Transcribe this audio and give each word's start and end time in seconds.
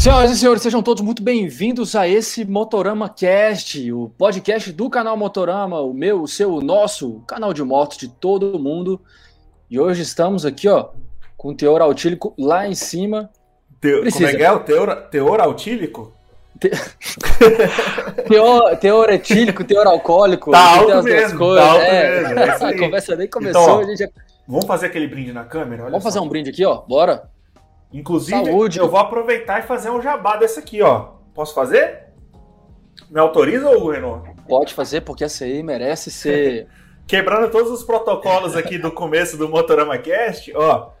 Senhoras 0.00 0.30
e 0.30 0.38
senhores, 0.38 0.62
sejam 0.62 0.82
todos 0.82 1.02
muito 1.02 1.22
bem-vindos 1.22 1.94
a 1.94 2.08
esse 2.08 2.42
Motorama 2.46 3.06
Cast, 3.06 3.92
o 3.92 4.08
podcast 4.08 4.72
do 4.72 4.88
canal 4.88 5.14
Motorama, 5.14 5.78
o 5.82 5.92
meu, 5.92 6.22
o 6.22 6.26
seu, 6.26 6.54
o 6.54 6.62
nosso 6.62 7.20
canal 7.26 7.52
de 7.52 7.62
motos 7.62 7.98
de 7.98 8.08
todo 8.08 8.58
mundo. 8.58 8.98
E 9.70 9.78
hoje 9.78 10.00
estamos 10.00 10.46
aqui, 10.46 10.68
ó, 10.68 10.88
com 11.36 11.50
o 11.50 11.54
teor 11.54 11.82
altílico 11.82 12.32
lá 12.38 12.66
em 12.66 12.74
cima. 12.74 13.28
Teo, 13.78 14.10
como 14.10 14.26
é 14.26 14.34
que 14.34 14.42
é 14.42 14.50
o 14.50 14.60
teor, 14.60 14.96
teor 15.10 15.38
altílico? 15.38 16.14
Te... 16.58 16.70
teor, 18.26 18.76
teor 18.78 19.10
etílico, 19.10 19.64
teor 19.64 19.86
alcoólico. 19.86 20.50
Tá 20.50 20.78
alto 20.78 21.02
mesmo, 21.02 21.38
coisas. 21.38 21.62
tá 21.62 21.72
alto 21.72 21.84
é. 21.84 22.20
mesmo. 22.22 22.38
É 22.38 22.50
a 22.50 22.78
conversa 22.78 23.16
nem 23.16 23.28
começou, 23.28 23.62
então, 23.62 23.76
ó, 23.76 23.80
a 23.80 23.84
gente 23.84 23.98
já... 23.98 24.08
Vamos 24.48 24.64
fazer 24.64 24.86
aquele 24.86 25.06
brinde 25.06 25.34
na 25.34 25.44
câmera? 25.44 25.82
Vamos 25.82 26.02
só. 26.02 26.08
fazer 26.08 26.20
um 26.20 26.28
brinde 26.28 26.48
aqui, 26.48 26.64
ó, 26.64 26.80
bora. 26.88 27.28
Inclusive, 27.92 28.44
Saúde. 28.44 28.78
eu 28.78 28.88
vou 28.88 29.00
aproveitar 29.00 29.58
e 29.58 29.62
fazer 29.62 29.90
um 29.90 30.00
jabá 30.00 30.36
desse 30.36 30.58
aqui, 30.58 30.80
ó. 30.82 31.12
Posso 31.34 31.54
fazer? 31.54 32.04
Me 33.10 33.18
autoriza, 33.18 33.70
Hugo 33.70 33.90
Renault? 33.90 34.30
Pode 34.48 34.74
fazer, 34.74 35.00
porque 35.00 35.24
essa 35.24 35.44
aí 35.44 35.62
merece 35.62 36.10
ser. 36.10 36.68
Quebrando 37.06 37.50
todos 37.50 37.72
os 37.72 37.82
protocolos 37.82 38.56
aqui 38.56 38.78
do 38.78 38.92
começo 38.92 39.36
do 39.36 39.48
Motorama 39.48 39.98
Cast, 39.98 40.52
ó. 40.54 40.92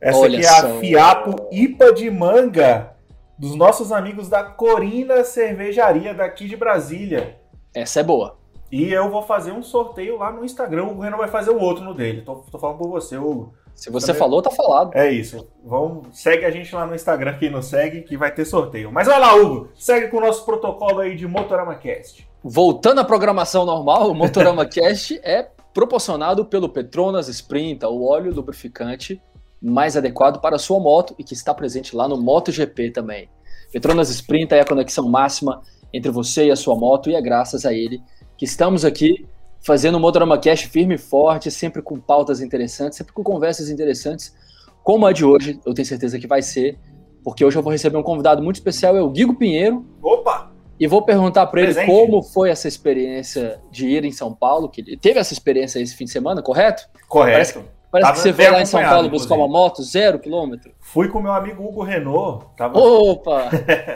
Essa 0.00 0.18
Olha 0.18 0.38
aqui 0.38 0.46
é 0.46 0.48
a 0.48 0.78
Fiapo 0.78 1.48
IPA 1.50 1.92
de 1.92 2.08
manga 2.08 2.92
dos 3.36 3.56
nossos 3.56 3.90
amigos 3.90 4.28
da 4.28 4.44
Corina 4.44 5.24
Cervejaria 5.24 6.14
daqui 6.14 6.46
de 6.46 6.56
Brasília. 6.56 7.36
Essa 7.74 8.00
é 8.00 8.02
boa. 8.04 8.38
E 8.70 8.92
eu 8.92 9.10
vou 9.10 9.22
fazer 9.22 9.50
um 9.50 9.62
sorteio 9.62 10.18
lá 10.18 10.30
no 10.30 10.44
Instagram. 10.44 10.84
O 10.84 11.00
Renan 11.00 11.16
vai 11.16 11.28
fazer 11.28 11.50
um 11.50 11.60
outro 11.60 11.82
no 11.82 11.94
dele. 11.94 12.22
Tô, 12.22 12.36
tô 12.36 12.58
falando 12.58 12.78
por 12.78 12.88
você, 12.88 13.16
Hugo. 13.16 13.54
Se 13.78 13.90
você 13.92 14.08
Também... 14.08 14.18
falou, 14.18 14.42
tá 14.42 14.50
falado. 14.50 14.90
É 14.92 15.08
isso. 15.08 15.46
Vamos, 15.64 16.08
segue 16.18 16.44
a 16.44 16.50
gente 16.50 16.74
lá 16.74 16.84
no 16.84 16.96
Instagram, 16.96 17.38
quem 17.38 17.48
não 17.48 17.62
segue, 17.62 18.02
que 18.02 18.16
vai 18.16 18.34
ter 18.34 18.44
sorteio. 18.44 18.90
Mas 18.90 19.06
olha 19.06 19.18
lá, 19.18 19.36
Hugo, 19.36 19.68
segue 19.76 20.08
com 20.08 20.16
o 20.16 20.20
nosso 20.20 20.44
protocolo 20.44 20.98
aí 20.98 21.14
de 21.14 21.28
Motorama 21.28 21.76
Cast. 21.76 22.28
Voltando 22.42 23.00
à 23.00 23.04
programação 23.04 23.64
normal, 23.64 24.10
o 24.10 24.14
Motorama 24.16 24.66
Cast 24.66 25.20
é 25.22 25.48
proporcionado 25.72 26.44
pelo 26.44 26.68
Petronas 26.68 27.28
Sprint, 27.28 27.84
o 27.84 28.04
óleo 28.04 28.34
lubrificante 28.34 29.22
mais 29.62 29.96
adequado 29.96 30.40
para 30.40 30.56
a 30.56 30.58
sua 30.58 30.80
moto 30.80 31.14
e 31.16 31.22
que 31.22 31.34
está 31.34 31.54
presente 31.54 31.94
lá 31.94 32.08
no 32.08 32.16
MotoGP 32.20 32.90
também. 32.90 33.30
Petronas 33.72 34.10
Sprint 34.10 34.54
é 34.54 34.60
a 34.60 34.66
conexão 34.66 35.08
máxima 35.08 35.62
entre 35.94 36.10
você 36.10 36.46
e 36.46 36.50
a 36.50 36.56
sua 36.56 36.74
moto 36.74 37.10
e 37.10 37.14
é 37.14 37.22
graças 37.22 37.64
a 37.64 37.72
ele 37.72 38.02
que 38.36 38.44
estamos 38.44 38.84
aqui 38.84 39.24
fazendo 39.60 39.98
um 39.98 40.00
Motorama 40.00 40.38
Cash 40.38 40.62
firme 40.62 40.94
e 40.94 40.98
forte, 40.98 41.50
sempre 41.50 41.82
com 41.82 41.98
pautas 41.98 42.40
interessantes, 42.40 42.98
sempre 42.98 43.12
com 43.12 43.22
conversas 43.22 43.70
interessantes, 43.70 44.34
como 44.82 45.06
a 45.06 45.12
de 45.12 45.24
hoje, 45.24 45.60
eu 45.66 45.74
tenho 45.74 45.86
certeza 45.86 46.18
que 46.18 46.26
vai 46.26 46.40
ser, 46.40 46.78
porque 47.22 47.44
hoje 47.44 47.58
eu 47.58 47.62
vou 47.62 47.70
receber 47.70 47.98
um 47.98 48.02
convidado 48.02 48.42
muito 48.42 48.56
especial, 48.56 48.96
é 48.96 49.02
o 49.02 49.10
Guigo 49.10 49.34
Pinheiro. 49.34 49.84
Opa! 50.02 50.50
E 50.80 50.86
vou 50.86 51.02
perguntar 51.02 51.46
para 51.48 51.60
ele 51.60 51.86
como 51.86 52.22
foi 52.22 52.50
essa 52.50 52.68
experiência 52.68 53.60
de 53.70 53.88
ir 53.88 54.04
em 54.04 54.12
São 54.12 54.32
Paulo, 54.32 54.68
que 54.68 54.80
ele 54.80 54.96
teve 54.96 55.18
essa 55.18 55.32
experiência 55.32 55.80
esse 55.80 55.94
fim 55.94 56.04
de 56.04 56.12
semana, 56.12 56.40
correto? 56.40 56.88
Correto. 57.08 57.36
Parece, 57.36 57.64
parece 57.90 58.12
que 58.12 58.18
você 58.20 58.32
foi 58.32 58.50
lá 58.50 58.62
em 58.62 58.66
São 58.66 58.80
Paulo 58.82 59.10
buscar 59.10 59.34
uma 59.34 59.48
moto, 59.48 59.82
zero 59.82 60.20
quilômetro. 60.20 60.72
Fui 60.80 61.08
com 61.08 61.20
meu 61.20 61.32
amigo 61.32 61.62
Hugo 61.62 61.82
Renault. 61.82 62.46
Tava... 62.56 62.78
Opa! 62.78 63.50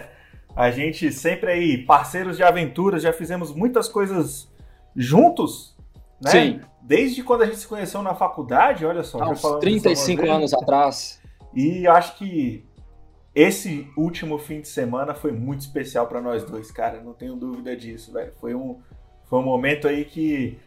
a 0.54 0.70
gente 0.72 1.10
sempre 1.12 1.52
aí, 1.52 1.78
parceiros 1.78 2.36
de 2.36 2.42
aventuras, 2.42 3.02
já 3.02 3.12
fizemos 3.12 3.54
muitas 3.54 3.88
coisas 3.88 4.51
juntos, 4.96 5.76
né? 6.20 6.30
Sim. 6.30 6.60
Desde 6.80 7.22
quando 7.22 7.42
a 7.42 7.46
gente 7.46 7.58
se 7.58 7.66
conheceu 7.66 8.02
na 8.02 8.14
faculdade, 8.14 8.84
olha 8.84 9.02
só. 9.04 9.22
Há 9.22 9.30
uns 9.30 9.42
35 9.60 10.28
anos 10.28 10.52
atrás. 10.52 11.20
E 11.54 11.86
acho 11.86 12.16
que 12.16 12.64
esse 13.34 13.88
último 13.96 14.38
fim 14.38 14.60
de 14.60 14.68
semana 14.68 15.14
foi 15.14 15.32
muito 15.32 15.60
especial 15.60 16.06
para 16.06 16.20
nós 16.20 16.44
dois, 16.44 16.70
cara. 16.70 17.00
Não 17.00 17.12
tenho 17.12 17.36
dúvida 17.36 17.76
disso, 17.76 18.12
velho. 18.12 18.32
Foi 18.40 18.54
um, 18.54 18.80
foi 19.24 19.38
um 19.38 19.44
momento 19.44 19.88
aí 19.88 20.04
que. 20.04 20.58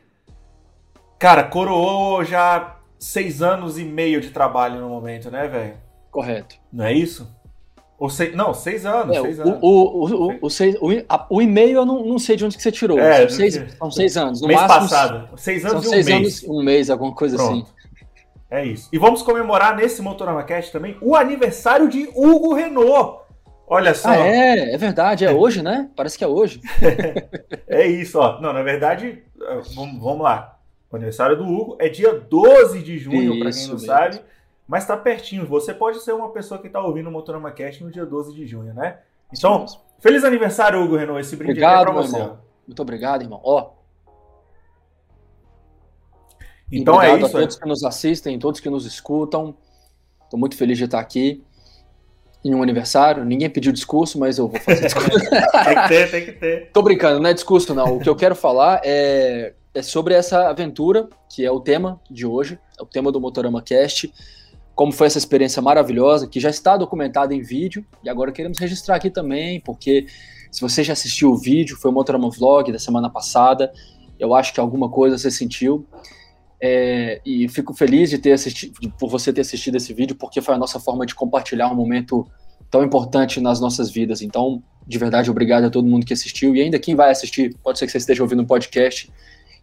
Cara, 1.20 1.44
coroou 1.44 2.24
já 2.24 2.80
seis 2.98 3.42
anos 3.42 3.78
e 3.78 3.84
meio 3.84 4.20
de 4.22 4.32
trabalho 4.32 4.82
no 4.82 4.90
momento, 4.90 5.30
né, 5.30 5.48
velho? 5.48 5.78
Correto. 6.10 6.56
Não 6.72 6.86
é 6.86 6.94
isso? 6.94 7.30
Ou 7.98 8.10
seis, 8.10 8.36
não, 8.36 8.54
seis 8.54 8.86
anos. 8.86 9.16
É, 9.16 9.22
seis 9.22 9.40
anos. 9.40 9.58
O, 9.62 9.68
o, 9.68 10.28
o, 10.28 10.38
o, 10.42 10.50
seis, 10.50 10.76
o, 10.82 10.90
o 11.30 11.42
e-mail 11.42 11.78
eu 11.78 11.86
não, 11.86 12.06
não 12.06 12.20
sei 12.20 12.36
de 12.36 12.44
onde 12.44 12.58
que 12.58 12.64
você 12.64 12.72
tirou. 12.72 13.00
É, 13.00 13.28
são, 13.28 13.30
seis, 13.30 13.76
são 13.78 13.92
seis 13.92 14.18
anos. 14.18 14.42
No 14.42 14.48
mês 14.48 14.60
máximo, 14.60 14.82
passado. 14.82 15.30
Seis 15.38 15.66
anos 15.66 15.86
são 15.86 15.94
e 15.94 16.00
um 16.00 16.04
seis 16.04 16.06
mês. 16.06 16.20
anos 16.20 16.44
um 16.44 16.64
mês, 16.64 16.90
alguma 16.90 17.14
coisa 17.14 17.38
Pronto. 17.38 17.64
assim. 17.64 17.76
É 18.52 18.66
isso. 18.66 18.90
E 18.92 18.98
vamos 18.98 19.22
comemorar 19.22 19.76
nesse 19.76 20.02
Motorama 20.02 20.44
Cast 20.44 20.72
também 20.72 20.98
o 21.02 21.16
aniversário 21.16 21.88
de 21.88 22.10
Hugo 22.14 22.54
Renault. 22.54 23.22
Olha 23.66 23.94
só. 23.94 24.10
Ah, 24.10 24.18
é, 24.18 24.74
é 24.74 24.78
verdade. 24.78 25.26
É 25.26 25.32
hoje, 25.32 25.64
né? 25.64 25.90
Parece 25.96 26.18
que 26.18 26.24
é 26.24 26.28
hoje. 26.28 26.62
é 27.68 27.88
isso, 27.88 28.20
ó. 28.20 28.40
Não, 28.42 28.52
na 28.52 28.62
verdade, 28.62 29.24
vamos, 29.74 30.00
vamos 30.02 30.22
lá. 30.22 30.60
O 30.92 30.96
aniversário 30.96 31.38
do 31.38 31.46
Hugo 31.46 31.78
é 31.80 31.90
dia 31.90 32.14
12 32.14 32.84
de 32.84 32.98
junho, 33.00 33.40
para 33.40 33.52
quem 33.52 33.64
não 33.64 33.74
mesmo. 33.74 33.80
sabe 33.80 34.22
mas 34.68 34.84
está 34.84 34.98
pertinho. 34.98 35.46
Você 35.46 35.74
pode 35.74 36.00
ser 36.00 36.14
uma 36.14 36.30
pessoa 36.30 36.60
que 36.60 36.68
está 36.68 36.82
ouvindo 36.82 37.08
o 37.08 37.12
Motorama 37.12 37.52
Cast 37.52 37.84
no 37.84 37.92
dia 37.92 38.06
12 38.06 38.34
de 38.34 38.46
junho, 38.48 38.74
né? 38.74 39.00
Então, 39.32 39.66
feliz 40.00 40.24
aniversário, 40.24 40.82
Hugo 40.82 40.96
Renault. 40.96 41.22
Esse 41.22 41.36
brinde 41.36 41.52
obrigado, 41.52 41.74
aqui 41.74 41.82
é 41.82 41.94
para 41.94 42.02
você. 42.02 42.18
Irmão. 42.18 42.40
Muito 42.68 42.82
obrigado, 42.82 43.22
irmão. 43.22 43.42
Ó. 43.44 43.72
Então 46.72 47.02
é 47.02 47.16
isso. 47.16 47.26
a 47.26 47.30
todos 47.30 47.56
é. 47.56 47.60
que 47.60 47.68
nos 47.68 47.84
assistem, 47.84 48.40
todos 48.40 48.60
que 48.60 48.70
nos 48.70 48.86
escutam. 48.86 49.56
Estou 50.24 50.40
muito 50.40 50.58
feliz 50.58 50.78
de 50.78 50.86
estar 50.86 51.00
aqui 51.00 51.44
em 52.44 52.56
um 52.56 52.64
aniversário. 52.64 53.24
Ninguém 53.24 53.50
pediu 53.50 53.72
discurso, 53.72 54.18
mas 54.20 54.40
eu 54.40 54.48
vou 54.48 54.60
fazer 54.60 54.82
discurso. 54.86 55.30
tem 55.30 55.76
que 55.76 55.88
ter, 55.88 56.12
tem 56.12 56.26
que 56.26 56.32
ter. 56.32 56.72
Tô 56.72 56.82
brincando, 56.82 57.20
não 57.20 57.30
é 57.30 57.34
discurso, 57.34 57.74
não. 57.76 57.98
O 57.98 58.00
que 58.00 58.10
eu 58.10 58.16
quero 58.16 58.36
falar 58.36 58.82
é, 58.84 59.54
é 59.76 59.82
sobre 59.84 60.16
essa 60.16 60.50
aventura, 60.50 61.08
que 61.30 61.46
é 61.46 61.52
o 61.52 61.60
tema 61.60 62.02
de 62.10 62.26
hoje, 62.26 62.60
é 62.80 62.82
o 62.82 62.86
tema 62.86 63.12
do 63.12 63.22
Motorama 63.22 63.62
Cast 63.62 64.12
como 64.76 64.92
foi 64.92 65.08
essa 65.08 65.18
experiência 65.18 65.62
maravilhosa, 65.62 66.28
que 66.28 66.40
já 66.40 66.50
está 66.50 66.76
documentada 66.76 67.34
em 67.34 67.42
vídeo, 67.42 67.86
e 68.04 68.10
agora 68.10 68.32
queremos 68.32 68.60
registrar 68.60 68.98
aqui 68.98 69.10
também, 69.10 69.62
porque 69.62 70.06
se 70.52 70.60
você 70.60 70.84
já 70.84 70.94
assistiu 70.94 71.32
o 71.32 71.38
vídeo, 71.38 71.78
foi 71.78 71.90
o 71.90 71.94
Motorama 71.94 72.30
Vlog 72.30 72.72
da 72.72 72.80
semana 72.80 73.10
passada, 73.10 73.72
eu 74.20 74.36
acho 74.36 74.54
que 74.54 74.60
alguma 74.60 74.90
coisa 74.90 75.18
você 75.18 75.32
sentiu, 75.32 75.88
é, 76.62 77.22
e 77.26 77.48
fico 77.48 77.74
feliz 77.74 78.10
de 78.10 78.18
ter 78.18 78.34
assistido, 78.34 78.92
por 79.00 79.10
você 79.10 79.32
ter 79.32 79.42
assistido 79.42 79.76
esse 79.76 79.94
vídeo, 79.94 80.16
porque 80.16 80.42
foi 80.42 80.56
a 80.56 80.58
nossa 80.58 80.80
forma 80.80 81.06
de 81.06 81.16
compartilhar 81.16 81.72
um 81.72 81.76
momento 81.76 82.28
tão 82.70 82.84
importante 82.84 83.40
nas 83.40 83.62
nossas 83.62 83.90
vidas. 83.90 84.22
Então, 84.22 84.62
de 84.86 84.98
verdade, 84.98 85.32
obrigado 85.32 85.66
a 85.66 85.70
todo 85.70 85.88
mundo 85.88 86.06
que 86.06 86.14
assistiu, 86.14 86.54
e 86.54 86.62
ainda 86.62 86.78
quem 86.80 86.96
vai 86.96 87.12
assistir, 87.12 87.56
pode 87.64 87.80
ser 87.80 87.86
que 87.86 87.94
você 87.94 87.98
esteja 87.98 88.22
ouvindo 88.22 88.42
o 88.42 88.46
podcast 88.46 89.10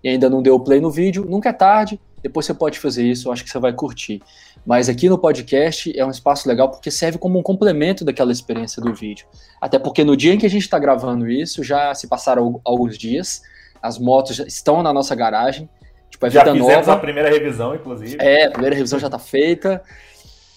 e 0.03 0.09
ainda 0.09 0.31
não 0.31 0.43
deu 0.43 0.59
play 0.59 0.81
no 0.81 0.91
vídeo, 0.91 1.25
nunca 1.29 1.51
é 1.51 1.53
tarde, 1.53 2.01
depois 2.23 2.47
você 2.47 2.55
pode 2.55 2.79
fazer 2.79 3.05
isso, 3.05 3.29
eu 3.29 3.33
acho 3.33 3.43
que 3.43 3.51
você 3.51 3.59
vai 3.59 3.73
curtir. 3.73 4.23
Mas 4.65 4.89
aqui 4.89 5.09
no 5.09 5.19
podcast 5.19 5.93
é 5.99 6.05
um 6.07 6.11
espaço 6.11 6.49
legal 6.49 6.71
porque 6.71 6.91
serve 6.91 7.19
como 7.19 7.39
um 7.39 7.43
complemento 7.43 8.05
daquela 8.05 8.31
experiência 8.31 8.81
do 8.81 8.95
vídeo. 8.95 9.27
Até 9.61 9.79
porque 9.79 10.05
no 10.05 10.17
dia 10.17 10.33
em 10.33 10.39
que 10.39 10.47
a 10.47 10.51
gente 10.51 10.63
está 10.63 10.79
gravando 10.79 11.29
isso, 11.29 11.65
já 11.65 11.93
se 11.95 12.07
passaram 12.07 12.61
alguns 12.65 12.97
dias, 12.97 13.43
as 13.83 13.99
motos 13.99 14.37
já 14.37 14.45
estão 14.45 14.83
na 14.83 14.93
nossa 14.93 15.15
garagem. 15.15 15.69
Tipo, 16.09 16.27
é 16.27 16.31
já 16.31 16.45
vida 16.45 16.53
fizemos 16.53 16.87
nova. 16.87 16.93
a 16.93 17.01
primeira 17.01 17.29
revisão, 17.29 17.75
inclusive. 17.75 18.17
É, 18.21 18.47
a 18.47 18.51
primeira 18.51 18.77
revisão 18.77 18.99
já 18.99 19.09
está 19.09 19.19
feita. 19.19 19.83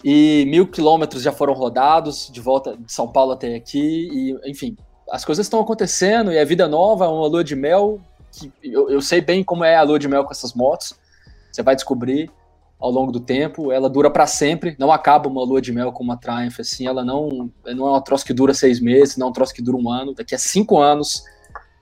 E 0.04 0.46
mil 0.48 0.68
quilômetros 0.68 1.24
já 1.24 1.32
foram 1.32 1.54
rodados 1.54 2.30
de 2.32 2.40
volta 2.40 2.78
de 2.78 2.94
São 2.94 3.08
Paulo 3.08 3.32
até 3.32 3.56
aqui. 3.56 4.08
E, 4.12 4.52
enfim, 4.52 4.78
as 5.10 5.26
coisas 5.26 5.48
estão 5.48 5.60
acontecendo 5.60 6.32
e 6.32 6.38
é 6.38 6.46
vida 6.46 6.68
nova, 6.68 7.06
é 7.06 7.08
uma 7.08 7.28
lua 7.28 7.44
de 7.44 7.56
mel. 7.56 8.00
Que 8.32 8.52
eu, 8.62 8.90
eu 8.90 9.02
sei 9.02 9.22
bem 9.22 9.44
como 9.44 9.64
é 9.64 9.76
a 9.76 9.82
lua 9.82 9.98
de 9.98 10.08
mel 10.08 10.24
com 10.24 10.32
essas 10.32 10.54
motos. 10.54 10.94
Você 11.52 11.64
vai 11.64 11.74
descobrir 11.74 12.30
ao 12.86 12.92
longo 12.92 13.12
do 13.12 13.20
tempo, 13.20 13.72
ela 13.72 13.90
dura 13.90 14.12
para 14.12 14.28
sempre, 14.28 14.76
não 14.80 14.92
acaba 14.92 15.28
uma 15.28 15.44
lua 15.44 15.60
de 15.60 15.72
mel 15.72 15.92
com 15.92 16.04
uma 16.04 16.18
Triumph, 16.18 16.60
assim, 16.60 16.86
ela 16.86 17.04
não, 17.04 17.50
não 17.66 17.88
é 17.88 17.92
uma 17.92 18.04
troço 18.04 18.24
que 18.24 18.34
dura 18.34 18.54
seis 18.54 18.80
meses, 18.80 19.18
não 19.18 19.28
é 19.28 19.30
um 19.32 19.34
troço 19.34 19.54
que 19.54 19.62
dura 19.62 19.76
um 19.76 19.90
ano, 19.90 20.14
daqui 20.14 20.36
a 20.36 20.38
cinco 20.38 20.78
anos 20.78 21.24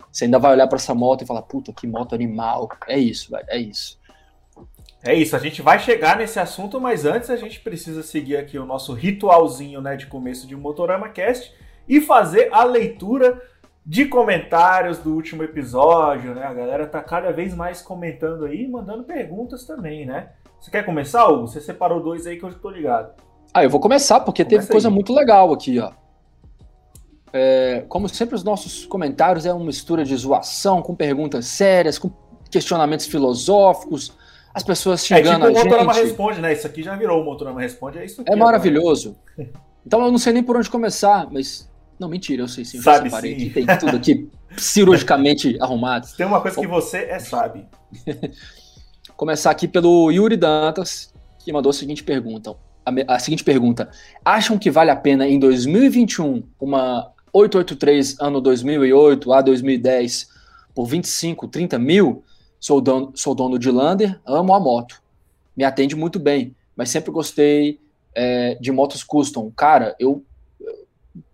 você 0.09 0.25
ainda 0.25 0.39
vai 0.39 0.53
olhar 0.53 0.67
para 0.67 0.77
essa 0.77 0.95
moto 0.95 1.23
e 1.23 1.27
falar, 1.27 1.41
puta, 1.41 1.73
que 1.73 1.85
moto 1.85 2.15
animal, 2.15 2.69
é 2.87 2.97
isso, 2.97 3.31
velho, 3.31 3.45
é 3.49 3.57
isso. 3.57 3.99
É 5.03 5.13
isso, 5.13 5.35
a 5.35 5.39
gente 5.39 5.61
vai 5.61 5.77
chegar 5.77 6.17
nesse 6.17 6.39
assunto, 6.39 6.79
mas 6.79 7.03
antes 7.03 7.29
a 7.29 7.35
gente 7.35 7.59
precisa 7.59 8.01
seguir 8.01 8.37
aqui 8.37 8.57
o 8.57 8.65
nosso 8.65 8.93
ritualzinho, 8.93 9.81
né, 9.81 9.97
de 9.97 10.05
começo 10.05 10.47
de 10.47 10.55
Motorama 10.55 11.09
Cast 11.09 11.53
e 11.89 11.99
fazer 11.99 12.47
a 12.53 12.63
leitura 12.63 13.41
de 13.85 14.05
comentários 14.05 14.99
do 14.99 15.13
último 15.13 15.43
episódio, 15.43 16.33
né? 16.33 16.45
A 16.45 16.53
galera 16.53 16.87
tá 16.87 17.03
cada 17.03 17.33
vez 17.33 17.53
mais 17.53 17.81
comentando 17.81 18.45
aí, 18.45 18.65
mandando 18.65 19.03
perguntas 19.03 19.65
também, 19.65 20.05
né? 20.05 20.29
Você 20.63 20.71
quer 20.71 20.85
começar, 20.85 21.27
Hugo? 21.27 21.45
Você 21.45 21.59
separou 21.59 22.01
dois 22.01 22.25
aí 22.25 22.37
que 22.37 22.43
eu 22.43 22.53
tô 22.53 22.69
ligado. 22.69 23.21
Ah, 23.53 23.65
eu 23.65 23.69
vou 23.69 23.81
começar, 23.81 24.21
porque 24.21 24.45
Começa 24.45 24.61
teve 24.61 24.71
coisa 24.71 24.87
aí. 24.87 24.93
muito 24.93 25.13
legal 25.13 25.51
aqui, 25.51 25.77
ó. 25.77 25.91
É, 27.33 27.83
como 27.89 28.07
sempre, 28.07 28.33
os 28.33 28.45
nossos 28.45 28.85
comentários 28.85 29.45
é 29.45 29.51
uma 29.51 29.65
mistura 29.65 30.05
de 30.05 30.15
zoação, 30.15 30.81
com 30.81 30.95
perguntas 30.95 31.47
sérias, 31.47 31.99
com 31.99 32.09
questionamentos 32.49 33.07
filosóficos, 33.07 34.13
as 34.53 34.63
pessoas 34.63 35.05
xingando 35.05 35.47
é 35.47 35.53
tipo 35.53 35.59
o 35.59 35.63
Motorama 35.65 35.93
Responde, 35.93 36.39
né? 36.39 36.53
Isso 36.53 36.65
aqui 36.65 36.81
já 36.81 36.95
virou 36.95 37.21
o 37.21 37.25
Motorama 37.25 37.59
Responde, 37.59 37.97
é 37.99 38.05
isso 38.05 38.21
aqui. 38.21 38.31
É 38.31 38.35
maravilhoso. 38.35 39.17
Então 39.85 40.01
eu 40.01 40.09
não 40.09 40.17
sei 40.17 40.31
nem 40.31 40.41
por 40.41 40.55
onde 40.55 40.69
começar, 40.69 41.27
mas 41.29 41.69
Não, 41.99 42.07
mentira, 42.07 42.43
eu 42.43 42.47
sei 42.47 42.63
sim. 42.63 42.77
Eu 42.77 42.83
sabe 42.83 43.09
separei 43.09 43.37
sim. 43.37 43.49
Aqui, 43.49 43.65
tem 43.65 43.77
tudo 43.77 43.97
aqui 43.97 44.29
cirurgicamente 44.55 45.57
arrumado. 45.59 46.07
Tem 46.15 46.25
uma 46.25 46.39
coisa 46.39 46.57
que 46.57 46.65
você 46.65 46.99
é 46.99 47.19
sabe. 47.19 47.67
Começar 49.23 49.51
aqui 49.51 49.69
pelo 49.69 50.11
Yuri 50.11 50.35
Dantas, 50.35 51.13
que 51.39 51.53
mandou 51.53 51.69
a 51.69 51.73
seguinte 51.73 52.03
pergunta. 52.03 52.57
A, 52.85 53.15
a 53.15 53.19
seguinte 53.19 53.41
pergunta. 53.41 53.89
Acham 54.25 54.59
que 54.59 54.69
vale 54.69 54.91
a 54.91 54.97
pena 54.97 55.25
em 55.25 55.39
2021 55.39 56.43
uma 56.59 57.09
883 57.31 58.19
ano 58.19 58.41
2008 58.41 59.31
a 59.31 59.41
2010 59.41 60.27
por 60.75 60.87
25, 60.87 61.47
30 61.47 61.79
mil? 61.79 62.21
Sou 62.59 62.81
dono, 62.81 63.13
sou 63.15 63.33
dono 63.33 63.57
de 63.57 63.71
Lander, 63.71 64.19
amo 64.25 64.53
a 64.53 64.59
moto. 64.59 65.01
Me 65.55 65.63
atende 65.63 65.95
muito 65.95 66.19
bem, 66.19 66.53
mas 66.75 66.89
sempre 66.89 67.09
gostei 67.09 67.79
é, 68.13 68.55
de 68.55 68.73
motos 68.73 69.05
custom. 69.05 69.49
Cara, 69.55 69.95
eu, 69.97 70.21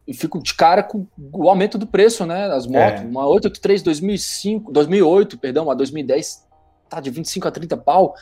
eu, 0.06 0.14
fico 0.14 0.40
de 0.44 0.54
cara 0.54 0.84
com 0.84 1.08
o 1.18 1.50
aumento 1.50 1.76
do 1.76 1.88
preço, 1.88 2.24
né? 2.24 2.48
Das 2.48 2.68
motos. 2.68 3.02
É. 3.02 3.04
Uma 3.06 3.26
883 3.26 3.82
2005, 3.82 4.72
2008, 4.72 5.40
perdão, 5.40 5.72
a 5.72 5.74
2010 5.74 6.48
tá 6.90 7.00
de 7.00 7.10
25 7.10 7.48
a 7.48 7.52
30 7.52 7.78
pau. 7.78 8.16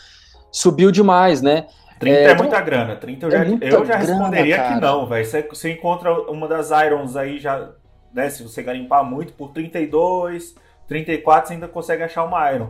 Subiu 0.52 0.92
demais, 0.92 1.42
né? 1.42 1.68
30 2.00 2.16
é, 2.16 2.22
é 2.22 2.26
então, 2.26 2.38
muita 2.38 2.62
grana. 2.62 2.96
30 2.96 3.26
eu 3.26 3.30
é 3.30 3.32
já, 3.32 3.58
eu 3.62 3.86
já 3.86 3.98
responderia 3.98 4.58
grana, 4.58 4.76
que 4.76 4.82
não, 4.82 5.08
velho. 5.08 5.26
Você, 5.26 5.42
você 5.44 5.72
encontra 5.72 6.14
uma 6.30 6.48
das 6.48 6.70
Irons 6.72 7.16
aí 7.16 7.40
já, 7.40 7.70
né? 8.14 8.30
Se 8.30 8.44
você 8.44 8.62
garimpar 8.62 9.04
muito, 9.04 9.34
por 9.34 9.52
32, 9.52 10.56
34, 10.88 11.48
você 11.48 11.54
ainda 11.54 11.68
consegue 11.68 12.04
achar 12.04 12.24
uma 12.24 12.52
Iron. 12.52 12.70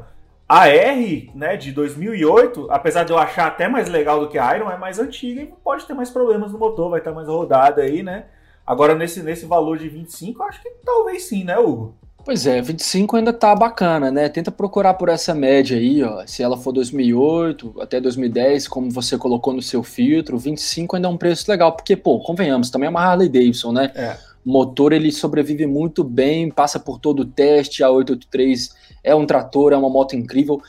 A 0.50 0.70
R, 0.70 1.30
né, 1.36 1.58
de 1.58 1.74
2008, 1.74 2.68
apesar 2.72 3.04
de 3.04 3.12
eu 3.12 3.18
achar 3.18 3.48
até 3.48 3.68
mais 3.68 3.90
legal 3.90 4.22
do 4.22 4.30
que 4.30 4.40
a 4.40 4.56
Iron, 4.56 4.72
é 4.72 4.78
mais 4.78 4.98
antiga 4.98 5.42
e 5.42 5.46
pode 5.46 5.86
ter 5.86 5.94
mais 5.94 6.10
problemas 6.10 6.54
no 6.54 6.58
motor, 6.58 6.90
vai 6.90 7.00
estar 7.00 7.12
mais 7.12 7.28
rodada 7.28 7.82
aí, 7.82 8.02
né? 8.02 8.28
Agora, 8.66 8.96
nesse, 8.96 9.22
nesse 9.22 9.46
valor 9.46 9.78
de 9.78 9.90
25, 9.90 10.42
eu 10.42 10.48
acho 10.48 10.62
que 10.62 10.70
talvez 10.86 11.24
sim, 11.24 11.44
né, 11.44 11.58
Hugo? 11.58 11.96
Pois 12.28 12.46
é, 12.46 12.62
25 12.62 13.16
ainda 13.16 13.32
tá 13.32 13.56
bacana, 13.56 14.12
né? 14.12 14.28
Tenta 14.28 14.52
procurar 14.52 14.96
por 14.96 15.08
essa 15.08 15.34
média 15.34 15.78
aí, 15.78 16.04
ó. 16.04 16.28
Se 16.28 16.44
ela 16.44 16.58
for 16.58 16.74
2008 16.74 17.76
até 17.80 18.02
2010, 18.02 18.68
como 18.68 18.92
você 18.92 19.18
colocou 19.18 19.54
no 19.54 19.62
seu 19.62 19.82
filtro, 19.82 20.38
25 20.38 20.98
ainda 20.98 21.08
é 21.08 21.10
um 21.10 21.16
preço 21.16 21.50
legal, 21.50 21.72
porque, 21.74 21.96
pô, 21.96 22.20
convenhamos, 22.20 22.70
também 22.70 22.88
é 22.88 22.90
uma 22.90 23.00
Harley 23.00 23.30
Davidson, 23.30 23.72
né? 23.72 23.94
É. 23.96 24.18
O 24.46 24.52
motor 24.52 24.92
ele 24.92 25.10
sobrevive 25.10 25.66
muito 25.66 26.04
bem, 26.04 26.52
passa 26.52 26.78
por 26.78 27.00
todo 27.00 27.22
o 27.22 27.26
teste, 27.26 27.82
a 27.82 27.90
883 27.90 28.76
é 29.06 29.16
um 29.16 29.26
trator, 29.26 29.72
é 29.72 29.78
uma 29.78 29.90
moto 29.90 30.14
incrível, 30.14 30.62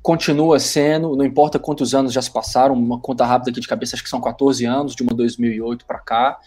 continua 0.00 0.58
sendo, 0.58 1.14
não 1.14 1.26
importa 1.26 1.58
quantos 1.58 1.94
anos 1.94 2.14
já 2.14 2.22
se 2.22 2.30
passaram, 2.30 2.74
uma 2.74 2.98
conta 2.98 3.26
rápida 3.26 3.50
aqui 3.50 3.60
de 3.60 3.68
cabeça, 3.68 3.96
acho 3.96 4.02
que 4.02 4.08
são 4.08 4.18
14 4.18 4.64
anos, 4.64 4.96
de 4.96 5.02
uma 5.02 5.14
2008 5.14 5.84
para 5.84 5.98
cá, 5.98 6.38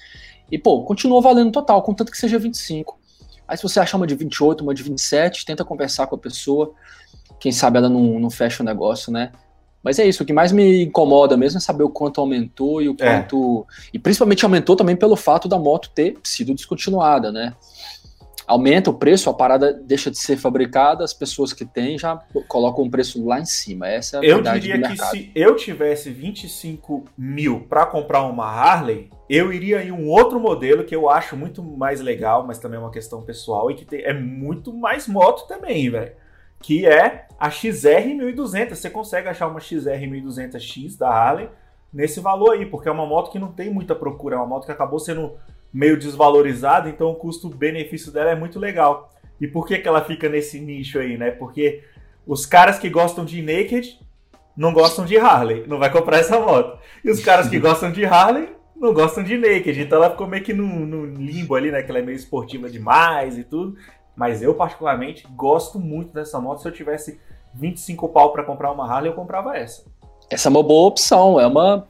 e 0.52 0.58
pô, 0.58 0.84
continua 0.86 1.22
valendo 1.22 1.52
total, 1.52 1.84
contanto 1.84 2.12
que 2.12 2.18
seja 2.18 2.40
25. 2.40 3.05
Aí 3.48 3.58
se 3.58 3.64
você 3.64 3.80
achar 3.80 3.98
uma 3.98 4.08
de 4.08 4.16
28, 4.16 4.64
uma 4.64 4.74
de 4.74 4.84
27, 4.84 5.46
tenta 5.46 5.64
conversar 5.64 6.08
com 6.08 6.16
a 6.16 6.20
pessoa, 6.20 6.74
quem 7.40 7.52
sabe 7.52 7.78
ela 7.78 7.90
não, 7.90 8.20
não 8.20 8.30
fecha 8.30 8.64
o 8.64 8.66
negócio, 8.66 9.12
né? 9.12 9.32
Mas 9.84 10.00
é 10.00 10.08
isso, 10.08 10.24
o 10.24 10.26
que 10.26 10.34
mais 10.34 10.52
me 10.52 10.86
incomoda 10.86 11.38
mesmo 11.38 11.60
é 11.60 11.62
saber 11.62 11.84
o 11.84 11.90
quanto 11.90 12.20
aumentou 12.20 12.82
e 12.82 12.90
o 12.90 12.96
é. 13.00 13.20
quanto. 13.20 13.68
É. 13.70 13.90
E 13.94 14.00
principalmente 14.00 14.44
aumentou 14.44 14.76
também 14.76 14.96
pelo 14.96 15.16
fato 15.16 15.48
da 15.48 15.60
moto 15.60 15.92
ter 15.94 16.18
sido 16.24 16.56
descontinuada, 16.56 17.32
né? 17.32 17.54
Aumenta 18.48 18.90
o 18.90 18.94
preço, 18.94 19.30
a 19.30 19.34
parada 19.34 19.74
deixa 19.74 20.12
de 20.12 20.18
ser 20.18 20.38
fabricada, 20.38 21.04
as 21.04 21.14
pessoas 21.14 21.54
que 21.54 21.66
têm 21.66 21.98
já 21.98 22.18
colocam 22.48 22.86
o 22.86 22.90
preço 22.90 23.26
lá 23.26 23.40
em 23.40 23.46
cima. 23.46 23.88
Essa 23.88 24.18
é 24.18 24.20
a 24.20 24.24
eu 24.24 24.42
diria 24.42 24.82
que 24.82 24.98
se 24.98 25.32
eu 25.36 25.56
tivesse 25.56 26.10
25 26.10 27.06
mil 27.18 27.62
para 27.62 27.86
comprar 27.86 28.24
uma 28.24 28.46
Harley, 28.46 29.10
eu 29.30 29.52
iria 29.52 29.84
em 29.84 29.92
um 29.92 30.08
outro 30.08 30.40
modelo 30.40 30.84
que 30.84 30.96
eu 30.96 31.10
acho 31.10 31.36
muito 31.36 31.64
mais 31.64 32.00
legal, 32.00 32.46
mas 32.46 32.60
também 32.60 32.78
é 32.78 32.82
uma 32.82 32.92
questão 32.92 33.22
pessoal 33.22 33.72
e 33.72 33.76
que 33.76 33.86
tem, 33.86 34.02
é 34.02 34.14
muito 34.14 34.74
mais 34.74 35.08
moto 35.08 35.48
também, 35.48 35.90
velho. 35.90 36.14
Que 36.62 36.86
é 36.86 37.28
a 37.40 37.50
XR 37.50 38.06
1200. 38.16 38.78
Você 38.78 38.90
consegue 38.90 39.28
achar 39.28 39.48
uma 39.48 39.60
XR 39.60 40.08
1200X 40.08 40.98
da 40.98 41.10
Harley 41.10 41.50
nesse 41.92 42.20
valor 42.20 42.52
aí, 42.52 42.66
porque 42.66 42.90
é 42.90 42.92
uma 42.92 43.06
moto 43.06 43.32
que 43.32 43.40
não 43.40 43.52
tem 43.52 43.70
muita 43.70 43.96
procura, 43.96 44.36
é 44.36 44.38
uma 44.38 44.48
moto 44.48 44.66
que 44.66 44.72
acabou 44.72 45.00
sendo 45.00 45.34
meio 45.76 46.00
desvalorizada, 46.00 46.88
então 46.88 47.12
o 47.12 47.16
custo-benefício 47.16 48.10
dela 48.10 48.32
é 48.32 48.36
muito 48.36 48.58
legal. 48.58 49.12
E 49.42 49.46
por 49.46 49.68
que, 49.68 49.78
que 49.78 49.86
ela 49.86 50.02
fica 50.02 50.30
nesse 50.30 50.58
nicho 50.58 50.98
aí, 50.98 51.18
né? 51.18 51.32
Porque 51.32 51.84
os 52.26 52.46
caras 52.46 52.80
que 52.80 52.90
gostam 52.90 53.26
de 53.26 53.42
Naked 53.42 54.00
não 54.56 54.72
gostam 54.72 55.04
de 55.04 55.18
Harley, 55.18 55.66
não 55.68 55.78
vai 55.78 55.92
comprar 55.92 56.20
essa 56.20 56.40
moto. 56.40 56.80
E 57.04 57.12
os 57.12 57.20
caras 57.20 57.50
que 57.50 57.60
gostam 57.60 57.92
de 57.92 58.06
Harley 58.06 58.56
não 58.74 58.94
gostam 58.94 59.22
de 59.22 59.38
Naked. 59.38 59.82
Então 59.82 59.98
ela 59.98 60.12
ficou 60.12 60.26
meio 60.26 60.46
que 60.46 60.54
no, 60.54 60.66
no 60.66 61.06
limbo 61.08 61.56
ali, 61.56 61.70
né? 61.70 61.84
Que 61.84 61.92
ela 61.92 62.00
é 62.00 62.04
meio 62.04 62.16
esportiva 62.16 62.70
demais 62.70 63.38
e 63.38 63.44
tudo. 63.44 63.76
Mas 64.16 64.42
eu, 64.42 64.56
particularmente, 64.56 65.28
gosto 65.36 65.78
muito 65.78 66.14
dessa 66.14 66.40
moto. 66.40 66.62
Se 66.62 66.70
eu 66.70 66.72
tivesse 66.72 67.20
25 67.54 68.08
pau 68.08 68.32
para 68.32 68.46
comprar 68.46 68.72
uma 68.72 68.90
Harley, 68.90 69.12
eu 69.12 69.16
comprava 69.16 69.58
essa. 69.58 69.84
Essa 70.30 70.48
é 70.48 70.52
uma 70.52 70.64
boa 70.64 70.88
opção. 70.88 71.38
É 71.38 71.46
uma 71.46 71.86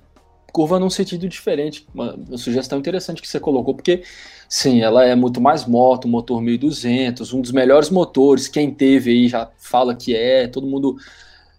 curva 0.55 0.79
num 0.79 0.89
sentido 0.89 1.27
diferente. 1.27 1.85
Uma, 1.93 2.13
uma, 2.13 2.37
sugestão 2.37 2.79
interessante 2.79 3.21
que 3.21 3.27
você 3.27 3.41
colocou, 3.41 3.75
porque 3.75 4.03
sim, 4.47 4.81
ela 4.81 5.03
é 5.03 5.13
muito 5.13 5.41
mais 5.41 5.65
moto, 5.65 6.07
motor 6.07 6.41
1200, 6.41 7.33
um 7.33 7.41
dos 7.41 7.51
melhores 7.51 7.89
motores. 7.89 8.47
Quem 8.47 8.71
teve 8.71 9.11
aí 9.11 9.27
já 9.27 9.49
fala 9.57 9.93
que 9.93 10.15
é, 10.15 10.47
todo 10.47 10.65
mundo 10.65 10.95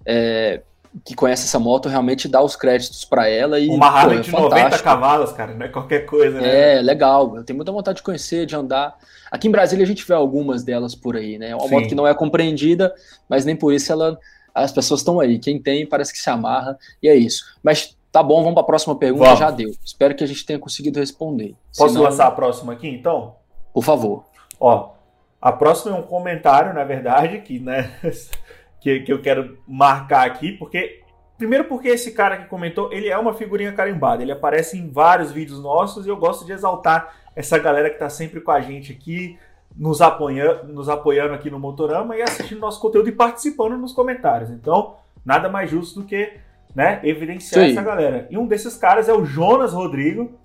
é, 0.06 0.62
que 1.04 1.14
conhece 1.14 1.44
essa 1.44 1.58
moto 1.58 1.90
realmente 1.90 2.26
dá 2.26 2.42
os 2.42 2.56
créditos 2.56 3.04
para 3.04 3.28
ela. 3.28 3.60
E, 3.60 3.68
Uma 3.68 3.88
Harley 3.88 4.20
é 4.20 4.22
de 4.22 4.30
fantástico. 4.30 4.64
90 4.64 4.82
cavalos, 4.82 5.32
cara, 5.32 5.52
não 5.52 5.66
é 5.66 5.68
qualquer 5.68 6.06
coisa, 6.06 6.40
né? 6.40 6.78
É, 6.78 6.80
legal. 6.80 7.36
Eu 7.36 7.44
tenho 7.44 7.58
muita 7.58 7.72
vontade 7.72 7.98
de 7.98 8.02
conhecer, 8.02 8.46
de 8.46 8.56
andar. 8.56 8.96
Aqui 9.30 9.46
em 9.46 9.50
Brasília 9.50 9.84
a 9.84 9.86
gente 9.86 10.06
vê 10.08 10.14
algumas 10.14 10.64
delas 10.64 10.94
por 10.94 11.16
aí, 11.16 11.36
né? 11.36 11.50
É 11.50 11.54
uma 11.54 11.68
sim. 11.68 11.74
moto 11.74 11.88
que 11.88 11.94
não 11.94 12.06
é 12.06 12.14
compreendida, 12.14 12.94
mas 13.28 13.44
nem 13.44 13.54
por 13.54 13.74
isso 13.74 13.92
ela 13.92 14.18
as 14.54 14.72
pessoas 14.72 15.00
estão 15.00 15.20
aí. 15.20 15.38
Quem 15.38 15.60
tem 15.60 15.86
parece 15.86 16.14
que 16.14 16.18
se 16.18 16.30
amarra 16.30 16.78
e 17.02 17.08
é 17.10 17.14
isso. 17.14 17.44
Mas 17.62 17.94
Tá 18.16 18.22
bom, 18.22 18.40
vamos 18.40 18.54
para 18.54 18.62
a 18.62 18.66
próxima 18.66 18.96
pergunta. 18.96 19.26
Vamos. 19.26 19.38
Já 19.38 19.50
deu. 19.50 19.68
Espero 19.84 20.14
que 20.16 20.24
a 20.24 20.26
gente 20.26 20.46
tenha 20.46 20.58
conseguido 20.58 20.98
responder. 20.98 21.54
Posso 21.76 21.92
Senão... 21.92 22.04
lançar 22.04 22.26
a 22.26 22.30
próxima 22.30 22.72
aqui, 22.72 22.88
então? 22.88 23.34
Por 23.74 23.84
favor. 23.84 24.24
Ó, 24.58 24.92
a 25.38 25.52
próxima 25.52 25.94
é 25.94 26.00
um 26.00 26.02
comentário, 26.02 26.72
na 26.72 26.82
verdade, 26.82 27.42
que, 27.42 27.60
né, 27.60 27.90
que, 28.80 29.00
que 29.00 29.12
eu 29.12 29.20
quero 29.20 29.58
marcar 29.68 30.26
aqui, 30.26 30.52
porque 30.52 31.02
Primeiro 31.36 31.64
porque 31.64 31.88
esse 31.88 32.12
cara 32.12 32.38
que 32.38 32.46
comentou, 32.46 32.90
ele 32.90 33.10
é 33.10 33.18
uma 33.18 33.34
figurinha 33.34 33.70
carimbada. 33.70 34.22
Ele 34.22 34.32
aparece 34.32 34.78
em 34.78 34.88
vários 34.88 35.30
vídeos 35.30 35.62
nossos 35.62 36.06
e 36.06 36.08
eu 36.08 36.16
gosto 36.16 36.46
de 36.46 36.52
exaltar 36.52 37.14
essa 37.36 37.58
galera 37.58 37.90
que 37.90 37.96
está 37.96 38.08
sempre 38.08 38.40
com 38.40 38.50
a 38.50 38.62
gente 38.62 38.92
aqui, 38.92 39.38
nos, 39.76 40.00
apoia, 40.00 40.62
nos 40.62 40.88
apoiando 40.88 41.34
aqui 41.34 41.50
no 41.50 41.60
Motorama 41.60 42.16
e 42.16 42.22
assistindo 42.22 42.60
nosso 42.60 42.80
conteúdo 42.80 43.10
e 43.10 43.12
participando 43.12 43.76
nos 43.76 43.92
comentários. 43.92 44.48
Então, 44.48 44.94
nada 45.22 45.50
mais 45.50 45.70
justo 45.70 46.00
do 46.00 46.06
que 46.06 46.45
né, 46.76 47.00
evidenciar 47.02 47.64
Sim. 47.64 47.70
essa 47.72 47.82
galera. 47.82 48.28
E 48.30 48.36
um 48.36 48.46
desses 48.46 48.76
caras 48.76 49.08
é 49.08 49.14
o 49.14 49.24
Jonas 49.24 49.72
Rodrigo. 49.72 50.38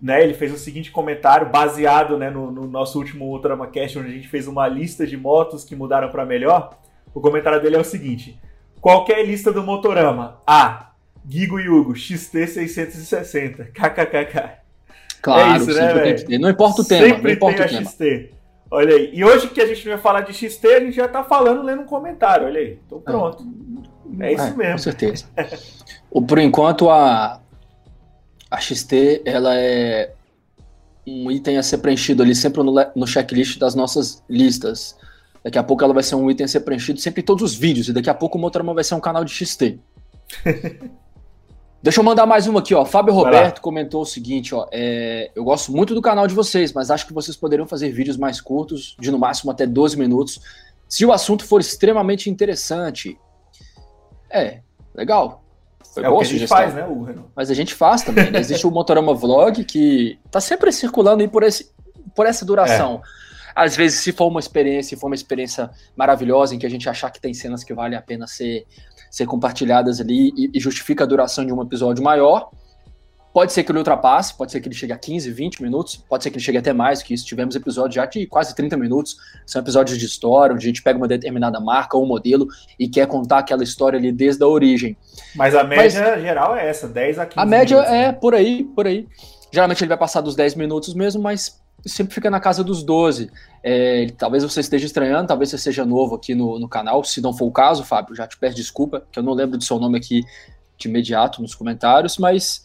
Né, 0.00 0.22
ele 0.22 0.32
fez 0.32 0.50
o 0.50 0.56
seguinte 0.56 0.90
comentário 0.90 1.50
baseado 1.50 2.16
né, 2.16 2.30
no, 2.30 2.50
no 2.50 2.66
nosso 2.66 2.98
último 2.98 3.26
Ultrama 3.26 3.66
Cast, 3.66 3.98
onde 3.98 4.08
a 4.08 4.12
gente 4.12 4.28
fez 4.28 4.48
uma 4.48 4.66
lista 4.66 5.06
de 5.06 5.14
motos 5.14 5.62
que 5.62 5.76
mudaram 5.76 6.08
para 6.08 6.24
melhor. 6.24 6.78
O 7.12 7.20
comentário 7.20 7.60
dele 7.60 7.76
é 7.76 7.78
o 7.78 7.84
seguinte: 7.84 8.40
qualquer 8.80 9.22
lista 9.26 9.52
do 9.52 9.62
Motorama, 9.62 10.40
A, 10.46 10.92
Gigo 11.28 11.60
Yugo, 11.60 11.94
XT 11.94 12.46
660, 12.46 13.64
kkkk. 13.74 14.60
Claro, 15.20 15.52
é 15.52 15.56
isso, 15.58 15.74
né, 15.74 15.92
velho? 15.92 16.40
Não 16.40 16.48
importa 16.48 16.80
o 16.80 16.84
tema, 16.84 17.06
sempre 17.06 17.22
não 17.22 17.30
importa 17.30 17.68
tem 17.68 17.78
a 17.78 17.84
XT. 17.84 18.30
Olha 18.70 18.94
aí. 18.94 19.10
E 19.12 19.22
hoje 19.22 19.48
que 19.48 19.60
a 19.60 19.66
gente 19.66 19.86
vai 19.86 19.98
falar 19.98 20.22
de 20.22 20.32
XT, 20.32 20.66
a 20.66 20.80
gente 20.80 20.96
já 20.96 21.08
tá 21.08 21.22
falando 21.22 21.62
lendo 21.62 21.82
um 21.82 21.86
comentário, 21.86 22.46
olha 22.46 22.58
aí. 22.58 22.78
Então 22.86 23.00
pronto. 23.00 23.42
É 23.42 23.46
isso 24.32 24.42
é, 24.42 24.50
mesmo. 24.52 24.72
Com 24.72 24.78
certeza. 24.78 25.24
o, 26.10 26.22
por 26.22 26.38
enquanto, 26.38 26.88
a, 26.90 27.40
a 28.50 28.60
XT 28.60 29.22
ela 29.24 29.56
é 29.56 30.12
um 31.06 31.30
item 31.30 31.58
a 31.58 31.62
ser 31.62 31.78
preenchido 31.78 32.22
ali 32.22 32.34
sempre 32.34 32.62
no, 32.62 32.74
no 32.94 33.06
checklist 33.06 33.58
das 33.58 33.74
nossas 33.74 34.22
listas. 34.28 34.96
Daqui 35.42 35.58
a 35.58 35.62
pouco 35.62 35.82
ela 35.82 35.94
vai 35.94 36.02
ser 36.02 36.14
um 36.14 36.30
item 36.30 36.44
a 36.44 36.48
ser 36.48 36.60
preenchido 36.60 37.00
sempre 37.00 37.22
em 37.22 37.24
todos 37.24 37.42
os 37.42 37.54
vídeos. 37.56 37.88
E 37.88 37.92
daqui 37.92 38.10
a 38.10 38.14
pouco 38.14 38.36
o 38.36 38.40
Motorama 38.40 38.74
vai 38.74 38.84
ser 38.84 38.94
um 38.94 39.00
canal 39.00 39.24
de 39.24 39.32
XT. 39.32 39.78
Deixa 41.82 42.00
eu 42.00 42.04
mandar 42.04 42.26
mais 42.26 42.46
uma 42.46 42.60
aqui, 42.60 42.74
ó. 42.74 42.84
Fábio 42.84 43.14
Roberto 43.14 43.62
comentou 43.62 44.02
o 44.02 44.06
seguinte, 44.06 44.54
ó. 44.54 44.68
É, 44.70 45.30
eu 45.34 45.42
gosto 45.42 45.72
muito 45.72 45.94
do 45.94 46.02
canal 46.02 46.26
de 46.26 46.34
vocês, 46.34 46.74
mas 46.74 46.90
acho 46.90 47.06
que 47.06 47.12
vocês 47.14 47.34
poderiam 47.34 47.66
fazer 47.66 47.90
vídeos 47.90 48.18
mais 48.18 48.38
curtos, 48.38 48.94
de 49.00 49.10
no 49.10 49.18
máximo 49.18 49.50
até 49.50 49.66
12 49.66 49.98
minutos, 49.98 50.40
se 50.86 51.06
o 51.06 51.12
assunto 51.12 51.42
for 51.42 51.58
extremamente 51.58 52.28
interessante. 52.28 53.18
É, 54.30 54.60
legal. 54.94 55.42
Foi 55.92 56.04
é 56.04 56.08
o 56.08 56.18
que 56.18 56.24
a 56.24 56.26
gente 56.26 56.46
faz, 56.46 56.74
né, 56.74 56.86
Urano? 56.86 57.30
Mas 57.34 57.50
a 57.50 57.54
gente 57.54 57.74
faz 57.74 58.02
também. 58.02 58.30
Né? 58.30 58.38
Existe 58.38 58.66
o 58.66 58.70
Motorama 58.70 59.14
Vlog 59.14 59.64
que 59.64 60.18
tá 60.30 60.40
sempre 60.40 60.70
circulando 60.72 61.22
aí 61.22 61.28
por, 61.28 61.42
esse, 61.42 61.70
por 62.14 62.26
essa 62.26 62.44
duração. 62.44 63.02
É. 63.16 63.64
Às 63.64 63.76
vezes, 63.76 63.98
se 64.00 64.12
for 64.12 64.28
uma 64.28 64.38
experiência, 64.38 64.90
se 64.90 65.00
for 65.00 65.08
uma 65.08 65.14
experiência 65.14 65.70
maravilhosa, 65.96 66.54
em 66.54 66.58
que 66.58 66.66
a 66.66 66.70
gente 66.70 66.88
achar 66.88 67.10
que 67.10 67.20
tem 67.20 67.34
cenas 67.34 67.64
que 67.64 67.74
vale 67.74 67.96
a 67.96 68.02
pena 68.02 68.26
ser, 68.26 68.64
ser 69.10 69.26
compartilhadas 69.26 70.00
ali 70.00 70.32
e, 70.36 70.50
e 70.54 70.60
justifica 70.60 71.02
a 71.02 71.06
duração 71.06 71.44
de 71.44 71.52
um 71.52 71.60
episódio 71.60 72.02
maior, 72.02 72.50
Pode 73.32 73.52
ser 73.52 73.62
que 73.62 73.70
ele 73.70 73.78
ultrapasse, 73.78 74.36
pode 74.36 74.50
ser 74.50 74.60
que 74.60 74.66
ele 74.66 74.74
chegue 74.74 74.92
a 74.92 74.98
15, 74.98 75.30
20 75.30 75.62
minutos, 75.62 75.96
pode 75.96 76.24
ser 76.24 76.30
que 76.30 76.36
ele 76.36 76.44
chegue 76.44 76.58
até 76.58 76.72
mais 76.72 77.02
que 77.02 77.14
isso. 77.14 77.24
Tivemos 77.24 77.54
episódios 77.54 77.94
já 77.94 78.04
de 78.04 78.26
quase 78.26 78.54
30 78.56 78.76
minutos, 78.76 79.16
são 79.46 79.62
episódios 79.62 79.98
de 79.98 80.04
história, 80.04 80.54
onde 80.54 80.64
a 80.64 80.68
gente 80.68 80.82
pega 80.82 80.98
uma 80.98 81.06
determinada 81.06 81.60
marca 81.60 81.96
ou 81.96 82.04
um 82.04 82.08
modelo 82.08 82.48
e 82.78 82.88
quer 82.88 83.06
contar 83.06 83.38
aquela 83.38 83.62
história 83.62 83.98
ali 83.98 84.10
desde 84.10 84.42
a 84.42 84.48
origem. 84.48 84.96
Mas 85.36 85.54
a 85.54 85.62
média 85.62 86.10
Mas, 86.10 86.22
geral 86.22 86.56
é 86.56 86.68
essa, 86.68 86.88
10 86.88 87.18
a 87.20 87.26
15 87.26 87.38
A 87.40 87.46
média 87.46 87.76
minutos, 87.76 87.94
é 87.94 88.06
né? 88.06 88.12
por 88.12 88.34
aí, 88.34 88.64
por 88.64 88.86
aí. 88.86 89.06
Geralmente 89.52 89.82
ele 89.82 89.88
vai 89.88 89.98
passar 89.98 90.20
dos 90.20 90.34
10 90.34 90.56
minutos 90.56 90.94
mesmo, 90.94 91.22
mas 91.22 91.60
sempre 91.86 92.14
fica 92.14 92.30
na 92.30 92.40
casa 92.40 92.62
dos 92.62 92.82
12. 92.82 93.30
É, 93.62 94.06
talvez 94.18 94.42
você 94.42 94.60
esteja 94.60 94.86
estranhando, 94.86 95.28
talvez 95.28 95.50
você 95.50 95.58
seja 95.58 95.84
novo 95.84 96.16
aqui 96.16 96.34
no, 96.34 96.58
no 96.58 96.68
canal. 96.68 97.02
Se 97.04 97.20
não 97.20 97.32
for 97.32 97.46
o 97.46 97.52
caso, 97.52 97.84
Fábio, 97.84 98.14
já 98.14 98.26
te 98.26 98.36
peço 98.38 98.56
desculpa, 98.56 99.04
que 99.10 99.18
eu 99.18 99.22
não 99.22 99.32
lembro 99.32 99.56
do 99.56 99.64
seu 99.64 99.78
nome 99.78 99.98
aqui 99.98 100.24
de 100.76 100.88
imediato 100.88 101.42
nos 101.42 101.54
comentários, 101.54 102.16
mas 102.16 102.62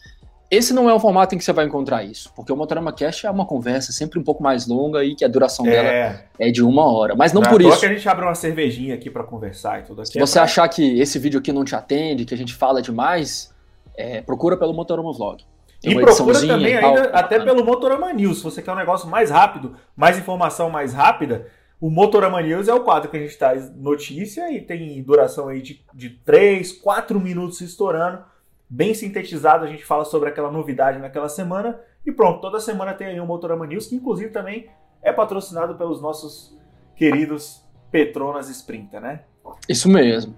esse 0.50 0.72
não 0.72 0.88
é 0.88 0.94
o 0.94 1.00
formato 1.00 1.34
em 1.34 1.38
que 1.38 1.44
você 1.44 1.52
vai 1.52 1.66
encontrar 1.66 2.04
isso, 2.04 2.32
porque 2.34 2.52
o 2.52 2.56
Motorama 2.56 2.92
Cast 2.92 3.26
é 3.26 3.30
uma 3.30 3.44
conversa 3.44 3.90
sempre 3.90 4.18
um 4.18 4.22
pouco 4.22 4.42
mais 4.42 4.66
longa 4.66 5.04
e 5.04 5.14
que 5.14 5.24
a 5.24 5.28
duração 5.28 5.66
é. 5.66 5.70
dela 5.70 6.20
é 6.38 6.50
de 6.50 6.62
uma 6.62 6.84
hora. 6.84 7.16
Mas 7.16 7.32
não, 7.32 7.42
não 7.42 7.50
por 7.50 7.60
isso. 7.60 7.80
que 7.80 7.86
a 7.86 7.88
gente 7.88 8.08
abre 8.08 8.24
uma 8.24 8.34
cervejinha 8.34 8.94
aqui 8.94 9.10
para 9.10 9.24
conversar 9.24 9.80
e 9.80 9.82
tudo 9.82 10.02
aqui. 10.02 10.12
Se 10.12 10.20
você 10.20 10.34
pra... 10.34 10.44
achar 10.44 10.68
que 10.68 11.00
esse 11.00 11.18
vídeo 11.18 11.40
aqui 11.40 11.52
não 11.52 11.64
te 11.64 11.74
atende, 11.74 12.24
que 12.24 12.32
a 12.32 12.36
gente 12.36 12.54
fala 12.54 12.80
demais, 12.80 13.52
é, 13.96 14.20
procura 14.20 14.56
pelo 14.56 14.72
Motorama 14.72 15.12
Vlog. 15.12 15.42
e 15.82 15.94
procura 15.96 16.40
também 16.40 16.76
ainda, 16.76 17.10
até 17.10 17.40
pelo 17.40 17.64
Motorama 17.64 18.12
News, 18.12 18.38
se 18.38 18.44
você 18.44 18.62
quer 18.62 18.72
um 18.72 18.76
negócio 18.76 19.08
mais 19.08 19.30
rápido, 19.30 19.74
mais 19.96 20.16
informação 20.16 20.70
mais 20.70 20.94
rápida. 20.94 21.48
O 21.80 21.90
Motorama 21.90 22.40
News 22.40 22.68
é 22.68 22.72
o 22.72 22.84
quadro 22.84 23.10
que 23.10 23.16
a 23.16 23.20
gente 23.20 23.36
traz 23.36 23.74
notícia 23.76 24.50
e 24.50 24.60
tem 24.60 25.02
duração 25.02 25.48
aí 25.48 25.60
de, 25.60 25.84
de 25.92 26.08
3, 26.08 26.72
4 26.72 27.20
minutos 27.20 27.60
estourando 27.60 28.20
bem 28.68 28.94
sintetizado, 28.94 29.64
a 29.64 29.68
gente 29.68 29.84
fala 29.84 30.04
sobre 30.04 30.28
aquela 30.28 30.50
novidade 30.50 30.98
naquela 30.98 31.28
semana. 31.28 31.80
E 32.04 32.12
pronto, 32.12 32.40
toda 32.40 32.60
semana 32.60 32.94
tem 32.94 33.08
aí 33.08 33.20
um 33.20 33.26
Motorama 33.26 33.66
News, 33.66 33.86
que 33.86 33.96
inclusive 33.96 34.30
também 34.30 34.68
é 35.02 35.12
patrocinado 35.12 35.74
pelos 35.76 36.00
nossos 36.00 36.56
queridos 36.94 37.64
Petronas 37.90 38.48
Sprinter, 38.48 39.00
né? 39.00 39.22
Isso 39.68 39.88
mesmo. 39.88 40.34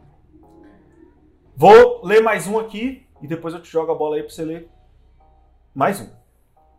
Vou 1.56 2.04
ler 2.04 2.22
mais 2.22 2.46
um 2.46 2.58
aqui 2.58 3.06
e 3.20 3.26
depois 3.26 3.54
eu 3.54 3.60
te 3.60 3.70
jogo 3.70 3.90
a 3.90 3.94
bola 3.94 4.16
aí 4.16 4.22
para 4.22 4.32
você 4.32 4.44
ler 4.44 4.68
mais 5.74 6.00
um. 6.00 6.08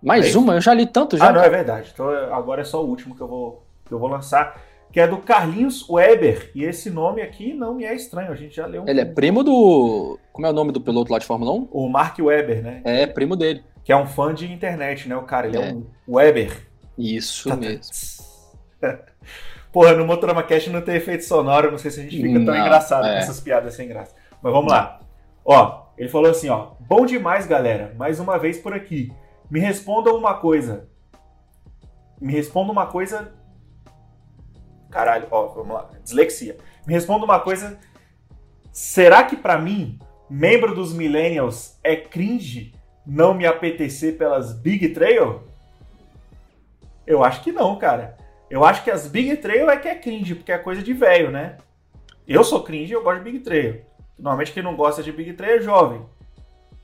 Mais 0.02 0.34
é 0.34 0.38
uma? 0.38 0.56
Eu 0.56 0.62
já 0.62 0.74
li 0.74 0.86
tanto 0.86 1.18
já. 1.18 1.28
Ah, 1.28 1.34
não, 1.34 1.42
é 1.42 1.50
verdade. 1.50 1.92
Então 1.94 2.10
agora 2.34 2.62
é 2.62 2.64
só 2.64 2.84
o 2.84 2.88
último 2.88 3.16
que 3.16 3.22
eu 3.22 3.28
vou, 3.28 3.66
que 3.86 3.94
eu 3.94 4.00
vou 4.00 4.08
lançar 4.08 4.62
que 4.92 5.00
é 5.00 5.08
do 5.08 5.18
Carlinhos 5.18 5.88
Weber. 5.90 6.52
E 6.56 6.64
esse 6.64 6.90
nome 6.90 7.22
aqui 7.22 7.54
não 7.54 7.76
me 7.76 7.86
é 7.86 7.94
estranho, 7.94 8.32
a 8.32 8.36
gente 8.36 8.56
já 8.56 8.66
leu. 8.66 8.84
Um... 8.84 8.88
Ele 8.88 9.02
é 9.02 9.06
primo 9.06 9.44
do. 9.44 10.20
Como 10.34 10.48
é 10.48 10.50
o 10.50 10.54
nome 10.54 10.72
do 10.72 10.82
piloto 10.82 11.12
lá 11.12 11.20
de 11.20 11.26
Fórmula 11.26 11.52
1? 11.52 11.70
O 11.72 11.90
Mark 11.90 12.18
Weber, 12.20 12.64
né? 12.64 12.82
É, 12.84 13.06
primo 13.06 13.36
dele. 13.36 13.64
Que 13.84 13.92
é 13.92 13.98
um 13.98 14.08
fã 14.08 14.34
de 14.34 14.52
internet, 14.52 15.08
né? 15.08 15.16
O 15.16 15.24
cara, 15.24 15.48
ele 15.48 15.58
é, 15.58 15.70
é 15.70 15.74
um 15.74 15.86
Weber. 16.08 16.68
Isso 16.98 17.50
tá, 17.50 17.56
tá. 17.56 17.62
mesmo. 17.62 17.92
Porra, 19.72 19.94
no 19.94 20.06
Motorama 20.06 20.42
Cast 20.42 20.70
não 20.72 20.82
tem 20.82 20.96
efeito 20.96 21.24
sonoro, 21.24 21.70
não 21.70 21.78
sei 21.78 21.92
se 21.92 22.00
a 22.00 22.04
gente 22.04 22.20
fica 22.20 22.44
tão 22.44 22.56
engraçado 22.56 23.06
é. 23.06 23.14
com 23.14 23.18
essas 23.20 23.40
piadas 23.40 23.76
sem 23.76 23.88
graça. 23.88 24.16
Mas 24.42 24.52
vamos 24.52 24.72
lá. 24.72 25.00
Ó, 25.46 25.86
ele 25.96 26.10
falou 26.10 26.32
assim, 26.32 26.50
ó. 26.50 26.72
Bom 26.80 27.06
demais, 27.06 27.46
galera. 27.46 27.94
Mais 27.96 28.20
uma 28.20 28.40
vez 28.40 28.58
por 28.58 28.74
aqui. 28.74 29.12
Me 29.50 29.60
respondam 29.60 30.16
uma 30.16 30.36
coisa. 30.36 30.90
Me 32.20 32.34
responda 32.34 32.72
uma 32.72 32.88
coisa 32.88 33.32
Caralho, 34.90 35.28
ó, 35.30 35.48
vamos 35.48 35.74
lá. 35.74 35.90
Dislexia. 36.04 36.58
Me 36.86 36.94
responda 36.94 37.26
uma 37.26 37.40
coisa. 37.40 37.80
Será 38.72 39.24
que 39.24 39.36
para 39.36 39.58
mim, 39.58 40.00
membro 40.30 40.74
dos 40.74 40.94
Millennials, 40.94 41.78
é 41.84 41.96
cringe 41.96 42.74
não 43.06 43.34
me 43.34 43.46
apetecer 43.46 44.18
pelas 44.18 44.54
Big 44.54 44.90
Trail? 44.90 45.44
Eu 47.06 47.24
acho 47.24 47.42
que 47.42 47.52
não, 47.52 47.76
cara. 47.78 48.18
Eu 48.50 48.64
acho 48.64 48.84
que 48.84 48.92
as 48.92 49.08
Big 49.08 49.38
Trail 49.38 49.70
é 49.70 49.78
que 49.78 49.88
é 49.88 49.96
cringe, 49.96 50.36
porque 50.36 50.52
é 50.52 50.58
coisa 50.58 50.82
de 50.82 50.94
velho, 50.94 51.32
né? 51.32 51.58
Eu 52.28 52.44
sou 52.44 52.64
cringe 52.64 52.92
e 52.92 52.96
eu 52.96 53.04
gosto 53.04 53.24
de 53.24 53.32
Big 53.32 53.40
Trail. 53.40 53.82
Normalmente 54.18 54.52
quem 54.52 54.64
não 54.64 54.76
gosta 54.76 55.02
de 55.02 55.12
Big 55.12 55.34
Trail 55.34 55.58
é 55.58 55.62
jovem. 55.62 56.06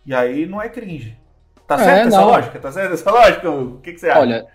E 0.06 0.14
aí 0.14 0.46
não 0.46 0.62
é 0.62 0.70
cringe. 0.70 1.18
Tá 1.68 1.78
certo 1.78 2.06
é, 2.06 2.08
essa 2.08 2.18
não. 2.18 2.28
lógica? 2.28 2.60
Tá 2.60 2.72
certo 2.72 2.94
essa 2.94 3.12
lógica? 3.12 3.50
O 3.50 3.80
que, 3.82 3.94
que 3.94 4.00
você 4.00 4.10
acha? 4.10 4.20
Olha, 4.20 4.48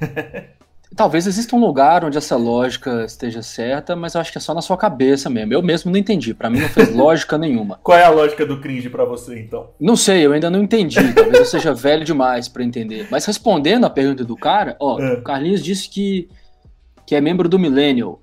Talvez 0.96 1.26
exista 1.26 1.54
um 1.54 1.60
lugar 1.60 2.04
onde 2.04 2.18
essa 2.18 2.36
lógica 2.36 3.04
esteja 3.04 3.42
certa, 3.42 3.94
mas 3.94 4.14
eu 4.14 4.20
acho 4.20 4.32
que 4.32 4.38
é 4.38 4.40
só 4.40 4.52
na 4.52 4.60
sua 4.60 4.76
cabeça 4.76 5.30
mesmo. 5.30 5.54
Eu 5.54 5.62
mesmo 5.62 5.90
não 5.90 5.98
entendi. 5.98 6.34
Para 6.34 6.50
mim 6.50 6.60
não 6.60 6.68
fez 6.68 6.90
lógica 6.94 7.38
nenhuma. 7.38 7.78
Qual 7.82 7.96
é 7.96 8.04
a 8.04 8.10
lógica 8.10 8.44
do 8.44 8.60
cringe 8.60 8.90
para 8.90 9.04
você, 9.04 9.40
então? 9.40 9.70
Não 9.78 9.94
sei, 9.94 10.26
eu 10.26 10.32
ainda 10.32 10.50
não 10.50 10.62
entendi. 10.62 10.96
Talvez 11.14 11.38
eu 11.38 11.44
seja 11.44 11.72
velho 11.72 12.04
demais 12.04 12.48
para 12.48 12.64
entender. 12.64 13.06
Mas 13.08 13.24
respondendo 13.24 13.84
a 13.84 13.90
pergunta 13.90 14.24
do 14.24 14.36
cara, 14.36 14.76
ó, 14.80 15.00
é. 15.00 15.14
o 15.14 15.22
Carlinhos 15.22 15.62
disse 15.62 15.88
que, 15.88 16.28
que 17.06 17.14
é 17.14 17.20
membro 17.20 17.48
do 17.48 17.58
Millennial. 17.58 18.20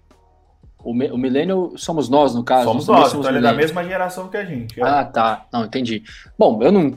O, 0.84 0.92
o 0.92 1.18
Millennial 1.18 1.72
somos 1.78 2.10
nós, 2.10 2.36
no 2.36 2.44
caso. 2.44 2.66
Somos 2.66 2.88
nós, 2.88 3.12
somos 3.12 3.26
então 3.26 3.38
ele 3.38 3.46
é 3.46 3.50
da 3.50 3.54
mesma 3.54 3.84
geração 3.84 4.28
que 4.28 4.38
a 4.38 4.44
gente. 4.44 4.80
É. 4.80 4.84
Ah, 4.84 5.06
tá. 5.06 5.46
Não, 5.54 5.64
entendi. 5.64 6.04
Bom, 6.38 6.62
eu 6.62 6.72
não. 6.72 6.94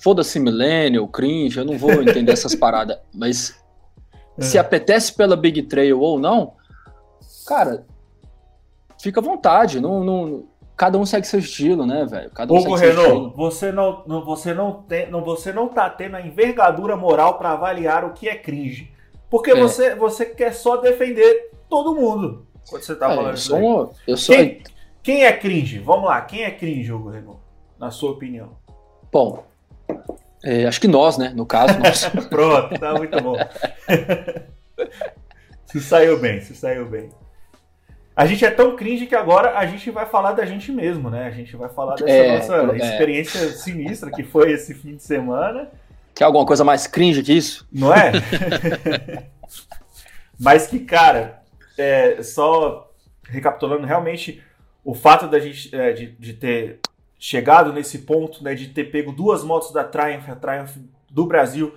Foda-se 0.00 0.38
Millennial, 0.38 1.06
cringe, 1.08 1.58
eu 1.58 1.64
não 1.64 1.76
vou 1.76 2.00
entender 2.00 2.32
essas 2.32 2.54
paradas. 2.56 2.96
Mas 3.12 3.59
se 4.40 4.56
é. 4.56 4.60
apetece 4.60 5.14
pela 5.14 5.36
Big 5.36 5.62
Trail 5.62 6.00
ou 6.00 6.18
não, 6.18 6.54
cara, 7.46 7.86
fica 9.00 9.20
à 9.20 9.22
vontade. 9.22 9.80
Não, 9.80 10.02
não, 10.02 10.44
cada 10.76 10.98
um 10.98 11.04
segue 11.04 11.26
seu 11.26 11.40
estilo, 11.40 11.84
né, 11.86 12.06
velho? 12.06 12.30
Cada 12.30 12.52
um 12.52 12.56
Hugo 12.56 12.74
Renault, 12.74 13.36
você 13.36 13.70
não, 13.70 14.02
não, 14.06 14.24
você 14.24 14.54
não 14.54 14.72
tem, 14.82 15.10
não, 15.10 15.22
você 15.22 15.52
não 15.52 15.68
tá 15.68 15.90
tendo 15.90 16.16
a 16.16 16.22
envergadura 16.22 16.96
moral 16.96 17.38
para 17.38 17.52
avaliar 17.52 18.04
o 18.04 18.12
que 18.12 18.28
é 18.28 18.34
cringe, 18.34 18.90
porque 19.28 19.50
é. 19.50 19.54
você, 19.54 19.94
você 19.94 20.24
quer 20.26 20.54
só 20.54 20.76
defender 20.78 21.50
todo 21.68 21.94
mundo 21.94 22.46
quando 22.68 22.82
você 22.82 22.94
tá 22.94 23.12
é, 23.12 23.14
falando 23.14 23.34
isso. 23.34 23.54
Um, 23.54 23.90
eu 24.06 24.16
sou... 24.16 24.34
Quem, 24.34 24.62
quem 25.02 25.24
é 25.24 25.32
cringe? 25.32 25.78
Vamos 25.78 26.08
lá, 26.08 26.20
quem 26.22 26.44
é 26.44 26.50
cringe, 26.50 26.92
Hugo 26.92 27.10
Renault? 27.10 27.40
Na 27.78 27.90
sua 27.90 28.12
opinião? 28.12 28.50
Bom, 29.12 29.44
é, 30.42 30.66
acho 30.66 30.80
que 30.80 30.88
nós, 30.88 31.18
né? 31.18 31.32
No 31.34 31.44
caso. 31.44 31.78
Nós. 31.78 32.06
Pronto, 32.28 32.78
tá 32.78 32.94
muito 32.94 33.20
bom. 33.20 33.36
se 35.66 35.80
saiu 35.80 36.18
bem, 36.18 36.40
se 36.40 36.54
saiu 36.54 36.86
bem. 36.86 37.10
A 38.16 38.26
gente 38.26 38.44
é 38.44 38.50
tão 38.50 38.76
cringe 38.76 39.06
que 39.06 39.14
agora 39.14 39.56
a 39.56 39.64
gente 39.66 39.90
vai 39.90 40.04
falar 40.04 40.32
da 40.32 40.44
gente 40.44 40.72
mesmo, 40.72 41.08
né? 41.08 41.26
A 41.26 41.30
gente 41.30 41.56
vai 41.56 41.68
falar 41.68 41.94
dessa 41.94 42.10
é, 42.10 42.36
nossa 42.36 42.72
é. 42.72 42.76
experiência 42.76 43.48
sinistra 43.50 44.10
que 44.10 44.22
foi 44.22 44.52
esse 44.52 44.74
fim 44.74 44.96
de 44.96 45.02
semana. 45.02 45.70
Quer 46.14 46.24
alguma 46.24 46.44
coisa 46.44 46.64
mais 46.64 46.86
cringe 46.86 47.22
que 47.22 47.32
isso? 47.32 47.66
Não 47.72 47.94
é? 47.94 48.12
Mas 50.38 50.66
que, 50.66 50.80
cara, 50.80 51.42
é, 51.78 52.22
só 52.22 52.90
recapitulando, 53.28 53.86
realmente 53.86 54.42
o 54.84 54.94
fato 54.94 55.28
da 55.28 55.38
gente 55.38 55.74
é, 55.74 55.92
de, 55.92 56.06
de 56.12 56.32
ter 56.32 56.80
chegado 57.20 57.70
nesse 57.70 57.98
ponto 57.98 58.42
né, 58.42 58.54
de 58.54 58.68
ter 58.68 58.84
pego 58.84 59.12
duas 59.12 59.44
motos 59.44 59.70
da 59.72 59.84
Triumph, 59.84 60.30
a 60.30 60.34
Triumph 60.34 60.78
do 61.10 61.26
Brasil, 61.26 61.74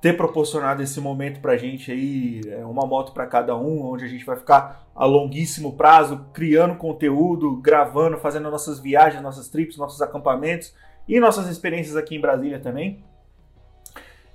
ter 0.00 0.16
proporcionado 0.16 0.82
esse 0.82 0.98
momento 0.98 1.40
para 1.40 1.52
a 1.52 1.56
gente 1.58 1.92
aí, 1.92 2.40
é, 2.46 2.64
uma 2.64 2.86
moto 2.86 3.12
para 3.12 3.26
cada 3.26 3.54
um, 3.54 3.84
onde 3.84 4.04
a 4.04 4.08
gente 4.08 4.24
vai 4.24 4.36
ficar 4.36 4.88
a 4.94 5.04
longuíssimo 5.04 5.76
prazo 5.76 6.24
criando 6.32 6.76
conteúdo, 6.76 7.56
gravando, 7.56 8.16
fazendo 8.16 8.50
nossas 8.50 8.78
viagens, 8.78 9.22
nossas 9.22 9.48
trips, 9.48 9.76
nossos 9.76 10.00
acampamentos 10.00 10.74
e 11.06 11.20
nossas 11.20 11.48
experiências 11.48 11.94
aqui 11.94 12.16
em 12.16 12.20
Brasília 12.20 12.58
também. 12.58 13.04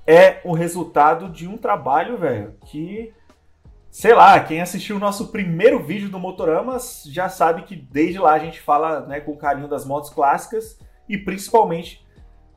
É 0.05 0.41
o 0.43 0.53
resultado 0.53 1.29
de 1.29 1.47
um 1.47 1.57
trabalho, 1.57 2.17
velho, 2.17 2.55
que 2.65 3.11
sei 3.93 4.15
lá, 4.15 4.39
quem 4.39 4.59
assistiu 4.59 4.95
o 4.95 4.99
nosso 4.99 5.27
primeiro 5.27 5.77
vídeo 5.83 6.09
do 6.09 6.17
Motoramas 6.17 7.03
já 7.05 7.29
sabe 7.29 7.61
que 7.61 7.75
desde 7.75 8.17
lá 8.17 8.33
a 8.33 8.39
gente 8.39 8.59
fala 8.59 9.05
né, 9.05 9.19
com 9.19 9.37
carinho 9.37 9.67
das 9.67 9.85
motos 9.85 10.09
clássicas 10.09 10.79
e 11.07 11.15
principalmente 11.15 12.03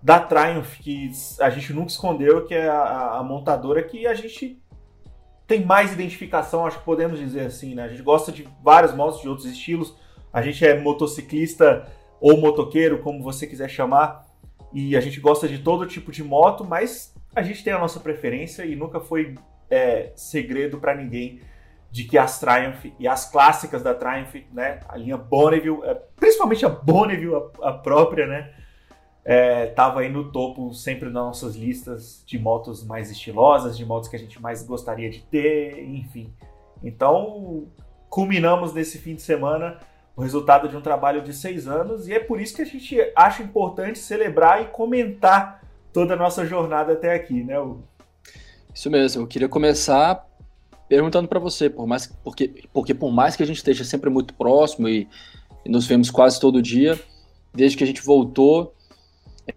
da 0.02 0.18
Triumph, 0.18 0.78
que 0.78 1.10
a 1.38 1.50
gente 1.50 1.74
nunca 1.74 1.90
escondeu, 1.90 2.46
que 2.46 2.54
é 2.54 2.66
a, 2.66 3.18
a 3.18 3.22
montadora 3.22 3.82
que 3.82 4.06
a 4.06 4.14
gente 4.14 4.62
tem 5.46 5.62
mais 5.62 5.92
identificação, 5.92 6.64
acho 6.64 6.78
que 6.78 6.84
podemos 6.86 7.18
dizer 7.18 7.42
assim, 7.42 7.74
né? 7.74 7.84
A 7.84 7.88
gente 7.88 8.02
gosta 8.02 8.32
de 8.32 8.48
várias 8.62 8.94
motos 8.94 9.20
de 9.20 9.28
outros 9.28 9.46
estilos, 9.46 9.94
a 10.32 10.40
gente 10.40 10.64
é 10.66 10.80
motociclista 10.80 11.86
ou 12.18 12.40
motoqueiro, 12.40 13.02
como 13.02 13.22
você 13.22 13.46
quiser 13.46 13.68
chamar, 13.68 14.24
e 14.72 14.96
a 14.96 15.00
gente 15.02 15.20
gosta 15.20 15.46
de 15.46 15.58
todo 15.58 15.84
tipo 15.84 16.10
de 16.10 16.24
moto, 16.24 16.64
mas 16.64 17.14
a 17.34 17.42
gente 17.42 17.62
tem 17.62 17.74
a 17.74 17.78
nossa 17.78 18.00
preferência 18.00 18.64
e 18.64 18.74
nunca 18.74 19.00
foi 19.00 19.34
é, 19.70 20.12
segredo 20.14 20.78
para 20.78 20.94
ninguém 20.94 21.40
de 21.90 22.04
que 22.04 22.18
as 22.18 22.38
Triumph 22.38 22.86
e 22.98 23.08
as 23.08 23.30
clássicas 23.30 23.82
da 23.82 23.94
Triumph, 23.94 24.34
né, 24.52 24.80
a 24.88 24.96
linha 24.96 25.16
Bonneville, 25.16 25.80
é, 25.84 25.94
principalmente 26.16 26.66
a 26.66 26.68
Bonneville, 26.68 27.34
a, 27.34 27.70
a 27.70 27.72
própria, 27.72 28.26
né, 28.26 28.52
é, 29.24 29.74
aí 29.76 30.08
no 30.08 30.30
topo 30.30 30.72
sempre 30.72 31.06
nas 31.06 31.24
nossas 31.24 31.56
listas 31.56 32.22
de 32.26 32.38
motos 32.38 32.84
mais 32.84 33.10
estilosas, 33.10 33.76
de 33.76 33.84
motos 33.84 34.08
que 34.08 34.16
a 34.16 34.18
gente 34.18 34.40
mais 34.40 34.62
gostaria 34.62 35.10
de 35.10 35.20
ter, 35.22 35.82
enfim. 35.84 36.32
Então, 36.82 37.66
culminamos 38.08 38.72
nesse 38.72 38.98
fim 38.98 39.14
de 39.14 39.22
semana 39.22 39.78
o 40.14 40.22
resultado 40.22 40.68
de 40.68 40.76
um 40.76 40.80
trabalho 40.80 41.22
de 41.22 41.32
seis 41.32 41.66
anos 41.66 42.08
e 42.08 42.14
é 42.14 42.20
por 42.20 42.40
isso 42.40 42.54
que 42.54 42.62
a 42.62 42.66
gente 42.66 42.96
acha 43.16 43.42
importante 43.42 43.98
celebrar 43.98 44.62
e 44.62 44.66
comentar 44.66 45.62
toda 45.92 46.14
a 46.14 46.16
nossa 46.16 46.46
jornada 46.46 46.92
até 46.92 47.14
aqui, 47.14 47.42
né? 47.42 47.56
Isso 48.76 48.90
mesmo. 48.90 49.22
Eu 49.22 49.26
queria 49.26 49.48
começar 49.48 50.22
perguntando 50.86 51.26
para 51.26 51.40
você, 51.40 51.70
por 51.70 51.86
mais 51.86 52.06
porque 52.22 52.68
porque 52.74 52.92
por 52.92 53.10
mais 53.10 53.34
que 53.34 53.42
a 53.42 53.46
gente 53.46 53.56
esteja 53.56 53.82
sempre 53.84 54.10
muito 54.10 54.34
próximo 54.34 54.86
e, 54.86 55.08
e 55.64 55.70
nos 55.70 55.86
vemos 55.86 56.10
quase 56.10 56.38
todo 56.38 56.60
dia, 56.60 57.00
desde 57.54 57.74
que 57.74 57.82
a 57.82 57.86
gente 57.86 58.02
voltou, 58.02 58.74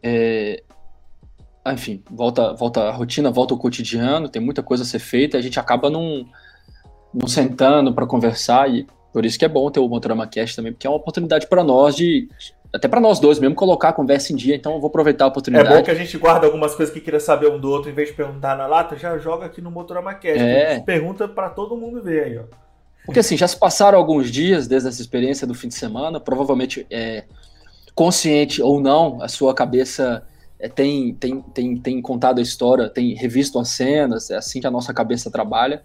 é, 0.01 0.63
enfim, 1.67 2.01
volta 2.09 2.53
volta 2.53 2.83
a 2.83 2.91
rotina, 2.93 3.29
volta 3.29 3.53
o 3.53 3.57
cotidiano, 3.57 4.29
tem 4.29 4.41
muita 4.41 4.63
coisa 4.63 4.83
a 4.83 4.85
ser 4.85 4.99
feita, 4.99 5.38
a 5.38 5.41
gente 5.41 5.59
acaba 5.59 5.89
não, 5.89 6.25
não 7.13 7.27
sentando 7.27 7.93
para 7.93 8.07
conversar 8.07 8.73
e 8.73 8.88
por 9.11 9.25
isso 9.25 9.37
que 9.37 9.45
é 9.45 9.49
bom 9.49 9.69
ter 9.69 9.79
o 9.79 9.87
Motorama 9.87 10.27
Cast 10.27 10.55
também, 10.55 10.71
porque 10.71 10.85
é 10.85 10.89
uma 10.89 10.97
oportunidade 10.97 11.47
para 11.47 11.63
nós 11.63 11.95
de 11.95 12.29
até 12.71 12.87
para 12.87 13.01
nós 13.01 13.19
dois 13.19 13.39
mesmo, 13.39 13.55
colocar 13.55 13.89
a 13.89 13.93
conversa 13.93 14.31
em 14.31 14.35
dia, 14.35 14.55
então 14.55 14.75
eu 14.75 14.79
vou 14.79 14.89
aproveitar 14.89 15.25
a 15.25 15.27
oportunidade. 15.27 15.73
É 15.73 15.77
bom 15.77 15.83
que 15.83 15.89
a 15.89 15.95
gente 15.95 16.15
guarda 16.17 16.45
algumas 16.45 16.75
coisas 16.75 16.93
que 16.93 17.01
queria 17.01 17.19
saber 17.19 17.49
um 17.49 17.59
do 17.59 17.69
outro, 17.69 17.89
em 17.89 17.93
vez 17.93 18.09
de 18.09 18.13
perguntar 18.13 18.55
na 18.55 18.67
lata, 18.67 18.95
já 18.95 19.17
joga 19.17 19.47
aqui 19.47 19.59
no 19.59 19.71
Motorama 19.71 20.13
Cast. 20.13 20.39
É. 20.39 20.79
Pergunta 20.79 21.27
para 21.27 21.49
todo 21.49 21.75
mundo 21.75 22.01
ver 22.01 22.23
aí, 22.25 22.37
ó. 22.37 22.43
Porque 23.05 23.21
assim, 23.21 23.35
já 23.35 23.47
se 23.47 23.57
passaram 23.57 23.97
alguns 23.97 24.29
dias 24.29 24.67
desde 24.67 24.87
essa 24.87 25.01
experiência 25.01 25.47
do 25.47 25.55
fim 25.55 25.67
de 25.67 25.73
semana, 25.73 26.19
provavelmente 26.19 26.85
é, 26.91 27.23
consciente 27.95 28.61
ou 28.61 28.79
não, 28.79 29.19
a 29.19 29.27
sua 29.27 29.51
cabeça 29.51 30.23
é, 30.59 30.69
tem, 30.69 31.15
tem, 31.15 31.41
tem, 31.41 31.75
tem 31.75 32.01
contado 32.03 32.37
a 32.37 32.41
história, 32.41 32.87
tem 32.87 33.15
revisto 33.15 33.57
as 33.57 33.69
cenas, 33.69 34.29
é 34.29 34.35
assim 34.35 34.61
que 34.61 34.67
a 34.67 34.71
nossa 34.71 34.93
cabeça 34.93 35.31
trabalha. 35.31 35.81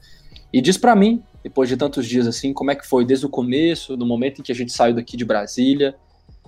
E 0.53 0.61
diz 0.61 0.77
para 0.77 0.95
mim, 0.95 1.23
depois 1.45 1.69
de 1.69 1.77
tantos 1.77 2.07
dias 2.09 2.27
assim, 2.27 2.55
como 2.55 2.71
é 2.71 2.75
que 2.75 2.89
foi 2.89 3.05
desde 3.05 3.27
o 3.27 3.29
começo, 3.29 3.99
no 3.99 4.07
momento 4.07 4.41
em 4.41 4.43
que 4.43 4.51
a 4.51 4.55
gente 4.55 4.73
saiu 4.73 4.95
daqui 4.95 5.15
de 5.15 5.27
Brasília, 5.27 5.95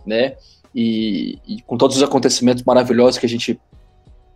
né? 0.06 0.36
E, 0.74 1.38
e, 1.46 1.60
com 1.62 1.76
todos 1.76 1.98
os 1.98 2.02
acontecimentos 2.02 2.62
maravilhosos 2.62 3.18
que 3.18 3.26
a 3.26 3.28
gente 3.28 3.60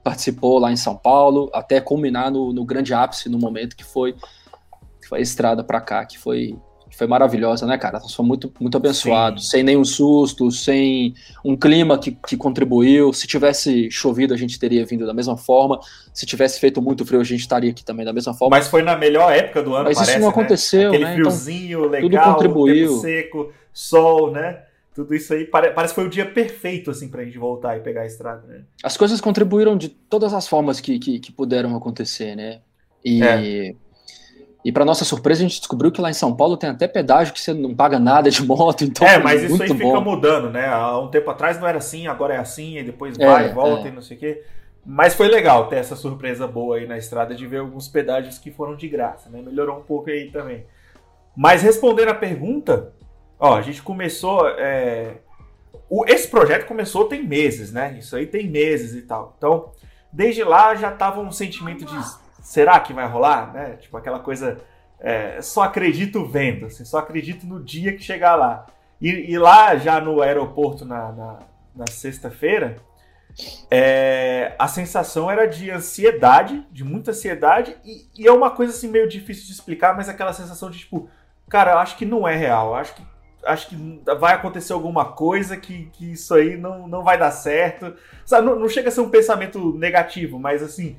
participou 0.05 0.59
lá 0.59 0.71
em 0.71 0.76
São 0.76 0.95
Paulo, 0.97 1.50
até 1.55 1.81
culminar 1.81 2.31
no, 2.31 2.52
no 2.52 2.64
grande 2.64 2.93
ápice, 2.93 3.31
no 3.31 3.38
momento 3.38 3.75
que 3.75 3.85
foi, 3.85 4.12
que 5.00 5.09
foi 5.09 5.21
a 5.21 5.23
estrada 5.23 5.64
para 5.64 5.81
cá, 5.81 6.05
que 6.05 6.19
foi, 6.19 6.55
foi 6.97 7.06
maravilhosa, 7.06 7.66
né, 7.66 7.78
cara? 7.78 7.99
Nós 7.99 8.14
fomos 8.14 8.28
muito, 8.28 8.52
muito 8.61 8.76
abençoados, 8.76 9.44
Sim. 9.44 9.50
sem 9.50 9.62
nenhum 9.62 9.85
susto, 9.85 10.50
sem 10.50 11.14
um 11.44 11.56
clima 11.56 11.99
que, 11.99 12.12
que 12.26 12.37
contribuiu. 12.37 13.12
Se 13.12 13.26
tivesse 13.26 13.90
chovido, 13.90 14.35
a 14.35 14.37
gente 14.37 14.59
teria 14.59 14.85
vindo 14.85 15.06
da 15.06 15.14
mesma 15.14 15.37
forma. 15.37 15.80
Se 16.12 16.26
tivesse 16.26 16.61
feito 16.61 16.82
muito 16.82 17.04
frio, 17.04 17.20
a 17.20 17.25
gente 17.25 17.40
estaria 17.40 17.70
aqui 17.70 17.85
também 17.85 18.04
da 18.04 18.12
mesma 18.12 18.35
forma. 18.35 18.56
Mas 18.56 18.68
foi 18.68 18.82
na 18.82 18.97
melhor 18.97 19.32
época 19.32 19.62
do 19.62 19.75
ano, 19.75 19.85
Mas 19.85 19.94
parece, 19.94 20.12
isso 20.12 20.20
não 20.20 20.28
né? 20.28 20.32
aconteceu, 20.32 20.88
Aquele 20.88 21.04
né? 21.04 21.14
friozinho 21.14 21.78
então, 21.80 21.90
legal, 21.90 22.25
tudo 22.25 22.35
contribuiu. 22.35 22.99
seco, 22.99 23.52
sol, 23.73 24.30
né? 24.30 24.62
tudo 24.94 25.14
isso 25.14 25.32
aí 25.32 25.44
parece, 25.44 25.75
parece 25.75 25.94
que 25.94 26.00
foi 26.00 26.06
o 26.06 26.11
dia 26.11 26.26
perfeito 26.26 26.90
assim 26.90 27.09
pra 27.09 27.25
gente 27.25 27.38
voltar 27.38 27.76
e 27.76 27.80
pegar 27.80 28.02
a 28.02 28.06
estrada, 28.06 28.47
né? 28.47 28.62
As 28.82 28.97
coisas 28.97 29.20
contribuíram 29.20 29.76
de 29.76 29.88
todas 29.88 30.35
as 30.35 30.47
formas 30.47 30.80
que, 30.80 30.99
que, 30.99 31.18
que 31.18 31.32
puderam 31.32 31.75
acontecer, 31.76 32.35
né? 32.35 32.61
E, 33.04 33.23
é. 33.23 33.75
E 34.64 34.71
para 34.71 34.85
nossa 34.85 35.05
surpresa, 35.05 35.40
a 35.40 35.49
gente 35.49 35.59
descobriu 35.59 35.90
que 35.90 36.00
lá 36.00 36.11
em 36.11 36.14
São 36.14 36.35
Paulo 36.35 36.57
tem 36.57 36.71
até 36.71 36.87
pedágio 36.87 37.33
que 37.33 37.40
você 37.40 37.52
não 37.52 37.75
paga 37.75 37.99
nada 37.99 38.31
de 38.31 38.45
moto, 38.45 38.83
então 38.85 39.07
É, 39.07 39.19
mas 39.19 39.43
isso 39.43 39.62
aí 39.62 39.69
bom. 39.69 39.76
fica 39.76 40.00
mudando, 40.00 40.50
né? 40.50 40.67
Há 40.69 40.99
um 40.99 41.09
tempo 41.09 41.31
atrás 41.31 41.59
não 41.59 41.67
era 41.67 41.79
assim, 41.79 42.07
agora 42.07 42.35
é 42.35 42.38
assim, 42.38 42.79
e 42.79 42.83
depois 42.83 43.19
é, 43.19 43.26
vai 43.26 43.49
e 43.49 43.52
volta 43.52 43.88
é. 43.88 43.90
e 43.90 43.95
não 43.95 44.02
sei 44.02 44.17
o 44.17 44.21
quê. 44.21 44.43
Mas 44.85 45.14
foi 45.14 45.29
legal 45.29 45.69
ter 45.69 45.76
essa 45.76 45.95
surpresa 45.95 46.47
boa 46.47 46.76
aí 46.76 46.87
na 46.87 46.97
estrada 46.97 47.35
de 47.35 47.47
ver 47.47 47.59
alguns 47.59 47.88
pedágios 47.88 48.38
que 48.38 48.50
foram 48.50 48.76
de 48.76 48.88
graça, 48.88 49.29
né? 49.29 49.43
Melhorou 49.43 49.79
um 49.79 49.83
pouco 49.83 50.11
aí 50.11 50.31
também. 50.31 50.64
Mas 51.37 51.62
respondendo 51.62 52.09
a 52.09 52.14
pergunta, 52.14 52.93
Ó, 53.40 53.57
a 53.57 53.62
gente 53.62 53.81
começou. 53.81 54.47
É... 54.47 55.17
O, 55.88 56.05
esse 56.07 56.29
projeto 56.29 56.67
começou 56.67 57.07
tem 57.07 57.26
meses, 57.26 57.73
né? 57.73 57.97
Isso 57.99 58.14
aí 58.14 58.26
tem 58.26 58.47
meses 58.47 58.95
e 58.95 59.02
tal. 59.02 59.35
Então, 59.38 59.73
desde 60.12 60.45
lá 60.45 60.75
já 60.75 60.93
tava 60.93 61.21
um 61.21 61.33
sentimento 61.33 61.85
de 61.85 61.97
será 62.50 62.80
que 62.80 62.92
vai 62.92 63.06
rolar, 63.06 63.52
né? 63.52 63.76
Tipo 63.76 63.97
aquela 63.97 64.19
coisa. 64.19 64.58
É, 64.99 65.41
só 65.41 65.63
acredito 65.63 66.26
vendo, 66.26 66.67
assim, 66.67 66.84
só 66.84 66.99
acredito 66.99 67.47
no 67.47 67.63
dia 67.63 67.97
que 67.97 68.02
chegar 68.02 68.34
lá. 68.34 68.67
E, 69.00 69.08
e 69.32 69.39
lá, 69.39 69.76
já 69.76 70.00
no 70.00 70.21
aeroporto 70.21 70.84
na, 70.84 71.13
na, 71.13 71.39
na 71.75 71.86
sexta-feira, 71.86 72.76
é, 73.71 74.52
a 74.58 74.67
sensação 74.67 75.30
era 75.30 75.47
de 75.47 75.71
ansiedade, 75.71 76.67
de 76.73 76.84
muita 76.84 77.13
ansiedade, 77.13 77.76
e, 77.84 78.04
e, 78.19 78.26
é 78.26 78.32
uma 78.32 78.50
coisa 78.50 78.73
assim 78.75 78.89
meio 78.89 79.08
difícil 79.08 79.47
de 79.47 79.52
explicar, 79.52 79.97
mas 79.97 80.08
aquela 80.08 80.32
sensação 80.32 80.71
de 80.71 80.80
tipo, 80.80 81.08
cara, 81.49 81.73
eu 81.73 81.78
acho 81.78 81.97
que 81.97 82.04
não 82.04 82.26
é 82.28 82.36
real, 82.36 82.75
acho 82.75 82.95
que 82.95 83.02
acho 83.43 83.69
que 83.69 84.02
vai 84.19 84.34
acontecer 84.34 84.75
alguma 84.75 85.13
coisa 85.13 85.56
que, 85.56 85.86
que 85.93 86.13
isso 86.13 86.34
aí 86.34 86.58
não, 86.58 86.86
não 86.86 87.02
vai 87.02 87.17
dar 87.17 87.30
certo. 87.30 87.95
Sabe, 88.26 88.47
não, 88.47 88.58
não 88.58 88.69
chega 88.69 88.91
a 88.91 88.93
ser 88.93 89.00
um 89.00 89.08
pensamento 89.08 89.73
negativo, 89.78 90.39
mas 90.39 90.63
assim, 90.63 90.99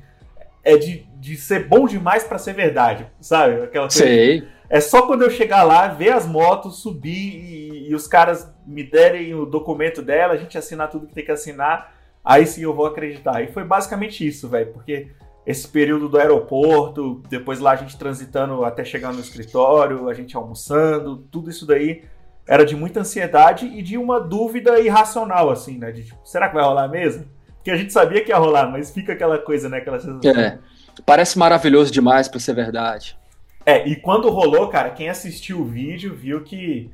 é 0.64 0.76
de, 0.76 1.06
de 1.18 1.36
ser 1.36 1.66
bom 1.68 1.86
demais 1.86 2.24
para 2.24 2.38
ser 2.38 2.54
verdade, 2.54 3.06
sabe? 3.20 3.62
Aquela 3.62 3.86
coisa. 3.86 3.98
Sei. 3.98 4.46
É 4.68 4.80
só 4.80 5.06
quando 5.06 5.22
eu 5.22 5.30
chegar 5.30 5.62
lá, 5.64 5.88
ver 5.88 6.12
as 6.12 6.26
motos, 6.26 6.80
subir 6.80 7.10
e, 7.10 7.90
e, 7.90 7.94
os 7.94 8.06
caras 8.06 8.50
me 8.66 8.82
derem 8.82 9.34
o 9.34 9.44
documento 9.44 10.00
dela, 10.00 10.32
a 10.32 10.36
gente 10.38 10.56
assinar 10.56 10.88
tudo 10.88 11.06
que 11.06 11.14
tem 11.14 11.24
que 11.24 11.30
assinar, 11.30 11.92
aí 12.24 12.46
sim 12.46 12.62
eu 12.62 12.74
vou 12.74 12.86
acreditar. 12.86 13.42
E 13.42 13.48
foi 13.48 13.64
basicamente 13.64 14.26
isso, 14.26 14.48
velho, 14.48 14.72
porque 14.72 15.08
esse 15.44 15.68
período 15.68 16.08
do 16.08 16.18
aeroporto, 16.18 17.22
depois 17.28 17.58
lá 17.58 17.72
a 17.72 17.76
gente 17.76 17.98
transitando 17.98 18.64
até 18.64 18.84
chegar 18.84 19.12
no 19.12 19.20
escritório, 19.20 20.08
a 20.08 20.14
gente 20.14 20.36
almoçando, 20.36 21.18
tudo 21.30 21.50
isso 21.50 21.66
daí 21.66 22.04
era 22.46 22.64
de 22.64 22.74
muita 22.74 23.00
ansiedade 23.00 23.66
e 23.66 23.82
de 23.82 23.98
uma 23.98 24.20
dúvida 24.20 24.80
irracional, 24.80 25.50
assim, 25.50 25.78
né? 25.78 25.92
De 25.92 26.04
tipo, 26.04 26.20
será 26.24 26.48
que 26.48 26.54
vai 26.54 26.64
rolar 26.64 26.88
mesmo? 26.88 27.26
Porque 27.62 27.70
a 27.70 27.76
gente 27.76 27.92
sabia 27.92 28.24
que 28.24 28.30
ia 28.30 28.36
rolar, 28.36 28.68
mas 28.68 28.90
fica 28.90 29.12
aquela 29.12 29.38
coisa, 29.38 29.68
né? 29.68 29.78
Aquela 29.78 30.00
sensação. 30.00 30.30
É, 30.32 30.58
parece 31.06 31.38
maravilhoso 31.38 31.92
demais 31.92 32.26
para 32.26 32.40
ser 32.40 32.54
verdade. 32.54 33.16
É, 33.64 33.86
e 33.86 33.94
quando 33.94 34.28
rolou, 34.28 34.68
cara, 34.68 34.90
quem 34.90 35.08
assistiu 35.08 35.60
o 35.60 35.64
vídeo 35.64 36.12
viu 36.12 36.42
que 36.42 36.90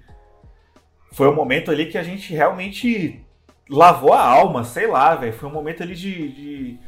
foi 1.12 1.26
um 1.26 1.34
momento 1.34 1.70
ali 1.70 1.86
que 1.86 1.96
a 1.96 2.02
gente 2.02 2.34
realmente 2.34 3.24
lavou 3.70 4.12
a 4.12 4.20
alma, 4.20 4.62
sei 4.62 4.86
lá, 4.86 5.14
velho. 5.14 5.32
Foi 5.32 5.48
um 5.48 5.52
momento 5.52 5.82
ali 5.82 5.94
de, 5.94 6.28
de, 6.28 6.78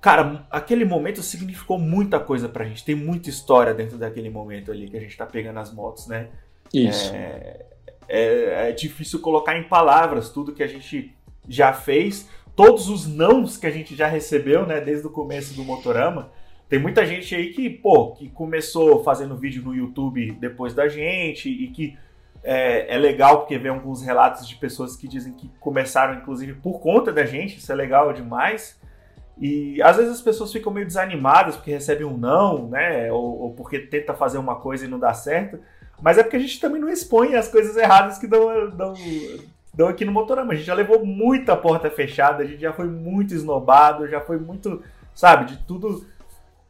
Cara, 0.00 0.46
aquele 0.48 0.84
momento 0.84 1.20
significou 1.20 1.80
muita 1.80 2.20
coisa 2.20 2.48
pra 2.48 2.64
gente. 2.64 2.84
Tem 2.84 2.94
muita 2.94 3.28
história 3.28 3.74
dentro 3.74 3.98
daquele 3.98 4.30
momento 4.30 4.70
ali 4.70 4.88
que 4.88 4.96
a 4.96 5.00
gente 5.00 5.16
tá 5.16 5.26
pegando 5.26 5.58
as 5.58 5.72
motos, 5.74 6.06
né? 6.06 6.28
Isso. 6.72 7.12
É, 7.12 7.66
é, 8.08 8.68
é, 8.68 8.72
difícil 8.72 9.18
colocar 9.18 9.58
em 9.58 9.64
palavras 9.64 10.30
tudo 10.30 10.52
que 10.52 10.62
a 10.62 10.66
gente 10.68 11.12
já 11.48 11.72
fez, 11.72 12.28
todos 12.56 12.88
os 12.88 13.06
nãos 13.06 13.56
que 13.56 13.66
a 13.66 13.70
gente 13.70 13.94
já 13.94 14.06
recebeu, 14.06 14.66
né, 14.66 14.80
desde 14.80 15.06
o 15.06 15.10
começo 15.10 15.54
do 15.54 15.64
Motorama. 15.64 16.30
Tem 16.68 16.78
muita 16.78 17.04
gente 17.04 17.34
aí 17.34 17.52
que, 17.52 17.68
pô, 17.68 18.12
que 18.12 18.28
começou 18.28 19.02
fazendo 19.04 19.36
vídeo 19.36 19.62
no 19.62 19.74
YouTube 19.74 20.32
depois 20.40 20.74
da 20.74 20.88
gente 20.88 21.48
e 21.48 21.68
que 21.68 21.96
é, 22.42 22.94
é, 22.94 22.98
legal 22.98 23.38
porque 23.38 23.56
vê 23.58 23.68
alguns 23.68 24.02
relatos 24.02 24.46
de 24.46 24.56
pessoas 24.56 24.96
que 24.96 25.08
dizem 25.08 25.32
que 25.32 25.50
começaram, 25.60 26.14
inclusive, 26.14 26.54
por 26.54 26.78
conta 26.78 27.12
da 27.12 27.24
gente, 27.24 27.58
isso 27.58 27.72
é 27.72 27.74
legal 27.74 28.12
demais. 28.12 28.78
E 29.38 29.82
às 29.82 29.96
vezes 29.96 30.12
as 30.12 30.22
pessoas 30.22 30.52
ficam 30.52 30.72
meio 30.72 30.86
desanimadas 30.86 31.56
porque 31.56 31.72
recebem 31.72 32.06
um 32.06 32.16
não, 32.16 32.68
né? 32.68 33.10
Ou, 33.10 33.42
ou 33.42 33.54
porque 33.54 33.78
tenta 33.78 34.14
fazer 34.14 34.38
uma 34.38 34.56
coisa 34.56 34.84
e 34.84 34.88
não 34.88 34.98
dá 34.98 35.12
certo. 35.12 35.58
Mas 36.00 36.18
é 36.18 36.22
porque 36.22 36.36
a 36.36 36.40
gente 36.40 36.60
também 36.60 36.80
não 36.80 36.88
expõe 36.88 37.34
as 37.34 37.48
coisas 37.48 37.76
erradas 37.76 38.18
que 38.18 38.26
dão, 38.26 38.70
dão, 38.70 38.94
dão 39.74 39.88
aqui 39.88 40.04
no 40.04 40.12
Motorama. 40.12 40.52
A 40.52 40.56
gente 40.56 40.66
já 40.66 40.74
levou 40.74 41.04
muita 41.04 41.56
porta 41.56 41.90
fechada, 41.90 42.42
a 42.42 42.46
gente 42.46 42.60
já 42.60 42.72
foi 42.72 42.86
muito 42.86 43.34
esnobado, 43.34 44.08
já 44.08 44.20
foi 44.20 44.38
muito, 44.38 44.82
sabe, 45.14 45.46
de 45.46 45.56
tudo. 45.64 46.06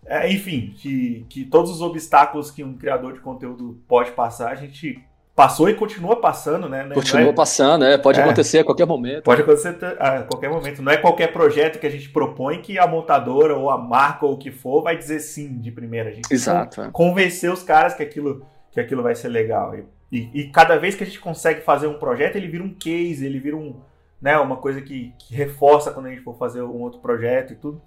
É, 0.07 0.31
enfim, 0.31 0.75
que, 0.77 1.25
que 1.29 1.45
todos 1.45 1.71
os 1.71 1.81
obstáculos 1.81 2.51
que 2.51 2.62
um 2.62 2.75
criador 2.75 3.14
de 3.14 3.21
conteúdo 3.21 3.81
pode 3.88 4.11
passar, 4.11 4.51
a 4.51 4.55
gente 4.55 5.03
passou 5.35 5.69
e 5.69 5.75
continua 5.75 6.17
passando, 6.17 6.69
né? 6.69 6.87
É 6.88 6.95
continua 6.95 7.31
é, 7.31 7.33
passando, 7.33 7.85
é, 7.85 7.99
pode 7.99 8.21
é, 8.21 8.23
acontecer 8.23 8.59
a 8.61 8.64
qualquer 8.64 8.87
momento. 8.87 9.25
Pode 9.25 9.43
acontecer 9.43 9.77
a 9.99 10.23
qualquer 10.23 10.49
momento. 10.49 10.83
Não 10.83 10.93
é 10.93 10.97
qualquer 10.97 11.33
projeto 11.33 11.79
que 11.79 11.87
a 11.87 11.90
gente 11.90 12.09
propõe 12.11 12.61
que 12.61 12.79
a 12.79 12.87
montadora 12.87 13.57
ou 13.57 13.71
a 13.71 13.79
marca 13.79 14.27
ou 14.27 14.35
o 14.35 14.38
que 14.38 14.51
for 14.51 14.83
vai 14.83 14.97
dizer 14.97 15.21
sim 15.21 15.59
de 15.59 15.73
primeira. 15.73 16.11
A 16.11 16.12
gente 16.12 16.33
Exato. 16.33 16.83
É. 16.83 16.90
convencer 16.90 17.51
os 17.53 17.62
caras 17.62 17.95
que 17.95 18.03
aquilo 18.03 18.47
que 18.71 18.81
aquilo 18.81 19.03
vai 19.03 19.14
ser 19.14 19.29
legal. 19.29 19.75
E, 19.75 19.85
e, 20.14 20.31
e, 20.33 20.48
cada 20.48 20.77
vez 20.77 20.94
que 20.94 21.03
a 21.03 21.07
gente 21.07 21.18
consegue 21.18 21.61
fazer 21.62 21.88
um 21.88 21.98
projeto, 21.98 22.37
ele 22.37 22.46
vira 22.46 22.62
um 22.62 22.72
case, 22.72 23.27
ele 23.27 23.40
vira 23.40 23.57
um, 23.57 23.81
né, 24.20 24.38
uma 24.38 24.57
coisa 24.57 24.81
que, 24.81 25.12
que 25.18 25.35
reforça 25.35 25.90
quando 25.90 26.07
a 26.07 26.11
gente 26.11 26.22
for 26.22 26.38
fazer 26.38 26.62
um 26.62 26.81
outro 26.81 27.00
projeto 27.00 27.53
e 27.53 27.57
tudo. 27.57 27.83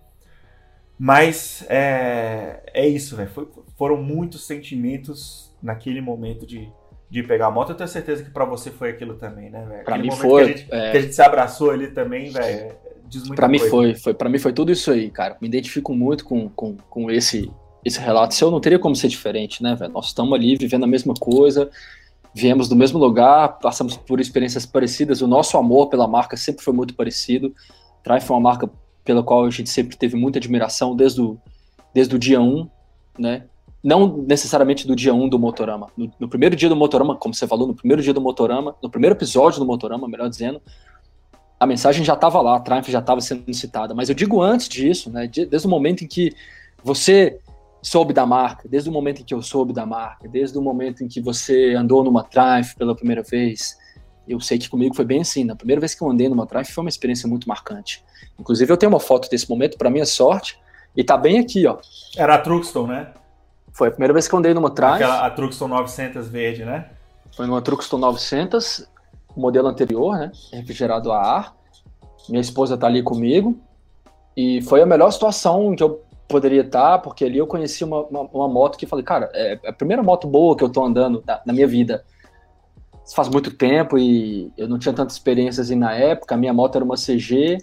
Mas 1.00 1.66
é, 1.70 2.63
é 2.74 2.88
isso, 2.88 3.16
velho. 3.16 3.30
Foram 3.78 3.98
muitos 3.98 4.46
sentimentos 4.46 5.56
naquele 5.62 6.02
momento 6.02 6.46
de, 6.46 6.68
de 7.10 7.24
pegar 7.24 7.48
a 7.48 7.52
moto. 7.52 7.70
Eu 7.70 7.76
tenho 7.76 7.88
certeza 7.88 8.24
que 8.24 8.32
para 8.32 8.44
você 8.44 8.72
foi 8.72 8.90
aquilo 8.90 9.13
também, 9.13 9.50
né, 9.50 9.66
velho? 9.66 9.86
Pra 9.86 9.98
mim 9.98 10.12
foi. 10.12 10.46
Que 10.46 10.52
a, 10.52 10.58
gente, 10.58 10.68
é... 10.72 10.92
que 10.92 10.98
a, 10.98 11.02
gente, 11.02 11.16
se 11.16 11.22
abraçou 11.22 11.72
ali 11.72 11.88
também, 11.92 12.30
velho. 12.30 12.76
Diz 13.06 13.30
Pra 13.30 13.48
mim 13.48 13.60
foi, 13.60 13.96
foi. 13.96 14.13
Pra 14.13 14.28
mim 14.28 14.38
foi 14.38 14.52
tudo 14.52 14.70
isso 14.72 14.92
aí, 14.92 15.10
cara. 15.10 15.38
Me 15.40 15.48
identifico 15.48 15.94
muito 15.94 16.26
com, 16.26 16.50
com, 16.50 16.76
com 16.76 17.10
esse 17.10 17.50
esse 17.88 18.00
relato 18.00 18.36
seu 18.36 18.52
não 18.52 18.60
teria 18.60 18.78
como 18.78 18.96
ser 18.96 19.08
diferente, 19.08 19.63
né, 19.63 19.76
velho? 19.76 19.94
Nós 19.94 20.08
estamos 20.08 20.34
ali 20.34 20.56
vivendo 20.58 20.84
a 20.84 20.88
mesma 20.88 21.13
coisa, 21.13 21.70
viemos 22.38 22.69
do 22.69 22.76
mesmo 22.76 23.00
lugar, 23.00 23.58
passamos 23.58 23.97
por 23.97 24.21
experiências 24.21 24.63
parecidas, 24.63 25.23
o 25.23 25.28
nosso 25.28 25.58
amor 25.58 25.88
pela 25.88 26.08
marca 26.08 26.38
sempre 26.38 26.63
foi 26.63 26.71
muito 26.71 26.93
parecido. 26.93 27.52
Drive 28.04 28.21
foi 28.21 28.36
uma 28.36 28.43
marca 28.43 28.69
pela 29.04 29.23
qual 29.23 29.43
a 29.43 29.50
gente 29.50 29.71
sempre 29.71 29.97
teve 29.97 30.15
muita 30.15 30.38
admiração 30.38 30.95
desde 30.95 31.19
o, 31.19 31.39
desde 31.95 32.15
o 32.15 32.19
dia 32.19 32.39
1, 32.39 32.69
né? 33.17 33.45
Não 33.84 34.17
necessariamente 34.17 34.86
do 34.86 34.95
dia 34.95 35.15
1 35.15 35.30
do 35.30 35.39
Motorama. 35.39 35.88
No, 35.97 36.12
no, 36.19 36.30
primeiro 36.30 36.56
dia 36.56 36.69
do 36.69 36.76
Motorama, 36.76 37.15
como 37.15 37.34
você 37.34 37.47
falou, 37.47 37.67
no 37.67 37.73
primeiro 37.73 38.04
dia 38.04 38.13
do 38.13 38.21
Motorama, 38.21 38.76
no 38.84 38.89
primeiro 38.89 39.15
episódio 39.15 39.60
do 39.60 39.65
Motorama, 39.65 40.08
melhor 40.08 40.30
dizendo, 40.30 40.62
a 41.60 41.65
mensagem 41.65 42.06
já 42.06 42.13
estava 42.13 42.39
lá, 42.39 42.58
a 42.58 42.60
Triumph 42.60 42.89
já 42.89 43.00
estava 43.00 43.19
sendo 43.19 43.52
citada. 43.52 43.95
Mas 43.95 44.10
eu 44.10 44.15
digo 44.15 44.43
antes 44.43 44.69
disso, 44.69 45.10
né? 45.10 45.28
Desde 45.28 45.65
o 45.65 45.69
momento 45.69 46.04
em 46.04 46.08
que 46.08 46.36
você 46.84 47.39
soube 47.82 48.13
da 48.13 48.26
marca, 48.26 48.68
desde 48.68 48.90
o 48.90 48.92
momento 48.92 49.22
em 49.22 49.26
que 49.26 49.34
eu 49.34 49.42
soube 49.42 49.74
da 49.74 49.86
marca, 49.86 50.28
desde 50.28 50.58
o 50.58 50.62
momento 50.62 51.04
em 51.04 51.08
que 51.08 51.22
você 51.22 51.74
andou 51.74 52.04
numa 52.04 52.24
Triumph 52.24 52.76
pela 52.78 52.96
primeira 52.96 53.24
vez, 53.24 53.78
eu 54.28 54.40
sei 54.40 54.58
que 54.58 54.70
comigo 54.70 54.96
foi 54.96 55.06
bem 55.06 55.22
assim. 55.22 55.44
Na 55.44 55.56
primeira 55.56 55.80
vez 55.80 55.96
que 55.96 56.02
eu 56.02 56.10
andei 56.10 56.28
numa 56.28 56.46
Triumph 56.46 56.70
foi 56.70 56.84
uma 56.84 56.90
experiência 56.90 57.28
muito 57.30 57.48
marcante. 57.48 58.04
Inclusive 58.38 58.72
eu 58.72 58.78
tenho 58.78 58.92
uma 58.92 59.00
foto 59.00 59.30
desse 59.30 59.50
momento 59.50 59.78
para 59.78 59.90
minha 59.90 60.06
sorte 60.06 60.60
e 60.96 61.04
tá 61.04 61.16
bem 61.18 61.40
aqui, 61.40 61.66
ó. 61.66 61.78
Era 62.16 62.36
a 62.36 62.38
Truxton, 62.38 62.88
né? 62.88 63.13
Foi 63.72 63.88
a 63.90 63.92
primeira 63.92 64.13
vez 64.13 64.28
que 64.28 64.34
eu 64.34 64.40
andei 64.40 64.54
numa 64.54 64.72
Triumph. 64.72 64.96
Aquela, 64.96 65.26
a 65.26 65.30
Truxton 65.30 65.68
900 65.68 66.28
verde, 66.28 66.66
né? 66.66 66.90
Foi 67.36 67.46
numa 67.46 67.62
Truxton 67.62 67.98
900, 67.98 68.88
modelo 69.36 69.68
anterior, 69.68 70.18
né? 70.18 70.32
Refrigerado 70.52 71.12
a 71.12 71.22
ar. 71.22 71.56
Minha 72.28 72.42
esposa 72.42 72.78
tá 72.78 72.88
ali 72.88 73.02
comigo. 73.04 73.58
E 74.36 74.62
foi 74.63 74.82
a 74.82 74.86
melhor 74.86 75.12
situação 75.12 75.76
que 75.76 75.84
eu 75.84 76.04
poderia 76.28 76.62
estar, 76.62 77.00
porque 77.00 77.24
ali 77.24 77.38
eu 77.38 77.48
conheci 77.48 77.84
uma, 77.84 78.02
uma, 78.06 78.22
uma 78.22 78.48
moto 78.48 78.78
que 78.78 78.86
falei, 78.86 79.04
cara, 79.04 79.30
é 79.34 79.60
a 79.66 79.74
primeira 79.74 80.04
moto 80.04 80.28
boa 80.28 80.56
que 80.56 80.63
eu 80.63 80.70
tô 80.70 80.84
andando 80.84 81.24
na, 81.26 81.42
na 81.46 81.54
minha 81.54 81.68
vida 81.68 82.04
faz 83.16 83.30
muito 83.30 83.52
tempo 83.52 83.98
e 83.98 84.52
eu 84.58 84.68
não 84.68 84.78
tinha 84.78 84.94
tanta 84.94 85.13
experiência 85.13 85.62
assim 85.62 85.76
na 85.76 85.94
época. 85.94 86.36
A 86.36 86.38
minha 86.38 86.54
moto 86.54 86.76
era 86.76 86.84
uma 86.84 86.96
CG, 86.96 87.58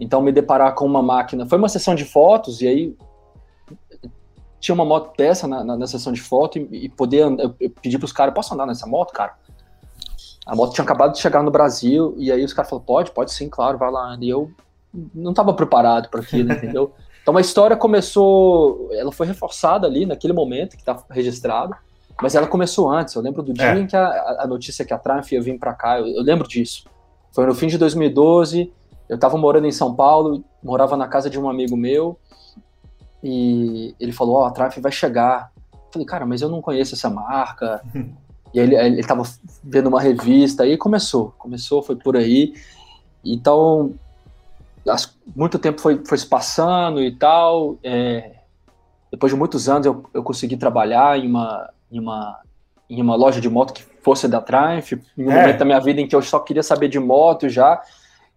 então 0.00 0.22
me 0.22 0.32
deparar 0.32 0.74
com 0.74 0.86
uma 0.86 1.02
máquina. 1.02 1.46
Foi 1.46 1.58
uma 1.58 1.68
sessão 1.68 1.94
de 1.94 2.04
fotos 2.04 2.62
e 2.62 2.66
aí 2.66 2.96
tinha 4.58 4.74
uma 4.74 4.84
moto 4.84 5.14
dessa 5.16 5.46
na, 5.46 5.62
na, 5.62 5.76
na 5.76 5.86
sessão 5.86 6.12
de 6.12 6.20
foto 6.20 6.58
e, 6.58 6.86
e 6.86 6.88
poder. 6.88 7.20
Eu, 7.22 7.54
eu 7.60 7.70
pedi 7.70 7.98
para 7.98 8.06
os 8.06 8.12
caras: 8.12 8.34
posso 8.34 8.54
andar 8.54 8.66
nessa 8.66 8.86
moto, 8.86 9.12
cara? 9.12 9.34
A 10.46 10.54
moto 10.54 10.72
tinha 10.72 10.84
acabado 10.84 11.12
de 11.12 11.18
chegar 11.18 11.42
no 11.42 11.50
Brasil 11.50 12.14
e 12.16 12.32
aí 12.32 12.42
os 12.44 12.52
caras 12.52 12.70
falaram: 12.70 12.86
pode, 12.86 13.10
pode 13.10 13.32
sim, 13.32 13.48
claro, 13.48 13.76
vai 13.76 13.90
lá. 13.90 14.16
E 14.20 14.28
eu 14.28 14.50
não 15.14 15.30
estava 15.30 15.52
preparado 15.52 16.08
para 16.08 16.20
aquilo, 16.20 16.52
entendeu? 16.54 16.92
Então 17.26 17.36
a 17.36 17.40
história 17.40 17.76
começou, 17.76 18.88
ela 18.92 19.10
foi 19.10 19.26
reforçada 19.26 19.84
ali 19.84 20.06
naquele 20.06 20.32
momento 20.32 20.76
que 20.76 20.82
está 20.82 20.96
registrado. 21.10 21.74
Mas 22.22 22.36
ela 22.36 22.46
começou 22.46 22.88
antes. 22.88 23.16
Eu 23.16 23.20
lembro 23.20 23.42
do 23.42 23.52
dia 23.52 23.74
é. 23.74 23.78
em 23.80 23.84
que 23.84 23.96
a, 23.96 24.42
a, 24.42 24.46
notícia 24.46 24.84
que 24.84 24.94
a 24.94 24.98
Triumph 24.98 25.32
ia 25.32 25.42
vir 25.42 25.58
para 25.58 25.74
cá. 25.74 25.98
Eu, 25.98 26.06
eu, 26.06 26.22
lembro 26.22 26.46
disso. 26.46 26.84
Foi 27.32 27.44
no 27.44 27.52
fim 27.52 27.66
de 27.66 27.78
2012. 27.78 28.72
Eu 29.08 29.16
estava 29.16 29.36
morando 29.36 29.66
em 29.66 29.72
São 29.72 29.92
Paulo, 29.92 30.44
morava 30.62 30.96
na 30.96 31.08
casa 31.08 31.28
de 31.28 31.36
um 31.36 31.50
amigo 31.50 31.76
meu. 31.76 32.16
E 33.24 33.92
ele 33.98 34.12
falou: 34.12 34.36
Ó, 34.36 34.42
oh, 34.42 34.44
a 34.44 34.52
Triumph 34.52 34.78
vai 34.78 34.92
chegar. 34.92 35.50
Eu 35.72 35.80
falei, 35.90 36.06
cara, 36.06 36.24
mas 36.24 36.42
eu 36.42 36.48
não 36.48 36.62
conheço 36.62 36.94
essa 36.94 37.10
marca. 37.10 37.82
e 38.54 38.60
ele, 38.60 38.76
ele 38.76 39.02
tava 39.02 39.24
vendo 39.64 39.88
uma 39.88 40.00
revista. 40.00 40.62
Aí 40.62 40.76
começou. 40.76 41.34
Começou, 41.36 41.82
foi 41.82 41.96
por 41.96 42.16
aí. 42.16 42.54
Então, 43.24 43.94
as, 44.88 45.16
muito 45.34 45.58
tempo 45.58 45.80
foi, 45.80 46.02
foi 46.04 46.18
se 46.18 46.26
passando 46.26 47.02
e 47.02 47.14
tal. 47.14 47.78
É, 47.82 48.32
depois 49.10 49.32
de 49.32 49.38
muitos 49.38 49.68
anos, 49.68 49.86
eu, 49.86 50.04
eu 50.12 50.22
consegui 50.22 50.56
trabalhar 50.56 51.18
em 51.18 51.26
uma 51.26 51.70
em 51.90 52.00
uma, 52.00 52.40
em 52.88 53.00
uma 53.00 53.16
loja 53.16 53.40
de 53.40 53.48
moto 53.48 53.72
que 53.72 53.82
fosse 54.02 54.28
da 54.28 54.40
Triumph, 54.40 54.92
em 54.92 55.24
um 55.24 55.30
é. 55.30 55.40
momento 55.40 55.58
da 55.58 55.64
minha 55.64 55.80
vida 55.80 56.00
em 56.00 56.06
que 56.06 56.14
eu 56.14 56.22
só 56.22 56.38
queria 56.38 56.62
saber 56.62 56.88
de 56.88 56.98
moto 56.98 57.48
já, 57.48 57.80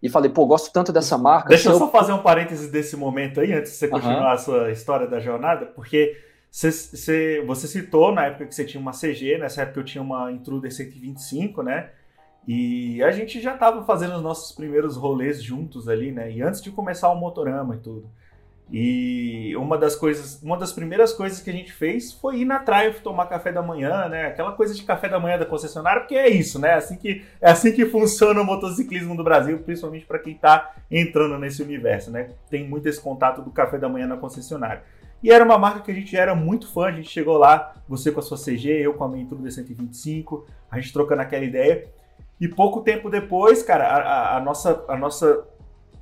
e 0.02 0.10
falei, 0.10 0.30
pô, 0.30 0.46
gosto 0.46 0.72
tanto 0.72 0.94
dessa 0.94 1.18
marca. 1.18 1.50
Deixa 1.50 1.70
eu 1.70 1.78
só 1.78 1.90
fazer 1.90 2.14
um 2.14 2.22
parêntese 2.22 2.72
desse 2.72 2.96
momento 2.96 3.42
aí, 3.42 3.54
antes 3.54 3.72
de 3.72 3.78
você 3.78 3.88
continuar 3.88 4.22
uhum. 4.22 4.28
a 4.28 4.38
sua 4.38 4.72
história 4.72 5.08
da 5.08 5.20
jornada, 5.20 5.66
porque 5.66 6.18
você, 6.50 6.72
você, 6.72 7.44
você 7.46 7.68
citou 7.68 8.12
na 8.12 8.26
época 8.26 8.46
que 8.46 8.56
você 8.56 8.64
tinha 8.64 8.80
uma 8.80 8.92
CG, 8.92 9.38
nessa 9.38 9.64
época 9.64 9.82
eu 9.82 9.86
tinha 9.86 10.02
uma 10.02 10.32
Intruder 10.32 10.72
125, 10.72 11.62
né? 11.62 11.90
E 12.48 13.04
a 13.04 13.12
gente 13.12 13.40
já 13.40 13.54
estava 13.54 13.84
fazendo 13.86 14.16
os 14.16 14.24
nossos 14.24 14.52
primeiros 14.56 14.96
rolês 14.96 15.42
juntos 15.42 15.88
ali, 15.88 16.12
né? 16.12 16.32
E 16.32 16.42
antes 16.42 16.62
de 16.62 16.72
começar 16.72 17.10
o 17.10 17.16
motorama 17.16 17.76
e 17.76 17.80
tudo. 17.80 18.10
E 18.72 19.56
uma 19.56 19.78
das 19.80 19.96
coisas, 19.96 20.42
uma 20.44 20.56
das 20.56 20.72
primeiras 20.72 21.12
coisas 21.12 21.42
que 21.42 21.50
a 21.50 21.54
gente 21.54 21.74
fez 21.74 22.14
foi 22.14 22.42
ir 22.42 22.46
na 22.46 22.60
Triumph 22.60 23.00
tomar 23.02 23.26
café 23.26 23.52
da 23.52 23.64
manhã, 23.64 24.08
né? 24.08 24.28
Aquela 24.28 24.52
coisa 24.52 24.76
de 24.76 24.84
café 24.84 25.10
da 25.10 25.20
manhã 25.20 25.40
da 25.40 25.46
concessionária, 25.46 26.02
porque 26.02 26.16
é 26.16 26.30
isso, 26.30 26.60
né? 26.60 26.70
É 26.70 26.74
assim 26.76 26.96
que, 26.96 27.26
é 27.42 27.50
assim 27.50 27.72
que 27.72 27.86
funciona 27.88 28.40
o 28.40 28.46
motociclismo 28.46 29.18
do 29.18 29.24
Brasil, 29.24 29.58
principalmente 29.60 30.06
para 30.06 30.20
quem 30.20 30.34
está 30.34 30.76
entrando 30.90 31.40
nesse 31.40 31.64
universo, 31.64 32.12
né? 32.12 32.30
Tem 32.48 32.68
muito 32.68 32.88
esse 32.88 33.02
contato 33.02 33.42
do 33.42 33.50
café 33.50 33.80
da 33.80 33.90
manhã 33.90 34.06
na 34.06 34.18
concessionária. 34.18 34.84
E 35.22 35.32
era 35.32 35.44
uma 35.44 35.58
marca 35.58 35.82
que 35.82 35.92
a 35.92 35.96
gente 35.96 36.16
era 36.16 36.36
muito 36.36 36.72
fã, 36.72 36.86
a 36.86 36.92
gente 36.92 37.10
chegou 37.10 37.38
lá, 37.38 37.76
você 37.88 38.12
com 38.12 38.20
a 38.20 38.24
sua 38.24 38.38
CG, 38.38 38.70
eu 38.70 38.94
com 38.94 39.04
a 39.04 39.10
minha 39.10 39.24
Intruder 39.24 39.52
125, 39.52 40.46
a 40.70 40.80
gente 40.80 40.94
trocando 40.94 41.24
aquela 41.24 41.44
ideia. 41.44 41.88
E 42.40 42.48
pouco 42.48 42.82
tempo 42.82 43.10
depois, 43.10 43.62
cara, 43.64 43.86
a, 43.86 44.38
a, 44.38 44.40
nossa, 44.40 44.86
a 44.88 44.98
nossa 44.98 45.46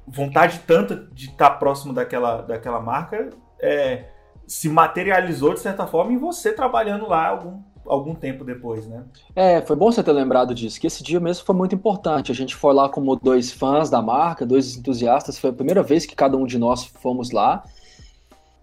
vontade 0.07 0.61
tanto 0.67 1.07
de 1.13 1.29
estar 1.29 1.51
próximo 1.51 1.93
daquela, 1.93 2.41
daquela 2.41 2.79
marca 2.79 3.29
é, 3.59 4.05
se 4.45 4.69
materializou 4.69 5.53
de 5.53 5.59
certa 5.59 5.87
forma 5.87 6.13
em 6.13 6.17
você 6.17 6.53
trabalhando 6.53 7.07
lá 7.07 7.27
algum, 7.27 7.61
algum 7.85 8.15
tempo 8.15 8.45
depois, 8.45 8.87
né? 8.87 9.03
É, 9.35 9.61
foi 9.61 9.75
bom 9.75 9.91
você 9.91 10.03
ter 10.03 10.11
lembrado 10.11 10.53
disso, 10.53 10.79
que 10.79 10.87
esse 10.87 11.03
dia 11.03 11.19
mesmo 11.19 11.45
foi 11.45 11.55
muito 11.55 11.75
importante. 11.75 12.31
A 12.31 12.35
gente 12.35 12.55
foi 12.55 12.73
lá 12.73 12.87
como 12.87 13.15
dois 13.15 13.51
fãs 13.51 13.89
da 13.89 14.01
marca, 14.01 14.45
dois 14.45 14.77
entusiastas, 14.77 15.39
foi 15.39 15.49
a 15.49 15.53
primeira 15.53 15.83
vez 15.83 16.05
que 16.05 16.15
cada 16.15 16.37
um 16.37 16.45
de 16.45 16.57
nós 16.57 16.85
fomos 16.85 17.31
lá. 17.31 17.63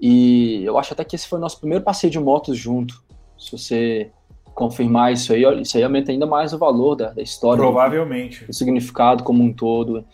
E 0.01 0.63
eu 0.65 0.79
acho 0.79 0.93
até 0.93 1.05
que 1.05 1.17
esse 1.17 1.29
foi 1.29 1.39
o 1.39 1.43
nosso 1.43 1.59
primeiro 1.59 1.85
passeio 1.85 2.11
de 2.11 2.21
motos 2.21 2.57
junto. 2.57 3.03
Se 3.39 3.53
você 3.53 4.13
confirmar 4.55 5.13
isso 5.13 5.33
aí, 5.33 5.43
isso 5.61 5.77
aí 5.77 5.83
aumenta 5.83 6.13
ainda 6.13 6.27
mais 6.27 6.53
o 6.53 6.59
valor 6.59 6.95
da, 6.95 7.11
da 7.11 7.23
história. 7.23 7.63
Provavelmente. 7.63 8.45
O 8.49 8.53
significado 8.53 9.25
como 9.25 9.43
um 9.43 9.53
todo. 9.53 10.05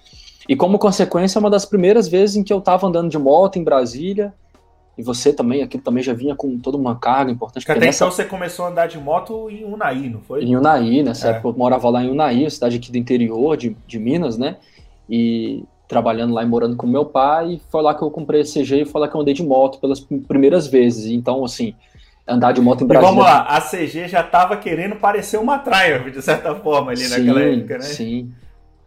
E 0.49 0.57
como 0.57 0.79
consequência, 0.79 1.39
é 1.39 1.41
uma 1.41 1.51
das 1.51 1.65
primeiras 1.65 2.09
vezes 2.09 2.37
em 2.37 2.43
que 2.43 2.53
eu 2.53 2.59
estava 2.59 2.87
andando 2.87 3.09
de 3.09 3.19
moto 3.19 3.59
em 3.59 3.65
Brasília, 3.65 4.33
e 4.99 5.03
você 5.03 5.33
também, 5.33 5.63
aquilo 5.63 5.83
também 5.83 6.03
já 6.03 6.13
vinha 6.13 6.35
com 6.35 6.59
toda 6.59 6.77
uma 6.77 6.97
carga 6.97 7.31
importante. 7.31 7.65
Porque 7.65 7.79
até 7.79 7.87
nessa... 7.87 8.05
então 8.05 8.15
você 8.15 8.25
começou 8.25 8.67
a 8.67 8.69
andar 8.69 8.87
de 8.87 8.99
moto 8.99 9.49
em 9.49 9.65
Unai, 9.65 10.09
não 10.09 10.21
foi? 10.21 10.45
Em 10.45 10.57
Unai, 10.57 11.03
nessa 11.03 11.29
é. 11.29 11.31
época 11.31 11.49
eu 11.49 11.53
morava 11.55 11.89
lá 11.89 12.03
em 12.03 12.11
Unai, 12.11 12.49
cidade 12.51 12.77
aqui 12.77 12.91
do 12.91 12.99
interior 12.99 13.57
de, 13.57 13.77
de 13.87 13.99
Minas, 13.99 14.37
né? 14.37 14.57
E 15.09 15.65
trabalhando 15.89 16.35
lá 16.35 16.43
e 16.43 16.47
morando 16.47 16.77
com 16.77 16.87
meu 16.87 17.05
pai, 17.05 17.55
e 17.55 17.63
foi 17.71 17.83
lá 17.83 17.95
que 17.95 18.03
eu 18.03 18.11
comprei 18.11 18.43
a 18.43 18.45
CG 18.45 18.83
e 18.83 18.85
foi 18.85 19.01
lá 19.01 19.09
que 19.09 19.15
eu 19.15 19.21
andei 19.21 19.35
de 19.35 19.43
moto 19.43 19.81
pelas 19.81 20.01
primeiras 20.01 20.67
vezes. 20.67 21.11
Então, 21.11 21.45
assim, 21.45 21.75
andar 22.31 22.53
de 22.53 22.61
moto 22.61 22.85
em 22.85 22.87
Brasília. 22.87 23.13
E 23.13 23.15
vamos 23.15 23.25
lá, 23.25 23.43
a 23.43 23.61
CG 23.61 24.09
já 24.09 24.21
estava 24.21 24.57
querendo 24.57 24.97
parecer 24.97 25.39
uma 25.39 25.59
Triumph, 25.59 26.13
de 26.13 26.23
certa 26.23 26.55
forma, 26.55 26.93
ali 26.93 27.01
sim, 27.01 27.19
naquela 27.19 27.43
época, 27.43 27.75
né? 27.75 27.85
Sim, 27.85 28.33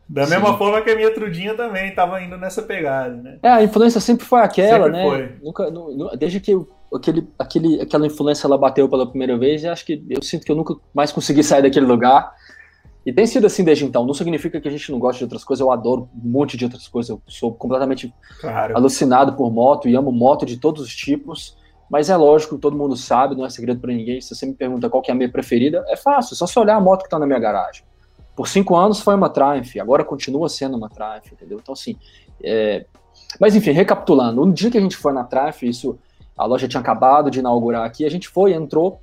da 0.07 0.27
mesma 0.27 0.51
Sim. 0.51 0.57
forma 0.57 0.81
que 0.81 0.91
a 0.91 0.95
minha 0.95 1.13
Trudinha 1.13 1.55
também 1.55 1.89
estava 1.89 2.21
indo 2.21 2.37
nessa 2.37 2.61
pegada, 2.61 3.15
né? 3.15 3.37
É, 3.41 3.49
a 3.49 3.63
influência 3.63 3.99
sempre 3.99 4.25
foi 4.25 4.41
aquela, 4.41 4.85
sempre 4.85 4.91
né? 4.91 5.03
Foi. 5.03 5.31
Nunca, 5.41 5.71
nu, 5.71 6.11
desde 6.17 6.39
que 6.39 6.51
eu, 6.51 6.69
aquele, 6.93 7.27
aquele, 7.39 7.81
aquela 7.81 8.05
influência 8.05 8.45
ela 8.45 8.57
bateu 8.57 8.87
pela 8.89 9.07
primeira 9.07 9.37
vez, 9.37 9.63
eu 9.63 9.71
acho 9.71 9.85
que 9.85 10.03
eu 10.09 10.21
sinto 10.21 10.45
que 10.45 10.51
eu 10.51 10.55
nunca 10.55 10.75
mais 10.93 11.11
consegui 11.11 11.43
sair 11.43 11.61
daquele 11.61 11.85
lugar. 11.85 12.31
E 13.05 13.11
tem 13.11 13.25
sido 13.25 13.47
assim 13.47 13.63
desde 13.63 13.85
então. 13.85 14.05
Não 14.05 14.13
significa 14.13 14.61
que 14.61 14.67
a 14.67 14.71
gente 14.71 14.91
não 14.91 14.99
gosta 14.99 15.17
de 15.17 15.23
outras 15.25 15.43
coisas. 15.43 15.59
Eu 15.59 15.71
adoro 15.71 16.07
um 16.15 16.29
monte 16.29 16.55
de 16.55 16.63
outras 16.63 16.87
coisas. 16.87 17.09
Eu 17.09 17.21
sou 17.27 17.53
completamente 17.53 18.13
claro. 18.39 18.77
alucinado 18.77 19.33
por 19.33 19.51
moto 19.51 19.89
e 19.89 19.95
amo 19.95 20.11
moto 20.11 20.45
de 20.45 20.57
todos 20.57 20.81
os 20.83 20.95
tipos. 20.95 21.57
Mas 21.93 22.09
é 22.09 22.17
lógico, 22.17 22.57
todo 22.57 22.75
mundo 22.75 22.97
sabe, 22.97 23.35
não 23.35 23.45
é 23.45 23.49
segredo 23.49 23.79
para 23.79 23.93
ninguém. 23.93 24.19
Se 24.19 24.33
você 24.33 24.47
me 24.47 24.53
pergunta 24.53 24.89
qual 24.89 25.03
é 25.07 25.11
a 25.11 25.15
minha 25.15 25.31
preferida, 25.31 25.85
é 25.87 25.95
fácil. 25.95 26.33
É 26.33 26.37
só 26.37 26.47
você 26.47 26.59
olhar 26.59 26.75
a 26.75 26.81
moto 26.81 27.01
que 27.01 27.05
está 27.05 27.19
na 27.19 27.27
minha 27.27 27.37
garagem 27.37 27.83
por 28.35 28.47
cinco 28.47 28.75
anos 28.75 28.99
foi 28.99 29.15
uma 29.15 29.29
Triumph, 29.29 29.75
agora 29.79 30.03
continua 30.03 30.49
sendo 30.49 30.75
uma 30.75 30.89
Triumph, 30.89 31.31
entendeu? 31.31 31.59
Então, 31.61 31.73
assim, 31.73 31.95
é... 32.43 32.85
mas 33.39 33.55
enfim, 33.55 33.71
recapitulando, 33.71 34.45
no 34.45 34.51
dia 34.51 34.71
que 34.71 34.77
a 34.77 34.81
gente 34.81 34.97
foi 34.97 35.13
na 35.13 35.23
Triumph, 35.23 35.63
isso, 35.63 35.99
a 36.35 36.45
loja 36.45 36.67
tinha 36.67 36.81
acabado 36.81 37.29
de 37.29 37.39
inaugurar 37.39 37.85
aqui, 37.85 38.05
a 38.05 38.09
gente 38.09 38.27
foi, 38.27 38.53
entrou, 38.53 38.99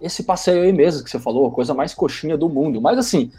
esse 0.00 0.22
passeio 0.22 0.62
aí 0.62 0.72
mesmo 0.72 1.04
que 1.04 1.10
você 1.10 1.18
falou, 1.18 1.46
a 1.46 1.50
coisa 1.50 1.74
mais 1.74 1.92
coxinha 1.92 2.38
do 2.38 2.48
mundo, 2.48 2.80
mas 2.80 2.98
assim, 2.98 3.30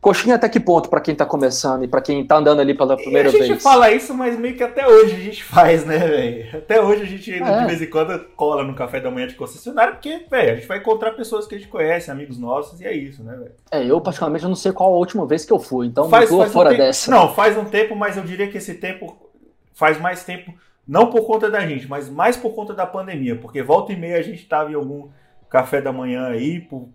Coxinha 0.00 0.36
até 0.36 0.48
que 0.48 0.58
ponto 0.58 0.88
para 0.88 1.00
quem 1.00 1.14
tá 1.14 1.26
começando 1.26 1.84
e 1.84 1.88
para 1.88 2.00
quem 2.00 2.26
tá 2.26 2.36
andando 2.36 2.60
ali 2.60 2.72
pela 2.72 2.96
primeira 2.96 3.28
vez? 3.28 3.42
A 3.42 3.46
gente 3.46 3.52
vez? 3.52 3.62
fala 3.62 3.90
isso, 3.90 4.14
mas 4.14 4.38
meio 4.38 4.56
que 4.56 4.62
até 4.62 4.88
hoje 4.88 5.14
a 5.14 5.18
gente 5.18 5.44
faz, 5.44 5.84
né, 5.84 5.98
velho? 5.98 6.56
Até 6.56 6.80
hoje 6.80 7.02
a 7.02 7.06
gente 7.06 7.34
é. 7.34 7.60
de 7.60 7.66
vez 7.66 7.82
em 7.82 7.86
quando 7.86 8.18
cola 8.34 8.64
no 8.64 8.74
café 8.74 8.98
da 8.98 9.10
manhã 9.10 9.26
de 9.26 9.34
concessionário, 9.34 9.94
porque, 9.94 10.24
velho, 10.30 10.52
a 10.52 10.54
gente 10.56 10.66
vai 10.66 10.78
encontrar 10.78 11.10
pessoas 11.10 11.46
que 11.46 11.54
a 11.54 11.58
gente 11.58 11.68
conhece, 11.68 12.10
amigos 12.10 12.38
nossos, 12.38 12.80
e 12.80 12.86
é 12.86 12.94
isso, 12.94 13.22
né, 13.22 13.36
velho? 13.36 13.52
É, 13.70 13.84
eu 13.84 14.00
particularmente 14.00 14.46
não 14.46 14.54
sei 14.54 14.72
qual 14.72 14.90
a 14.94 14.96
última 14.96 15.26
vez 15.26 15.44
que 15.44 15.52
eu 15.52 15.60
fui, 15.60 15.86
então 15.86 16.08
faz, 16.08 16.30
faz 16.30 16.50
fora 16.50 16.72
um 16.72 16.76
dessa. 16.78 17.10
Não, 17.10 17.34
faz 17.34 17.58
um 17.58 17.66
tempo, 17.66 17.94
mas 17.94 18.16
eu 18.16 18.22
diria 18.22 18.48
que 18.48 18.56
esse 18.56 18.74
tempo 18.74 19.30
faz 19.74 20.00
mais 20.00 20.24
tempo, 20.24 20.54
não 20.88 21.10
por 21.10 21.26
conta 21.26 21.50
da 21.50 21.60
gente, 21.66 21.86
mas 21.86 22.08
mais 22.08 22.38
por 22.38 22.54
conta 22.54 22.72
da 22.72 22.86
pandemia, 22.86 23.36
porque 23.36 23.62
volta 23.62 23.92
e 23.92 23.96
meia 23.96 24.16
a 24.16 24.22
gente 24.22 24.46
tava 24.46 24.72
em 24.72 24.74
algum 24.74 25.10
café 25.50 25.82
da 25.82 25.92
manhã 25.92 26.28
aí, 26.28 26.58
por 26.58 26.88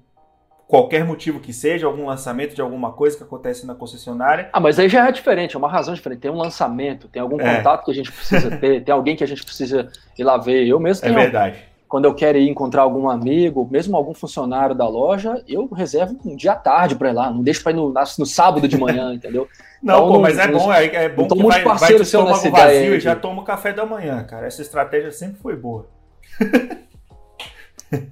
qualquer 0.67 1.05
motivo 1.05 1.39
que 1.39 1.53
seja, 1.53 1.85
algum 1.85 2.07
lançamento 2.07 2.55
de 2.55 2.61
alguma 2.61 2.91
coisa 2.91 3.15
que 3.15 3.23
acontece 3.23 3.65
na 3.65 3.75
concessionária. 3.75 4.49
Ah, 4.51 4.59
mas 4.59 4.79
aí 4.79 4.89
já 4.89 5.07
é 5.07 5.11
diferente, 5.11 5.55
é 5.55 5.59
uma 5.59 5.69
razão 5.69 5.93
diferente. 5.93 6.19
Tem 6.19 6.31
um 6.31 6.37
lançamento, 6.37 7.07
tem 7.07 7.21
algum 7.21 7.39
é. 7.39 7.57
contato 7.57 7.85
que 7.85 7.91
a 7.91 7.93
gente 7.93 8.11
precisa 8.11 8.57
ter, 8.57 8.83
tem 8.83 8.93
alguém 8.93 9.15
que 9.15 9.23
a 9.23 9.27
gente 9.27 9.43
precisa 9.43 9.89
ir 10.17 10.23
lá 10.23 10.37
ver. 10.37 10.65
Eu 10.65 10.79
mesmo 10.79 11.05
é 11.05 11.09
tenho. 11.09 11.19
É 11.19 11.23
verdade. 11.23 11.59
Quando 11.87 12.05
eu 12.05 12.15
quero 12.15 12.37
ir 12.37 12.49
encontrar 12.49 12.81
algum 12.81 13.07
amigo, 13.07 13.67
mesmo 13.71 13.95
algum 13.95 14.13
funcionário 14.13 14.73
da 14.73 14.87
loja, 14.87 15.41
eu 15.47 15.67
reservo 15.67 16.17
um 16.25 16.35
dia 16.35 16.53
à 16.53 16.55
tarde 16.55 16.95
para 16.95 17.09
ir 17.09 17.13
lá. 17.13 17.29
Não 17.29 17.43
deixo 17.43 17.61
para 17.61 17.71
ir 17.71 17.75
no, 17.75 17.93
no, 17.93 18.25
sábado 18.25 18.67
de 18.67 18.75
manhã, 18.75 19.13
entendeu? 19.15 19.47
Não, 19.83 19.97
então, 19.97 20.13
pô, 20.13 20.19
mas 20.19 20.37
é 20.39 20.47
bom, 20.47 20.73
é, 20.73 20.85
é 20.85 21.09
bom 21.09 21.27
que 21.27 21.43
vai, 21.43 21.63
vai 21.63 21.93
te 21.93 22.01
estômago 22.01 22.49
vazio 22.49 22.95
e 22.95 22.99
já 22.99 23.15
toma 23.15 23.43
o 23.43 23.45
café 23.45 23.71
da 23.71 23.85
manhã, 23.85 24.23
cara. 24.23 24.47
Essa 24.47 24.63
estratégia 24.63 25.11
sempre 25.11 25.39
foi 25.39 25.55
boa. 25.55 25.87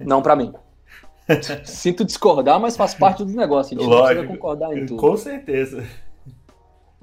Não 0.00 0.22
para 0.22 0.36
mim. 0.36 0.54
Sinto 1.64 2.04
discordar, 2.04 2.60
mas 2.60 2.76
faz 2.76 2.94
parte 2.94 3.24
do 3.24 3.32
negócio. 3.32 3.76
A 3.76 3.80
gente 3.80 3.88
Lógico, 3.88 4.08
precisa 4.08 4.26
concordar 4.26 4.76
em 4.76 4.86
tudo. 4.86 5.00
Com 5.00 5.16
certeza. 5.16 5.84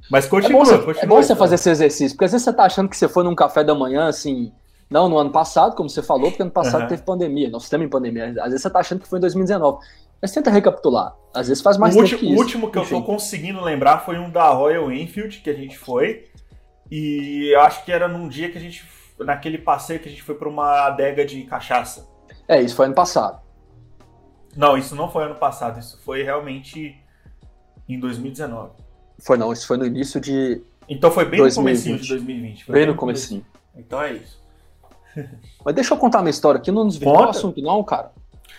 Mas 0.10 0.28
continua, 0.28 0.50
é 0.50 0.58
bom, 0.60 0.66
você, 0.66 0.78
continua, 0.78 1.04
é 1.04 1.08
bom 1.08 1.24
você 1.24 1.36
fazer 1.36 1.56
esse 1.56 1.70
exercício, 1.70 2.16
porque 2.16 2.26
às 2.26 2.32
vezes 2.32 2.44
você 2.44 2.54
tá 2.54 2.64
achando 2.64 2.90
que 2.90 2.98
você 2.98 3.08
foi 3.08 3.24
num 3.24 3.36
café 3.36 3.64
da 3.64 3.74
manhã, 3.74 4.08
assim, 4.08 4.52
não 4.90 5.08
no 5.08 5.18
ano 5.18 5.32
passado, 5.32 5.76
como 5.76 5.90
você 5.90 6.04
falou, 6.04 6.30
porque 6.30 6.42
ano 6.42 6.52
passado 6.52 6.82
uhum. 6.82 6.88
teve 6.88 7.02
pandemia, 7.04 7.50
nós 7.50 7.64
estamos 7.64 7.88
em 7.88 7.90
pandemia. 7.90 8.30
Às 8.40 8.50
vezes 8.50 8.62
você 8.62 8.70
tá 8.70 8.80
achando 8.80 9.00
que 9.00 9.08
foi 9.08 9.20
em 9.20 9.22
2019. 9.22 9.80
Mas 10.22 10.32
tenta 10.32 10.52
recapitular. 10.52 11.16
Às 11.34 11.48
vezes 11.48 11.64
faz 11.64 11.78
mais 11.78 11.96
o 11.96 12.04
tempo 12.04 12.12
último, 12.14 12.20
que 12.20 12.26
isso. 12.26 12.36
O 12.36 12.44
último 12.44 12.72
que 12.72 12.80
Enfim. 12.80 12.96
eu 12.96 13.02
tô 13.02 13.08
conseguindo 13.08 13.62
lembrar 13.62 14.00
foi 14.00 14.20
um 14.20 14.30
da 14.30 14.50
Royal 14.50 14.92
Enfield 14.92 15.40
que 15.40 15.50
a 15.50 15.54
gente 15.54 15.78
foi. 15.78 16.28
E 16.92 17.50
eu 17.56 17.62
acho 17.62 17.84
que 17.86 17.92
era 17.92 18.08
num 18.08 18.28
dia 18.28 18.52
que 18.52 18.58
a 18.58 18.62
gente. 18.62 18.86
Naquele 19.18 19.58
passeio 19.58 20.00
que 20.00 20.10
a 20.10 20.12
gente 20.12 20.22
foi 20.22 20.36
para 20.36 20.50
uma 20.50 20.88
adega 20.88 21.26
de 21.26 21.44
cachaça. 21.44 22.08
É, 22.48 22.62
isso 22.62 22.76
foi 22.76 22.88
ano 22.88 22.96
passado. 22.96 23.40
Não, 24.56 24.78
isso 24.78 24.96
não 24.96 25.10
foi 25.10 25.26
ano 25.26 25.36
passado, 25.36 25.80
isso 25.80 26.00
foi 26.04 26.24
realmente 26.24 26.96
em 27.88 28.00
2019. 28.00 28.72
Foi 29.20 29.38
não, 29.38 29.54
isso 29.54 29.68
foi 29.68 29.78
no 29.78 29.86
início 29.86 30.20
de. 30.20 30.62
Então 30.90 31.12
foi 31.12 31.26
bem 31.26 31.40
2020. 31.40 31.56
no 31.56 31.64
comecinho 31.64 32.00
de 32.00 32.08
2020. 32.10 32.66
Bem, 32.66 32.74
bem 32.74 32.86
no 32.88 32.96
comecinho. 32.96 33.46
Então 33.76 34.02
é 34.02 34.14
isso. 34.14 34.42
Mas 35.64 35.76
deixa 35.76 35.94
eu 35.94 35.98
contar 35.98 36.20
uma 36.20 36.30
história 36.30 36.60
aqui, 36.60 36.72
não 36.72 36.88
desvirtuar 36.88 37.28
o 37.28 37.30
assunto, 37.30 37.62
não, 37.62 37.84
cara. 37.84 38.12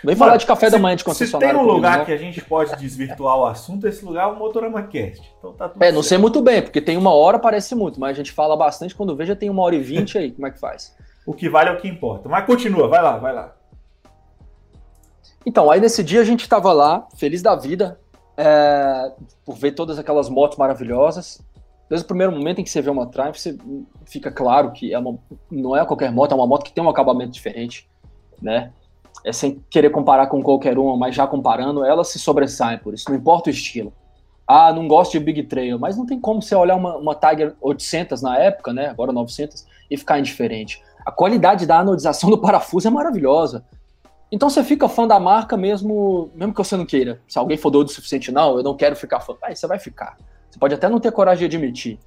Vem 0.05 0.17
falar 0.17 0.37
de 0.37 0.47
café 0.47 0.67
se, 0.67 0.73
da 0.73 0.79
manhã 0.79 0.97
de 0.97 1.05
concessionária. 1.05 1.55
Se 1.55 1.61
tem 1.61 1.65
um 1.65 1.73
lugar 1.73 1.93
comigo, 1.93 2.07
que 2.07 2.13
a 2.13 2.17
gente 2.17 2.41
pode 2.43 2.75
desvirtuar 2.77 3.39
o 3.39 3.47
assunto, 3.47 3.87
esse 3.87 4.05
lugar 4.05 4.29
é 4.29 4.33
o 4.33 4.37
Motorama 4.37 4.83
Cast. 4.83 5.23
Então 5.39 5.53
tá 5.53 5.69
tudo 5.69 5.83
É, 5.83 5.93
não 5.93 6.03
sei 6.03 6.19
muito 6.19 6.43
bem, 6.43 6.61
porque 6.61 6.81
tem 6.81 6.97
uma 6.97 7.13
hora, 7.15 7.39
parece 7.39 7.75
muito, 7.75 8.01
mas 8.01 8.11
a 8.11 8.15
gente 8.15 8.33
fala 8.33 8.57
bastante, 8.57 8.97
quando 8.97 9.15
veja 9.15 9.37
tem 9.37 9.49
uma 9.49 9.63
hora 9.63 9.77
e 9.77 9.81
vinte 9.81 10.19
aí, 10.19 10.33
como 10.33 10.47
é 10.47 10.51
que 10.51 10.59
faz? 10.59 10.97
O 11.25 11.33
que 11.33 11.49
vale 11.49 11.71
é 11.71 11.73
o 11.73 11.77
que 11.81 11.87
importa. 11.87 12.29
Mas 12.29 12.45
continua, 12.45 12.89
vai 12.89 13.01
lá, 13.01 13.17
vai 13.17 13.33
lá. 13.33 13.55
Então, 15.45 15.71
aí 15.71 15.81
nesse 15.81 16.03
dia 16.03 16.21
a 16.21 16.25
gente 16.25 16.43
estava 16.43 16.73
lá, 16.73 17.07
feliz 17.17 17.43
da 17.43 17.55
vida, 17.55 17.99
é, 18.37 19.13
por 19.45 19.57
ver 19.57 19.73
todas 19.73 19.99
aquelas 19.99 20.29
motos 20.29 20.57
maravilhosas. 20.57 21.41
Desde 21.89 22.05
o 22.05 22.09
primeiro 22.09 22.33
momento 22.33 22.61
em 22.61 22.65
que 22.65 22.71
você 22.71 22.81
vê 22.81 22.91
uma 22.91 23.07
Triumph, 23.07 23.37
você 23.37 23.57
fica 24.07 24.31
claro 24.31 24.73
que 24.73 24.95
é 24.95 24.99
uma, 24.99 25.19
não 25.51 25.77
é 25.77 25.85
qualquer 25.85 26.11
moto, 26.11 26.33
é 26.33 26.35
uma 26.35 26.47
moto 26.47 26.65
que 26.65 26.73
tem 26.73 26.83
um 26.83 26.89
acabamento 26.89 27.33
diferente, 27.33 27.89
né? 28.41 28.73
É 29.25 29.33
sem 29.33 29.63
querer 29.69 29.91
comparar 29.91 30.27
com 30.29 30.43
qualquer 30.43 30.79
uma, 30.79 30.97
mas 30.97 31.15
já 31.15 31.27
comparando, 31.27 31.85
ela 31.85 32.03
se 32.03 32.19
sobressai 32.19 32.79
por 32.79 32.95
isso, 32.95 33.05
não 33.09 33.17
importa 33.17 33.51
o 33.51 33.53
estilo. 33.53 33.93
Ah, 34.47 34.73
não 34.73 34.89
gosto 34.89 35.13
de 35.13 35.21
Big 35.21 35.45
Trail, 35.45 35.79
mas 35.79 35.97
não 35.97 36.05
tem 36.05 36.19
como 36.19 36.43
você 36.43 36.55
olhar 36.55 36.77
uma, 36.77 36.97
uma 36.97 37.15
Tiger 37.15 37.55
800 37.61 38.23
na 38.23 38.39
época, 38.39 38.73
né? 38.73 38.89
Agora 38.89 39.13
900 39.13 39.65
e 39.91 39.97
ficar 39.97 40.19
indiferente. 40.19 40.83
A 41.05 41.13
qualidade 41.13 41.67
da 41.67 41.79
anodização 41.79 42.29
do 42.31 42.39
parafuso 42.39 42.89
é 42.89 42.91
maravilhosa. 42.91 43.65
Então 44.33 44.49
você 44.49 44.65
fica 44.65 44.89
fã 44.89 45.07
da 45.07 45.21
marca 45.21 45.59
mesmo, 45.59 46.31
mesmo 46.35 46.55
que 46.55 46.59
você 46.59 46.75
não 46.75 46.87
queira. 46.87 47.21
Se 47.29 47.39
alguém 47.39 47.59
for 47.59 47.71
doido 47.71 47.89
o 47.89 47.93
suficiente, 47.93 48.33
não, 48.33 48.57
eu 48.57 48.63
não 48.63 48.75
quero 48.75 48.97
ficar 48.97 49.21
fã. 49.21 49.35
Aí 49.43 49.55
você 49.55 49.67
vai 49.67 49.79
ficar. 49.79 50.17
Você 50.51 50.59
pode 50.59 50.75
até 50.75 50.89
não 50.89 50.99
ter 50.99 51.13
coragem 51.13 51.47
de 51.47 51.57
admitir. 51.57 51.99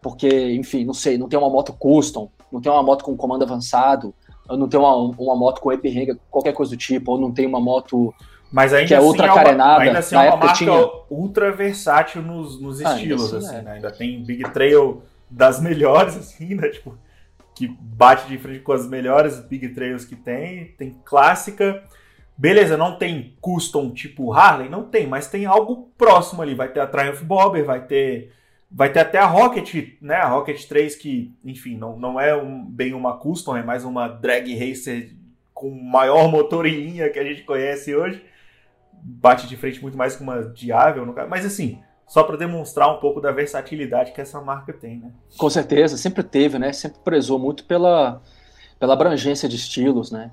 Porque, 0.00 0.54
enfim, 0.54 0.86
não 0.86 0.94
sei, 0.94 1.18
não 1.18 1.28
tem 1.28 1.38
uma 1.38 1.50
moto 1.50 1.74
custom, 1.74 2.30
não 2.50 2.62
tem 2.62 2.72
uma 2.72 2.82
moto 2.82 3.04
com 3.04 3.14
comando 3.16 3.42
avançado, 3.42 4.14
ou 4.48 4.56
não 4.56 4.68
tem 4.68 4.80
uma, 4.80 4.94
uma 4.94 5.36
moto 5.36 5.60
com 5.60 5.70
EP 5.70 5.84
qualquer 6.30 6.54
coisa 6.54 6.70
do 6.70 6.78
tipo, 6.78 7.12
ou 7.12 7.20
não 7.20 7.30
tem 7.30 7.46
uma 7.46 7.60
moto 7.60 8.14
mas 8.50 8.72
ainda 8.72 8.86
que 8.86 8.94
é 8.94 8.96
assim 8.96 9.06
ultra 9.06 9.26
é 9.26 9.30
uma, 9.30 9.34
carenada. 9.34 9.82
Ainda 9.82 9.98
assim 9.98 10.16
é 10.16 10.18
uma 10.18 10.36
marca 10.36 10.54
tinha... 10.54 10.90
ultra 11.10 11.52
versátil 11.52 12.22
nos, 12.22 12.60
nos 12.60 12.80
ah, 12.84 12.94
estilos, 12.94 13.34
assim, 13.34 13.56
é. 13.56 13.62
né? 13.62 13.72
Ainda 13.72 13.90
tem 13.90 14.22
Big 14.22 14.48
Trail 14.50 15.02
das 15.30 15.60
melhores, 15.60 16.16
assim, 16.16 16.54
né? 16.54 16.68
Tipo, 16.68 16.96
que 17.56 17.66
bate 17.66 18.28
de 18.28 18.36
frente 18.36 18.60
com 18.60 18.72
as 18.72 18.86
melhores 18.86 19.40
big 19.40 19.70
trails 19.70 20.04
que 20.04 20.14
tem, 20.14 20.66
tem 20.78 21.00
clássica. 21.04 21.82
Beleza, 22.36 22.76
não 22.76 22.98
tem 22.98 23.34
custom 23.40 23.94
tipo 23.94 24.30
Harley? 24.30 24.68
Não 24.68 24.84
tem, 24.84 25.06
mas 25.06 25.30
tem 25.30 25.46
algo 25.46 25.90
próximo 25.96 26.42
ali. 26.42 26.54
Vai 26.54 26.68
ter 26.68 26.80
a 26.80 26.86
Triumph 26.86 27.22
Bobber, 27.22 27.64
vai 27.64 27.84
ter 27.86 28.30
vai 28.70 28.92
ter 28.92 29.00
até 29.00 29.18
a 29.18 29.24
Rocket, 29.24 29.96
né? 30.02 30.16
A 30.16 30.28
Rocket 30.28 30.66
3 30.66 30.96
que, 30.96 31.34
enfim, 31.42 31.78
não, 31.78 31.98
não 31.98 32.20
é 32.20 32.36
um, 32.36 32.62
bem 32.62 32.92
uma 32.92 33.16
custom, 33.16 33.56
é 33.56 33.62
mais 33.62 33.84
uma 33.84 34.06
drag 34.06 34.54
racer 34.54 35.14
com 35.54 35.70
maior 35.70 36.28
motor 36.28 36.66
em 36.66 36.78
linha 36.78 37.08
que 37.08 37.18
a 37.18 37.24
gente 37.24 37.42
conhece 37.42 37.94
hoje. 37.94 38.22
Bate 38.92 39.46
de 39.46 39.56
frente 39.56 39.80
muito 39.80 39.96
mais 39.96 40.14
com 40.14 40.24
uma 40.24 40.42
Diável, 40.42 41.06
mas 41.26 41.46
assim, 41.46 41.80
só 42.06 42.22
para 42.22 42.36
demonstrar 42.36 42.88
um 42.94 43.00
pouco 43.00 43.20
da 43.20 43.32
versatilidade 43.32 44.12
que 44.12 44.20
essa 44.20 44.40
marca 44.40 44.72
tem, 44.72 44.98
né? 44.98 45.10
Com 45.36 45.50
certeza, 45.50 45.96
sempre 45.96 46.22
teve, 46.22 46.58
né? 46.58 46.72
Sempre 46.72 47.00
prezou 47.00 47.38
muito 47.38 47.64
pela, 47.64 48.22
pela 48.78 48.94
abrangência 48.94 49.48
de 49.48 49.56
estilos, 49.56 50.12
né? 50.12 50.30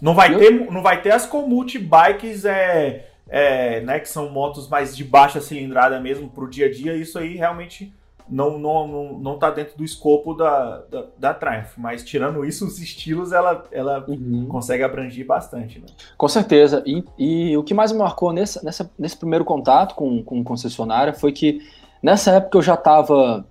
Não 0.00 0.14
vai, 0.14 0.32
Eu... 0.32 0.38
ter, 0.38 0.50
não 0.70 0.82
vai 0.82 1.00
ter 1.00 1.10
as 1.10 1.26
Commute 1.26 1.78
Bikes, 1.78 2.44
é, 2.44 3.08
é, 3.28 3.80
né, 3.80 3.98
que 3.98 4.08
são 4.08 4.28
motos 4.30 4.68
mais 4.68 4.96
de 4.96 5.02
baixa 5.02 5.40
cilindrada 5.40 5.98
mesmo 5.98 6.28
para 6.28 6.44
o 6.44 6.50
dia 6.50 6.66
a 6.66 6.70
dia. 6.70 6.94
Isso 6.94 7.18
aí 7.18 7.36
realmente 7.36 7.92
não, 8.28 8.58
não, 8.58 8.88
não, 8.88 9.18
não 9.18 9.38
tá 9.38 9.50
dentro 9.50 9.76
do 9.76 9.84
escopo 9.84 10.34
da, 10.34 10.78
da, 10.90 11.06
da 11.16 11.34
Triumph, 11.34 11.76
mas 11.76 12.04
tirando 12.04 12.44
isso, 12.44 12.66
os 12.66 12.80
estilos 12.80 13.32
ela, 13.32 13.64
ela 13.70 14.04
uhum. 14.08 14.46
consegue 14.48 14.82
abranger 14.82 15.24
bastante. 15.24 15.78
Né? 15.78 15.86
Com 16.16 16.28
certeza. 16.28 16.82
E, 16.84 17.04
e 17.16 17.56
o 17.56 17.62
que 17.62 17.74
mais 17.74 17.92
me 17.92 17.98
marcou 17.98 18.32
nesse, 18.32 18.64
nessa, 18.64 18.90
nesse 18.98 19.16
primeiro 19.16 19.44
contato 19.44 19.94
com, 19.94 20.22
com 20.22 20.42
concessionária 20.42 21.14
foi 21.14 21.32
que 21.32 21.60
nessa 22.02 22.32
época 22.32 22.58
eu 22.58 22.62
já 22.62 22.74
estava 22.74 23.46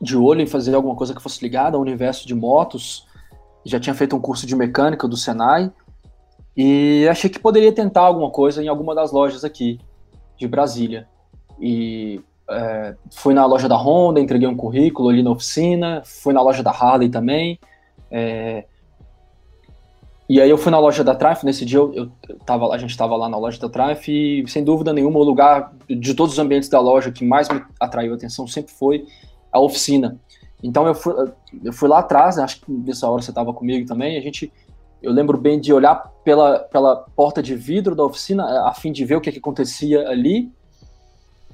de 0.00 0.16
olho 0.16 0.40
em 0.40 0.46
fazer 0.46 0.74
alguma 0.74 0.96
coisa 0.96 1.14
que 1.14 1.22
fosse 1.22 1.42
ligada 1.42 1.76
ao 1.76 1.82
universo 1.82 2.26
de 2.26 2.34
motos, 2.34 3.06
já 3.64 3.78
tinha 3.78 3.94
feito 3.94 4.16
um 4.16 4.20
curso 4.20 4.46
de 4.46 4.56
mecânica 4.56 5.06
do 5.06 5.16
Senai 5.16 5.70
e 6.56 7.06
achei 7.08 7.28
que 7.28 7.38
poderia 7.38 7.72
tentar 7.72 8.02
alguma 8.02 8.30
coisa 8.30 8.62
em 8.62 8.68
alguma 8.68 8.94
das 8.94 9.12
lojas 9.12 9.44
aqui 9.44 9.78
de 10.38 10.48
Brasília. 10.48 11.06
E 11.60 12.22
é, 12.50 12.94
fui 13.10 13.32
na 13.32 13.46
loja 13.46 13.68
da 13.68 13.76
Honda, 13.76 14.20
entreguei 14.20 14.48
um 14.48 14.56
currículo 14.56 15.08
ali 15.08 15.22
na 15.22 15.30
oficina, 15.30 16.02
fui 16.04 16.32
na 16.32 16.42
loja 16.42 16.62
da 16.62 16.70
Harley 16.70 17.08
também. 17.08 17.58
É, 18.10 18.64
e 20.28 20.40
aí 20.40 20.48
eu 20.48 20.56
fui 20.56 20.70
na 20.70 20.78
loja 20.78 21.02
da 21.02 21.14
Triumph, 21.14 21.42
nesse 21.42 21.64
dia 21.64 21.78
eu, 21.78 21.92
eu 21.92 22.10
tava, 22.46 22.72
a 22.72 22.78
gente 22.78 22.90
estava 22.90 23.16
lá 23.16 23.28
na 23.28 23.36
loja 23.36 23.58
da 23.58 23.68
Triumph 23.68 24.08
e 24.08 24.44
sem 24.46 24.62
dúvida 24.62 24.92
nenhuma 24.92 25.18
o 25.18 25.24
lugar 25.24 25.72
de 25.88 26.14
todos 26.14 26.34
os 26.34 26.38
ambientes 26.38 26.68
da 26.68 26.80
loja 26.80 27.10
que 27.10 27.24
mais 27.24 27.48
me 27.48 27.60
atraiu 27.80 28.12
a 28.12 28.16
atenção 28.16 28.46
sempre 28.46 28.72
foi 28.72 29.06
a 29.50 29.58
oficina. 29.58 30.20
Então 30.62 30.86
eu 30.86 30.94
fui, 30.94 31.14
eu 31.64 31.72
fui 31.72 31.88
lá 31.88 31.98
atrás, 31.98 32.38
acho 32.38 32.60
que 32.60 32.70
nessa 32.70 33.08
hora 33.08 33.22
você 33.22 33.30
estava 33.30 33.52
comigo 33.52 33.88
também, 33.88 34.16
a 34.16 34.20
gente 34.20 34.52
eu 35.02 35.10
lembro 35.10 35.38
bem 35.38 35.58
de 35.58 35.72
olhar 35.72 35.96
pela, 36.22 36.58
pela 36.58 36.96
porta 37.16 37.42
de 37.42 37.56
vidro 37.56 37.96
da 37.96 38.04
oficina 38.04 38.68
a 38.68 38.74
fim 38.74 38.92
de 38.92 39.04
ver 39.04 39.16
o 39.16 39.20
que, 39.20 39.32
que 39.32 39.38
acontecia 39.38 40.08
ali 40.08 40.52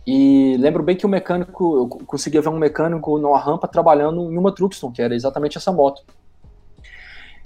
e 0.07 0.57
lembro 0.59 0.83
bem 0.85 0.95
que 0.95 1.05
o 1.05 1.09
mecânico, 1.09 1.77
eu 1.77 1.89
conseguia 2.07 2.41
ver 2.41 2.49
um 2.49 2.59
mecânico 2.59 3.19
numa 3.19 3.39
rampa 3.39 3.67
trabalhando 3.67 4.31
em 4.31 4.39
uma 4.39 4.55
Truxton, 4.55 4.93
que 4.93 5.03
era 5.03 5.15
exatamente 5.15 5.59
essa 5.59 5.73
moto. 5.73 6.03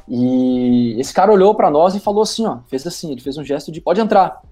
E 0.07 1.01
esse 1.01 1.14
cara 1.14 1.33
olhou 1.33 1.55
para 1.55 1.70
nós 1.70 1.94
e 1.94 2.01
falou 2.01 2.23
assim, 2.23 2.44
ó, 2.44 2.59
fez 2.68 2.87
assim, 2.87 3.12
ele 3.12 3.20
fez 3.20 3.38
um 3.38 3.44
gesto 3.44 3.73
de 3.73 3.81
pode 3.81 4.01
entrar. 4.01 4.42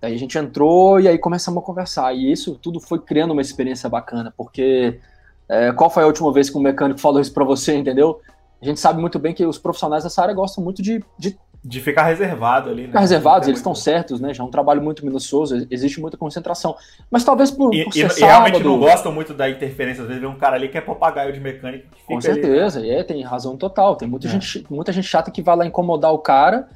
Aí 0.00 0.14
a 0.14 0.18
gente 0.18 0.38
entrou 0.38 1.00
e 1.00 1.08
aí 1.08 1.18
começamos 1.18 1.60
a 1.62 1.66
conversar. 1.66 2.14
E 2.14 2.30
isso 2.30 2.54
tudo 2.62 2.78
foi 2.78 3.00
criando 3.00 3.32
uma 3.32 3.40
experiência 3.40 3.88
bacana, 3.88 4.32
porque 4.36 5.00
é, 5.48 5.72
qual 5.72 5.90
foi 5.90 6.04
a 6.04 6.06
última 6.06 6.32
vez 6.32 6.48
que 6.48 6.56
um 6.56 6.60
mecânico 6.60 7.00
falou 7.00 7.20
isso 7.20 7.32
para 7.32 7.44
você, 7.44 7.74
entendeu? 7.74 8.20
A 8.60 8.64
gente 8.64 8.78
sabe 8.78 9.00
muito 9.00 9.18
bem 9.18 9.34
que 9.34 9.44
os 9.44 9.58
profissionais 9.58 10.04
dessa 10.04 10.22
área 10.22 10.34
gostam 10.34 10.62
muito 10.62 10.80
de, 10.80 11.02
de 11.18 11.38
de 11.66 11.80
ficar 11.80 12.04
reservado 12.04 12.70
ali, 12.70 12.82
né? 12.82 12.86
Ficar 12.88 13.00
reservados, 13.00 13.48
eles 13.48 13.58
estão 13.58 13.74
certos, 13.74 14.20
né? 14.20 14.32
Já 14.32 14.44
é 14.44 14.46
um 14.46 14.50
trabalho 14.50 14.80
muito 14.80 15.04
minucioso, 15.04 15.66
existe 15.68 16.00
muita 16.00 16.16
concentração. 16.16 16.76
Mas 17.10 17.24
talvez 17.24 17.50
por, 17.50 17.74
e, 17.74 17.82
por 17.82 17.92
ser 17.92 18.06
e, 18.06 18.10
sábado... 18.10 18.20
e 18.20 18.24
realmente 18.24 18.62
não 18.62 18.78
gostam 18.78 19.10
muito 19.10 19.34
da 19.34 19.50
interferência. 19.50 20.02
Às 20.02 20.08
vezes 20.08 20.22
vem 20.22 20.30
um 20.30 20.38
cara 20.38 20.54
ali 20.54 20.68
que 20.68 20.78
é 20.78 20.80
papagaio 20.80 21.32
de 21.32 21.40
mecânico. 21.40 21.88
Com 22.06 22.20
certeza, 22.20 22.78
ali, 22.78 22.88
né? 22.88 23.00
é, 23.00 23.02
tem 23.02 23.20
razão 23.22 23.56
total. 23.56 23.96
Tem 23.96 24.06
muita, 24.06 24.28
é. 24.28 24.30
gente, 24.30 24.64
muita 24.70 24.92
gente 24.92 25.08
chata 25.08 25.28
que 25.30 25.42
vai 25.42 25.56
lá 25.56 25.66
incomodar 25.66 26.12
o 26.12 26.18
cara 26.18 26.68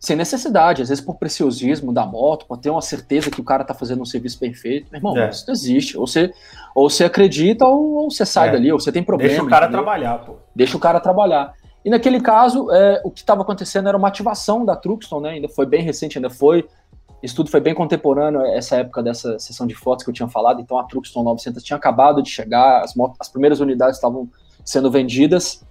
sem 0.00 0.16
necessidade, 0.16 0.82
às 0.82 0.88
vezes 0.88 1.04
por 1.04 1.14
preciosismo 1.14 1.92
da 1.92 2.04
moto, 2.04 2.46
por 2.46 2.58
ter 2.58 2.70
uma 2.70 2.82
certeza 2.82 3.30
que 3.30 3.40
o 3.40 3.44
cara 3.44 3.62
tá 3.62 3.72
fazendo 3.72 4.02
um 4.02 4.04
serviço 4.06 4.36
perfeito. 4.38 4.88
Meu 4.90 4.98
irmão, 4.98 5.16
é. 5.16 5.28
isso 5.28 5.44
não 5.46 5.52
existe. 5.52 5.96
Ou 5.96 6.06
você, 6.06 6.32
ou 6.74 6.90
você 6.90 7.04
acredita 7.04 7.66
ou, 7.66 7.96
ou 7.96 8.10
você 8.10 8.26
sai 8.26 8.48
é. 8.48 8.52
dali, 8.52 8.72
ou 8.72 8.80
você 8.80 8.90
tem 8.90 9.02
problema. 9.02 9.28
Deixa 9.28 9.44
o 9.44 9.48
cara 9.48 9.66
entendeu? 9.66 9.82
trabalhar, 9.82 10.18
pô. 10.18 10.36
Deixa 10.56 10.76
o 10.76 10.80
cara 10.80 10.98
trabalhar. 10.98 11.54
E 11.84 11.90
naquele 11.90 12.20
caso, 12.20 12.70
é, 12.70 13.00
o 13.04 13.10
que 13.10 13.20
estava 13.20 13.42
acontecendo 13.42 13.88
era 13.88 13.96
uma 13.96 14.08
ativação 14.08 14.64
da 14.64 14.76
Truxton, 14.76 15.20
né? 15.20 15.30
Ainda 15.30 15.48
foi 15.48 15.66
bem 15.66 15.82
recente, 15.82 16.18
ainda 16.18 16.30
foi. 16.30 16.68
Isso 17.22 17.36
tudo 17.36 17.50
foi 17.50 17.60
bem 17.60 17.74
contemporâneo, 17.74 18.40
essa 18.42 18.76
época 18.76 19.02
dessa 19.02 19.38
sessão 19.38 19.66
de 19.66 19.74
fotos 19.74 20.04
que 20.04 20.10
eu 20.10 20.14
tinha 20.14 20.28
falado. 20.28 20.60
Então 20.60 20.78
a 20.78 20.84
Truxton 20.84 21.22
900 21.22 21.62
tinha 21.62 21.76
acabado 21.76 22.22
de 22.22 22.28
chegar, 22.28 22.82
as, 22.82 22.94
as 23.18 23.28
primeiras 23.28 23.60
unidades 23.60 23.96
estavam 23.96 24.28
sendo 24.64 24.90
vendidas. 24.90 25.64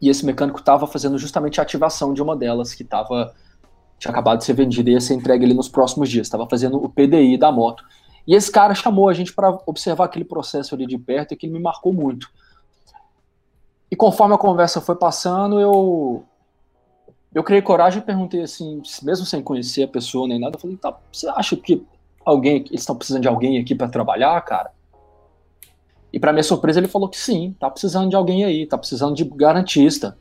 E 0.00 0.08
esse 0.08 0.26
mecânico 0.26 0.58
estava 0.58 0.86
fazendo 0.86 1.16
justamente 1.18 1.60
a 1.60 1.62
ativação 1.62 2.12
de 2.12 2.20
uma 2.20 2.36
delas, 2.36 2.74
que 2.74 2.82
tava, 2.82 3.32
tinha 3.98 4.10
acabado 4.10 4.38
de 4.38 4.44
ser 4.44 4.54
vendida 4.54 4.90
e 4.90 4.94
ia 4.94 5.00
ser 5.00 5.14
entregue 5.14 5.44
ali 5.44 5.54
nos 5.54 5.68
próximos 5.68 6.10
dias. 6.10 6.26
Estava 6.26 6.48
fazendo 6.48 6.82
o 6.82 6.88
PDI 6.88 7.38
da 7.38 7.52
moto. 7.52 7.84
E 8.26 8.34
esse 8.34 8.50
cara 8.50 8.74
chamou 8.74 9.08
a 9.08 9.14
gente 9.14 9.32
para 9.32 9.56
observar 9.66 10.06
aquele 10.06 10.24
processo 10.24 10.74
ali 10.74 10.86
de 10.86 10.98
perto 10.98 11.34
e 11.34 11.36
que 11.36 11.46
me 11.46 11.60
marcou 11.60 11.92
muito. 11.92 12.28
E 13.92 13.94
conforme 13.94 14.34
a 14.34 14.38
conversa 14.38 14.80
foi 14.80 14.96
passando, 14.96 15.60
eu 15.60 16.24
eu 17.34 17.44
criei 17.44 17.60
coragem 17.60 18.00
e 18.00 18.02
perguntei 18.02 18.40
assim, 18.40 18.80
mesmo 19.02 19.26
sem 19.26 19.42
conhecer 19.42 19.82
a 19.82 19.88
pessoa 19.88 20.26
nem 20.26 20.38
nada, 20.38 20.56
eu 20.56 20.60
falei, 20.60 20.78
tá, 20.78 20.98
você 21.12 21.28
acha 21.28 21.56
que 21.56 21.84
alguém, 22.24 22.56
eles 22.56 22.80
estão 22.80 22.96
precisando 22.96 23.20
de 23.20 23.28
alguém 23.28 23.58
aqui 23.58 23.74
para 23.74 23.88
trabalhar, 23.88 24.40
cara? 24.40 24.70
E 26.10 26.18
para 26.18 26.32
minha 26.32 26.42
surpresa 26.42 26.80
ele 26.80 26.88
falou 26.88 27.06
que 27.06 27.18
sim, 27.18 27.54
tá 27.60 27.68
precisando 27.68 28.08
de 28.08 28.16
alguém 28.16 28.46
aí, 28.46 28.66
tá 28.66 28.78
precisando 28.78 29.14
de 29.14 29.24
garantista. 29.24 30.16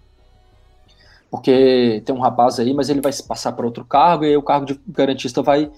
Porque 1.30 2.04
tem 2.06 2.14
um 2.14 2.20
rapaz 2.20 2.60
aí, 2.60 2.74
mas 2.74 2.90
ele 2.90 3.00
vai 3.00 3.14
se 3.14 3.24
passar 3.26 3.54
para 3.54 3.66
outro 3.66 3.86
cargo 3.86 4.26
e 4.26 4.28
aí 4.28 4.38
o 4.38 4.44
cargo 4.44 4.66
de 4.66 4.78
garantista 4.86 5.42
vai 5.42 5.72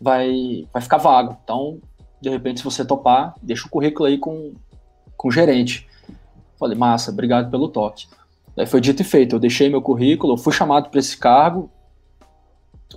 vai 0.00 0.68
vai 0.72 0.80
ficar 0.80 0.98
vago. 0.98 1.36
Então, 1.42 1.80
de 2.20 2.30
repente, 2.30 2.60
se 2.60 2.64
você 2.64 2.84
topar, 2.84 3.34
deixa 3.42 3.66
o 3.66 3.70
currículo 3.70 4.06
aí 4.08 4.18
com 4.18 4.54
com 5.16 5.28
o 5.28 5.32
gerente. 5.32 5.88
Falei, 6.64 6.78
massa, 6.78 7.10
obrigado 7.10 7.50
pelo 7.50 7.68
toque. 7.68 8.06
Daí 8.56 8.64
foi 8.64 8.80
dito 8.80 9.02
e 9.02 9.04
feito, 9.04 9.36
eu 9.36 9.38
deixei 9.38 9.68
meu 9.68 9.82
currículo, 9.82 10.38
fui 10.38 10.50
chamado 10.50 10.88
para 10.88 10.98
esse 10.98 11.14
cargo, 11.14 11.68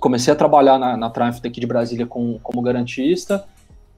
comecei 0.00 0.32
a 0.32 0.36
trabalhar 0.36 0.78
na, 0.78 0.96
na 0.96 1.10
Triumph 1.10 1.44
aqui 1.44 1.60
de 1.60 1.66
Brasília 1.66 2.06
com, 2.06 2.38
como 2.38 2.62
garantista, 2.62 3.44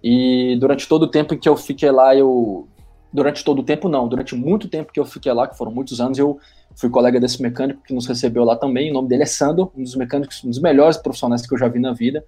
e 0.02 0.56
durante 0.58 0.88
todo 0.88 1.04
o 1.04 1.06
tempo 1.06 1.36
que 1.36 1.48
eu 1.48 1.56
fiquei 1.56 1.88
lá, 1.92 2.16
eu. 2.16 2.66
Durante 3.12 3.44
todo 3.44 3.60
o 3.60 3.62
tempo, 3.62 3.88
não, 3.88 4.08
durante 4.08 4.34
muito 4.34 4.66
tempo 4.66 4.92
que 4.92 4.98
eu 4.98 5.04
fiquei 5.04 5.32
lá, 5.32 5.46
que 5.46 5.56
foram 5.56 5.70
muitos 5.70 6.00
anos, 6.00 6.18
eu 6.18 6.40
fui 6.74 6.90
colega 6.90 7.20
desse 7.20 7.40
mecânico 7.40 7.80
que 7.84 7.94
nos 7.94 8.08
recebeu 8.08 8.42
lá 8.42 8.56
também. 8.56 8.90
O 8.90 8.94
nome 8.94 9.08
dele 9.08 9.22
é 9.22 9.26
Sandro, 9.26 9.70
um 9.76 9.84
dos 9.84 9.94
mecânicos, 9.94 10.42
um 10.42 10.48
dos 10.48 10.60
melhores 10.60 10.96
profissionais 10.96 11.46
que 11.46 11.54
eu 11.54 11.58
já 11.58 11.68
vi 11.68 11.78
na 11.78 11.92
vida. 11.92 12.24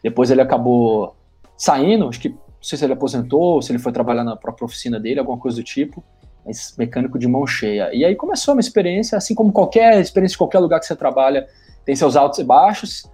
Depois 0.00 0.30
ele 0.30 0.40
acabou 0.40 1.16
saindo, 1.56 2.08
acho 2.08 2.20
que 2.20 2.28
não 2.28 2.62
sei 2.62 2.78
se 2.78 2.84
ele 2.84 2.92
aposentou, 2.92 3.60
se 3.62 3.72
ele 3.72 3.80
foi 3.80 3.90
trabalhar 3.90 4.22
na 4.22 4.36
própria 4.36 4.64
oficina 4.64 5.00
dele, 5.00 5.18
alguma 5.18 5.38
coisa 5.38 5.56
do 5.56 5.64
tipo 5.64 6.04
mas 6.48 6.74
mecânico 6.78 7.18
de 7.18 7.28
mão 7.28 7.46
cheia. 7.46 7.90
E 7.92 8.04
aí 8.04 8.16
começou 8.16 8.54
uma 8.54 8.60
experiência, 8.60 9.18
assim 9.18 9.34
como 9.34 9.52
qualquer 9.52 10.00
experiência 10.00 10.34
de 10.34 10.38
qualquer 10.38 10.58
lugar 10.58 10.80
que 10.80 10.86
você 10.86 10.96
trabalha, 10.96 11.46
tem 11.84 11.94
seus 11.94 12.16
altos 12.16 12.38
e 12.38 12.44
baixos, 12.44 13.06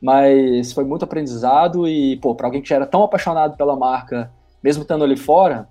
mas 0.00 0.72
foi 0.72 0.84
muito 0.84 1.04
aprendizado 1.04 1.86
e, 1.86 2.16
pô, 2.16 2.34
para 2.34 2.46
alguém 2.46 2.62
que 2.62 2.68
já 2.68 2.76
era 2.76 2.86
tão 2.86 3.02
apaixonado 3.02 3.56
pela 3.56 3.76
marca, 3.76 4.32
mesmo 4.62 4.82
estando 4.82 5.04
ali 5.04 5.16
fora, 5.16 5.68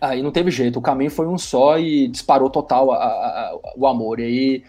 aí 0.00 0.22
não 0.22 0.32
teve 0.32 0.50
jeito, 0.50 0.78
o 0.78 0.82
caminho 0.82 1.10
foi 1.10 1.28
um 1.28 1.38
só 1.38 1.78
e 1.78 2.08
disparou 2.08 2.50
total 2.50 2.90
a, 2.90 2.96
a, 2.96 3.00
a, 3.00 3.58
o 3.76 3.86
amor. 3.86 4.18
E 4.18 4.24
aí 4.24 4.64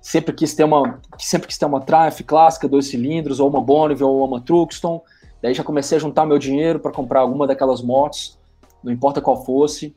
sempre 0.00 0.32
quis 0.32 0.54
ter 0.54 0.64
uma, 0.64 1.00
sempre 1.18 1.48
quis 1.48 1.58
ter 1.58 1.66
uma 1.66 1.80
Triumph 1.80 2.20
clássica, 2.24 2.68
dois 2.68 2.86
cilindros, 2.86 3.40
ou 3.40 3.48
uma 3.48 3.60
Bonneville, 3.60 4.04
ou 4.04 4.24
uma 4.24 4.40
Truxton. 4.40 5.02
Daí 5.42 5.54
já 5.54 5.64
comecei 5.64 5.98
a 5.98 6.00
juntar 6.00 6.24
meu 6.24 6.38
dinheiro 6.38 6.78
para 6.78 6.92
comprar 6.92 7.20
alguma 7.20 7.46
daquelas 7.46 7.82
motos, 7.82 8.38
não 8.82 8.92
importa 8.92 9.20
qual 9.20 9.44
fosse. 9.44 9.94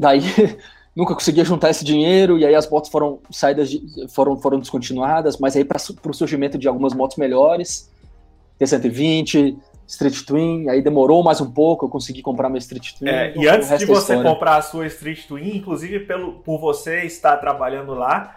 Daí 0.00 0.22
nunca 0.96 1.14
conseguia 1.14 1.44
juntar 1.44 1.68
esse 1.68 1.84
dinheiro 1.84 2.38
e 2.38 2.46
aí 2.46 2.54
as 2.54 2.68
motos 2.68 2.90
foram 2.90 3.20
saídas 3.30 3.68
de, 3.68 3.82
foram 4.08 4.38
foram 4.38 4.58
descontinuadas, 4.58 5.36
mas 5.38 5.54
aí 5.54 5.64
para 5.64 5.76
o 5.78 6.14
surgimento 6.14 6.56
de 6.56 6.66
algumas 6.66 6.94
motos 6.94 7.18
melhores, 7.18 7.90
T120, 8.58 9.58
Street 9.86 10.22
Twin, 10.24 10.70
aí 10.70 10.80
demorou 10.80 11.22
mais 11.22 11.40
um 11.42 11.50
pouco, 11.50 11.84
eu 11.84 11.90
consegui 11.90 12.22
comprar 12.22 12.48
meu 12.48 12.56
Street 12.58 12.94
Twin. 12.94 13.10
É, 13.10 13.36
e 13.36 13.46
antes 13.46 13.76
de 13.78 13.84
você 13.84 14.22
comprar 14.22 14.56
a 14.56 14.62
sua 14.62 14.86
Street 14.86 15.26
Twin, 15.26 15.58
inclusive 15.58 16.00
pelo, 16.00 16.40
por 16.40 16.58
você 16.58 17.04
estar 17.04 17.36
trabalhando 17.36 17.92
lá, 17.92 18.36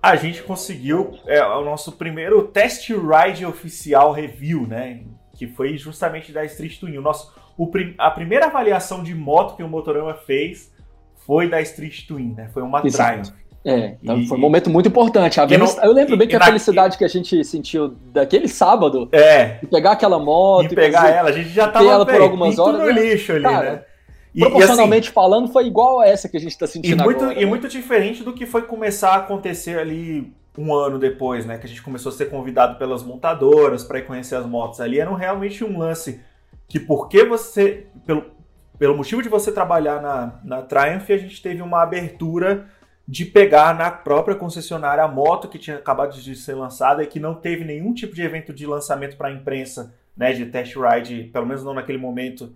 a 0.00 0.14
gente 0.14 0.44
conseguiu 0.44 1.18
é, 1.26 1.44
o 1.44 1.64
nosso 1.64 1.92
primeiro 1.92 2.46
test 2.48 2.88
ride 2.90 3.44
oficial 3.44 4.12
review, 4.12 4.66
né? 4.66 5.00
Que 5.34 5.48
foi 5.48 5.76
justamente 5.76 6.30
da 6.30 6.44
Street 6.44 6.78
Twin. 6.78 6.98
O 6.98 7.02
nosso, 7.02 7.32
o, 7.56 7.68
a 7.96 8.10
primeira 8.10 8.46
avaliação 8.46 9.02
de 9.02 9.14
moto 9.14 9.56
que 9.56 9.62
o 9.62 9.68
Motorama 9.68 10.14
fez 10.14 10.73
foi 11.26 11.48
da 11.48 11.60
Street 11.62 12.06
Twin, 12.06 12.34
né? 12.36 12.48
Foi 12.52 12.62
uma 12.62 12.80
Triumph. 12.80 13.30
É, 13.64 13.96
então 14.02 14.18
e, 14.18 14.26
foi 14.26 14.36
um 14.36 14.40
momento 14.40 14.68
muito 14.68 14.88
importante. 14.88 15.38
Não, 15.56 15.82
eu 15.82 15.92
lembro 15.92 16.16
bem 16.18 16.28
que 16.28 16.36
a 16.36 16.38
na, 16.38 16.44
felicidade 16.44 16.98
que 16.98 17.04
a 17.04 17.08
gente 17.08 17.42
sentiu 17.44 17.94
daquele 18.12 18.46
sábado, 18.46 19.08
é, 19.10 19.58
de 19.62 19.66
pegar 19.66 19.92
aquela 19.92 20.18
moto, 20.18 20.68
de 20.68 20.74
pegar 20.74 21.08
ela, 21.08 21.30
a 21.30 21.32
gente 21.32 21.48
já 21.48 21.66
tava 21.66 21.90
ela 21.90 22.04
por 22.04 22.20
algumas 22.20 22.58
horas, 22.58 22.80
no 22.80 22.86
né? 22.86 22.92
lixo 22.92 23.32
ali, 23.32 23.42
Cara, 23.42 23.72
né? 23.72 23.82
E, 24.34 24.40
proporcionalmente 24.40 25.06
e 25.06 25.08
assim, 25.08 25.14
falando, 25.14 25.48
foi 25.48 25.66
igual 25.66 26.00
a 26.00 26.06
essa 26.06 26.28
que 26.28 26.36
a 26.36 26.40
gente 26.40 26.52
está 26.52 26.66
sentindo 26.66 27.00
e 27.00 27.04
muito, 27.04 27.24
agora. 27.24 27.40
E 27.40 27.44
né? 27.44 27.46
muito 27.46 27.68
diferente 27.68 28.22
do 28.22 28.34
que 28.34 28.44
foi 28.44 28.62
começar 28.62 29.12
a 29.12 29.16
acontecer 29.16 29.78
ali 29.78 30.30
um 30.58 30.74
ano 30.74 30.98
depois, 30.98 31.46
né? 31.46 31.56
Que 31.56 31.64
a 31.64 31.68
gente 31.68 31.82
começou 31.82 32.10
a 32.10 32.14
ser 32.14 32.26
convidado 32.26 32.76
pelas 32.76 33.02
montadoras 33.02 33.82
para 33.82 33.98
ir 33.98 34.02
conhecer 34.02 34.34
as 34.34 34.44
motos 34.44 34.80
ali. 34.80 35.00
Era 35.00 35.14
realmente 35.16 35.64
um 35.64 35.78
lance 35.78 36.20
que 36.68 36.78
porque 36.78 37.24
você, 37.24 37.86
pelo, 38.04 38.24
pelo 38.78 38.96
motivo 38.96 39.22
de 39.22 39.28
você 39.28 39.52
trabalhar 39.52 40.00
na, 40.00 40.40
na 40.44 40.62
Triumph, 40.62 41.10
a 41.10 41.16
gente 41.16 41.40
teve 41.40 41.62
uma 41.62 41.82
abertura 41.82 42.66
de 43.06 43.24
pegar 43.24 43.76
na 43.76 43.90
própria 43.90 44.34
concessionária 44.34 45.04
a 45.04 45.08
moto 45.08 45.48
que 45.48 45.58
tinha 45.58 45.76
acabado 45.76 46.18
de 46.18 46.34
ser 46.34 46.54
lançada 46.54 47.02
e 47.02 47.06
que 47.06 47.20
não 47.20 47.34
teve 47.34 47.64
nenhum 47.64 47.92
tipo 47.92 48.14
de 48.14 48.22
evento 48.22 48.52
de 48.52 48.66
lançamento 48.66 49.16
para 49.16 49.28
a 49.28 49.32
imprensa, 49.32 49.94
né, 50.16 50.32
de 50.32 50.46
test 50.46 50.74
ride, 50.76 51.24
pelo 51.32 51.46
menos 51.46 51.62
não 51.62 51.74
naquele 51.74 51.98
momento. 51.98 52.54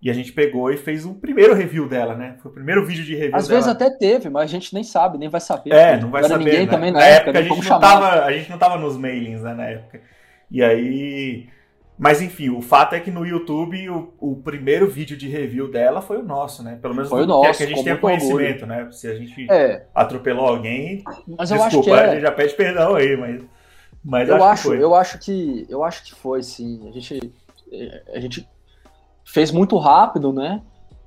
E 0.00 0.10
a 0.10 0.12
gente 0.12 0.32
pegou 0.32 0.70
e 0.70 0.76
fez 0.76 1.04
um 1.04 1.14
primeiro 1.14 1.54
review 1.54 1.88
dela, 1.88 2.14
né? 2.14 2.36
Foi 2.42 2.50
o 2.50 2.54
primeiro 2.54 2.84
vídeo 2.84 3.04
de 3.04 3.14
review 3.14 3.36
Às 3.36 3.48
dela. 3.48 3.60
vezes 3.60 3.74
até 3.74 3.88
teve, 3.88 4.28
mas 4.28 4.42
a 4.42 4.46
gente 4.46 4.74
nem 4.74 4.84
sabe, 4.84 5.16
nem 5.16 5.30
vai 5.30 5.40
saber. 5.40 5.72
É, 5.72 5.98
não 5.98 6.10
vai 6.10 6.20
não 6.20 6.28
saber. 6.28 6.44
ninguém 6.44 6.66
né? 6.66 6.70
também 6.70 6.90
na, 6.90 6.98
na 6.98 7.06
época, 7.06 7.30
época 7.30 7.38
a, 7.38 7.42
gente 7.56 7.70
não 7.70 7.80
tava, 7.80 8.24
a 8.24 8.32
gente 8.32 8.50
não 8.50 8.58
tava 8.58 8.76
nos 8.76 8.98
mailings, 8.98 9.40
né, 9.42 9.54
na 9.54 9.64
época. 9.64 10.02
E 10.50 10.62
aí 10.62 11.48
mas 11.96 12.20
enfim, 12.20 12.50
o 12.50 12.60
fato 12.60 12.94
é 12.94 13.00
que 13.00 13.10
no 13.10 13.24
YouTube 13.24 13.88
o, 13.88 14.12
o, 14.18 14.36
primeiro 14.36 14.88
vídeo 14.90 15.16
de 15.16 15.28
review 15.28 15.70
dela 15.70 16.02
foi 16.02 16.18
o 16.18 16.24
nosso, 16.24 16.62
né? 16.62 16.76
Pelo 16.82 16.92
menos 16.92 17.08
foi 17.08 17.22
o 17.22 17.26
nosso, 17.26 17.42
que, 17.42 17.48
é 17.48 17.54
que 17.54 17.72
a 17.72 17.76
gente 17.76 17.84
tem 17.84 17.96
conhecimento, 17.96 18.62
orgulho. 18.62 18.66
né? 18.66 18.88
Se 18.90 19.06
a 19.06 19.14
gente 19.14 19.46
é. 19.48 19.86
atropelou 19.94 20.46
alguém, 20.46 21.04
mas 21.38 21.50
desculpa, 21.50 21.54
eu 21.56 21.62
acho 21.64 21.82
que 21.82 21.90
é... 21.90 21.94
a 21.94 22.12
gente 22.14 22.22
já 22.22 22.32
pede 22.32 22.54
perdão 22.54 22.96
aí, 22.96 23.16
mas, 23.16 23.42
mas 24.04 24.28
eu 24.28 24.34
acho, 24.36 24.44
acho, 24.44 24.62
que 24.62 24.68
foi. 24.68 24.82
eu 24.82 24.94
acho 24.94 25.18
que 25.18 25.66
eu 25.68 25.84
acho 25.84 26.04
que 26.04 26.14
foi, 26.14 26.42
sim. 26.42 26.88
A 26.88 26.92
gente 26.92 27.32
a 28.12 28.20
gente 28.20 28.48
fez 29.24 29.52
muito 29.52 29.76
rápido, 29.78 30.32
né? 30.32 30.62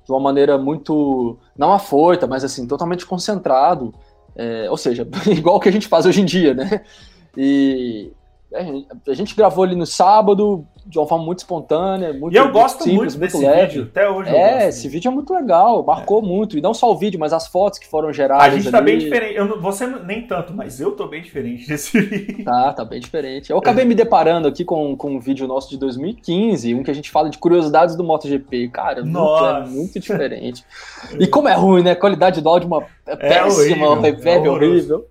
De 0.06 0.12
uma 0.12 0.20
maneira 0.20 0.56
muito 0.56 1.38
não 1.56 1.70
afoita, 1.70 2.26
mas 2.26 2.44
assim 2.44 2.66
totalmente 2.66 3.04
concentrado. 3.04 3.94
É, 4.34 4.70
ou 4.70 4.76
seja, 4.78 5.06
igual 5.30 5.60
que 5.60 5.68
a 5.68 5.72
gente 5.72 5.86
faz 5.86 6.06
hoje 6.06 6.22
em 6.22 6.24
dia, 6.24 6.54
né? 6.54 6.82
E 7.36 8.10
a 9.06 9.14
gente 9.14 9.34
gravou 9.34 9.64
ali 9.64 9.76
no 9.76 9.86
sábado, 9.86 10.66
de 10.88 10.98
uma 10.98 11.06
forma 11.06 11.24
muito 11.24 11.40
espontânea, 11.40 12.14
muito 12.14 12.34
E 12.34 12.36
eu 12.38 12.50
gosto 12.50 12.82
simples, 12.82 13.14
muito 13.14 13.18
desse 13.18 13.44
leve. 13.44 13.66
vídeo, 13.66 13.88
até 13.90 14.08
hoje. 14.08 14.34
É, 14.34 14.68
esse 14.68 14.88
vídeo 14.88 15.10
é 15.10 15.12
muito 15.12 15.34
legal, 15.34 15.84
marcou 15.84 16.20
é. 16.20 16.26
muito. 16.26 16.56
E 16.56 16.62
não 16.62 16.72
só 16.72 16.90
o 16.90 16.96
vídeo, 16.96 17.20
mas 17.20 17.32
as 17.34 17.46
fotos 17.46 17.78
que 17.78 17.86
foram 17.86 18.10
geradas. 18.10 18.46
A 18.46 18.50
gente 18.50 18.70
tá 18.70 18.78
ali. 18.78 18.92
bem 18.92 18.98
diferente. 18.98 19.36
Eu, 19.36 19.60
você 19.60 19.86
nem 19.86 20.26
tanto, 20.26 20.54
mas 20.54 20.80
eu 20.80 20.92
tô 20.92 21.06
bem 21.06 21.20
diferente 21.20 21.68
desse 21.68 22.00
vídeo. 22.00 22.42
Tá, 22.42 22.72
tá 22.72 22.84
bem 22.86 23.00
diferente. 23.00 23.50
Eu 23.50 23.58
acabei 23.58 23.84
me 23.84 23.94
deparando 23.94 24.48
aqui 24.48 24.64
com, 24.64 24.96
com 24.96 25.16
um 25.16 25.20
vídeo 25.20 25.46
nosso 25.46 25.68
de 25.68 25.76
2015, 25.76 26.74
um 26.74 26.82
que 26.82 26.90
a 26.90 26.94
gente 26.94 27.10
fala 27.10 27.28
de 27.28 27.36
curiosidades 27.36 27.94
do 27.94 28.02
MotoGP. 28.02 28.68
Cara, 28.68 29.04
Nossa. 29.04 29.60
Muito, 29.60 29.68
é 29.68 29.74
muito 29.74 30.00
diferente. 30.00 30.64
E 31.18 31.26
como 31.26 31.48
é 31.48 31.54
ruim, 31.54 31.82
né? 31.82 31.92
A 31.92 31.96
qualidade 31.96 32.40
do 32.40 32.48
áudio 32.48 32.66
é 32.66 32.68
uma, 32.68 32.86
é, 33.06 33.16
péssima, 33.16 33.88
horrível, 33.88 34.00
reverb 34.00 34.46
é 34.46 34.50
horrível. 34.50 35.06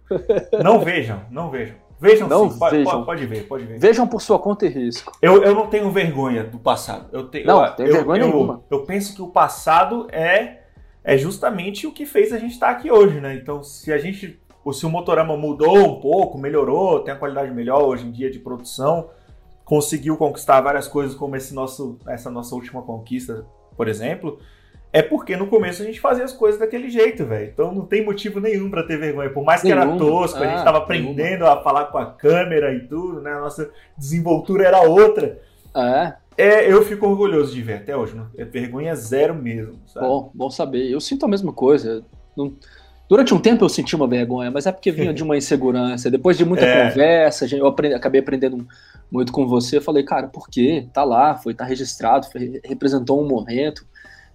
Não 0.63 0.79
vejam, 0.79 1.21
não 1.29 1.49
vejam. 1.49 1.75
Vejam 1.99 2.27
não 2.27 2.49
sim, 2.49 2.60
vejam. 2.69 2.91
Pode, 2.91 3.05
pode, 3.05 3.25
ver, 3.25 3.47
pode 3.47 3.65
ver. 3.65 3.79
Vejam 3.79 4.08
por 4.08 4.21
sua 4.21 4.37
conta 4.37 4.65
e 4.65 4.69
risco. 4.69 5.12
Eu, 5.21 5.43
eu 5.43 5.56
não 5.56 5.67
tenho 5.67 5.89
vergonha 5.91 6.43
do 6.43 6.60
passado. 6.60 7.08
Eu 7.12 7.27
tenho, 7.27 7.48
não, 7.48 7.65
eu, 7.65 7.71
tem 7.71 7.85
vergonha 7.87 8.21
eu, 8.21 8.27
nenhuma. 8.27 8.63
Eu, 8.69 8.79
eu 8.79 8.85
penso 8.85 9.15
que 9.15 9.21
o 9.21 9.27
passado 9.27 10.08
é, 10.12 10.62
é 11.04 11.17
justamente 11.17 11.87
o 11.87 11.91
que 11.91 12.06
fez 12.06 12.31
a 12.31 12.37
gente 12.37 12.54
estar 12.54 12.69
aqui 12.69 12.91
hoje, 12.91 13.19
né? 13.19 13.35
Então, 13.35 13.63
se 13.63 13.91
a 13.91 13.98
gente. 13.98 14.39
Se 14.73 14.85
o 14.85 14.89
motorama 14.89 15.37
mudou 15.37 15.77
um 15.77 16.02
pouco, 16.02 16.37
melhorou, 16.37 17.00
tem 17.00 17.13
a 17.13 17.17
qualidade 17.17 17.50
melhor 17.54 17.83
hoje 17.83 18.06
em 18.06 18.12
dia 18.12 18.29
de 18.29 18.37
produção, 18.37 19.10
conseguiu 19.63 20.17
conquistar 20.17 20.60
várias 20.60 20.89
coisas, 20.89 21.15
como 21.15 21.37
esse 21.37 21.54
nosso, 21.54 21.98
essa 22.06 22.29
nossa 22.29 22.54
última 22.54 22.81
conquista, 22.81 23.45
por 23.77 23.87
exemplo 23.87 24.37
é 24.92 25.02
porque 25.02 25.35
no 25.35 25.48
começo 25.48 25.81
a 25.81 25.85
gente 25.85 26.00
fazia 26.00 26.23
as 26.23 26.33
coisas 26.33 26.60
daquele 26.60 26.90
jeito, 26.90 27.25
velho. 27.25 27.50
Então 27.52 27.73
não 27.73 27.85
tem 27.85 28.04
motivo 28.04 28.40
nenhum 28.40 28.69
para 28.69 28.83
ter 28.83 28.98
vergonha. 28.98 29.29
Por 29.29 29.44
mais 29.44 29.62
que 29.62 29.67
nenhum. 29.67 29.81
era 29.81 29.98
tosco, 29.98 30.40
ah, 30.40 30.42
a 30.42 30.48
gente 30.48 30.63
tava 30.63 30.77
aprendendo 30.79 31.44
nenhuma. 31.44 31.54
a 31.54 31.62
falar 31.62 31.85
com 31.85 31.98
a 31.98 32.06
câmera 32.06 32.73
e 32.73 32.88
tudo, 32.88 33.21
né? 33.21 33.33
A 33.33 33.42
nossa 33.42 33.69
desenvoltura 33.98 34.65
era 34.65 34.81
outra. 34.81 35.40
É. 35.75 36.13
É, 36.38 36.71
eu 36.71 36.83
fico 36.83 37.08
orgulhoso 37.08 37.54
de 37.54 37.62
ver 37.62 37.75
até 37.75 37.96
hoje. 37.98 38.15
Não? 38.15 38.27
É 38.38 38.46
vergonha 38.46 38.96
zero 38.96 39.35
mesmo. 39.35 39.79
Sabe? 39.88 40.06
Bom, 40.06 40.31
bom 40.33 40.50
saber. 40.50 40.90
Eu 40.90 41.00
sinto 41.00 41.25
a 41.25 41.29
mesma 41.29 41.52
coisa. 41.52 42.04
Não, 42.35 42.54
Durante 43.10 43.33
um 43.33 43.40
tempo 43.40 43.63
eu 43.63 43.69
senti 43.69 43.96
uma 43.96 44.08
vergonha, 44.08 44.52
mas 44.52 44.65
é 44.65 44.71
porque 44.71 44.92
vinha 44.92 45.13
de 45.13 45.23
uma 45.23 45.35
insegurança. 45.38 46.12
Depois 46.12 46.38
de 46.38 46.44
muita 46.44 46.65
é. 46.65 46.90
conversa, 46.90 47.48
eu 47.56 47.65
aprendi, 47.65 47.96
acabei 47.96 48.19
aprendendo 48.19 48.67
muito 49.10 49.31
com 49.31 49.48
você. 49.48 49.77
Eu 49.77 49.81
falei, 49.81 50.04
cara, 50.04 50.27
por 50.27 50.50
quê? 50.50 50.88
Tá 50.92 51.04
lá, 51.06 51.35
foi, 51.35 51.54
tá 51.54 51.63
registrado, 51.63 52.27
foi, 52.29 52.60
representou 52.65 53.23
um 53.23 53.27
momento, 53.27 53.85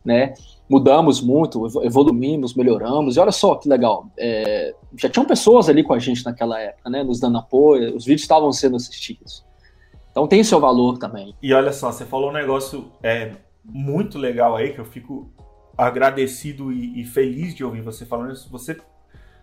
né? 0.04 0.34
Mudamos 0.68 1.20
muito, 1.20 1.66
evoluímos, 1.84 2.54
melhoramos. 2.54 3.16
E 3.16 3.20
olha 3.20 3.32
só 3.32 3.54
que 3.54 3.68
legal. 3.68 4.06
É, 4.18 4.74
já 4.96 5.08
tinham 5.08 5.26
pessoas 5.26 5.68
ali 5.68 5.84
com 5.84 5.92
a 5.92 5.98
gente 5.98 6.24
naquela 6.24 6.58
época, 6.60 6.88
né? 6.88 7.02
Nos 7.02 7.20
dando 7.20 7.38
apoio, 7.38 7.94
os 7.94 8.04
vídeos 8.04 8.22
estavam 8.22 8.52
sendo 8.52 8.76
assistidos. 8.76 9.44
Então 10.10 10.26
tem 10.26 10.44
seu 10.44 10.60
valor 10.60 10.98
também. 10.98 11.34
E 11.42 11.52
olha 11.52 11.72
só, 11.72 11.90
você 11.90 12.04
falou 12.04 12.30
um 12.30 12.34
negócio 12.34 12.86
é, 13.02 13.32
muito 13.64 14.18
legal 14.18 14.56
aí 14.56 14.72
que 14.72 14.78
eu 14.78 14.84
fico 14.84 15.30
agradecido 15.76 16.72
e, 16.72 17.00
e, 17.00 17.04
feliz 17.04 17.54
de 17.54 17.64
ouvir 17.64 17.80
você 17.80 18.04
falando 18.04 18.32
isso. 18.32 18.48
Você 18.50 18.76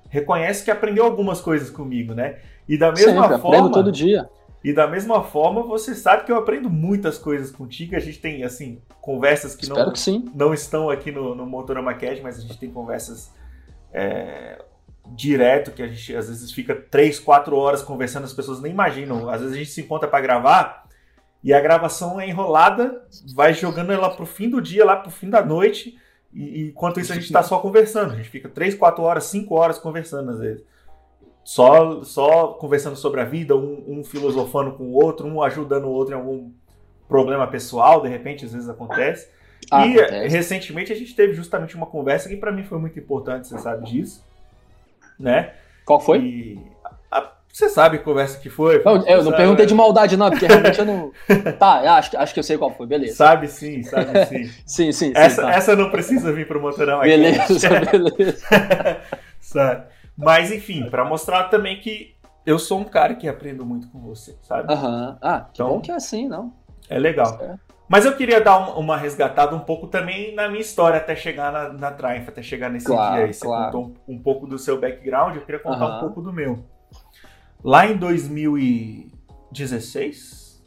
reconhece 0.09 0.63
que 0.63 0.71
aprendeu 0.71 1.05
algumas 1.05 1.41
coisas 1.41 1.69
comigo, 1.69 2.13
né? 2.13 2.37
E 2.67 2.77
da 2.77 2.91
mesma 2.91 3.23
Sempre, 3.23 3.39
forma. 3.39 3.57
Aprendo 3.57 3.71
todo 3.71 3.91
dia. 3.91 4.29
E 4.63 4.73
da 4.73 4.87
mesma 4.87 5.23
forma, 5.23 5.63
você 5.63 5.95
sabe 5.95 6.25
que 6.25 6.31
eu 6.31 6.37
aprendo 6.37 6.69
muitas 6.69 7.17
coisas 7.17 7.49
contigo. 7.49 7.95
A 7.95 7.99
gente 7.99 8.19
tem, 8.19 8.43
assim, 8.43 8.81
conversas 8.99 9.55
que, 9.55 9.69
não, 9.69 9.93
que 9.93 10.31
não 10.35 10.53
estão 10.53 10.89
aqui 10.89 11.11
no, 11.11 11.33
no 11.33 11.45
Motorama 11.45 11.93
Cash, 11.93 12.19
mas 12.21 12.37
a 12.37 12.41
gente 12.41 12.57
tem 12.57 12.69
conversas 12.69 13.31
é, 13.93 14.61
direto, 15.07 15.71
que 15.71 15.81
a 15.81 15.87
gente 15.87 16.15
às 16.15 16.27
vezes 16.27 16.51
fica 16.51 16.75
três, 16.75 17.19
quatro 17.19 17.55
horas 17.55 17.81
conversando, 17.81 18.25
as 18.25 18.33
pessoas 18.33 18.61
nem 18.61 18.71
imaginam. 18.71 19.29
Às 19.29 19.41
vezes 19.41 19.55
a 19.55 19.59
gente 19.59 19.71
se 19.71 19.81
encontra 19.81 20.07
para 20.07 20.21
gravar 20.21 20.87
e 21.43 21.53
a 21.53 21.61
gravação 21.61 22.19
é 22.19 22.27
enrolada, 22.27 23.01
vai 23.33 23.53
jogando 23.53 23.91
ela 23.91 24.09
pro 24.09 24.25
fim 24.25 24.49
do 24.49 24.61
dia, 24.61 24.83
lá 24.83 24.97
pro 24.97 25.09
fim 25.09 25.29
da 25.29 25.43
noite 25.43 25.97
e, 26.33 26.67
enquanto 26.67 26.99
isso 26.99 27.11
a 27.11 27.15
gente 27.15 27.25
está 27.25 27.41
só 27.41 27.59
conversando. 27.59 28.13
A 28.13 28.15
gente 28.15 28.29
fica 28.29 28.49
3, 28.49 28.75
4 28.75 29.03
horas, 29.03 29.23
5 29.25 29.55
horas 29.55 29.79
conversando 29.79 30.31
às 30.31 30.39
vezes. 30.39 30.63
Só, 31.43 32.03
só 32.03 32.49
conversando 32.49 32.95
sobre 32.95 33.21
a 33.21 33.25
vida, 33.25 33.55
um, 33.55 33.83
um 33.87 34.03
filosofando 34.03 34.73
com 34.73 34.83
o 34.83 34.93
outro, 34.93 35.27
um 35.27 35.41
ajudando 35.41 35.85
o 35.85 35.91
outro 35.91 36.13
em 36.13 36.17
algum 36.17 36.51
problema 37.07 37.47
pessoal, 37.47 38.01
de 38.01 38.07
repente, 38.07 38.45
às 38.45 38.53
vezes 38.53 38.69
acontece. 38.69 39.29
Ah, 39.71 39.85
e 39.85 39.99
acontece. 39.99 40.27
recentemente 40.27 40.93
a 40.93 40.95
gente 40.95 41.15
teve 41.15 41.33
justamente 41.33 41.75
uma 41.75 41.85
conversa 41.85 42.29
que 42.29 42.37
para 42.37 42.51
mim 42.51 42.63
foi 42.63 42.77
muito 42.77 42.99
importante, 42.99 43.47
você 43.47 43.57
sabe 43.57 43.85
disso. 43.89 44.23
Né? 45.19 45.53
Qual 45.85 45.99
foi? 45.99 46.19
E 46.19 46.59
você 47.51 47.67
sabe 47.67 47.97
que 47.97 48.03
conversa 48.03 48.39
que 48.39 48.49
foi? 48.49 48.81
Não, 48.85 49.05
eu 49.07 49.23
não 49.23 49.31
perguntei 49.31 49.65
de 49.65 49.73
maldade, 49.73 50.15
não, 50.15 50.29
porque 50.29 50.45
realmente 50.45 50.79
eu 50.79 50.85
não. 50.85 51.11
Tá, 51.59 51.97
acho, 51.97 52.15
acho 52.17 52.33
que 52.33 52.39
eu 52.39 52.43
sei 52.43 52.57
qual 52.57 52.71
foi, 52.71 52.85
beleza. 52.85 53.15
Sabe 53.15 53.47
sim, 53.47 53.83
sabe 53.83 54.25
sim. 54.27 54.51
sim, 54.65 54.91
sim. 54.91 55.11
Essa, 55.15 55.41
sim, 55.41 55.47
tá. 55.47 55.53
essa 55.53 55.75
não 55.75 55.89
precisa 55.89 56.31
vir 56.31 56.47
pro 56.47 56.61
Motorão 56.61 56.99
aqui. 56.99 57.09
Beleza, 57.09 57.69
beleza. 57.91 58.47
sabe? 59.41 59.83
Mas 60.19 60.51
enfim, 60.51 60.87
para 60.89 61.05
mostrar 61.05 61.45
também 61.45 61.79
que 61.79 62.15
eu 62.45 62.59
sou 62.59 62.79
um 62.79 62.83
cara 62.83 63.15
que 63.15 63.27
aprendo 63.27 63.65
muito 63.65 63.89
com 63.89 63.99
você, 63.99 64.37
sabe? 64.43 64.71
Aham. 64.73 65.11
Uhum. 65.11 65.17
Ah, 65.21 65.41
que 65.41 65.61
então, 65.61 65.69
bom 65.69 65.81
que 65.81 65.91
é 65.91 65.95
assim, 65.95 66.27
não? 66.27 66.53
É 66.89 66.99
legal. 66.99 67.37
Certo. 67.37 67.59
Mas 67.87 68.05
eu 68.05 68.15
queria 68.15 68.39
dar 68.39 68.77
uma 68.77 68.95
resgatada 68.95 69.55
um 69.55 69.61
pouco 69.61 69.87
também 69.87 70.35
na 70.35 70.47
minha 70.47 70.61
história 70.61 70.97
até 70.97 71.15
chegar 71.15 71.51
na, 71.51 71.73
na 71.73 71.89
Triumph, 71.91 72.29
até 72.29 72.43
chegar 72.43 72.69
nesse 72.69 72.85
claro, 72.85 73.15
dia 73.15 73.25
aí. 73.25 73.33
Você 73.33 73.43
claro. 73.43 73.71
contou 73.71 73.95
um, 74.07 74.13
um, 74.13 74.21
pouco 74.21 74.45
do 74.45 74.59
seu 74.59 74.79
background, 74.79 75.35
eu 75.35 75.41
queria 75.41 75.59
contar 75.59 75.87
uhum. 75.87 75.97
um 75.97 75.99
pouco 75.99 76.21
do 76.21 76.31
meu. 76.31 76.63
Lá 77.63 77.87
em 77.87 77.97
2016, 77.97 80.63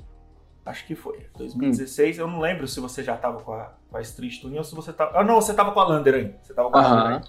acho 0.67 0.85
que 0.85 0.97
foi, 0.97 1.29
2016, 1.39 2.19
hum. 2.19 2.23
eu 2.23 2.27
não 2.27 2.41
lembro 2.41 2.67
se 2.67 2.81
você 2.81 3.05
já 3.05 3.15
estava 3.15 3.41
com 3.41 3.53
a, 3.53 3.71
com 3.89 3.97
a 3.97 4.01
Street 4.01 4.41
Tuning 4.41 4.59
ou 4.59 4.65
se 4.65 4.75
você 4.75 4.91
estava... 4.91 5.17
Ah, 5.17 5.23
não, 5.23 5.37
você 5.37 5.53
estava 5.53 5.71
com 5.71 5.79
a 5.79 5.85
Lander 5.85 6.15
ainda. 6.15 6.37
Você 6.43 6.53
tava 6.53 6.71
com 6.71 6.77
a 6.77 6.81
Lander 6.81 7.13
ainda. 7.13 7.29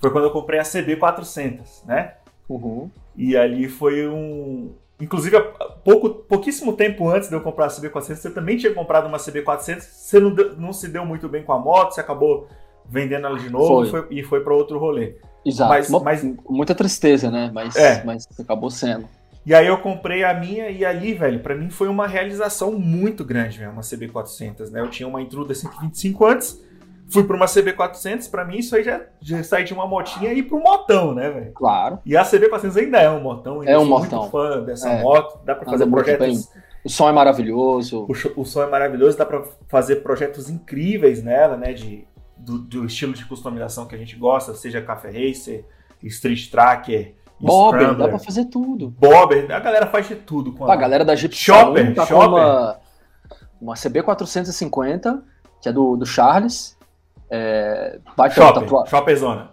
Foi 0.00 0.10
quando 0.10 0.24
eu 0.24 0.30
comprei 0.30 0.60
a 0.60 0.62
CB400, 0.62 1.86
né? 1.86 2.14
Uhum. 2.48 2.90
E 3.16 3.36
ali 3.36 3.68
foi 3.68 4.08
um... 4.08 4.72
Inclusive, 5.00 5.36
pouco, 5.84 6.10
pouquíssimo 6.10 6.72
tempo 6.72 7.08
antes 7.08 7.28
de 7.28 7.34
eu 7.34 7.40
comprar 7.40 7.66
a 7.66 7.68
CB400, 7.68 8.16
você 8.16 8.30
também 8.30 8.56
tinha 8.56 8.74
comprado 8.74 9.06
uma 9.06 9.18
CB400, 9.18 9.80
você 9.80 10.18
não, 10.18 10.30
não 10.56 10.72
se 10.72 10.88
deu 10.88 11.04
muito 11.04 11.28
bem 11.28 11.44
com 11.44 11.52
a 11.52 11.58
moto, 11.58 11.94
você 11.94 12.00
acabou 12.00 12.48
vendendo 12.88 13.26
ela 13.26 13.38
de 13.38 13.50
novo 13.50 13.68
foi. 13.68 13.86
E 13.86 13.90
foi, 13.90 14.06
e 14.18 14.22
foi 14.24 14.40
para 14.40 14.54
outro 14.54 14.78
rolê. 14.78 15.16
Exato. 15.44 15.70
Mas, 15.70 15.90
mas, 15.90 16.36
muita 16.48 16.74
tristeza, 16.74 17.30
né? 17.30 17.50
Mas, 17.52 17.76
é. 17.76 18.02
mas 18.04 18.26
acabou 18.38 18.70
sendo. 18.70 19.08
E 19.46 19.54
aí 19.54 19.66
eu 19.66 19.78
comprei 19.78 20.24
a 20.24 20.34
minha 20.34 20.68
e 20.68 20.84
ali, 20.84 21.14
velho, 21.14 21.40
para 21.40 21.54
mim 21.54 21.70
foi 21.70 21.88
uma 21.88 22.06
realização 22.06 22.72
muito 22.72 23.24
grande, 23.24 23.58
mesmo, 23.58 23.72
uma 23.72 23.82
CB400, 23.82 24.70
né? 24.70 24.80
Eu 24.80 24.90
tinha 24.90 25.08
uma 25.08 25.22
Intruder 25.22 25.56
125 25.56 26.26
antes, 26.26 26.62
fui 27.10 27.24
para 27.24 27.36
uma 27.36 27.46
CB400, 27.46 28.30
para 28.30 28.44
mim 28.44 28.58
isso 28.58 28.76
aí 28.76 28.84
já, 28.84 29.02
já 29.20 29.60
de 29.62 29.72
uma 29.72 29.86
motinha 29.86 30.32
e 30.32 30.38
ir 30.38 30.42
pro 30.44 30.58
motão, 30.58 31.14
né, 31.14 31.30
velho? 31.30 31.52
Claro. 31.52 31.98
E 32.04 32.16
a 32.16 32.22
CB400 32.22 32.76
ainda 32.76 32.98
é 32.98 33.10
um 33.10 33.20
motão, 33.20 33.60
ainda 33.60 33.72
é 33.72 33.78
um 33.78 33.86
sou 33.86 33.88
motão. 33.88 34.18
muito 34.20 34.30
fã 34.30 34.62
dessa 34.62 34.88
é. 34.90 35.02
moto, 35.02 35.40
dá 35.44 35.54
para 35.54 35.70
fazer 35.70 35.86
projetos 35.86 36.48
o 36.84 36.88
som 36.88 37.08
é 37.08 37.12
maravilhoso. 37.12 38.06
O, 38.08 38.40
o 38.40 38.44
som 38.44 38.62
é 38.62 38.66
maravilhoso, 38.66 39.18
dá 39.18 39.26
para 39.26 39.44
fazer 39.68 39.96
projetos 39.96 40.48
incríveis 40.48 41.22
nela, 41.22 41.56
né, 41.56 41.72
de 41.72 42.06
do, 42.36 42.58
do, 42.58 42.84
estilo 42.86 43.12
de 43.12 43.24
customização 43.24 43.86
que 43.86 43.94
a 43.94 43.98
gente 43.98 44.16
gosta, 44.16 44.54
seja 44.54 44.80
Café 44.80 45.08
Racer, 45.08 45.64
Street 46.02 46.48
Tracker, 46.48 47.14
Bobber, 47.40 47.80
Scrambler, 47.80 48.06
dá 48.06 48.08
pra 48.08 48.18
fazer 48.18 48.44
tudo. 48.46 48.90
Bobber, 48.90 49.50
a 49.50 49.60
galera 49.60 49.86
faz 49.88 50.08
de 50.08 50.16
tudo. 50.16 50.52
Com 50.52 50.64
a, 50.64 50.72
a 50.72 50.76
galera 50.76 51.04
da 51.04 51.14
Jeep 51.14 51.34
Shopper, 51.34 51.94
tá 51.94 52.06
Shopper. 52.06 52.28
uma, 52.28 52.78
uma 53.60 53.74
CB450, 53.74 55.20
que 55.60 55.68
é 55.68 55.72
do, 55.72 55.96
do 55.96 56.06
Charles. 56.06 56.77
É, 57.30 57.98
Shopper, 58.30 58.52
tatua... 58.54 58.86
Shopper 58.86 59.16
Zona. 59.16 59.50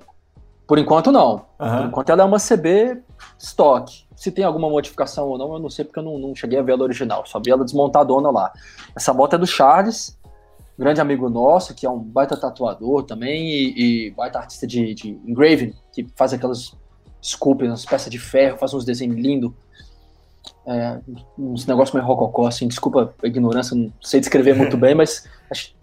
Por 0.67 0.79
enquanto 0.79 1.11
não. 1.11 1.45
Uhum. 1.59 1.77
Por 1.77 1.85
enquanto 1.87 2.09
ela 2.09 2.23
é 2.23 2.25
uma 2.25 2.39
CB 2.39 3.01
stock. 3.37 4.05
Se 4.15 4.31
tem 4.31 4.45
alguma 4.45 4.69
modificação 4.69 5.27
ou 5.27 5.37
não, 5.37 5.53
eu 5.53 5.59
não 5.59 5.69
sei 5.69 5.85
porque 5.85 5.99
eu 5.99 6.03
não, 6.03 6.17
não 6.17 6.35
cheguei 6.35 6.57
a 6.57 6.61
ver 6.61 6.71
ela 6.71 6.83
original. 6.83 7.25
Só 7.25 7.39
vi 7.39 7.51
ela 7.51 7.63
desmontadona 7.63 8.31
lá. 8.31 8.51
Essa 8.95 9.13
moto 9.13 9.35
é 9.35 9.37
do 9.37 9.45
Charles 9.45 10.17
grande 10.77 10.99
amigo 10.99 11.29
nosso, 11.29 11.73
que 11.73 11.85
é 11.85 11.89
um 11.89 11.99
baita 11.99 12.35
tatuador 12.35 13.03
também 13.03 13.47
e, 13.47 14.07
e 14.07 14.11
baita 14.11 14.39
artista 14.39 14.67
de, 14.67 14.93
de 14.93 15.09
engraving, 15.25 15.73
que 15.93 16.05
faz 16.15 16.33
aquelas 16.33 16.75
sculptures, 17.21 17.71
umas 17.71 17.85
peças 17.85 18.11
de 18.11 18.19
ferro, 18.19 18.57
faz 18.57 18.73
uns 18.73 18.85
desenhos 18.85 19.17
lindos. 19.17 19.51
É, 20.67 20.99
uns 21.37 21.65
negócios 21.65 21.93
meio 21.93 22.05
rococó, 22.05 22.47
assim, 22.47 22.67
desculpa 22.67 23.13
a 23.23 23.27
ignorância, 23.27 23.75
não 23.75 23.91
sei 24.01 24.19
descrever 24.19 24.55
muito 24.55 24.77
bem, 24.77 24.93
mas 24.93 25.27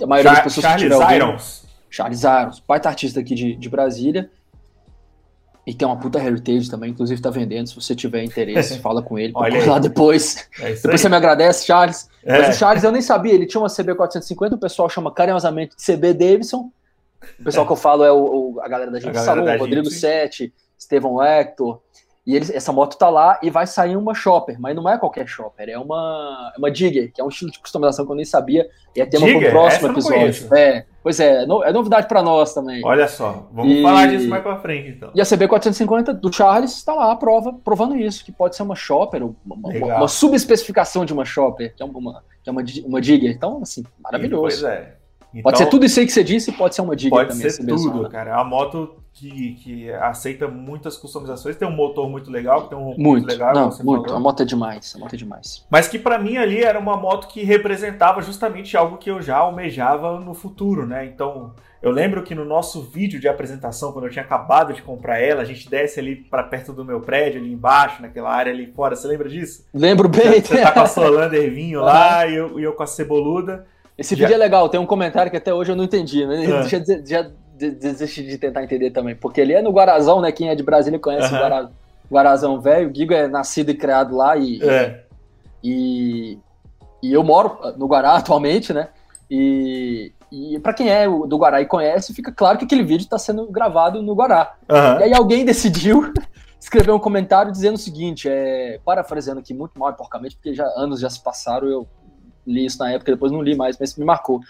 a 0.01 0.07
maioria 0.07 0.33
das 0.33 0.43
pessoas 0.43 0.67
Charles 0.67 0.83
que 0.83 0.91
tiver 0.91 1.17
Irons. 1.17 1.65
Charles 1.93 2.23
Irons, 2.23 2.63
baita 2.67 2.89
artista 2.89 3.21
aqui 3.21 3.35
de, 3.35 3.55
de 3.55 3.69
Brasília, 3.69 4.31
e 5.65 5.73
tem 5.73 5.87
uma 5.87 5.97
puta 5.97 6.19
heritage 6.19 6.69
também, 6.69 6.91
inclusive 6.91 7.21
tá 7.21 7.31
vendendo. 7.31 7.69
Se 7.69 7.75
você 7.75 7.95
tiver 7.95 8.25
interesse, 8.25 8.79
fala 8.81 9.01
com 9.01 9.19
ele. 9.19 9.33
Olha 9.37 9.65
lá 9.65 9.79
depois. 9.79 10.49
É 10.59 10.73
depois 10.73 10.87
aí. 10.87 10.99
você 10.99 11.09
me 11.09 11.15
agradece, 11.15 11.67
Charles. 11.67 12.09
É. 12.25 12.39
Mas 12.39 12.57
o 12.57 12.59
Charles 12.59 12.83
eu 12.83 12.91
nem 12.91 13.03
sabia, 13.03 13.35
ele 13.35 13.47
tinha 13.47 13.61
uma 13.61 13.69
CB450, 13.69 14.55
o 14.55 14.59
pessoal 14.59 14.89
chama 14.89 15.13
carinhosamente 15.13 15.77
de 15.77 15.85
CB 15.85 16.15
Davidson. 16.15 16.71
O 17.39 17.45
pessoal 17.45 17.65
é. 17.65 17.67
que 17.69 17.73
eu 17.73 17.77
falo 17.77 18.03
é 18.03 18.11
o, 18.11 18.55
o 18.55 18.61
a 18.61 18.69
galera 18.69 18.91
da 18.91 18.99
gente 18.99 19.17
Salão, 19.19 19.57
Rodrigo 19.57 19.89
Sete, 19.91 20.53
Estevão 20.77 21.23
Hector. 21.23 21.81
E 22.27 22.35
eles, 22.35 22.51
essa 22.51 22.73
moto 22.73 22.97
tá 22.97 23.09
lá 23.09 23.39
e 23.43 23.51
vai 23.51 23.67
sair 23.67 23.97
uma 23.97 24.15
shopper, 24.15 24.57
mas 24.61 24.75
não 24.75 24.89
é 24.89 24.97
qualquer 24.97 25.27
shopper, 25.27 25.69
é 25.69 25.77
uma, 25.77 26.53
é 26.55 26.59
uma 26.59 26.71
Digger, 26.71 27.13
que 27.13 27.21
é 27.21 27.25
um 27.25 27.29
estilo 27.29 27.51
de 27.51 27.59
customização 27.59 28.07
que 28.07 28.13
eu 28.13 28.17
nem 28.17 28.25
sabia. 28.25 28.69
E 28.95 29.01
é 29.01 29.07
tema 29.07 29.27
para 29.27 29.49
o 29.49 29.51
próximo 29.51 29.89
episódio. 29.89 30.55
É, 30.55 30.87
pois 31.03 31.21
é, 31.21 31.45
no, 31.47 31.63
é 31.65 31.73
novidade 31.73 32.07
para 32.07 32.23
nós 32.23 32.55
também. 32.55 32.81
Olha 32.85 33.09
só, 33.09 33.49
vamos 33.53 33.77
e, 33.77 33.83
falar 33.83 34.07
disso 34.07 34.29
mais 34.29 34.43
para 34.43 34.59
frente 34.59 34.91
então. 34.91 35.11
E 35.15 35.21
a 35.21 35.25
CB450 35.25 36.13
do 36.13 36.33
Charles 36.33 36.73
está 36.77 36.95
lá 36.95 37.13
a 37.13 37.17
prova, 37.17 37.53
provando 37.53 37.97
isso, 37.97 38.25
que 38.25 38.33
pode 38.33 38.57
ser 38.57 38.63
uma 38.63 38.75
shopper, 38.75 39.23
uma, 39.25 39.35
uma, 39.45 39.97
uma 39.97 40.09
subespecificação 40.09 41.05
de 41.05 41.13
uma 41.13 41.25
shopper, 41.25 41.75
que 41.75 41.83
é 41.83 41.87
uma, 41.87 42.23
que 42.43 42.49
é 42.49 42.53
uma, 42.53 42.63
uma 42.87 43.01
Digger. 43.01 43.31
Então, 43.31 43.61
assim, 43.63 43.85
maravilhoso. 44.03 44.43
Pois 44.43 44.63
é. 44.63 44.97
Então, 45.33 45.43
pode 45.43 45.59
ser 45.59 45.67
tudo 45.67 45.87
isso 45.87 45.99
aí 45.99 46.07
que 46.07 46.13
você 46.13 46.23
disse, 46.23 46.53
pode 46.53 46.75
ser 46.75 46.83
uma 46.83 46.95
dica 46.95 47.17
pode 47.17 47.31
também. 47.31 47.43
Pode 47.43 47.55
ser 47.55 47.65
tudo, 47.65 48.09
cara. 48.09 48.31
É 48.31 48.35
uma 48.35 48.45
moto 48.45 49.02
que, 49.15 49.55
que 49.63 49.93
aceita 49.93 50.49
muitas 50.49 50.97
customizações, 50.97 51.57
tem 51.57 51.69
um 51.69 51.77
motor 51.77 52.09
muito 52.09 52.31
legal, 52.31 52.69
tem 52.69 52.79
um 52.79 52.87
muito, 52.87 53.01
muito 53.01 53.27
legal. 53.27 53.55
Não, 53.55 53.71
muito, 53.85 54.05
falou. 54.05 54.17
a 54.17 54.21
moto 54.21 54.43
é 54.43 54.47
demais, 54.47 54.95
a 54.97 54.99
moto 54.99 55.15
é 55.15 55.17
demais. 55.17 55.67
Mas 55.71 55.87
que 55.87 55.99
para 55.99 56.19
mim 56.19 56.39
ali 56.39 56.63
era 56.63 56.79
uma 56.79 56.97
moto 56.97 57.29
que 57.29 57.45
representava 57.45 58.23
justamente 58.23 58.77
algo 58.77 58.97
que 58.97 59.11
eu 59.11 59.21
já 59.21 59.37
almejava 59.37 60.19
no 60.19 60.33
futuro, 60.33 60.87
né? 60.87 61.05
Então, 61.05 61.53
eu 61.83 61.91
lembro 61.91 62.23
que 62.23 62.35
no 62.35 62.45
nosso 62.45 62.81
vídeo 62.81 63.21
de 63.21 63.29
apresentação, 63.29 63.93
quando 63.93 64.07
eu 64.07 64.11
tinha 64.11 64.25
acabado 64.25 64.73
de 64.73 64.81
comprar 64.81 65.21
ela, 65.21 65.43
a 65.43 65.45
gente 65.45 65.69
desce 65.69 66.01
ali 66.01 66.17
para 66.17 66.45
perto 66.45 66.73
do 66.73 66.85
meu 66.85 67.01
prédio, 67.01 67.41
ali 67.41 67.53
embaixo, 67.53 68.01
naquela 68.01 68.31
área 68.31 68.53
ali 68.53 68.73
fora. 68.73 68.97
Você 68.97 69.07
lembra 69.07 69.29
disso? 69.29 69.67
Lembro 69.75 70.09
bem. 70.09 70.41
Você, 70.41 70.63
tá 70.63 70.73
com 70.73 70.81
a 70.81 70.87
Solander 70.87 71.53
vinho 71.53 71.81
uhum. 71.81 71.85
lá 71.85 72.27
e 72.27 72.35
eu, 72.35 72.59
e 72.59 72.63
eu 72.63 72.73
com 72.73 72.83
a 72.83 72.87
Ceboluda. 72.87 73.67
Esse 73.97 74.15
vídeo 74.15 74.33
é 74.33 74.39
legal, 74.39 74.69
tem 74.71 74.81
um 74.81 74.87
comentário 74.87 75.31
que 75.31 75.37
até 75.37 75.53
hoje 75.53 75.71
eu 75.71 75.77
não 75.77 75.85
entendi, 75.85 76.27
né? 76.27 76.45
É. 76.45 76.63
Já, 76.63 76.79
já 77.05 77.31
desisti 77.53 78.23
de 78.23 78.39
tentar 78.39 78.65
entender 78.65 78.91
também, 78.91 79.15
porque 79.15 79.41
ele 79.41 79.53
é 79.53 79.63
no 79.63 79.71
Guarazão, 79.71 80.21
né? 80.21 80.33
Quem 80.33 80.49
é 80.49 80.55
de 80.55 80.63
Brasília 80.63 80.99
conhece 80.99 81.33
uhum. 81.33 81.69
o 82.11 82.13
Guarazão 82.13 82.61
velho. 82.61 82.91
O 82.91 82.95
Gigo 82.95 83.13
é 83.13 83.29
nascido 83.29 83.71
e 83.71 83.75
criado 83.75 84.17
lá 84.17 84.37
e, 84.37 84.63
é. 84.63 85.05
e, 85.63 86.39
e 87.03 87.13
eu 87.13 87.23
moro 87.23 87.59
no 87.77 87.87
Guará 87.87 88.15
atualmente, 88.17 88.73
né? 88.73 88.89
E, 89.31 90.13
E 90.31 90.59
para 90.59 90.75
quem 90.75 90.91
é 90.91 91.07
do 91.07 91.37
Guará 91.37 91.61
e 91.61 91.67
conhece, 91.67 92.15
fica 92.15 92.33
claro 92.33 92.59
que 92.59 92.65
aquele 92.65 92.83
vídeo 92.83 93.05
está 93.05 93.19
sendo 93.19 93.47
gravado 93.47 94.03
no 94.03 94.15
Guará. 94.15 94.55
Uhum. 94.69 95.01
E 95.01 95.03
aí 95.05 95.15
alguém 95.15 95.45
decidiu 95.47 96.13
escrever 96.59 96.93
um 96.93 96.99
comentário 96.99 97.51
dizendo 97.51 97.75
o 97.75 97.79
seguinte, 97.79 98.29
é, 98.29 98.81
parafraseando 98.85 99.41
aqui 99.41 99.53
muito 99.53 99.79
mal 99.79 99.91
e 99.91 99.95
porcamente, 99.95 100.37
porque 100.37 100.55
já 100.55 100.65
anos 100.77 101.01
já 101.01 101.11
se 101.11 101.21
passaram, 101.21 101.69
eu 101.69 101.89
li 102.47 102.65
isso 102.65 102.79
na 102.79 102.91
época, 102.91 103.13
depois 103.13 103.33
não 103.33 103.43
li 103.43 103.57
mais, 103.57 103.77
mas 103.79 103.97
me 103.97 104.05
marcou. 104.05 104.41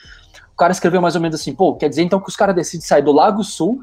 O 0.63 0.65
cara 0.65 0.73
escreveu 0.73 1.01
mais 1.01 1.17
ou 1.17 1.21
menos 1.21 1.41
assim, 1.41 1.53
pô, 1.53 1.75
quer 1.75 1.89
dizer 1.89 2.03
então 2.03 2.21
que 2.21 2.29
os 2.29 2.37
caras 2.37 2.55
decidem 2.55 2.87
sair 2.87 3.03
do 3.03 3.11
Lago 3.11 3.43
Sul 3.43 3.81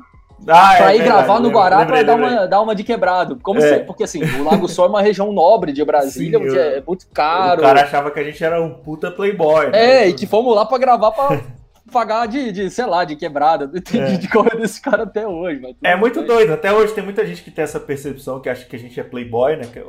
ah, 0.48 0.76
pra 0.78 0.94
é 0.94 0.96
ir 0.96 1.00
verdade, 1.00 1.26
gravar 1.26 1.40
no 1.42 1.50
Guará 1.50 1.86
para 1.86 2.04
dar 2.04 2.16
uma, 2.16 2.48
dar 2.48 2.62
uma 2.62 2.74
de 2.74 2.86
quebrado. 2.86 3.38
Como 3.42 3.60
é. 3.60 3.62
se, 3.62 3.80
porque 3.82 4.04
assim, 4.04 4.24
o 4.24 4.46
Lago 4.46 4.66
Sul 4.70 4.86
é 4.86 4.88
uma 4.88 5.02
região 5.02 5.34
nobre 5.34 5.74
de 5.74 5.84
Brasília, 5.84 6.40
Sim, 6.40 6.46
onde 6.46 6.56
eu, 6.56 6.64
é 6.64 6.84
muito 6.88 7.06
caro. 7.14 7.60
O 7.60 7.64
cara 7.66 7.84
achava 7.84 8.12
que 8.12 8.20
a 8.22 8.24
gente 8.24 8.42
era 8.42 8.62
um 8.62 8.74
puta 8.74 9.12
playboy. 9.12 9.72
Né? 9.72 10.04
É, 10.04 10.08
e 10.08 10.14
que 10.14 10.26
fomos 10.26 10.56
lá 10.56 10.66
para 10.66 10.78
gravar 10.78 11.12
pra 11.12 11.42
pagar 11.92 12.26
de, 12.28 12.50
de, 12.52 12.70
sei 12.70 12.86
lá, 12.86 13.04
de 13.04 13.18
quebrada. 13.18 13.68
Não 13.68 13.78
entendi 13.78 14.14
é. 14.14 14.18
de 14.18 14.30
correr 14.30 14.56
desse 14.56 14.82
cara 14.82 15.04
até 15.04 15.28
hoje. 15.28 15.62
é 15.84 15.96
muito 15.98 16.20
bem. 16.20 16.28
doido. 16.28 16.54
Até 16.54 16.72
hoje 16.72 16.94
tem 16.94 17.04
muita 17.04 17.26
gente 17.26 17.44
que 17.44 17.52
tem 17.52 17.64
essa 17.64 17.80
percepção, 17.80 18.40
que 18.40 18.48
acha 18.48 18.66
que 18.66 18.76
a 18.76 18.80
gente 18.80 18.98
é 18.98 19.04
playboy, 19.04 19.58
né? 19.58 19.66
Que 19.72 19.84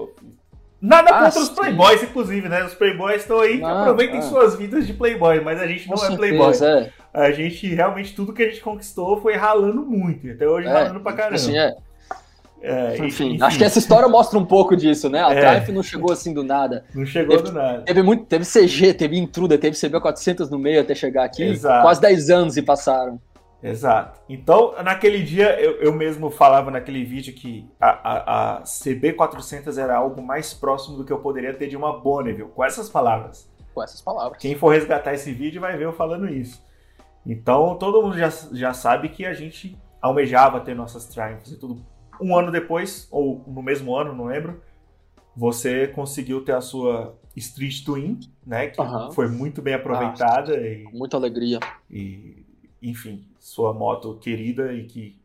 Nada 0.80 1.10
ah, 1.10 1.24
contra 1.24 1.30
sim. 1.32 1.40
os 1.40 1.48
playboys, 1.50 2.02
inclusive, 2.02 2.48
né? 2.48 2.64
Os 2.64 2.74
playboys 2.74 3.20
estão 3.20 3.40
aí, 3.40 3.58
não, 3.58 3.80
aproveitem 3.80 4.18
ah. 4.18 4.22
suas 4.22 4.56
vidas 4.56 4.86
de 4.86 4.94
playboy, 4.94 5.40
mas 5.40 5.60
a 5.60 5.66
gente 5.66 5.88
não 5.88 5.96
Com 5.96 6.06
é 6.06 6.16
playboy. 6.16 6.52
É. 6.62 6.90
A 7.12 7.30
gente, 7.32 7.66
realmente, 7.74 8.14
tudo 8.14 8.32
que 8.32 8.42
a 8.42 8.48
gente 8.48 8.60
conquistou 8.60 9.20
foi 9.20 9.34
ralando 9.34 9.84
muito, 9.84 10.30
até 10.30 10.48
hoje 10.48 10.66
é, 10.66 10.72
ralando 10.72 11.00
pra 11.00 11.12
caramba. 11.12 11.36
Assim, 11.36 11.58
é. 11.58 11.74
É, 12.62 12.94
enfim, 12.96 13.06
enfim, 13.06 13.42
acho 13.42 13.56
que 13.56 13.64
essa 13.64 13.78
história 13.78 14.06
mostra 14.06 14.38
um 14.38 14.44
pouco 14.44 14.76
disso, 14.76 15.08
né? 15.08 15.22
A 15.22 15.32
é, 15.32 15.40
Triumph 15.40 15.68
não 15.70 15.82
chegou 15.82 16.12
assim 16.12 16.32
do 16.32 16.44
nada. 16.44 16.84
Não 16.94 17.06
chegou 17.06 17.36
teve, 17.36 17.48
do 17.48 17.54
nada. 17.54 17.82
Teve, 17.82 18.02
muito, 18.02 18.24
teve 18.26 18.44
CG, 18.44 18.92
teve 18.92 19.18
Intruder, 19.18 19.58
teve 19.58 19.74
CB400 19.74 20.50
no 20.50 20.58
meio 20.58 20.80
até 20.82 20.94
chegar 20.94 21.24
aqui. 21.24 21.42
Exato. 21.42 21.82
Quase 21.82 22.00
10 22.02 22.30
anos 22.30 22.54
se 22.54 22.62
passaram. 22.62 23.18
Exato. 23.62 24.20
Então, 24.28 24.74
naquele 24.82 25.22
dia, 25.22 25.60
eu, 25.60 25.72
eu 25.82 25.92
mesmo 25.92 26.30
falava 26.30 26.70
naquele 26.70 27.04
vídeo 27.04 27.34
que 27.34 27.68
a, 27.78 27.88
a, 27.88 28.56
a, 28.56 28.62
CB400 28.62 29.76
era 29.76 29.96
algo 29.96 30.22
mais 30.22 30.54
próximo 30.54 30.96
do 30.96 31.04
que 31.04 31.12
eu 31.12 31.18
poderia 31.18 31.52
ter 31.52 31.68
de 31.68 31.76
uma 31.76 32.00
Bonneville, 32.00 32.48
com 32.48 32.64
essas 32.64 32.88
palavras. 32.88 33.50
Com 33.74 33.82
essas 33.82 34.00
palavras. 34.00 34.40
Quem 34.40 34.54
for 34.56 34.70
resgatar 34.70 35.12
esse 35.12 35.32
vídeo 35.32 35.60
vai 35.60 35.76
ver 35.76 35.84
eu 35.84 35.92
falando 35.92 36.28
isso. 36.28 36.64
Então, 37.26 37.76
todo 37.76 38.02
mundo 38.02 38.16
já, 38.16 38.30
já 38.52 38.72
sabe 38.72 39.10
que 39.10 39.26
a 39.26 39.34
gente 39.34 39.78
almejava 40.00 40.60
ter 40.60 40.74
nossas 40.74 41.06
Triumphs 41.06 41.52
e 41.52 41.58
tudo 41.58 41.84
um 42.20 42.36
ano 42.36 42.50
depois, 42.50 43.08
ou 43.10 43.44
no 43.46 43.62
mesmo 43.62 43.96
ano, 43.96 44.14
não 44.14 44.26
lembro, 44.26 44.62
você 45.36 45.86
conseguiu 45.88 46.44
ter 46.44 46.54
a 46.54 46.60
sua 46.60 47.18
Street 47.36 47.84
Twin, 47.84 48.20
né? 48.44 48.68
Que 48.68 48.80
uhum. 48.80 49.10
foi 49.12 49.28
muito 49.28 49.62
bem 49.62 49.74
aproveitada. 49.74 50.54
Ah, 50.54 50.60
e, 50.60 50.84
muita 50.92 51.16
alegria. 51.16 51.58
E, 51.90 52.44
enfim, 52.82 53.29
sua 53.40 53.72
moto 53.72 54.14
querida 54.20 54.72
e 54.72 54.84
que 54.84 55.18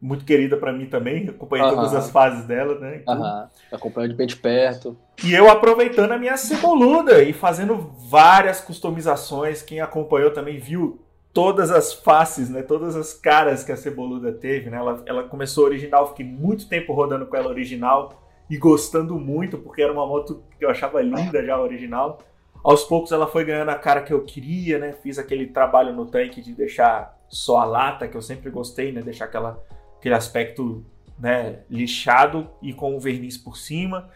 muito 0.00 0.26
querida 0.26 0.58
para 0.58 0.70
mim 0.70 0.84
também, 0.84 1.26
acompanhei 1.28 1.64
uhum. 1.64 1.76
todas 1.76 1.94
as 1.94 2.10
fases 2.10 2.44
dela, 2.44 2.78
né? 2.78 2.96
Então, 3.00 3.18
uhum. 3.18 3.46
Acompanhando 3.72 4.10
de 4.10 4.16
bem 4.16 4.26
de 4.26 4.36
perto. 4.36 4.94
E 5.24 5.32
eu 5.32 5.48
aproveitando 5.48 6.12
a 6.12 6.18
minha 6.18 6.36
ceboluda 6.36 7.22
e 7.22 7.32
fazendo 7.32 7.76
várias 8.10 8.60
customizações. 8.60 9.62
Quem 9.62 9.80
acompanhou 9.80 10.30
também 10.30 10.58
viu 10.58 11.00
todas 11.32 11.70
as 11.70 11.94
faces, 11.94 12.50
né? 12.50 12.62
Todas 12.62 12.94
as 12.94 13.14
caras 13.14 13.64
que 13.64 13.72
a 13.72 13.76
Ceboluda 13.76 14.30
teve, 14.30 14.68
né? 14.68 14.76
Ela, 14.76 15.02
ela 15.06 15.24
começou 15.24 15.64
original, 15.64 16.08
fiquei 16.08 16.26
muito 16.26 16.68
tempo 16.68 16.92
rodando 16.92 17.26
com 17.26 17.36
ela 17.36 17.48
original 17.48 18.22
e 18.48 18.58
gostando 18.58 19.18
muito, 19.18 19.56
porque 19.58 19.82
era 19.82 19.92
uma 19.92 20.06
moto 20.06 20.42
que 20.58 20.64
eu 20.64 20.70
achava 20.70 21.00
linda 21.00 21.44
já 21.44 21.58
original. 21.58 22.18
Aos 22.62 22.84
poucos 22.84 23.10
ela 23.10 23.26
foi 23.26 23.44
ganhando 23.44 23.70
a 23.70 23.74
cara 23.74 24.02
que 24.02 24.12
eu 24.12 24.24
queria, 24.24 24.78
né? 24.78 24.92
Fiz 24.92 25.18
aquele 25.18 25.46
trabalho 25.46 25.92
no 25.92 26.06
tanque 26.06 26.40
de 26.40 26.52
deixar 26.52 27.13
só 27.28 27.58
a 27.58 27.64
lata, 27.64 28.08
que 28.08 28.16
eu 28.16 28.22
sempre 28.22 28.50
gostei, 28.50 28.92
né? 28.92 29.02
Deixar 29.02 29.26
aquela, 29.26 29.62
aquele 29.98 30.14
aspecto 30.14 30.84
né, 31.18 31.60
lixado 31.70 32.50
e 32.62 32.72
com 32.72 32.96
o 32.96 33.00
verniz 33.00 33.36
por 33.36 33.56
cima. 33.56 34.08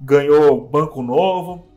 Ganhou 0.00 0.68
banco 0.68 1.02
novo, 1.02 1.74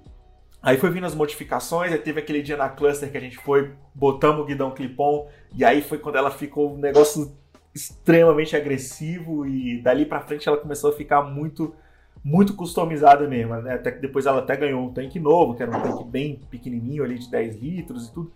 Aí 0.61 0.75
foi 0.75 0.89
vindo 0.89 1.05
as 1.05 1.15
modificações, 1.15 1.91
aí 1.93 1.99
teve 1.99 2.19
aquele 2.19 2.41
dia 2.41 2.57
na 2.57 2.67
cluster 2.67 3.09
que 3.09 3.17
a 3.17 3.21
gente 3.21 3.38
foi, 3.38 3.71
botamos 3.93 4.41
o 4.41 4.45
guidão 4.45 4.71
clipon, 4.71 5.30
e 5.55 5.63
aí 5.63 5.82
foi 5.82 5.97
quando 5.97 6.17
ela 6.17 6.32
ficou 6.32 6.73
um 6.73 6.78
negócio 6.78 7.32
extremamente 7.73 8.55
agressivo 8.55 9.45
e 9.45 9.80
dali 9.82 10.05
para 10.05 10.19
frente 10.19 10.47
ela 10.47 10.57
começou 10.57 10.89
a 10.89 10.93
ficar 10.93 11.21
muito 11.21 11.75
muito 12.23 12.53
customizada 12.55 13.25
mesmo, 13.28 13.55
né? 13.61 13.75
Até 13.75 13.91
que 13.91 14.01
depois 14.01 14.25
ela 14.25 14.39
até 14.39 14.57
ganhou 14.57 14.84
um 14.84 14.91
tanque 14.91 15.17
novo, 15.17 15.55
que 15.55 15.63
era 15.63 15.71
um 15.71 15.82
tanque 15.82 16.03
bem 16.03 16.41
pequenininho 16.49 17.01
ali 17.01 17.17
de 17.17 17.32
10 17.32 17.55
litros 17.61 18.07
e 18.07 18.13
tudo. 18.13 18.34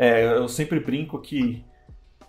É, 0.00 0.24
eu 0.38 0.48
sempre 0.48 0.80
brinco 0.80 1.20
que 1.20 1.64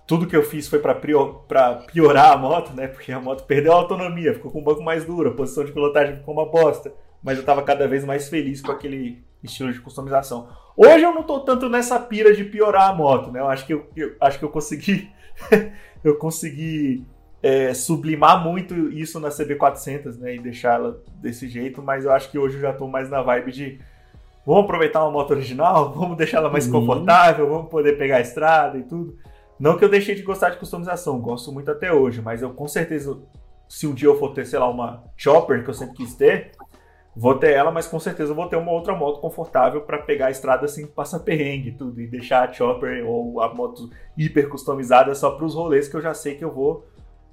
tudo 0.05 0.27
que 0.27 0.35
eu 0.35 0.43
fiz 0.43 0.67
foi 0.67 0.79
para 0.79 0.93
piorar 0.93 2.33
a 2.33 2.37
moto, 2.37 2.73
né? 2.73 2.87
Porque 2.87 3.11
a 3.11 3.19
moto 3.19 3.45
perdeu 3.45 3.71
a 3.71 3.77
autonomia, 3.77 4.33
ficou 4.33 4.51
com 4.51 4.59
um 4.59 4.63
banco 4.63 4.83
mais 4.83 5.05
duro, 5.05 5.29
a 5.29 5.33
posição 5.33 5.63
de 5.63 5.71
pilotagem 5.71 6.17
ficou 6.17 6.33
uma 6.33 6.45
bosta 6.45 6.93
mas 7.23 7.37
eu 7.37 7.45
tava 7.45 7.61
cada 7.61 7.87
vez 7.87 8.03
mais 8.03 8.27
feliz 8.27 8.61
com 8.61 8.71
aquele 8.71 9.23
estilo 9.43 9.71
de 9.71 9.79
customização. 9.79 10.49
Hoje 10.75 11.03
eu 11.03 11.13
não 11.13 11.23
tô 11.23 11.39
tanto 11.41 11.69
nessa 11.69 11.99
pira 11.99 12.33
de 12.33 12.43
piorar 12.43 12.89
a 12.89 12.93
moto, 12.93 13.31
né? 13.31 13.39
Eu 13.39 13.47
acho 13.47 13.65
que 13.65 13.73
eu, 13.73 13.87
eu 13.95 14.15
acho 14.19 14.39
que 14.39 14.45
eu 14.45 14.49
consegui 14.49 15.09
eu 16.03 16.17
consegui 16.17 17.05
é, 17.43 17.73
sublimar 17.73 18.43
muito 18.43 18.89
isso 18.91 19.19
na 19.19 19.29
CB400, 19.29 20.17
né? 20.17 20.35
E 20.35 20.39
deixar 20.39 20.75
ela 20.75 21.03
desse 21.15 21.47
jeito, 21.47 21.81
mas 21.81 22.05
eu 22.05 22.11
acho 22.11 22.31
que 22.31 22.39
hoje 22.39 22.55
eu 22.55 22.61
já 22.61 22.73
tô 22.73 22.87
mais 22.87 23.09
na 23.09 23.21
vibe 23.21 23.51
de 23.51 23.79
vamos 24.45 24.63
aproveitar 24.63 25.03
uma 25.03 25.11
moto 25.11 25.31
original, 25.31 25.91
vamos 25.95 26.17
deixar 26.17 26.37
ela 26.37 26.49
mais 26.49 26.65
uhum. 26.65 26.79
confortável, 26.79 27.49
vamos 27.49 27.69
poder 27.69 27.97
pegar 27.97 28.17
a 28.17 28.21
estrada 28.21 28.77
e 28.77 28.83
tudo. 28.83 29.17
Não 29.59 29.77
que 29.77 29.85
eu 29.85 29.89
deixei 29.89 30.15
de 30.15 30.23
gostar 30.23 30.49
de 30.49 30.57
customização, 30.57 31.19
gosto 31.19 31.51
muito 31.51 31.69
até 31.69 31.93
hoje, 31.93 32.21
mas 32.21 32.41
eu 32.41 32.51
com 32.51 32.67
certeza, 32.67 33.19
se 33.69 33.85
um 33.85 33.93
dia 33.93 34.07
eu 34.07 34.17
for 34.17 34.33
ter, 34.33 34.45
sei 34.45 34.57
lá, 34.57 34.69
uma 34.69 35.03
chopper 35.15 35.63
que 35.63 35.69
eu 35.69 35.73
sempre 35.73 35.97
quis 35.97 36.15
ter, 36.15 36.51
Vou 37.15 37.37
ter 37.37 37.51
ela, 37.51 37.71
mas 37.71 37.87
com 37.87 37.99
certeza 37.99 38.33
vou 38.33 38.47
ter 38.47 38.55
uma 38.55 38.71
outra 38.71 38.95
moto 38.95 39.19
confortável 39.19 39.81
para 39.81 39.97
pegar 39.97 40.27
a 40.27 40.31
estrada 40.31 40.65
assim, 40.65 40.87
passar 40.87 41.19
perrengue 41.19 41.69
e 41.69 41.71
tudo, 41.73 41.99
e 41.99 42.07
deixar 42.07 42.47
a 42.47 42.53
chopper 42.53 43.05
ou 43.05 43.41
a 43.41 43.53
moto 43.53 43.89
hiper 44.17 44.47
customizada 44.47 45.13
só 45.13 45.31
para 45.31 45.45
os 45.45 45.53
rolês 45.53 45.89
que 45.89 45.95
eu 45.95 46.01
já 46.01 46.13
sei 46.13 46.35
que 46.35 46.43
eu 46.43 46.51
vou 46.53 46.85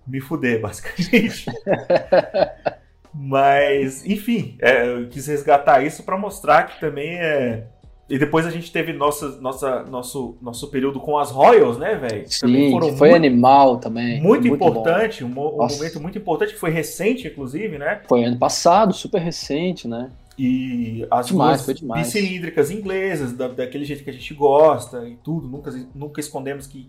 me 0.04 0.20
fuder, 0.20 0.58
basicamente. 0.62 1.46
mas, 3.20 4.06
enfim, 4.06 4.56
é, 4.60 4.86
eu 4.86 5.08
quis 5.08 5.26
resgatar 5.26 5.84
isso 5.84 6.04
para 6.04 6.16
mostrar 6.16 6.64
que 6.64 6.78
também 6.78 7.16
é 7.18 7.66
e 8.08 8.18
depois 8.18 8.46
a 8.46 8.50
gente 8.50 8.72
teve 8.72 8.92
nossa, 8.94 9.38
nossa, 9.38 9.82
nosso, 9.82 10.38
nosso 10.40 10.68
período 10.68 10.98
com 10.98 11.18
as 11.18 11.30
Royals, 11.30 11.76
né, 11.76 11.94
velho? 11.94 12.24
Sim, 12.26 12.70
foram 12.70 12.96
foi 12.96 13.10
muito, 13.10 13.26
animal 13.26 13.76
também. 13.76 14.22
Muito, 14.22 14.48
muito 14.48 14.64
importante, 14.64 15.22
um, 15.22 15.28
um 15.28 15.32
momento 15.32 16.00
muito 16.00 16.16
importante, 16.16 16.54
que 16.54 16.58
foi 16.58 16.70
recente, 16.70 17.28
inclusive, 17.28 17.76
né? 17.76 18.00
Foi 18.08 18.24
ano 18.24 18.38
passado, 18.38 18.94
super 18.94 19.20
recente, 19.20 19.86
né? 19.86 20.10
E 20.38 21.06
as 21.10 21.26
demais, 21.26 21.66
bicilíndricas 21.66 22.70
inglesas, 22.70 23.32
da, 23.32 23.48
daquele 23.48 23.84
jeito 23.84 24.02
que 24.02 24.10
a 24.10 24.12
gente 24.12 24.32
gosta 24.32 25.06
e 25.06 25.16
tudo. 25.16 25.46
Nunca, 25.46 25.70
nunca 25.94 26.20
escondemos 26.20 26.66
que 26.66 26.88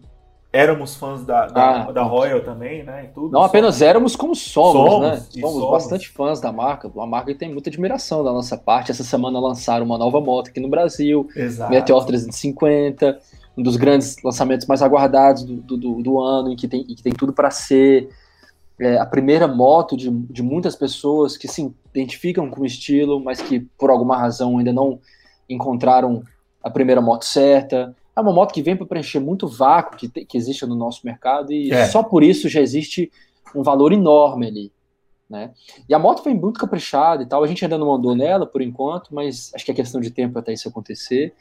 éramos 0.52 0.96
fãs 0.96 1.24
da, 1.24 1.46
da, 1.46 1.84
ah, 1.84 1.92
da 1.92 2.02
Royal 2.02 2.42
também, 2.42 2.84
né? 2.84 3.06
E 3.06 3.08
tudo, 3.10 3.32
não 3.32 3.44
apenas 3.44 3.82
éramos 3.82 4.16
como 4.16 4.36
somos, 4.36 4.74
somos 4.74 5.02
né? 5.02 5.18
Somos, 5.18 5.52
somos, 5.52 5.72
bastante 5.72 6.10
fãs 6.10 6.42
da 6.42 6.52
marca. 6.52 6.88
Uma 6.88 7.06
marca 7.06 7.32
que 7.32 7.38
tem 7.38 7.52
muita 7.52 7.70
admiração 7.70 8.24
da 8.24 8.34
nossa 8.34 8.58
parte. 8.58 8.90
Essa 8.90 9.04
semana 9.04 9.40
lançaram 9.40 9.86
uma 9.86 9.98
nova 9.98 10.20
moto 10.20 10.50
aqui 10.50 10.60
no 10.60 10.68
Brasil, 10.68 11.28
Exato. 11.36 11.72
Meteor 11.72 12.04
350, 12.06 13.20
um 13.56 13.62
dos 13.62 13.78
grandes 13.78 14.16
lançamentos 14.24 14.66
mais 14.66 14.82
aguardados 14.82 15.44
do, 15.44 15.78
do, 15.78 16.02
do 16.02 16.20
ano, 16.20 16.52
e 16.52 16.56
que 16.56 16.68
tem, 16.68 16.82
e 16.90 16.96
que 16.96 17.04
tem 17.04 17.14
tudo 17.14 17.32
para 17.32 17.52
ser 17.52 18.10
é, 18.80 18.98
a 18.98 19.06
primeira 19.06 19.48
moto 19.48 19.96
de, 19.96 20.10
de 20.10 20.42
muitas 20.42 20.76
pessoas 20.76 21.38
que 21.38 21.48
se 21.48 21.72
identificam 21.94 22.50
com 22.50 22.62
o 22.62 22.66
estilo, 22.66 23.20
mas 23.20 23.40
que 23.40 23.60
por 23.78 23.92
alguma 23.92 24.18
razão 24.18 24.58
ainda 24.58 24.74
não 24.74 25.00
encontraram 25.48 26.24
a 26.64 26.70
primeira 26.72 27.02
moto 27.02 27.24
certa 27.24 27.96
é 28.20 28.22
uma 28.22 28.34
moto 28.34 28.54
que 28.54 28.62
vem 28.62 28.76
para 28.76 28.86
preencher 28.86 29.20
muito 29.20 29.48
vácuo 29.48 29.98
que, 29.98 30.08
que 30.08 30.38
existe 30.38 30.66
no 30.66 30.76
nosso 30.76 31.06
mercado 31.06 31.52
e 31.52 31.72
é. 31.72 31.86
só 31.86 32.04
por 32.04 32.24
isso 32.24 32.48
já 32.48 32.62
existe 32.62 33.12
um 33.56 33.64
valor 33.64 33.92
enorme 33.92 34.48
ali. 34.48 34.72
Né? 35.30 35.52
E 35.88 35.94
a 35.94 36.00
moto 36.00 36.24
vem 36.24 36.34
muito 36.34 36.60
caprichada 36.60 37.22
e 37.22 37.26
tal. 37.26 37.44
A 37.44 37.48
gente 37.48 37.64
ainda 37.64 37.78
não 37.78 37.94
andou 37.94 38.16
nela 38.16 38.48
por 38.48 38.62
enquanto, 38.62 39.14
mas 39.14 39.52
acho 39.54 39.64
que 39.64 39.72
é 39.72 39.76
questão 39.76 40.02
de 40.02 40.10
tempo 40.10 40.40
até 40.40 40.52
isso 40.52 40.68
acontecer. 40.68 41.34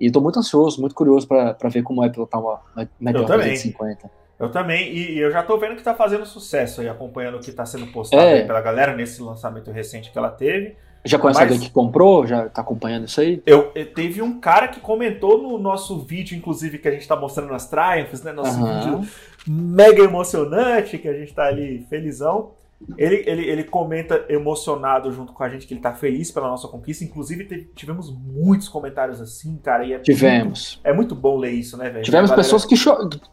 E 0.00 0.06
estou 0.06 0.22
muito 0.22 0.38
ansioso, 0.38 0.80
muito 0.80 0.94
curioso 0.94 1.26
para 1.26 1.68
ver 1.68 1.82
como 1.82 2.02
é 2.04 2.08
pilotar 2.08 2.40
uma 2.40 2.60
Meteor 2.98 3.26
350. 3.26 4.10
Eu 4.38 4.50
também, 4.50 4.92
e, 4.92 5.18
eu 5.18 5.30
já 5.30 5.40
estou 5.40 5.58
vendo 5.58 5.72
que 5.72 5.80
está 5.80 5.94
fazendo 5.94 6.26
sucesso 6.26 6.82
aí, 6.82 6.88
acompanhando 6.88 7.36
o 7.36 7.40
que 7.40 7.48
está 7.48 7.64
sendo 7.64 7.86
postado 7.86 8.22
é. 8.22 8.44
pela 8.44 8.60
galera 8.60 8.94
nesse 8.94 9.22
lançamento 9.22 9.70
recente 9.70 10.10
que 10.10 10.18
ela 10.18 10.30
teve. 10.30 10.76
Já 11.06 11.18
conhece 11.18 11.40
Mas, 11.40 11.50
alguém 11.50 11.66
que 11.66 11.72
comprou? 11.72 12.26
Já 12.26 12.48
tá 12.48 12.60
acompanhando 12.60 13.06
isso 13.06 13.20
aí? 13.20 13.42
Eu, 13.46 13.70
eu, 13.74 13.86
teve 13.92 14.20
um 14.22 14.40
cara 14.40 14.68
que 14.68 14.80
comentou 14.80 15.42
no 15.42 15.58
nosso 15.58 15.98
vídeo, 16.00 16.36
inclusive, 16.36 16.78
que 16.78 16.88
a 16.88 16.90
gente 16.90 17.06
tá 17.06 17.16
mostrando 17.16 17.50
nas 17.50 17.68
Triumphs, 17.68 18.22
né? 18.22 18.32
Nosso 18.32 18.60
uhum. 18.60 18.74
vídeo 18.80 19.08
mega 19.46 20.02
emocionante, 20.02 20.98
que 20.98 21.08
a 21.08 21.12
gente 21.12 21.32
tá 21.32 21.44
ali 21.46 21.86
felizão. 21.88 22.50
Ele, 22.98 23.24
ele, 23.26 23.42
ele 23.48 23.64
comenta 23.64 24.26
emocionado 24.28 25.10
junto 25.10 25.32
com 25.32 25.42
a 25.42 25.48
gente 25.48 25.66
que 25.66 25.72
ele 25.72 25.80
tá 25.80 25.92
feliz 25.94 26.30
pela 26.30 26.48
nossa 26.48 26.68
conquista. 26.68 27.04
Inclusive, 27.04 27.70
tivemos 27.74 28.14
muitos 28.14 28.68
comentários 28.68 29.20
assim, 29.20 29.56
cara. 29.56 29.84
E 29.84 29.94
é 29.94 29.98
tivemos. 29.98 30.74
Muito, 30.76 30.88
é 30.88 30.92
muito 30.92 31.14
bom 31.14 31.38
ler 31.38 31.52
isso, 31.52 31.76
né, 31.78 31.88
velho? 31.88 32.04
Tivemos 32.04 32.30
pessoas 32.32 32.66
que, 32.66 32.74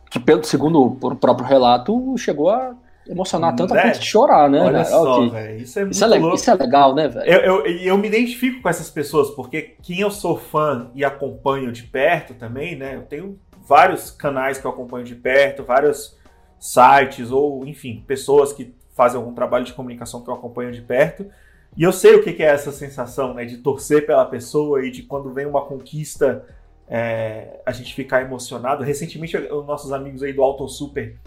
que, 0.09 0.19
pelo 0.19 0.43
segundo 0.45 0.81
o 0.81 1.15
próprio 1.15 1.45
relato, 1.45 2.15
chegou 2.17 2.49
a 2.49 2.73
emocionar 3.07 3.55
tanto 3.55 3.73
né? 3.73 3.81
a 3.81 3.83
ponto 3.83 3.99
de 3.99 4.05
chorar, 4.05 4.49
né? 4.49 4.61
Olha 4.61 4.85
só, 4.85 5.27
velho. 5.27 5.61
Isso 5.61 5.79
é 5.79 5.81
muito 5.83 5.93
isso 5.93 6.03
é, 6.03 6.07
louco. 6.07 6.35
Isso 6.35 6.51
é 6.51 6.53
legal, 6.53 6.95
né, 6.95 7.07
velho? 7.07 7.29
Eu, 7.29 7.65
eu, 7.65 7.65
eu 7.65 7.97
me 7.97 8.07
identifico 8.07 8.61
com 8.61 8.69
essas 8.69 8.89
pessoas, 8.89 9.29
porque 9.31 9.75
quem 9.81 9.99
eu 9.99 10.11
sou 10.11 10.37
fã 10.37 10.89
e 10.95 11.03
acompanho 11.03 11.71
de 11.71 11.83
perto 11.83 12.33
também, 12.33 12.75
né? 12.75 12.95
Eu 12.95 13.03
tenho 13.03 13.39
vários 13.67 14.11
canais 14.11 14.57
que 14.57 14.65
eu 14.65 14.71
acompanho 14.71 15.05
de 15.05 15.15
perto, 15.15 15.63
vários 15.63 16.17
sites, 16.59 17.31
ou, 17.31 17.65
enfim, 17.65 18.03
pessoas 18.07 18.53
que 18.53 18.73
fazem 18.95 19.19
algum 19.19 19.33
trabalho 19.33 19.65
de 19.65 19.73
comunicação 19.73 20.23
que 20.23 20.29
eu 20.29 20.33
acompanho 20.33 20.71
de 20.71 20.81
perto. 20.81 21.25
E 21.75 21.83
eu 21.83 21.91
sei 21.91 22.15
o 22.15 22.23
que 22.23 22.41
é 22.41 22.47
essa 22.47 22.71
sensação, 22.71 23.33
né? 23.33 23.45
De 23.45 23.57
torcer 23.57 24.05
pela 24.05 24.25
pessoa 24.25 24.85
e 24.85 24.91
de 24.91 25.03
quando 25.03 25.33
vem 25.33 25.45
uma 25.45 25.65
conquista 25.65 26.45
é, 26.87 27.59
a 27.65 27.71
gente 27.71 27.93
ficar 27.93 28.21
emocionado. 28.21 28.83
Recentemente, 28.83 29.35
os 29.35 29.65
nossos 29.65 29.91
amigos 29.91 30.21
aí 30.21 30.31
do 30.31 30.43
Auto 30.43 30.67
Super 30.67 31.17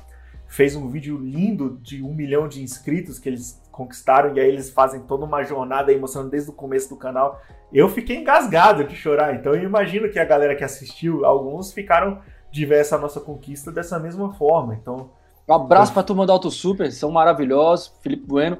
fez 0.47 0.77
um 0.77 0.89
vídeo 0.89 1.19
lindo 1.19 1.79
de 1.83 2.03
um 2.03 2.15
milhão 2.15 2.49
de 2.49 2.63
inscritos 2.63 3.19
que 3.19 3.29
eles 3.29 3.61
conquistaram 3.71 4.35
e 4.35 4.41
aí 4.41 4.49
eles 4.49 4.71
fazem 4.71 5.01
toda 5.03 5.25
uma 5.25 5.43
jornada 5.43 5.93
emocionante 5.93 6.31
desde 6.31 6.51
o 6.51 6.55
começo 6.55 6.89
do 6.89 6.97
canal. 6.97 7.41
Eu 7.73 7.89
fiquei 7.89 8.17
engasgado 8.17 8.85
de 8.85 8.97
chorar, 8.97 9.35
então 9.35 9.55
eu 9.55 9.63
imagino 9.63 10.11
que 10.11 10.19
a 10.19 10.25
galera 10.25 10.55
que 10.55 10.65
assistiu, 10.65 11.25
alguns 11.25 11.73
ficaram 11.73 12.21
de 12.51 12.65
ver 12.65 12.81
essa 12.81 12.97
nossa 12.97 13.21
conquista 13.21 13.71
dessa 13.71 13.99
mesma 13.99 14.33
forma. 14.35 14.75
Então, 14.75 15.11
um 15.49 15.55
abraço 15.55 15.93
para 15.93 16.01
a 16.01 16.05
turma 16.05 16.25
do 16.25 16.33
Auto 16.33 16.51
Super, 16.51 16.91
são 16.91 17.11
maravilhosos. 17.11 17.93
Felipe 18.01 18.27
Bueno, 18.27 18.59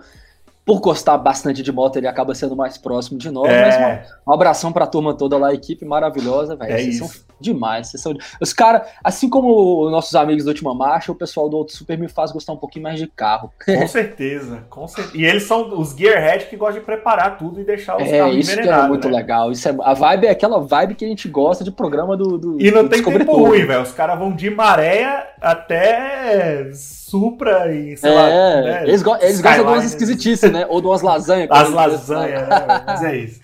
por 0.67 0.81
gostar 0.81 1.17
bastante 1.17 1.63
de 1.63 1.71
moto, 1.71 1.97
ele 1.97 2.09
acaba 2.09 2.35
sendo 2.35 2.57
mais 2.57 2.77
próximo 2.77 3.17
de 3.17 3.31
nós. 3.31 3.49
É. 3.49 3.63
Mas 3.63 4.11
um, 4.27 4.33
abração 4.33 4.73
para 4.73 4.83
a 4.83 4.89
turma 4.89 5.15
toda 5.15 5.39
lá, 5.39 5.55
equipe 5.55 5.85
maravilhosa, 5.85 6.57
velho. 6.57 6.73
É 6.73 6.79
Vocês 6.79 6.97
isso. 6.97 7.07
são 7.07 7.25
demais. 7.41 7.87
Vocês 7.87 8.03
são... 8.03 8.13
Os 8.41 8.53
caras, 8.53 8.83
assim 9.05 9.31
como 9.31 9.85
os 9.85 9.93
nossos 9.93 10.13
amigos 10.17 10.45
da 10.45 10.51
Última 10.51 10.75
Marcha, 10.75 11.13
o 11.13 11.15
pessoal 11.15 11.49
do 11.49 11.57
Auto 11.57 11.71
Super 11.71 11.97
me 11.97 12.09
faz 12.09 12.33
gostar 12.33 12.53
um 12.53 12.57
pouquinho 12.57 12.83
mais 12.83 12.99
de 12.99 13.07
carro. 13.07 13.53
Com 13.65 13.87
certeza, 13.87 14.65
com 14.69 14.89
certeza. 14.89 15.17
E 15.17 15.25
eles 15.25 15.45
são 15.45 15.79
os 15.79 15.95
gearhead 15.95 16.47
que 16.47 16.57
gostam 16.57 16.81
de 16.81 16.85
preparar 16.85 17.39
tudo 17.39 17.61
e 17.61 17.65
deixar 17.65 17.97
os 17.97 18.03
é, 18.03 18.19
carros 18.19 18.37
isso 18.37 18.61
que 18.61 18.69
é 18.69 18.89
muito 18.89 19.09
né? 19.09 19.17
legal. 19.17 19.53
Isso 19.53 19.69
é, 19.69 19.77
a 19.81 19.95
vibe 19.95 20.27
é 20.27 20.31
aquela 20.31 20.59
vibe 20.59 20.97
que 20.97 21.05
a 21.05 21.09
gente 21.09 21.29
gosta 21.29 21.63
de 21.63 21.71
programa 21.71 22.17
do. 22.17 22.37
do 22.37 22.61
e 22.61 22.73
não 22.73 22.83
do 22.83 22.89
tem 22.91 23.05
tempo 23.05 23.37
ruim, 23.37 23.65
velho. 23.65 23.83
Os 23.83 23.93
caras 23.93 24.19
vão 24.19 24.35
de 24.35 24.51
maré 24.51 25.33
até 25.41 26.73
Supra 27.07 27.73
e 27.73 27.97
sei 27.97 28.11
é, 28.11 28.15
lá. 28.15 28.27
Né? 28.63 28.83
Eles, 28.89 29.01
go 29.01 29.15
eles 29.21 29.41
gostam 29.41 29.65
de 29.65 29.71
umas 29.71 29.85
esquisitices, 29.85 30.51
né? 30.51 30.67
Ou 30.69 30.81
de 30.81 30.89
umas 30.89 31.03
lasanhas. 31.03 31.49
As 31.53 31.71
lasanhas, 31.71 32.49
né? 32.49 32.67
Mas 32.85 33.05
é 33.05 33.17
isso. 33.17 33.41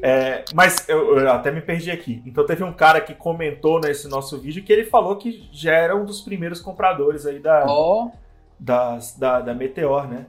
É, 0.00 0.42
mas 0.54 0.88
eu, 0.88 1.18
eu, 1.18 1.30
até 1.30 1.50
me 1.50 1.60
perdi 1.60 1.90
aqui. 1.90 2.22
Então 2.24 2.46
teve 2.46 2.64
um 2.64 2.72
cara 2.72 3.02
que 3.02 3.14
comentou 3.14 3.78
nesse 3.78 4.08
nosso 4.08 4.38
vídeo 4.38 4.64
que 4.64 4.72
ele 4.72 4.84
falou 4.84 5.16
que 5.16 5.46
já 5.52 5.74
era 5.74 5.94
um 5.94 6.06
dos 6.06 6.22
primeiros 6.22 6.62
compradores 6.62 7.26
aí 7.26 7.38
da, 7.38 7.66
oh. 7.68 8.10
da, 8.58 8.98
da, 9.18 9.40
da 9.42 9.54
Meteor, 9.54 10.08
né? 10.08 10.24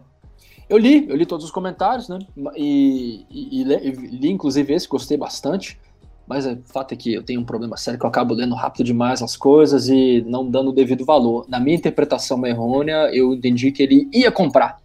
Eu 0.67 0.77
li, 0.77 1.07
eu 1.09 1.15
li 1.15 1.25
todos 1.25 1.45
os 1.45 1.51
comentários, 1.51 2.09
né? 2.09 2.19
E, 2.53 3.25
e, 3.31 3.61
e, 3.61 3.63
li, 3.63 3.91
li, 4.19 4.29
inclusive 4.29 4.73
esse, 4.73 4.89
gostei 4.89 5.15
bastante. 5.15 5.79
Mas 6.28 6.45
o 6.45 6.57
fato 6.65 6.93
é 6.93 6.97
que 6.97 7.13
eu 7.13 7.24
tenho 7.24 7.41
um 7.41 7.45
problema 7.45 7.76
sério 7.76 7.99
que 7.99 8.05
eu 8.05 8.09
acabo 8.09 8.34
lendo 8.34 8.55
rápido 8.55 8.86
demais 8.86 9.21
as 9.21 9.36
coisas 9.36 9.89
e 9.89 10.24
não 10.28 10.49
dando 10.49 10.69
o 10.69 10.74
devido 10.74 11.03
valor. 11.03 11.45
Na 11.49 11.59
minha 11.59 11.76
interpretação 11.76 12.45
errônea, 12.45 13.09
eu 13.13 13.34
entendi 13.34 13.71
que 13.71 13.84
ele 13.84 14.09
ia 14.13 14.32
comprar. 14.32 14.78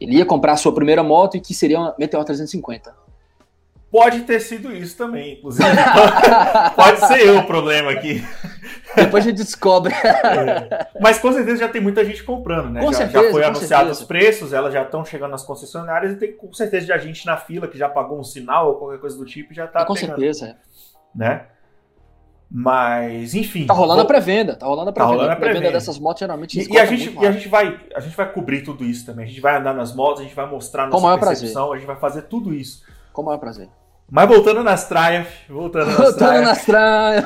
Ele 0.00 0.16
ia 0.16 0.26
comprar 0.26 0.52
a 0.52 0.56
sua 0.56 0.74
primeira 0.74 1.02
moto 1.02 1.36
e 1.36 1.40
que 1.40 1.54
seria 1.54 1.78
uma 1.78 1.94
Meteor 1.98 2.24
350. 2.24 3.05
Pode 3.90 4.22
ter 4.22 4.40
sido 4.40 4.74
isso 4.74 4.96
também, 4.96 5.34
inclusive. 5.34 5.64
pode 6.74 7.06
ser 7.06 7.26
eu 7.26 7.38
o 7.38 7.46
problema 7.46 7.92
aqui. 7.92 8.22
Depois 8.96 9.24
a 9.24 9.28
gente 9.28 9.36
descobre. 9.36 9.94
É. 10.26 10.88
Mas 11.00 11.18
com 11.18 11.32
certeza 11.32 11.58
já 11.58 11.68
tem 11.68 11.80
muita 11.80 12.04
gente 12.04 12.22
comprando, 12.22 12.70
né? 12.70 12.80
Com 12.80 12.92
já, 12.92 12.98
certeza, 12.98 13.24
já 13.24 13.30
foi 13.30 13.44
anunciado 13.44 13.90
os 13.90 14.02
preços, 14.02 14.52
elas 14.52 14.72
já 14.72 14.82
estão 14.82 15.04
chegando 15.04 15.30
nas 15.30 15.44
concessionárias 15.44 16.12
e 16.12 16.16
tem 16.16 16.32
com 16.32 16.52
certeza 16.52 16.86
já 16.86 16.98
gente 16.98 17.24
na 17.24 17.36
fila 17.36 17.68
que 17.68 17.78
já 17.78 17.88
pagou 17.88 18.18
um 18.18 18.24
sinal 18.24 18.68
ou 18.68 18.74
qualquer 18.76 18.98
coisa 18.98 19.16
do 19.16 19.24
tipo 19.24 19.54
já 19.54 19.66
tá. 19.66 19.84
Com 19.84 19.94
pegando, 19.94 20.08
certeza, 20.16 20.46
é. 20.46 20.56
Né? 21.14 21.46
Mas, 22.50 23.34
enfim. 23.34 23.66
Tá 23.66 23.74
rolando 23.74 24.02
vou... 24.02 24.04
a 24.04 24.06
pré-venda, 24.06 24.56
tá 24.56 24.66
rolando 24.66 24.90
a 24.90 24.92
pré-venda. 24.92 25.16
Tá 25.16 25.22
rolando 25.22 25.32
a 25.32 25.36
pré-venda 25.36 25.72
dessas 25.72 25.98
motos 25.98 26.20
geralmente. 26.20 26.60
E, 26.60 26.72
e, 26.72 26.78
a 26.78 26.84
gente, 26.84 27.16
e 27.20 27.26
a 27.26 27.32
gente 27.32 27.48
vai, 27.48 27.80
a 27.94 28.00
gente 28.00 28.16
vai 28.16 28.32
cobrir 28.32 28.62
tudo 28.62 28.84
isso 28.84 29.04
também. 29.04 29.24
A 29.24 29.28
gente 29.28 29.40
vai 29.40 29.56
andar 29.56 29.74
nas 29.74 29.94
motos, 29.94 30.20
a 30.20 30.24
gente 30.24 30.34
vai 30.34 30.48
mostrar 30.48 30.86
nossa 30.86 31.18
Com 31.18 31.26
percepção, 31.26 31.72
a 31.72 31.76
gente 31.76 31.86
vai 31.86 31.96
fazer 31.96 32.22
tudo 32.22 32.54
isso. 32.54 32.84
Com 33.16 33.22
o 33.22 33.24
maior 33.24 33.38
prazer. 33.38 33.70
Mas 34.10 34.28
voltando 34.28 34.62
nas 34.62 34.86
Triumph, 34.86 35.48
voltando 35.48 35.86
nas 35.86 35.96
voltando. 35.96 36.42
Nas 36.42 36.64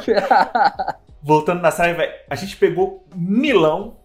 voltando 1.21 1.61
nas 1.61 1.77
Triumph, 1.77 1.99
a 2.31 2.37
gente 2.37 2.57
pegou 2.57 3.05
Milão, 3.13 3.97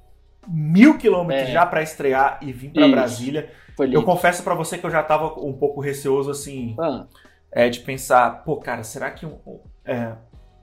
mil 0.48 0.98
quilômetros 0.98 1.50
é. 1.50 1.52
já 1.52 1.64
para 1.64 1.84
estrear 1.84 2.40
e 2.42 2.52
vir 2.52 2.74
para 2.74 2.88
Brasília. 2.88 3.52
eu 3.80 4.02
confesso 4.02 4.42
para 4.42 4.56
você 4.56 4.80
que 4.80 4.86
eu 4.88 4.90
já 4.90 5.04
tava 5.04 5.28
um 5.40 5.54
pouco 5.54 5.80
receoso 5.80 6.32
assim, 6.32 6.76
ah. 6.80 7.06
é, 7.52 7.70
de 7.70 7.82
pensar, 7.82 8.44
pô, 8.44 8.58
cara, 8.58 8.82
será 8.82 9.12
que 9.12 9.28
um, 9.28 9.38
é, 9.86 10.14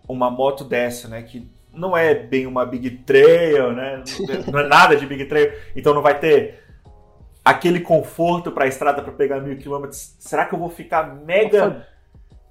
uma 0.08 0.28
moto 0.28 0.64
dessa, 0.64 1.06
né, 1.06 1.22
que 1.22 1.48
não 1.72 1.96
é 1.96 2.16
bem 2.16 2.48
uma 2.48 2.66
Big 2.66 2.90
Trail, 2.90 3.70
né, 3.74 4.02
não 4.50 4.58
é 4.58 4.66
nada 4.66 4.96
de 4.96 5.06
Big 5.06 5.26
Trail, 5.26 5.52
então 5.76 5.94
não 5.94 6.02
vai 6.02 6.18
ter 6.18 6.61
aquele 7.44 7.80
conforto 7.80 8.52
para 8.52 8.64
a 8.64 8.68
estrada 8.68 9.02
para 9.02 9.12
pegar 9.12 9.40
mil 9.40 9.56
quilômetros. 9.56 10.14
Será 10.18 10.46
que 10.46 10.54
eu 10.54 10.58
vou 10.58 10.70
ficar 10.70 11.14
mega 11.14 11.86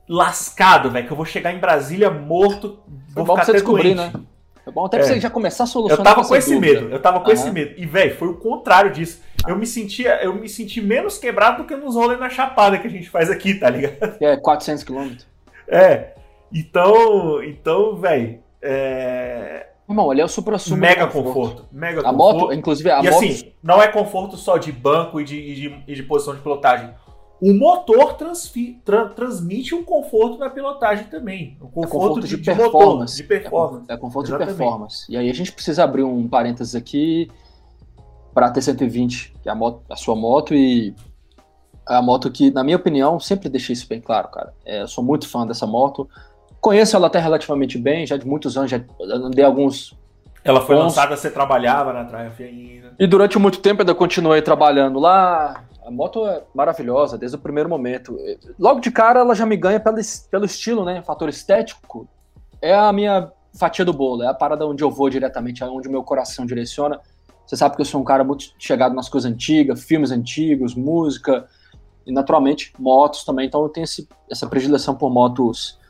lascado, 0.07 0.91
velho, 0.91 1.07
que 1.07 1.13
eu 1.13 1.17
vou 1.17 1.25
chegar 1.25 1.53
em 1.53 1.59
Brasília 1.59 2.09
morto, 2.09 2.79
vou 3.15 3.23
bom 3.23 3.33
ficar 3.33 3.45
você 3.45 3.53
descobrir, 3.53 3.95
doente. 3.95 4.17
né? 4.17 4.23
É 4.67 4.71
bom 4.71 4.85
até 4.85 4.97
pra 4.97 5.07
é. 5.07 5.09
você 5.09 5.19
já 5.19 5.29
começar 5.29 5.63
a 5.63 5.67
solucionar 5.67 6.05
Eu 6.05 6.15
tava 6.15 6.27
com 6.27 6.35
esse 6.35 6.53
dúvida. 6.53 6.81
medo, 6.81 6.93
eu 6.93 7.01
tava 7.01 7.19
com 7.21 7.27
uhum. 7.27 7.33
esse 7.33 7.49
medo. 7.49 7.73
E, 7.77 7.85
velho, 7.85 8.15
foi 8.15 8.27
o 8.27 8.35
contrário 8.35 8.91
disso. 8.91 9.21
Eu 9.47 9.57
me 9.57 9.65
sentia, 9.65 10.21
eu 10.23 10.35
me 10.35 10.47
senti 10.47 10.81
menos 10.81 11.17
quebrado 11.17 11.63
do 11.63 11.67
que 11.67 11.75
nos 11.75 11.95
rolês 11.95 12.19
na 12.19 12.29
chapada 12.29 12.77
que 12.77 12.85
a 12.85 12.89
gente 12.89 13.09
faz 13.09 13.29
aqui, 13.29 13.55
tá 13.55 13.69
ligado? 13.69 14.17
É, 14.21 14.37
400 14.37 14.83
quilômetros. 14.83 15.25
É. 15.67 16.13
Então, 16.53 17.41
então, 17.43 17.95
velho, 17.95 18.39
é... 18.61 19.67
Irmão, 19.91 20.11
ele 20.11 20.21
é 20.21 20.25
o 20.25 20.27
supra-sumo. 20.27 20.77
Mega 20.77 21.07
conforto. 21.07 21.33
conforto. 21.33 21.65
Mega 21.71 22.01
a 22.01 22.03
conforto. 22.11 22.39
moto, 22.39 22.53
inclusive, 22.53 22.89
a 22.89 22.99
e 23.01 23.09
moto... 23.09 23.15
assim, 23.15 23.51
não 23.61 23.81
é 23.81 23.87
conforto 23.87 24.37
só 24.37 24.57
de 24.57 24.71
banco 24.71 25.19
e 25.21 25.23
de, 25.23 25.37
e 25.37 25.55
de, 25.55 25.83
e 25.87 25.95
de 25.95 26.03
posição 26.03 26.35
de 26.35 26.41
pilotagem 26.41 26.93
o 27.41 27.55
motor 27.55 28.15
tra 28.85 29.09
transmite 29.09 29.73
um 29.73 29.83
conforto 29.83 30.37
na 30.37 30.47
pilotagem 30.47 31.05
também. 31.05 31.57
Um 31.59 31.65
conforto, 31.65 31.87
é 31.87 31.89
conforto 31.89 32.27
de, 32.27 32.37
de, 32.37 32.43
performance. 32.43 32.71
Motor, 32.71 33.15
de 33.15 33.23
performance. 33.23 33.85
É, 33.91 33.97
conforto 33.97 34.27
Exatamente. 34.27 34.51
de 34.51 34.57
performance. 34.57 35.11
E 35.11 35.17
aí 35.17 35.27
a 35.27 35.33
gente 35.33 35.51
precisa 35.51 35.83
abrir 35.83 36.03
um 36.03 36.27
parênteses 36.27 36.75
aqui 36.75 37.31
para 38.31 38.45
a 38.45 38.53
T120, 38.53 39.31
que 39.41 39.49
é 39.49 39.51
a, 39.51 39.55
moto, 39.55 39.81
a 39.89 39.95
sua 39.95 40.15
moto, 40.15 40.53
e 40.53 40.93
a 41.83 41.99
moto 41.99 42.29
que, 42.29 42.51
na 42.51 42.63
minha 42.63 42.77
opinião, 42.77 43.19
sempre 43.19 43.49
deixei 43.49 43.73
isso 43.73 43.87
bem 43.89 43.99
claro, 43.99 44.27
cara. 44.27 44.53
É, 44.63 44.83
eu 44.83 44.87
sou 44.87 45.03
muito 45.03 45.27
fã 45.27 45.45
dessa 45.45 45.65
moto. 45.65 46.07
Conheço 46.61 46.95
ela 46.95 47.07
até 47.07 47.19
relativamente 47.19 47.77
bem, 47.79 48.05
já 48.05 48.15
de 48.15 48.27
muitos 48.27 48.55
anos, 48.55 48.69
já 48.69 48.79
andei 49.01 49.43
alguns. 49.43 49.97
Ela 50.43 50.61
foi 50.61 50.75
bons. 50.75 50.83
lançada, 50.83 51.17
você 51.17 51.31
trabalhava 51.31 51.91
na 51.91 52.05
Triumph 52.05 52.39
ainda. 52.39 52.93
E 52.99 53.07
durante 53.07 53.39
muito 53.39 53.59
tempo 53.59 53.81
ainda 53.81 53.95
continuei 53.95 54.43
trabalhando 54.43 54.99
lá, 54.99 55.63
a 55.83 55.89
moto 55.89 56.25
é 56.27 56.43
maravilhosa 56.53 57.17
desde 57.17 57.35
o 57.35 57.39
primeiro 57.39 57.67
momento. 57.67 58.15
Logo 58.59 58.79
de 58.79 58.91
cara, 58.91 59.21
ela 59.21 59.33
já 59.33 59.45
me 59.45 59.57
ganha 59.57 59.79
pelo, 59.79 59.97
pelo 60.29 60.45
estilo, 60.45 60.85
né? 60.85 61.01
Fator 61.01 61.29
estético. 61.29 62.07
É 62.61 62.75
a 62.75 62.93
minha 62.93 63.31
fatia 63.57 63.83
do 63.83 63.91
bolo, 63.91 64.23
é 64.23 64.27
a 64.27 64.33
parada 64.33 64.65
onde 64.65 64.83
eu 64.83 64.91
vou 64.91 65.09
diretamente, 65.09 65.63
é 65.63 65.65
onde 65.65 65.87
o 65.87 65.91
meu 65.91 66.03
coração 66.03 66.45
direciona. 66.45 66.99
Você 67.45 67.57
sabe 67.57 67.75
que 67.75 67.81
eu 67.81 67.85
sou 67.85 67.99
um 67.99 68.03
cara 68.03 68.23
muito 68.23 68.53
chegado 68.59 68.95
nas 68.95 69.09
coisas 69.09 69.29
antigas, 69.29 69.83
filmes 69.83 70.11
antigos, 70.11 70.75
música, 70.75 71.47
e 72.05 72.11
naturalmente 72.13 72.71
motos 72.77 73.23
também. 73.23 73.47
Então 73.47 73.63
eu 73.63 73.69
tenho 73.69 73.83
esse, 73.83 74.07
essa 74.29 74.47
predileção 74.47 74.95
por 74.95 75.09
motos 75.09 75.80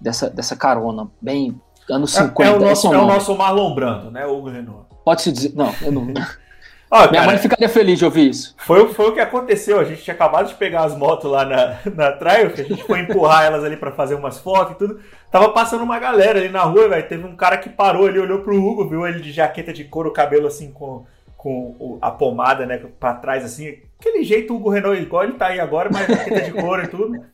dessa, 0.00 0.30
dessa 0.30 0.56
carona, 0.56 1.08
bem 1.20 1.60
anos 1.90 2.12
50. 2.12 2.42
É, 2.42 2.52
é 2.52 2.56
o 2.56 2.60
nosso, 2.60 2.94
é 2.94 2.98
o 2.98 3.06
nosso 3.06 3.36
Marlon 3.36 3.74
Brando, 3.74 4.10
né, 4.10 4.26
Hugo 4.26 4.48
Renault? 4.48 4.86
Pode-se 5.04 5.32
dizer. 5.32 5.52
Não, 5.54 5.74
eu 5.82 5.92
não. 5.92 6.06
Minha 6.92 7.08
cara, 7.08 7.26
mãe 7.26 7.38
ficaria 7.38 7.68
feliz 7.68 8.00
de 8.00 8.04
ouvir 8.04 8.30
isso. 8.30 8.52
Foi, 8.58 8.92
foi 8.92 9.10
o 9.10 9.12
que 9.12 9.20
aconteceu. 9.20 9.78
A 9.78 9.84
gente 9.84 10.02
tinha 10.02 10.12
acabado 10.12 10.48
de 10.48 10.54
pegar 10.54 10.82
as 10.82 10.96
motos 10.96 11.30
lá 11.30 11.44
na, 11.44 11.78
na 11.94 12.12
Triumph, 12.12 12.58
a 12.58 12.62
gente 12.64 12.82
foi 12.82 12.98
empurrar 13.00 13.44
elas 13.44 13.62
ali 13.62 13.76
para 13.76 13.92
fazer 13.92 14.16
umas 14.16 14.38
fotos 14.38 14.74
e 14.74 14.78
tudo. 14.78 15.00
Tava 15.30 15.50
passando 15.50 15.84
uma 15.84 16.00
galera 16.00 16.40
ali 16.40 16.48
na 16.48 16.62
rua, 16.62 16.88
velho. 16.88 17.08
Teve 17.08 17.24
um 17.24 17.36
cara 17.36 17.58
que 17.58 17.68
parou, 17.68 18.08
ele 18.08 18.18
olhou 18.18 18.40
pro 18.40 18.60
Hugo, 18.60 18.88
viu 18.88 19.06
ele 19.06 19.20
de 19.20 19.30
jaqueta 19.30 19.72
de 19.72 19.84
couro, 19.84 20.12
cabelo 20.12 20.48
assim 20.48 20.72
com, 20.72 21.04
com 21.36 21.96
a 22.02 22.10
pomada, 22.10 22.66
né, 22.66 22.80
pra 22.98 23.14
trás 23.14 23.44
assim. 23.44 23.78
Aquele 24.00 24.24
jeito 24.24 24.56
Hugo 24.56 24.70
Renault, 24.70 25.00
igual 25.00 25.22
ele 25.22 25.34
tá 25.34 25.46
aí 25.46 25.60
agora, 25.60 25.90
mas 25.92 26.08
jaqueta 26.08 26.40
de 26.40 26.52
couro 26.52 26.82
e 26.82 26.88
tudo. 26.88 27.24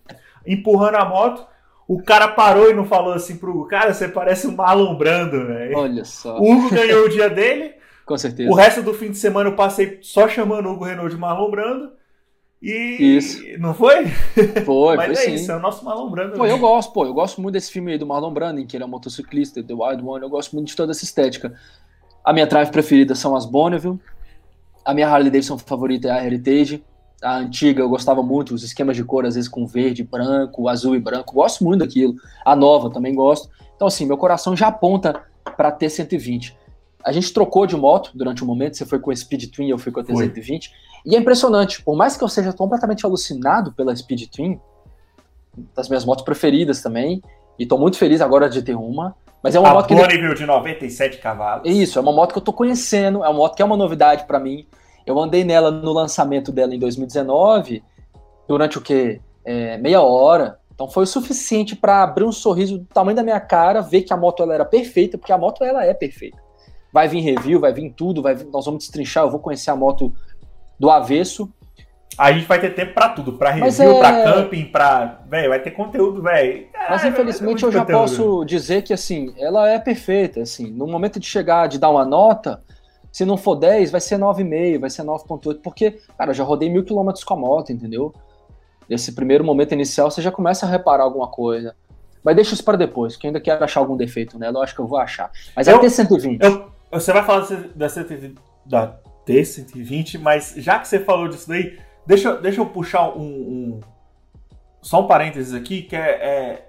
Empurrando 0.47 0.97
a 0.97 1.05
moto. 1.07 1.47
O 1.89 2.03
cara 2.03 2.29
parou 2.29 2.69
e 2.69 2.75
não 2.75 2.85
falou 2.85 3.13
assim 3.13 3.37
pro 3.37 3.51
Hugo, 3.51 3.69
cara, 3.69 3.95
você 3.95 4.09
parece 4.09 4.47
um 4.47 4.57
Marlon 4.57 4.97
Brando, 4.97 5.47
velho. 5.47 5.79
Olha 5.79 6.05
só. 6.05 6.39
O 6.39 6.53
Hugo 6.53 6.71
ganhou 6.71 7.07
o 7.07 7.09
dia 7.09 7.31
dele. 7.31 7.75
Com 8.05 8.17
certeza. 8.17 8.51
O 8.51 8.55
resto 8.55 8.83
do 8.83 8.95
fim 8.95 9.11
de 9.11 9.19
semana 9.19 9.51
eu 9.51 9.57
passei 9.57 9.99
só 10.03 10.29
chamando 10.29 10.67
o 10.67 10.73
Hugo 10.73 10.85
Renault 10.85 11.15
de 11.15 11.21
Marlon 11.21 11.51
Brando. 11.51 11.93
E 12.63 13.17
Isso. 13.17 13.43
não 13.59 13.75
foi? 13.75 14.07
Foi, 14.65 14.97
Mas 14.97 15.07
foi 15.07 15.13
é 15.13 15.29
sim. 15.29 15.35
isso, 15.35 15.53
é 15.53 15.57
o 15.57 15.61
nosso 15.61 15.85
Marlon 15.85 16.11
Brando. 16.11 16.37
Pô, 16.37 16.45
né? 16.45 16.51
eu 16.51 16.59
gosto, 16.59 16.93
pô, 16.93 17.05
eu 17.05 17.13
gosto 17.13 17.41
muito 17.41 17.53
desse 17.53 17.71
filme 17.71 17.93
aí 17.93 17.99
do 17.99 18.07
Marlon 18.07 18.33
Brando, 18.33 18.59
em 18.59 18.67
que 18.67 18.77
ele 18.77 18.83
é 18.83 18.87
um 18.87 18.91
motociclista, 18.91 19.63
The 19.63 19.75
Wild 19.75 20.03
One, 20.03 20.25
eu 20.25 20.31
gosto 20.31 20.55
muito 20.55 20.69
de 20.69 20.77
toda 20.77 20.93
essa 20.93 21.05
estética. 21.05 21.55
A 22.25 22.33
minha 22.33 22.47
drive 22.47 22.71
preferida 22.71 23.15
são 23.15 23.37
as 23.37 23.45
Bonneville, 23.45 24.01
a 24.85 24.95
minha 24.95 25.07
Harley 25.07 25.31
Davidson 25.31 25.59
favorita 25.59 26.09
é 26.09 26.13
a 26.13 26.25
Heritage, 26.25 26.83
a 27.23 27.37
antiga 27.39 27.81
eu 27.81 27.89
gostava 27.89 28.23
muito, 28.23 28.55
os 28.55 28.63
esquemas 28.63 28.97
de 28.97 29.05
cor, 29.05 29.25
às 29.25 29.35
vezes 29.35 29.49
com 29.49 29.67
verde, 29.67 30.03
branco, 30.03 30.69
azul 30.69 30.95
e 30.95 31.01
branco, 31.01 31.35
gosto 31.35 31.65
muito 31.65 31.81
daquilo. 31.81 32.15
A 32.45 32.55
nova 32.55 32.91
também 32.91 33.15
gosto. 33.15 33.49
Então, 33.75 33.89
assim, 33.89 34.07
meu 34.07 34.17
coração 34.17 34.57
já 34.57 34.69
aponta 34.69 35.23
para 35.57 35.73
T120. 35.73 36.55
A 37.05 37.13
gente 37.13 37.33
trocou 37.33 37.67
de 37.67 37.77
moto 37.77 38.11
durante 38.15 38.43
um 38.43 38.47
momento, 38.47 38.77
você 38.77 38.85
foi 38.85 38.99
com 38.99 39.11
a 39.11 39.17
Speed 39.17 39.51
Twin, 39.51 39.69
eu 39.69 39.79
fui 39.79 39.93
com 39.93 40.01
a 40.01 40.05
Foi. 40.05 40.29
T120, 40.29 40.71
e 41.05 41.15
é 41.15 41.19
impressionante, 41.19 41.83
por 41.83 41.97
mais 41.97 42.17
que 42.17 42.25
eu 42.25 42.29
seja 42.29 42.53
completamente 42.53 43.07
alucinado 43.07 43.73
pela 43.73 43.95
Speed 43.95 44.29
Twin, 44.29 44.61
das 45.75 45.89
minhas 45.89 46.05
motos 46.05 46.25
preferidas 46.25 46.83
também, 46.83 47.23
e 47.59 47.65
tô 47.65 47.79
muito 47.79 47.97
feliz 47.97 48.21
agora 48.21 48.51
de 48.51 48.61
ter 48.61 48.75
uma, 48.75 49.15
mas 49.43 49.55
é 49.55 49.61
uma 49.61 49.71
a 49.71 49.75
moto 49.75 49.87
que... 49.87 49.95
Bonneville 49.95 50.35
de 50.35 50.45
97 50.45 51.19
cavalos. 51.19 51.71
Isso, 51.71 51.99
é 51.99 52.03
uma 52.03 52.13
moto 52.13 52.33
que 52.33 52.39
eu 52.39 52.43
tô 52.43 52.53
conhecendo, 52.53 53.25
é 53.25 53.29
uma 53.29 53.35
moto 53.35 53.55
que 53.55 53.63
é 53.63 53.65
uma 53.65 53.77
novidade 53.77 54.25
para 54.25 54.41
mim. 54.41 54.67
Eu 55.07 55.19
andei 55.19 55.45
nela 55.45 55.71
no 55.71 55.93
lançamento 55.93 56.51
dela 56.51 56.75
em 56.75 56.79
2019, 56.79 57.83
durante 58.49 58.77
o 58.79 58.81
quê? 58.81 59.21
É, 59.45 59.79
meia 59.79 60.03
hora. 60.03 60.59
Então 60.75 60.89
foi 60.89 61.05
o 61.05 61.07
suficiente 61.07 61.75
para 61.77 62.03
abrir 62.03 62.25
um 62.25 62.33
sorriso 62.33 62.79
do 62.79 62.85
tamanho 62.87 63.17
da 63.17 63.23
minha 63.23 63.41
cara, 63.41 63.81
ver 63.81 64.03
que 64.03 64.13
a 64.13 64.17
moto 64.17 64.43
ela 64.43 64.53
era 64.55 64.65
perfeita, 64.65 65.17
porque 65.17 65.33
a 65.33 65.39
moto 65.39 65.63
ela 65.65 65.85
é 65.85 65.95
perfeita. 65.95 66.37
Vai 66.93 67.09
vir 67.09 67.21
review, 67.21 67.61
vai 67.61 67.73
vir 67.73 67.91
tudo, 67.97 68.21
vai 68.21 68.35
vir- 68.35 68.47
nós 68.53 68.65
vamos 68.67 68.81
destrinchar, 68.85 69.25
eu 69.25 69.31
vou 69.31 69.39
conhecer 69.41 69.71
a 69.71 69.77
moto 69.77 70.13
do 70.79 70.91
avesso. 70.91 71.49
A 72.19 72.33
gente 72.33 72.47
vai 72.47 72.59
ter 72.59 72.75
tempo 72.75 72.95
pra 72.95 73.11
tudo, 73.11 73.35
pra 73.35 73.55
Mas 73.57 73.79
review, 73.79 73.97
é- 73.97 73.99
pra 74.01 74.25
camping, 74.25 74.65
pra. 74.67 75.21
Velho, 75.29 75.49
vai 75.51 75.61
ter 75.61 75.71
conteúdo, 75.71 76.23
velho. 76.23 76.67
Mas 76.91 77.05
Ah, 77.05 77.09
infelizmente 77.09 77.61
vai 77.61 77.69
eu 77.69 77.73
já 77.73 77.81
conteúdo. 77.81 78.01
posso 78.01 78.45
dizer 78.45 78.83
que 78.83 78.93
assim, 78.93 79.35
ela 79.39 79.69
é 79.69 79.79
perfeita, 79.79 80.41
assim, 80.43 80.71
no 80.71 80.87
momento 80.87 81.21
de 81.21 81.27
chegar, 81.27 81.69
de 81.69 81.79
dar 81.79 81.91
uma 81.91 82.05
nota, 82.05 82.63
se 83.17 83.25
não 83.25 83.39
for 83.39 83.55
10, 83.57 83.91
vai 83.91 84.01
ser 84.03 84.19
9,5, 84.19 84.79
vai 84.79 84.91
ser 84.91 85.03
9.8, 85.03 85.63
porque, 85.63 85.93
cara, 86.19 86.33
eu 86.33 86.35
já 86.35 86.45
rodei 86.45 86.69
mil 86.69 86.85
quilômetros 86.85 87.25
com 87.25 87.33
a 87.33 87.37
moto, 87.39 87.73
entendeu? 87.73 88.13
Nesse 88.87 89.15
primeiro 89.15 89.43
momento 89.43 89.73
inicial, 89.73 90.11
você 90.11 90.21
já 90.21 90.31
começa 90.31 90.67
a 90.67 90.69
reparar 90.69 91.05
alguma 91.05 91.27
coisa. 91.27 91.75
Mas 92.23 92.37
deixa 92.37 92.53
isso 92.53 92.63
para 92.63 92.77
depois, 92.77 93.17
que 93.17 93.27
eu 93.27 93.31
ainda 93.31 93.41
quero 93.41 93.65
achar 93.65 93.81
algum 93.81 93.97
defeito 93.97 94.39
nela, 94.39 94.59
eu 94.59 94.63
acho 94.63 94.75
que 94.75 94.83
eu 94.83 94.87
vou 94.87 94.99
achar. 94.99 95.31
Mas 95.57 95.67
é 95.67 95.73
Eu- 95.73 95.79
até 95.79 95.89
120. 95.89 96.43
Eu- 96.43 96.67
você 96.93 97.11
vai 97.11 97.25
falar 97.25 97.47
da, 97.75 97.89
120 97.89 98.37
da 98.67 98.99
T120, 99.25 100.19
mas 100.19 100.53
já 100.59 100.79
que 100.79 100.87
você 100.87 101.01
falou 101.01 101.27
disso 101.27 101.49
daí, 101.49 101.79
deixa, 102.07 102.29
eu- 102.29 102.43
deixa 102.43 102.61
eu 102.61 102.67
puxar 102.67 103.17
um, 103.17 103.23
um- 103.23 103.81
Só 104.83 105.01
um 105.01 105.07
parênteses 105.07 105.55
aqui, 105.55 105.81
que 105.81 105.97
é, 105.97 106.01
é, 106.11 106.66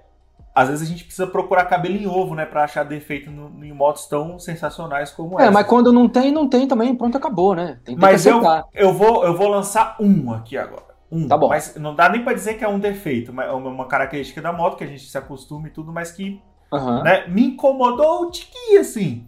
Às 0.54 0.68
vezes 0.68 0.86
a 0.88 0.90
gente 0.90 1.04
precisa 1.04 1.26
procurar 1.26 1.66
cabelo 1.66 1.96
em 1.96 2.06
ovo, 2.06 2.34
né? 2.34 2.44
Pra 2.44 2.64
achar 2.64 2.82
defeito 2.84 3.30
no- 3.30 3.64
em 3.64 3.72
motos 3.72 4.06
tão 4.06 4.38
sensacionais 4.38 5.10
como 5.12 5.38
É, 5.38 5.44
essa. 5.44 5.52
mas 5.52 5.66
quando 5.66 5.92
não 5.92 6.08
tem, 6.08 6.32
não 6.32 6.48
tem 6.48 6.66
também, 6.66 6.94
pronto, 6.96 7.16
acabou, 7.16 7.54
né? 7.54 7.78
Tem, 7.84 7.94
tem 7.94 7.98
Mas 7.98 8.22
que 8.24 8.28
eu, 8.28 8.42
eu, 8.74 8.92
vou, 8.92 9.24
eu 9.24 9.36
vou 9.36 9.48
lançar 9.48 9.96
um 10.00 10.32
aqui 10.32 10.56
agora. 10.58 10.82
Um. 11.10 11.28
Tá 11.28 11.36
bom. 11.38 11.48
Mas 11.48 11.76
não 11.76 11.94
dá 11.94 12.08
nem 12.08 12.22
pra 12.24 12.32
dizer 12.34 12.54
que 12.54 12.64
é 12.64 12.68
um 12.68 12.78
defeito, 12.78 13.32
mas 13.32 13.48
é 13.48 13.52
uma, 13.52 13.86
característica 13.86 14.42
da 14.42 14.52
moto 14.52 14.76
que 14.76 14.84
a 14.84 14.86
gente 14.86 15.08
se 15.08 15.16
acostuma 15.16 15.68
e 15.68 15.70
tudo, 15.70 15.92
mas 15.92 16.10
que 16.10 16.42
Aham. 16.72 17.02
né, 17.02 17.26
me 17.28 17.46
incomodou 17.46 18.24
um 18.24 18.30
tiquinho, 18.30 18.80
assim. 18.80 19.26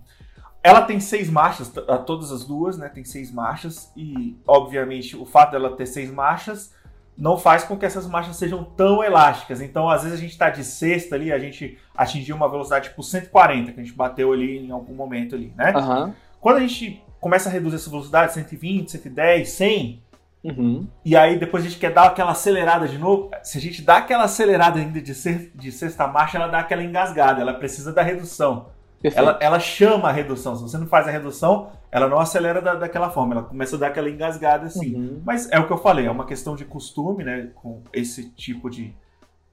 Ela 0.62 0.82
tem 0.82 1.00
seis 1.00 1.30
marchas, 1.30 1.68
t- 1.68 1.82
a- 1.88 1.96
todas 1.96 2.30
as 2.32 2.44
duas, 2.44 2.76
né? 2.76 2.88
Tem 2.90 3.02
seis 3.04 3.32
marchas. 3.32 3.90
E, 3.96 4.36
obviamente, 4.46 5.16
o 5.16 5.24
fato 5.24 5.52
dela 5.52 5.74
ter 5.74 5.86
seis 5.86 6.10
marchas 6.10 6.74
não 7.20 7.36
faz 7.36 7.62
com 7.64 7.76
que 7.76 7.84
essas 7.84 8.06
marchas 8.06 8.36
sejam 8.36 8.64
tão 8.64 9.04
elásticas. 9.04 9.60
Então, 9.60 9.90
às 9.90 10.02
vezes, 10.02 10.18
a 10.18 10.20
gente 10.20 10.38
tá 10.38 10.48
de 10.48 10.64
sexta 10.64 11.14
ali, 11.14 11.30
a 11.30 11.38
gente 11.38 11.78
atingiu 11.94 12.34
uma 12.34 12.48
velocidade 12.48 12.88
tipo 12.88 13.02
140, 13.02 13.72
que 13.72 13.80
a 13.80 13.82
gente 13.82 13.94
bateu 13.94 14.32
ali 14.32 14.58
em 14.58 14.70
algum 14.70 14.94
momento 14.94 15.34
ali, 15.34 15.52
né? 15.54 15.72
Aham. 15.76 16.14
Quando 16.40 16.56
a 16.56 16.60
gente 16.60 17.04
começa 17.20 17.50
a 17.50 17.52
reduzir 17.52 17.76
essa 17.76 17.90
velocidade, 17.90 18.32
120, 18.32 18.90
110, 18.90 19.48
100, 19.48 20.02
Uhum. 20.42 20.88
e 21.04 21.14
aí 21.14 21.38
depois 21.38 21.62
a 21.62 21.68
gente 21.68 21.78
quer 21.78 21.92
dar 21.92 22.04
aquela 22.04 22.30
acelerada 22.30 22.88
de 22.88 22.96
novo. 22.96 23.30
Se 23.42 23.58
a 23.58 23.60
gente 23.60 23.82
dá 23.82 23.98
aquela 23.98 24.24
acelerada 24.24 24.78
ainda 24.78 24.98
de, 24.98 25.12
de 25.54 25.70
sexta 25.70 26.06
marcha, 26.06 26.38
ela 26.38 26.46
dá 26.48 26.60
aquela 26.60 26.82
engasgada, 26.82 27.42
ela 27.42 27.52
precisa 27.52 27.92
da 27.92 28.00
redução. 28.00 28.68
Perfeito. 29.00 29.28
Ela, 29.28 29.38
ela 29.40 29.60
chama 29.60 30.08
a 30.08 30.12
redução. 30.12 30.54
Se 30.56 30.62
você 30.62 30.76
não 30.76 30.86
faz 30.86 31.08
a 31.08 31.10
redução, 31.10 31.70
ela 31.90 32.08
não 32.08 32.18
acelera 32.20 32.60
da, 32.60 32.74
daquela 32.74 33.10
forma, 33.10 33.34
ela 33.34 33.42
começa 33.44 33.76
a 33.76 33.78
dar 33.78 33.86
aquela 33.88 34.10
engasgada 34.10 34.66
assim. 34.66 34.94
Uhum. 34.94 35.22
Mas 35.24 35.50
é 35.50 35.58
o 35.58 35.66
que 35.66 35.72
eu 35.72 35.78
falei, 35.78 36.06
é 36.06 36.10
uma 36.10 36.26
questão 36.26 36.54
de 36.54 36.64
costume, 36.64 37.24
né? 37.24 37.50
Com 37.54 37.82
esse 37.92 38.30
tipo 38.30 38.68
de 38.68 38.94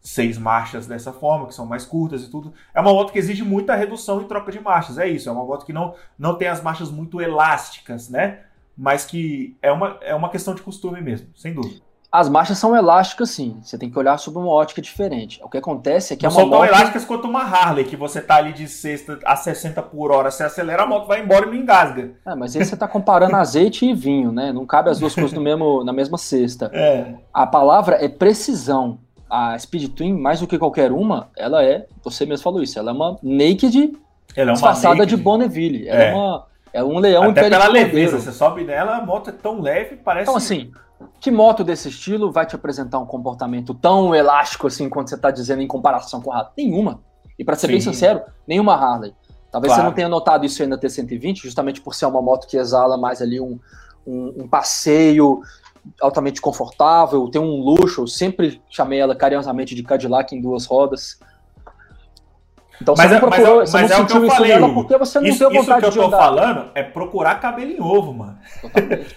seis 0.02 0.38
marchas 0.38 0.86
dessa 0.86 1.12
forma, 1.12 1.48
que 1.48 1.56
são 1.56 1.66
mais 1.66 1.86
curtas 1.86 2.24
e 2.24 2.30
tudo. 2.30 2.54
É 2.74 2.82
uma 2.82 2.94
moto 2.94 3.12
que 3.12 3.20
exige 3.20 3.44
muita 3.44 3.76
redução 3.76 4.22
e 4.22 4.26
troca 4.26 4.52
de 4.52 4.60
marchas. 4.60 4.98
É 4.98 5.08
isso, 5.08 5.30
é 5.30 5.32
uma 5.32 5.44
moto 5.44 5.66
que 5.66 5.74
não, 5.74 5.96
não 6.20 6.36
tem 6.36 6.48
as 6.48 6.62
marchas 6.62 6.92
muito 6.92 7.22
elásticas, 7.22 8.10
né? 8.10 8.42
Mas 8.78 9.06
que 9.06 9.58
é 9.62 9.72
uma, 9.72 9.98
é 10.02 10.14
uma 10.14 10.30
questão 10.30 10.54
de 10.54 10.62
costume 10.62 11.02
mesmo, 11.02 11.30
sem 11.36 11.54
dúvida. 11.54 11.82
As 12.10 12.30
marchas 12.30 12.58
são 12.58 12.74
elásticas, 12.76 13.32
sim. 13.32 13.58
Você 13.62 13.78
tem 13.78 13.90
que 13.90 14.00
olhar 14.00 14.18
sob 14.18 14.38
uma 14.38 14.48
ótica 14.50 14.82
diferente. 14.82 15.42
O 15.44 15.50
que 15.50 15.58
acontece 15.58 16.14
é 16.14 16.18
que 16.18 16.24
não 16.24 16.30
é 16.32 16.34
uma 16.34 16.42
são 16.42 16.50
tão 16.50 16.60
moto... 16.60 16.70
elásticas 16.70 17.04
quanto 17.06 17.28
uma 17.28 17.42
Harley, 17.42 17.84
que 17.84 17.98
você 17.98 18.22
tá 18.22 18.38
ali 18.38 18.54
de 18.54 18.66
sexta 18.68 19.20
a 19.26 19.36
60 19.36 19.82
por 19.84 20.12
hora, 20.12 20.32
você 20.32 20.44
acelera, 20.44 20.84
a 20.84 20.88
moto 20.88 21.06
vai 21.06 21.22
embora 21.22 21.46
e 21.46 21.50
não 21.50 21.56
engasga. 21.56 22.12
É, 22.26 22.34
mas 22.34 22.56
aí 22.56 22.64
você 22.64 22.76
está 22.76 22.88
comparando 22.88 23.36
azeite 23.38 23.86
e 23.86 23.94
vinho, 23.94 24.32
né? 24.32 24.54
Não 24.54 24.66
cabe 24.66 24.90
as 24.90 25.00
duas 25.00 25.14
coisas 25.14 25.34
no 25.34 25.42
mesmo, 25.42 25.84
na 25.84 25.92
mesma 25.94 26.18
cesta. 26.18 26.72
É. 26.78 27.14
A 27.34 27.46
palavra 27.46 27.98
é 28.04 28.08
precisão. 28.08 29.00
A 29.30 29.60
Speed 29.60 29.94
Twin, 29.94 30.14
mais 30.14 30.40
do 30.40 30.48
que 30.48 30.58
qualquer 30.58 30.92
uma, 30.94 31.28
ela 31.36 31.62
é, 31.62 31.86
você 32.02 32.26
mesmo 32.26 32.44
falou 32.44 32.64
isso, 32.64 32.80
ela 32.80 32.92
é 32.92 32.94
uma 32.94 33.18
naked 33.22 33.92
Ela 34.34 34.42
é 34.42 34.44
uma 34.46 34.54
disfarçada 34.54 34.96
naked. 34.96 35.16
de 35.16 35.22
Bonneville. 35.22 35.88
Ela 35.90 36.02
é, 36.04 36.10
É. 36.10 36.14
uma, 36.16 36.46
é 36.72 36.84
um 36.84 36.98
leão 37.00 37.24
Até 37.24 37.50
pela 37.50 37.68
leveza, 37.68 38.18
você 38.20 38.32
sobe 38.32 38.64
nela, 38.64 38.96
a 38.96 39.06
moto 39.06 39.30
é 39.30 39.34
tão 39.34 39.60
leve, 39.60 39.98
parece. 39.98 40.24
Então, 40.24 40.38
assim, 40.38 40.72
que 41.20 41.32
moto 41.32 41.64
desse 41.64 41.90
estilo 41.90 42.32
vai 42.32 42.46
te 42.46 42.56
apresentar 42.56 43.00
um 43.00 43.06
comportamento 43.06 43.74
tão 43.74 44.14
elástico 44.14 44.68
assim 44.68 44.90
quando 44.90 45.10
você 45.10 45.16
está 45.16 45.32
dizendo 45.32 45.62
em 45.62 45.68
comparação 45.68 46.22
com 46.22 46.32
a 46.32 46.38
Harley? 46.38 46.54
Nenhuma. 46.58 47.02
E 47.38 47.44
para 47.44 47.56
ser 47.56 47.68
bem 47.68 47.80
Sim. 47.80 47.94
sincero, 47.94 48.22
nenhuma 48.48 48.74
Harley. 48.74 49.14
Talvez 49.52 49.72
Claro. 49.72 49.84
você 49.84 49.88
não 49.90 49.96
tenha 49.96 50.10
notado 50.10 50.46
isso 50.46 50.62
aí 50.62 50.68
na 50.68 50.78
T120, 50.78 51.42
justamente 51.42 51.82
por 51.82 51.94
ser 51.96 52.06
uma 52.06 52.22
moto 52.22 52.48
que 52.48 52.58
exala 52.58 52.98
mais 52.98 53.22
ali 53.22 53.40
um, 53.40 53.60
um, 54.06 54.44
um 54.44 54.48
passeio 54.48 55.42
altamente 56.02 56.42
confortável, 56.42 57.30
tem 57.30 57.42
um 57.42 57.62
luxo. 57.62 58.02
Eu 58.02 58.08
sempre 58.08 58.62
chamei 58.70 59.00
ela 59.00 59.16
carinhosamente 59.16 59.74
de 59.74 59.84
Cadillac 59.84 60.36
em 60.36 60.42
duas 60.42 60.66
rodas. 60.66 61.20
Então 62.82 62.94
Mas 62.98 63.10
você 63.10 63.16
é- 63.16 63.20
mas 63.22 63.30
procurou, 63.36 63.62
é- 63.62 63.66
você 63.66 63.78
mas 63.78 63.90
não 63.90 63.98
é 63.98 64.00
o 64.02 64.06
que 64.06 64.12
sentiu 64.12 64.22
eu 64.22 64.28
isso 64.28 64.36
falei, 64.36 64.52
nela 64.54 64.74
porque 64.74 64.98
você 64.98 65.20
não 65.20 65.28
isso, 65.28 65.40
deu 65.40 65.52
isso 65.52 65.62
vontade 65.62 65.80
que 65.82 65.86
eu 65.88 65.92
de 65.92 65.98
tô 65.98 66.06
andar. 66.06 66.18
falando 66.18 66.72
é 66.76 66.84
procurar 66.84 67.36
cabelo 67.40 67.72
em 67.72 67.82
ovo, 67.82 68.14
mano. 68.14 68.38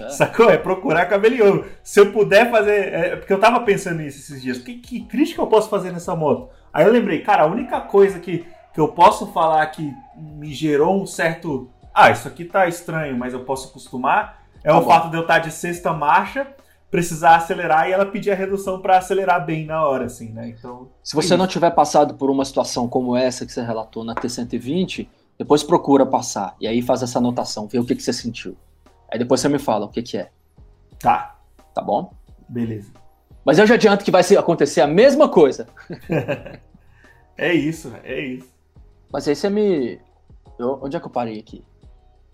É. 0.01 0.09
Sacou? 0.09 0.49
É 0.51 0.57
procurar 0.57 1.07
cabelo 1.07 1.35
em 1.35 1.43
ovo. 1.43 1.65
Se 1.83 2.01
eu 2.01 2.11
puder 2.13 2.51
fazer. 2.51 2.93
É, 2.95 3.17
porque 3.17 3.33
eu 3.33 3.39
tava 3.39 3.61
pensando 3.61 3.99
nisso 3.99 4.19
esses 4.19 4.41
dias. 4.41 4.59
Que, 4.59 4.75
que 4.75 5.01
crítica 5.05 5.43
eu 5.43 5.47
posso 5.47 5.69
fazer 5.69 5.93
nessa 5.93 6.17
moto? 6.17 6.49
Aí 6.73 6.85
eu 6.87 6.93
lembrei, 6.93 7.21
cara, 7.21 7.43
a 7.43 7.47
única 7.47 7.81
coisa 7.81 8.19
que, 8.19 8.47
que 8.73 8.81
eu 8.81 8.89
posso 8.89 9.27
falar 9.33 9.67
que 9.67 9.93
me 10.17 10.53
gerou 10.55 11.01
um 11.03 11.05
certo. 11.07 11.69
Ah, 11.95 12.11
isso 12.11 12.27
aqui 12.29 12.45
tá 12.45 12.67
estranho, 12.67 13.17
mas 13.17 13.35
eu 13.35 13.41
posso 13.41 13.69
acostumar. 13.69 14.39
É 14.65 14.69
Tá 14.71 14.79
o 14.79 14.81
bom. 14.81 14.89
fato 14.89 15.11
de 15.11 15.17
eu 15.17 15.23
estar 15.23 15.39
de 15.41 15.51
sexta 15.51 15.93
marcha, 15.93 16.47
precisar 16.91 17.37
acelerar 17.37 17.89
e 17.89 17.93
ela 17.93 18.05
pedir 18.07 18.31
a 18.31 18.35
redução 18.35 18.81
pra 18.81 18.99
acelerar 18.99 19.45
bem 19.47 19.65
na 19.65 19.87
hora, 19.87 20.07
assim, 20.07 20.31
né? 20.31 20.49
Então. 20.49 20.89
Se 21.05 21.15
você 21.15 21.35
é 21.35 21.37
não 21.37 21.47
tiver 21.47 21.71
passado 21.71 22.15
por 22.15 22.31
uma 22.31 22.45
situação 22.45 22.89
como 22.89 23.17
essa 23.17 23.47
que 23.47 23.53
você 23.53 23.63
relatou 23.63 24.03
na 24.05 24.15
T120, 24.15 25.09
depois 25.39 25.63
procura 25.63 26.05
passar. 26.05 26.57
E 26.61 26.67
aí 26.67 26.83
faz 26.83 27.03
essa 27.03 27.19
anotação, 27.19 27.67
vê 27.69 27.79
o 27.79 27.85
que, 27.85 27.95
que 27.95 28.03
você 28.03 28.13
sentiu. 28.13 28.57
Aí 29.11 29.19
depois 29.19 29.41
você 29.41 29.49
me 29.49 29.59
fala 29.59 29.87
o 29.87 29.89
que, 29.89 30.03
que 30.03 30.17
é, 30.19 30.31
Tá, 30.99 31.37
tá 31.75 31.81
bom? 31.83 32.13
beleza. 32.49 32.91
Mas 33.45 33.59
eu 33.59 33.67
já 33.67 33.75
adianto 33.75 34.05
que 34.05 34.11
vai 34.11 34.23
acontecer 34.39 34.81
a 34.81 34.87
mesma 34.87 35.29
coisa. 35.29 35.67
É 37.39 37.55
isso, 37.55 37.91
é 38.05 38.21
isso. 38.21 38.49
Mas 39.11 39.27
aí 39.27 39.35
você 39.35 39.49
me. 39.49 39.99
eu- 40.59 40.79
onde 40.83 40.95
é 40.95 41.01
que 41.01 41.07
eu 41.07 41.11
parei 41.11 41.39
aqui? 41.39 41.65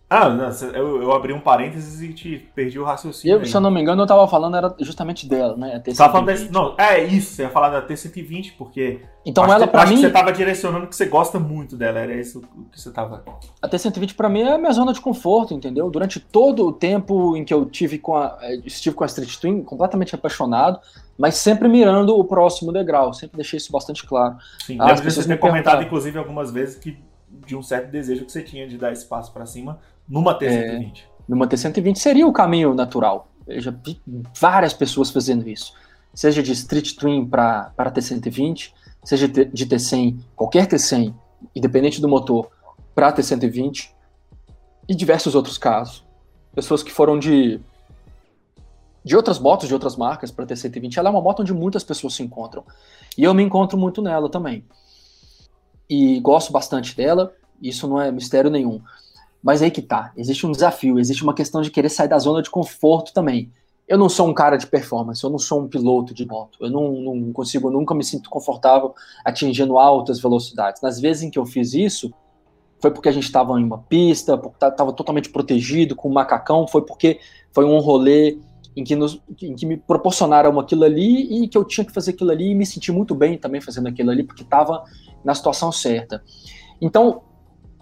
Ah, 0.09 0.29
não, 0.29 0.51
eu, 0.73 1.03
eu 1.03 1.13
abri 1.13 1.33
um 1.33 1.41
parênteses 1.41 2.01
e 2.01 2.13
te 2.13 2.39
perdi 2.55 2.79
o 2.79 2.85
raciocínio. 2.85 3.39
Eu, 3.39 3.45
se 3.45 3.57
eu 3.57 3.61
não 3.61 3.73
me 3.73 3.81
engano, 3.81 4.03
eu 4.03 4.07
tava 4.07 4.29
falando 4.29 4.57
era 4.57 4.73
justamente 4.79 5.29
dela, 5.29 5.57
né? 5.57 5.75
A 5.75 5.91
Você 5.91 5.97
tava 5.97 6.13
falando 6.13 6.29
T120. 6.29 6.33
desse, 6.33 6.53
não, 6.53 6.75
é 6.79 7.03
isso, 7.03 7.35
você 7.35 7.43
ia 7.43 7.51
falar 7.51 7.71
da 7.71 7.85
T120, 7.85 8.53
porque 8.57 9.01
Então 9.25 9.45
ela 9.45 9.67
que, 9.67 9.73
pra 9.73 9.83
acho 9.83 9.91
mim, 9.91 9.97
que 9.97 10.07
você 10.07 10.11
tava 10.13 10.33
direcionando 10.33 10.87
que 10.87 10.95
você 10.95 11.07
gosta 11.07 11.41
muito 11.41 11.77
dela, 11.77 11.99
era 11.99 12.15
isso 12.15 12.41
que 12.71 12.81
você 12.81 12.93
tava. 12.93 13.25
a 13.61 13.69
T120 13.69 14.15
pra 14.15 14.29
mim 14.29 14.43
é 14.43 14.53
a 14.53 14.59
minha 14.59 14.73
zona 14.73 14.93
de 14.93 15.01
conforto, 15.01 15.53
entendeu? 15.53 15.91
Durante 15.91 16.21
todo 16.21 16.69
o 16.69 16.73
tempo 16.73 17.37
em 17.37 17.45
que 17.45 17.53
eu 17.53 17.67
tive 17.67 17.99
com 17.99 18.17
a, 18.17 18.39
eh, 18.43 18.61
estive 18.65 18.95
com 18.95 19.03
a 19.03 19.09
Street 19.09 19.37
Twin, 19.39 19.63
completamente 19.63 20.15
apaixonado, 20.15 20.79
mas 21.19 21.35
sempre 21.35 21.67
mirando 21.69 22.17
o 22.17 22.23
próximo 22.23 22.73
degrau, 22.73 23.13
sempre 23.13 23.37
deixei 23.39 23.57
isso 23.57 23.73
bastante 23.73 24.07
claro. 24.07 24.37
Sim, 24.65 24.79
as 24.81 24.99
de 24.99 25.03
pessoas 25.03 25.27
você 25.27 25.31
ter 25.31 25.35
me 25.35 25.41
comentado, 25.41 25.83
inclusive, 25.83 26.17
algumas 26.17 26.53
vezes 26.53 26.77
que 26.77 26.97
de 27.45 27.57
um 27.57 27.63
certo 27.63 27.91
desejo 27.91 28.25
que 28.25 28.31
você 28.33 28.43
tinha 28.43 28.69
de 28.69 28.79
dar 28.79 28.93
espaço 28.93 29.33
pra 29.33 29.45
cima 29.45 29.81
numa 30.09 30.39
T120. 30.39 30.43
É, 30.45 30.93
numa 31.29 31.47
T120 31.47 31.97
seria 31.97 32.27
o 32.27 32.33
caminho 32.33 32.75
natural. 32.75 33.29
Eu 33.47 33.61
já 33.61 33.71
vi 33.71 34.01
várias 34.39 34.73
pessoas 34.73 35.11
fazendo 35.11 35.49
isso. 35.49 35.73
Seja 36.15 36.43
de 36.43 36.53
Street 36.53 36.95
Twin 36.95 37.27
para 37.27 37.73
T120, 37.77 38.73
seja 39.05 39.29
de 39.29 39.67
T100, 39.67 40.19
qualquer 40.35 40.67
T100, 40.67 41.15
independente 41.55 42.01
do 42.01 42.09
motor, 42.09 42.51
para 42.95 43.13
T120, 43.13 43.91
e 44.89 44.95
diversos 44.95 45.35
outros 45.35 45.59
casos. 45.59 46.05
Pessoas 46.55 46.83
que 46.83 46.91
foram 46.91 47.19
de 47.19 47.61
de 49.05 49.15
outras 49.15 49.39
motos, 49.39 49.69
de 49.69 49.75
outras 49.75 49.95
marcas 49.95 50.33
para 50.33 50.45
T120. 50.45 50.97
Ela 50.97 51.09
é 51.09 51.13
uma 51.13 51.21
moto 51.21 51.41
onde 51.41 51.55
muitas 51.55 51.85
pessoas 51.85 52.15
se 52.15 52.25
encontram. 52.25 52.65
E 53.17 53.23
eu 53.23 53.33
me 53.33 53.41
encontro 53.41 53.79
muito 53.79 54.03
nela 54.03 54.29
também. 54.29 54.65
E 55.89 56.19
gosto 56.19 56.53
bastante 56.53 56.97
dela, 56.97 57.33
isso 57.63 57.87
não 57.87 58.01
é 58.01 58.11
mistério 58.11 58.51
nenhum. 58.51 58.81
Mas 59.47 59.63
aí 59.63 59.71
que 59.71 59.81
tá, 59.81 60.13
existe 60.17 60.45
um 60.45 60.51
desafio, 60.51 60.99
existe 60.99 61.23
uma 61.23 61.33
questão 61.33 61.63
de 61.63 61.71
querer 61.71 61.89
sair 61.89 62.09
da 62.09 62.19
zona 62.19 62.43
de 62.43 62.51
conforto 62.51 63.13
também. 63.13 63.53
Eu 63.87 63.97
não 63.97 64.09
sou 64.09 64.27
um 64.27 64.35
cara 64.35 64.57
de 64.57 64.67
performance, 64.67 65.23
eu 65.23 65.31
não 65.31 65.39
sou 65.39 65.61
um 65.61 65.69
piloto 65.69 66.13
de 66.13 66.27
moto, 66.27 66.59
eu 66.63 66.69
não, 66.69 66.91
não 66.91 67.33
consigo, 67.33 67.71
nunca 67.71 67.95
me 67.95 68.03
sinto 68.03 68.29
confortável 68.29 68.93
atingindo 69.25 69.79
altas 69.79 70.19
velocidades. 70.19 70.83
Nas 70.83 70.99
vezes 70.99 71.23
em 71.23 71.31
que 71.31 71.39
eu 71.39 71.47
fiz 71.47 71.75
isso, 71.75 72.13
foi 72.81 72.91
porque 72.91 73.09
a 73.09 73.13
gente 73.13 73.23
estava 73.23 73.53
em 73.61 73.63
uma 73.63 73.79
pista, 73.79 74.37
porque 74.37 74.65
estava 74.65 74.93
totalmente 74.93 75.31
protegido, 75.31 75.95
com 75.95 76.09
um 76.09 76.13
macacão, 76.13 76.67
foi 76.67 76.83
porque 76.83 77.21
foi 77.53 77.65
um 77.65 77.79
rolê 77.79 78.41
em 78.75 78.83
que, 78.83 78.97
nos, 78.97 79.23
em 79.41 79.55
que 79.55 79.65
me 79.65 79.77
proporcionaram 79.77 80.59
aquilo 80.59 80.83
ali 80.83 81.45
e 81.45 81.47
que 81.47 81.57
eu 81.57 81.63
tinha 81.63 81.85
que 81.85 81.93
fazer 81.93 82.11
aquilo 82.11 82.33
ali 82.33 82.51
e 82.51 82.55
me 82.57 82.67
senti 82.67 82.91
muito 82.91 83.15
bem 83.15 83.39
também 83.39 83.61
fazendo 83.61 83.87
aquilo 83.87 84.11
ali, 84.11 84.25
porque 84.25 84.43
estava 84.43 84.83
na 85.25 85.37
situação 85.37 85.71
certa. 85.71 86.21
Então, 86.81 87.23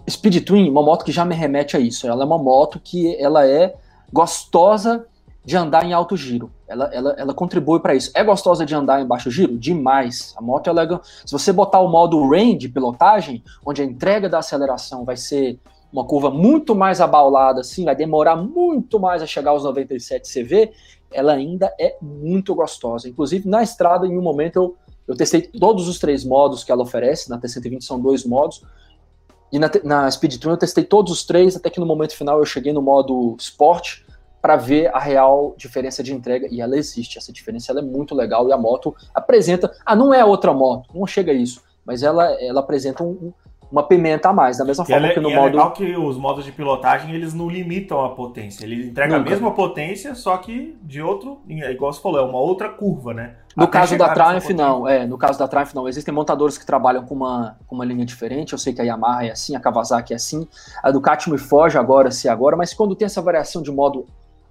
Speed 0.08 0.44
Twin, 0.44 0.68
uma 0.68 0.82
moto 0.82 1.04
que 1.04 1.12
já 1.12 1.24
me 1.24 1.34
remete 1.34 1.76
a 1.76 1.80
isso. 1.80 2.06
Ela 2.06 2.22
é 2.22 2.26
uma 2.26 2.38
moto 2.38 2.80
que 2.82 3.16
ela 3.16 3.46
é 3.46 3.74
gostosa 4.12 5.06
de 5.44 5.56
andar 5.56 5.84
em 5.84 5.92
alto 5.92 6.16
giro. 6.16 6.50
Ela, 6.66 6.90
ela, 6.92 7.14
ela 7.18 7.34
contribui 7.34 7.80
para 7.80 7.94
isso. 7.94 8.10
É 8.14 8.24
gostosa 8.24 8.64
de 8.64 8.74
andar 8.74 9.00
em 9.00 9.06
baixo 9.06 9.30
giro? 9.30 9.58
Demais. 9.58 10.34
A 10.36 10.42
moto 10.42 10.68
é 10.68 10.72
legal. 10.72 11.02
Se 11.24 11.32
você 11.32 11.52
botar 11.52 11.80
o 11.80 11.88
modo 11.88 12.26
range 12.28 12.68
pilotagem, 12.68 13.42
onde 13.64 13.82
a 13.82 13.84
entrega 13.84 14.28
da 14.28 14.38
aceleração 14.38 15.04
vai 15.04 15.16
ser 15.16 15.58
uma 15.92 16.04
curva 16.04 16.30
muito 16.30 16.74
mais 16.74 17.00
abaulada, 17.00 17.60
assim, 17.60 17.84
vai 17.84 17.94
demorar 17.94 18.34
muito 18.34 18.98
mais 18.98 19.22
a 19.22 19.26
chegar 19.26 19.52
aos 19.52 19.62
97 19.62 20.28
CV, 20.28 20.72
ela 21.12 21.34
ainda 21.34 21.72
é 21.78 21.96
muito 22.02 22.54
gostosa. 22.54 23.08
Inclusive, 23.08 23.48
na 23.48 23.62
estrada, 23.62 24.06
em 24.06 24.18
um 24.18 24.22
momento, 24.22 24.56
eu, 24.56 24.76
eu 25.06 25.16
testei 25.16 25.42
todos 25.42 25.86
os 25.86 25.98
três 26.00 26.24
modos 26.24 26.64
que 26.64 26.72
ela 26.72 26.82
oferece, 26.82 27.30
na 27.30 27.38
T120 27.38 27.82
são 27.82 28.00
dois 28.00 28.24
modos, 28.24 28.62
e 29.54 29.58
na, 29.60 29.70
na 29.84 30.10
Speed 30.10 30.38
Twin 30.38 30.50
eu 30.50 30.56
testei 30.56 30.82
todos 30.82 31.12
os 31.12 31.24
três, 31.24 31.54
até 31.54 31.70
que 31.70 31.78
no 31.78 31.86
momento 31.86 32.16
final 32.16 32.40
eu 32.40 32.44
cheguei 32.44 32.72
no 32.72 32.82
modo 32.82 33.36
Sport, 33.38 34.00
para 34.42 34.56
ver 34.56 34.92
a 34.92 34.98
real 34.98 35.54
diferença 35.56 36.02
de 36.02 36.12
entrega, 36.12 36.48
e 36.50 36.60
ela 36.60 36.76
existe, 36.76 37.18
essa 37.18 37.32
diferença 37.32 37.70
ela 37.70 37.78
é 37.78 37.82
muito 37.84 38.16
legal, 38.16 38.48
e 38.48 38.52
a 38.52 38.58
moto 38.58 38.96
apresenta, 39.14 39.72
ah, 39.86 39.94
não 39.94 40.12
é 40.12 40.24
outra 40.24 40.52
moto, 40.52 40.90
não 40.92 41.06
chega 41.06 41.30
a 41.30 41.34
isso, 41.34 41.62
mas 41.84 42.02
ela, 42.02 42.32
ela 42.42 42.58
apresenta 42.58 43.04
um, 43.04 43.32
uma 43.74 43.82
pimenta 43.82 44.28
a 44.28 44.32
mais, 44.32 44.56
da 44.56 44.64
mesma 44.64 44.84
forma 44.84 45.08
é, 45.08 45.12
que 45.12 45.18
no 45.18 45.28
e 45.28 45.34
modo. 45.34 45.48
É 45.48 45.50
legal 45.50 45.72
que 45.72 45.96
os 45.96 46.16
modos 46.16 46.44
de 46.44 46.52
pilotagem 46.52 47.12
eles 47.12 47.34
não 47.34 47.50
limitam 47.50 48.04
a 48.04 48.10
potência, 48.10 48.64
ele 48.64 48.86
entrega 48.86 49.18
Nunca. 49.18 49.28
a 49.28 49.32
mesma 49.32 49.50
potência, 49.50 50.14
só 50.14 50.36
que 50.36 50.78
de 50.80 51.02
outro, 51.02 51.40
igual 51.48 51.92
você 51.92 52.00
falou, 52.00 52.20
é 52.20 52.22
uma 52.22 52.38
outra 52.38 52.68
curva, 52.68 53.12
né? 53.12 53.34
No 53.56 53.64
Até 53.64 53.72
caso 53.72 53.98
da 53.98 54.08
Triumph, 54.10 54.50
não. 54.50 54.86
É, 54.86 55.06
no 55.06 55.18
caso 55.18 55.38
da 55.38 55.46
Triumph, 55.48 55.74
não. 55.74 55.88
Existem 55.88 56.12
montadores 56.12 56.58
que 56.58 56.66
trabalham 56.66 57.04
com 57.04 57.14
uma, 57.14 57.56
com 57.66 57.74
uma 57.76 57.84
linha 57.84 58.04
diferente. 58.04 58.52
Eu 58.52 58.58
sei 58.58 58.72
que 58.72 58.80
a 58.80 58.84
Yamaha 58.84 59.26
é 59.26 59.30
assim, 59.30 59.54
a 59.54 59.60
Kawasaki 59.60 60.12
é 60.12 60.16
assim. 60.16 60.46
A 60.82 60.90
Ducati 60.90 61.30
me 61.30 61.38
foge 61.38 61.78
agora, 61.78 62.10
se 62.10 62.28
agora, 62.28 62.56
mas 62.56 62.74
quando 62.74 62.96
tem 62.96 63.06
essa 63.06 63.22
variação 63.22 63.62
de 63.62 63.70
modo 63.70 64.06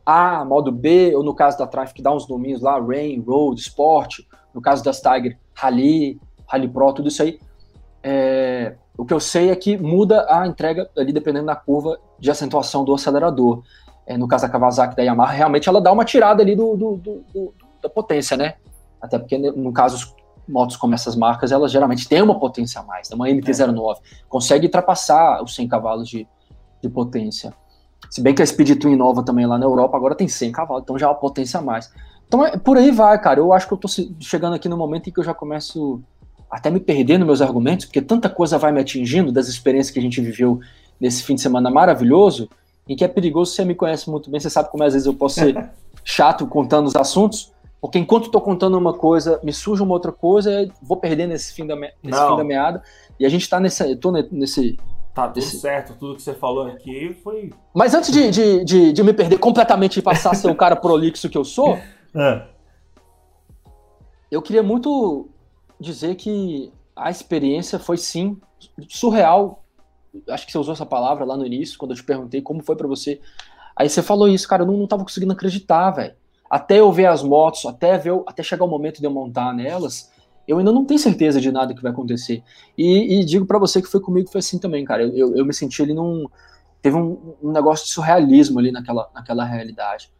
A, 0.06 0.46
modo 0.46 0.72
B, 0.72 1.14
ou 1.16 1.24
no 1.24 1.34
caso 1.34 1.58
da 1.58 1.68
Triumph, 1.68 1.92
que 1.92 2.02
dá 2.02 2.14
uns 2.14 2.26
domínios 2.26 2.62
lá, 2.62 2.80
Rain, 2.80 3.22
Road, 3.26 3.60
Sport, 3.60 4.20
no 4.54 4.62
caso 4.62 4.84
das 4.84 5.02
Tiger, 5.02 5.38
Rally, 5.54 6.20
Rally 6.48 6.68
Pro, 6.68 6.94
tudo 6.94 7.08
isso 7.10 7.24
aí. 7.24 7.40
É, 8.02 8.76
o 8.98 9.06
que 9.06 9.14
eu 9.14 9.20
sei 9.20 9.50
é 9.50 9.56
que 9.56 9.78
muda 9.78 10.26
a 10.30 10.46
entrega 10.48 10.90
ali 10.98 11.12
dependendo 11.12 11.48
da 11.48 11.56
curva 11.56 12.00
de 12.20 12.30
acentuação 12.30 12.84
do 12.84 12.94
acelerador. 12.94 13.64
É, 14.06 14.18
no 14.18 14.28
caso 14.28 14.46
da 14.46 14.50
Kawasaki 14.50 14.96
da 14.96 15.04
Yamaha, 15.04 15.32
realmente 15.32 15.70
ela 15.70 15.82
dá 15.82 15.92
uma 15.92 16.04
tirada 16.04 16.44
ali 16.44 16.56
do, 16.56 16.76
do, 16.76 16.98
do, 16.98 17.24
do 17.34 17.54
da 17.82 17.90
potência, 17.90 18.38
né? 18.38 18.56
Até 19.02 19.20
porque 19.20 19.38
no 19.38 19.72
caso 19.74 20.14
motos 20.48 20.76
como 20.76 20.94
essas 20.94 21.16
marcas, 21.16 21.52
elas 21.52 21.72
geralmente 21.72 22.08
têm 22.08 22.22
uma 22.22 22.40
potência 22.40 22.82
a 22.82 22.84
mais. 22.84 23.10
Né? 23.10 23.16
Uma 23.16 23.28
MT-09 23.28 23.96
é. 23.96 24.00
consegue 24.28 24.66
ultrapassar 24.66 25.42
os 25.42 25.56
100 25.56 25.68
cavalos 25.68 26.08
de, 26.08 26.28
de 26.82 26.90
potência. 26.90 27.54
Se 28.10 28.22
bem 28.22 28.36
que 28.36 28.42
a 28.42 28.46
Speed 28.46 28.80
Twin 28.80 28.96
nova 28.96 29.24
também 29.24 29.46
lá 29.46 29.58
na 29.58 29.66
Europa 29.66 29.98
agora 29.98 30.16
tem 30.16 30.28
100 30.28 30.52
cavalos, 30.52 30.84
então 30.84 30.98
já 30.98 31.08
é 31.08 31.10
uma 31.10 31.16
potência 31.16 31.60
a 31.60 31.64
mais. 31.64 31.92
Então 32.28 32.46
é, 32.46 32.58
por 32.58 32.78
aí 32.78 32.92
vai, 32.92 33.20
cara. 33.20 33.40
Eu 33.40 33.54
acho 33.54 33.68
que 33.68 33.74
eu 33.74 33.78
tô 33.78 33.88
chegando 34.20 34.54
aqui 34.54 34.68
no 34.68 34.78
momento 34.78 35.08
em 35.10 35.14
que 35.14 35.20
eu 35.20 35.24
já 35.24 35.34
começo 35.34 36.02
até 36.54 36.70
me 36.70 36.80
perder 36.80 37.18
nos 37.18 37.26
meus 37.26 37.42
argumentos, 37.42 37.86
porque 37.86 38.00
tanta 38.00 38.30
coisa 38.30 38.60
vai 38.60 38.72
me 38.72 38.80
atingindo 38.80 39.32
das 39.32 39.48
experiências 39.48 39.92
que 39.92 39.98
a 39.98 40.02
gente 40.02 40.22
viveu 40.22 40.60
nesse 41.00 41.24
fim 41.24 41.34
de 41.34 41.42
semana 41.42 41.72
maravilhoso, 41.72 42.48
em 42.88 42.96
que 42.96 43.04
é 43.04 43.08
perigoso, 43.08 43.52
você 43.52 43.66
me 43.66 43.74
conhece 43.74 44.08
muito 44.08 44.30
bem, 44.30 44.40
você 44.40 44.52
sabe 44.52 44.70
como 44.70 44.84
às 44.84 44.94
vezes 44.94 45.08
eu 45.08 45.16
posso 45.16 45.40
ser 45.40 45.70
chato 46.06 46.46
contando 46.46 46.86
os 46.86 46.96
assuntos, 46.96 47.52
porque 47.82 47.98
enquanto 47.98 48.26
estou 48.26 48.40
contando 48.40 48.78
uma 48.78 48.94
coisa, 48.94 49.40
me 49.44 49.52
surge 49.52 49.82
uma 49.82 49.94
outra 49.94 50.12
coisa, 50.12 50.70
vou 50.80 50.98
perder 50.98 51.26
nesse 51.26 51.54
fim 51.54 51.66
da, 51.66 51.76
nesse 51.76 51.98
fim 52.04 52.38
da 52.38 52.44
meada, 52.44 52.84
e 53.20 53.26
a 53.26 53.30
gente 53.30 53.42
está 53.42 53.60
nesse, 53.60 53.90
eu 53.90 53.98
tô 53.98 54.12
nesse... 54.12 54.78
Tá 55.12 55.28
tudo 55.28 55.36
nesse... 55.38 55.60
certo, 55.60 55.96
tudo 55.98 56.16
que 56.16 56.22
você 56.22 56.36
falou 56.36 56.68
aqui 56.68 57.18
foi... 57.24 57.52
Mas 57.74 57.96
antes 57.96 58.12
de, 58.12 58.30
de, 58.30 58.64
de, 58.64 58.94
de 58.94 59.04
me 59.04 59.14
perder 59.14 59.40
completamente 59.40 59.98
e 59.98 60.02
passar 60.04 60.32
a 60.32 60.36
ser 60.36 60.52
o 60.52 60.56
cara 60.56 60.76
prolixo 60.76 61.30
que 61.30 61.38
eu 61.38 61.44
sou, 61.44 61.80
é. 62.16 62.44
eu 64.30 64.42
queria 64.42 64.62
muito 64.62 65.33
dizer 65.84 66.16
que 66.16 66.72
a 66.96 67.12
experiência 67.12 67.78
foi 67.78 67.98
sim 67.98 68.38
surreal. 68.90 69.64
Acho 70.30 70.46
que 70.46 70.52
você 70.52 70.58
usou 70.58 70.74
essa 70.74 70.86
palavra 70.86 71.26
lá 71.26 71.36
no 71.36 71.46
início, 71.46 71.78
quando 71.78 71.92
eu 71.92 71.98
te 71.98 72.04
perguntei 72.04 72.42
como 72.42 72.64
foi 72.64 72.76
para 72.76 72.88
você. 72.88 73.20
Aí 73.76 73.90
você 73.90 74.02
falou 74.02 74.28
isso, 74.28 74.48
cara, 74.48 74.64
eu 74.64 74.68
não, 74.68 74.78
não 74.78 74.88
tava 74.88 75.04
conseguindo 75.04 75.34
acreditar, 75.34 75.92
velho. 75.92 76.16
Até 76.50 76.80
eu 76.80 76.92
ver 76.92 77.08
as 77.08 77.24
motos, 77.24 77.66
até 77.66 77.98
ver, 77.98 78.14
até 78.28 78.44
chegar 78.44 78.64
o 78.64 78.68
momento 78.68 79.00
de 79.00 79.06
eu 79.06 79.12
montar 79.12 79.54
nelas, 79.54 80.12
eu 80.48 80.60
ainda 80.60 80.72
não 80.72 80.86
tenho 80.86 81.00
certeza 81.00 81.42
de 81.42 81.52
nada 81.52 81.74
que 81.74 81.82
vai 81.82 81.92
acontecer. 81.92 82.44
E, 82.78 83.20
e 83.20 83.26
digo 83.26 83.46
para 83.46 83.58
você 83.58 83.82
que 83.82 83.88
foi 83.88 84.00
comigo, 84.00 84.30
foi 84.30 84.40
assim 84.40 84.60
também, 84.60 84.86
cara. 84.86 85.04
Eu, 85.04 85.16
eu, 85.16 85.38
eu 85.38 85.46
me 85.46 85.54
senti 85.54 85.82
ali 85.82 85.94
num. 85.94 86.26
Teve 86.82 86.98
um, 86.98 87.36
um 87.42 87.52
negócio 87.52 87.86
de 87.86 87.94
surrealismo 87.94 88.60
ali 88.60 88.72
naquela, 88.72 89.10
naquela 89.16 89.46
realidade. 89.46 90.12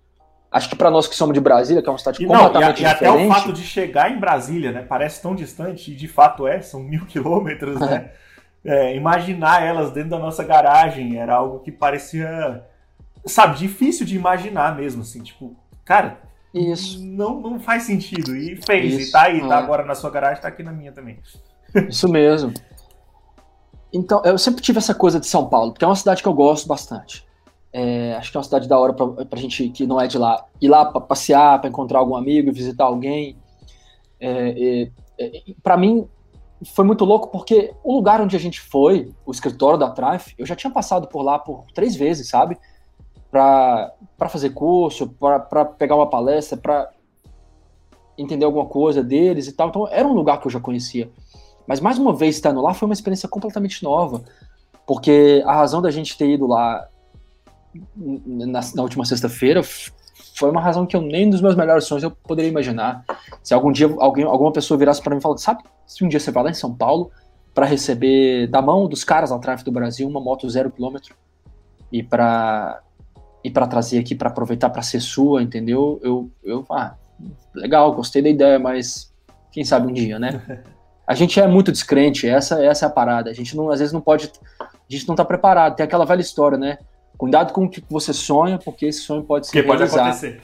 Acho 0.54 0.70
que 0.70 0.76
para 0.76 0.92
nós 0.92 1.08
que 1.08 1.16
somos 1.16 1.34
de 1.34 1.42
Brasília, 1.42 1.82
que 1.82 1.90
é 1.90 1.92
uma 1.92 1.98
cidade 1.98 2.24
e 2.24 2.28
completamente 2.28 2.84
não, 2.84 2.90
e, 2.90 2.94
diferente... 2.94 3.04
E 3.04 3.08
até 3.08 3.26
o 3.26 3.28
fato 3.28 3.52
de 3.52 3.64
chegar 3.64 4.12
em 4.12 4.20
Brasília, 4.20 4.72
né? 4.72 4.86
Parece 4.88 5.20
tão 5.20 5.34
distante, 5.34 5.92
e 5.92 5.96
de 5.96 6.08
fato 6.08 6.48
é, 6.48 6.62
são 6.62 6.80
mil 6.84 7.06
quilômetros, 7.06 7.80
né? 7.80 8.12
É, 8.66 8.96
imaginar 8.96 9.62
elas 9.62 9.92
dentro 9.92 10.12
da 10.12 10.20
nossa 10.20 10.42
garagem 10.42 11.18
era 11.18 11.36
algo 11.36 11.60
que 11.60 11.70
parecia, 11.70 12.64
sabe, 13.26 13.58
difícil 13.58 14.06
de 14.06 14.16
imaginar 14.16 14.74
mesmo, 14.78 15.02
assim, 15.02 15.22
tipo, 15.22 15.54
cara, 15.84 16.18
isso. 16.54 17.04
Não, 17.04 17.42
não 17.42 17.60
faz 17.60 17.84
sentido. 17.84 18.34
E 18.34 18.56
fez, 18.66 18.94
Isso, 18.94 19.10
e 19.10 19.12
tá 19.12 19.24
aí, 19.24 19.42
tá 19.42 19.46
é. 19.46 19.50
tá 19.50 19.58
agora 19.58 19.84
na 19.84 19.96
sua 19.96 20.10
garagem, 20.10 20.42
tá 20.42 20.48
aqui 20.48 20.64
na 20.64 20.72
minha 20.72 20.94
também. 20.94 21.20
Isso 21.90 22.08
mesmo. 22.08 22.54
Então, 23.92 24.22
eu 24.24 24.38
sempre 24.38 24.62
tive 24.62 24.78
essa 24.78 24.96
coisa 24.96 25.20
de 25.20 25.28
São 25.28 25.50
Paulo, 25.50 25.74
porque 25.74 25.84
é 25.84 25.88
uma 25.88 25.96
cidade 25.96 26.22
que 26.22 26.28
eu 26.30 26.34
gosto 26.34 26.66
bastante. 26.66 27.28
É, 27.74 28.14
acho 28.16 28.30
que 28.30 28.38
é 28.38 28.40
uma 28.40 28.44
cidade 28.44 28.68
da 28.68 28.78
hora 28.78 28.94
pra, 28.94 29.26
pra 29.26 29.40
gente 29.40 29.68
que 29.70 29.88
não 29.88 30.00
é 30.00 30.06
de 30.06 30.20
lá, 30.20 30.46
ir 30.62 30.70
lá 30.70 30.86
pra 30.86 31.02
passear, 31.02 31.60
pra 31.60 31.70
encontrar 31.70 31.98
algum 31.98 32.16
amigo, 32.16 32.54
visitar 32.54 32.86
alguém. 32.86 33.36
É, 34.20 34.92
é, 35.20 35.42
para 35.64 35.76
mim, 35.76 36.08
foi 36.74 36.86
muito 36.86 37.04
louco 37.04 37.30
porque 37.30 37.74
o 37.84 37.96
lugar 37.96 38.22
onde 38.22 38.36
a 38.36 38.40
gente 38.40 38.62
foi, 38.62 39.12
o 39.26 39.32
escritório 39.32 39.78
da 39.78 39.90
Trife, 39.90 40.36
eu 40.38 40.46
já 40.46 40.56
tinha 40.56 40.72
passado 40.72 41.08
por 41.08 41.24
lá 41.24 41.40
por 41.40 41.66
três 41.74 41.96
vezes, 41.96 42.30
sabe? 42.30 42.58
Para 43.32 43.92
fazer 44.30 44.52
curso, 44.52 45.10
para 45.10 45.66
pegar 45.66 45.96
uma 45.96 46.08
palestra, 46.08 46.56
para 46.56 46.92
entender 48.16 48.46
alguma 48.46 48.68
coisa 48.68 49.04
deles 49.04 49.48
e 49.48 49.52
tal. 49.52 49.70
Então 49.70 49.88
era 49.90 50.08
um 50.08 50.14
lugar 50.14 50.40
que 50.40 50.46
eu 50.46 50.52
já 50.52 50.60
conhecia. 50.60 51.10
Mas 51.66 51.80
mais 51.80 51.98
uma 51.98 52.14
vez 52.14 52.36
estando 52.36 52.62
lá 52.62 52.74
foi 52.74 52.86
uma 52.86 52.94
experiência 52.94 53.28
completamente 53.28 53.84
nova. 53.84 54.24
Porque 54.86 55.42
a 55.46 55.54
razão 55.54 55.82
da 55.82 55.90
gente 55.90 56.16
ter 56.16 56.30
ido 56.30 56.46
lá 56.46 56.88
na, 57.96 58.62
na 58.76 58.82
última 58.82 59.06
sexta-feira 59.06 59.62
foi 60.36 60.50
uma 60.50 60.62
razão 60.62 60.86
que 60.86 60.96
eu 60.96 61.02
nem 61.02 61.30
dos 61.30 61.42
meus 61.42 61.56
melhores 61.56 61.86
sonhos 61.86 62.04
eu 62.04 62.12
poderia 62.12 62.50
imaginar. 62.50 63.04
Se 63.42 63.54
algum 63.54 63.72
dia 63.72 63.94
alguém, 64.00 64.26
alguma 64.26 64.52
pessoa 64.52 64.78
virasse 64.78 65.02
para 65.02 65.14
mim 65.14 65.20
e 65.20 65.22
falasse, 65.22 65.44
sabe, 65.44 65.64
se 65.86 66.04
um 66.04 66.08
dia 66.08 66.20
você 66.20 66.32
vai 66.32 66.44
lá 66.44 66.50
em 66.50 66.56
São 66.56 66.74
Paulo 66.74 67.12
para 67.54 67.66
receber 67.66 68.48
da 68.48 68.62
mão 68.62 68.88
dos 68.88 69.04
caras 69.04 69.32
ao 69.32 69.40
tráfego 69.40 69.70
do 69.70 69.74
Brasil 69.74 70.08
uma 70.08 70.20
moto 70.20 70.50
zero 70.50 70.72
quilômetro 70.72 71.16
e 71.92 72.02
para 72.02 72.82
e 73.44 73.52
para 73.52 73.68
trazer 73.68 74.00
aqui 74.00 74.16
para 74.16 74.30
aproveitar 74.30 74.70
para 74.70 74.82
ser 74.82 75.02
sua, 75.02 75.44
entendeu? 75.44 76.00
Eu 76.02 76.32
eu 76.44 76.66
ah, 76.72 76.96
legal, 77.54 77.94
gostei 77.94 78.22
da 78.22 78.30
ideia, 78.30 78.58
mas 78.58 79.14
quem 79.52 79.64
sabe 79.64 79.88
um 79.88 79.94
dia, 79.94 80.18
né? 80.18 80.42
A 81.06 81.14
gente 81.14 81.38
é 81.38 81.46
muito 81.46 81.70
descrente, 81.70 82.28
essa 82.28 82.64
essa 82.64 82.86
é 82.86 82.88
a 82.88 82.90
parada. 82.90 83.30
A 83.30 83.34
gente 83.34 83.58
não 83.58 83.70
às 83.70 83.80
vezes 83.80 83.94
não 83.94 84.00
pode 84.00 84.32
a 84.60 84.66
gente 84.88 85.06
não 85.06 85.16
tá 85.16 85.26
preparado. 85.26 85.76
Tem 85.76 85.84
aquela 85.84 86.06
velha 86.06 86.22
história, 86.22 86.58
né? 86.58 86.78
Cuidado 87.18 87.54
com 87.54 87.66
o 87.66 87.70
que 87.70 87.84
você 87.90 88.14
sonha, 88.14 88.58
porque 88.58 88.88
esse 88.88 89.02
sonho 89.02 89.24
pode 89.24 89.48
se 89.48 89.52
que 89.52 89.62
realizar. 89.62 89.98
pode 89.98 90.28
acontecer. 90.28 90.42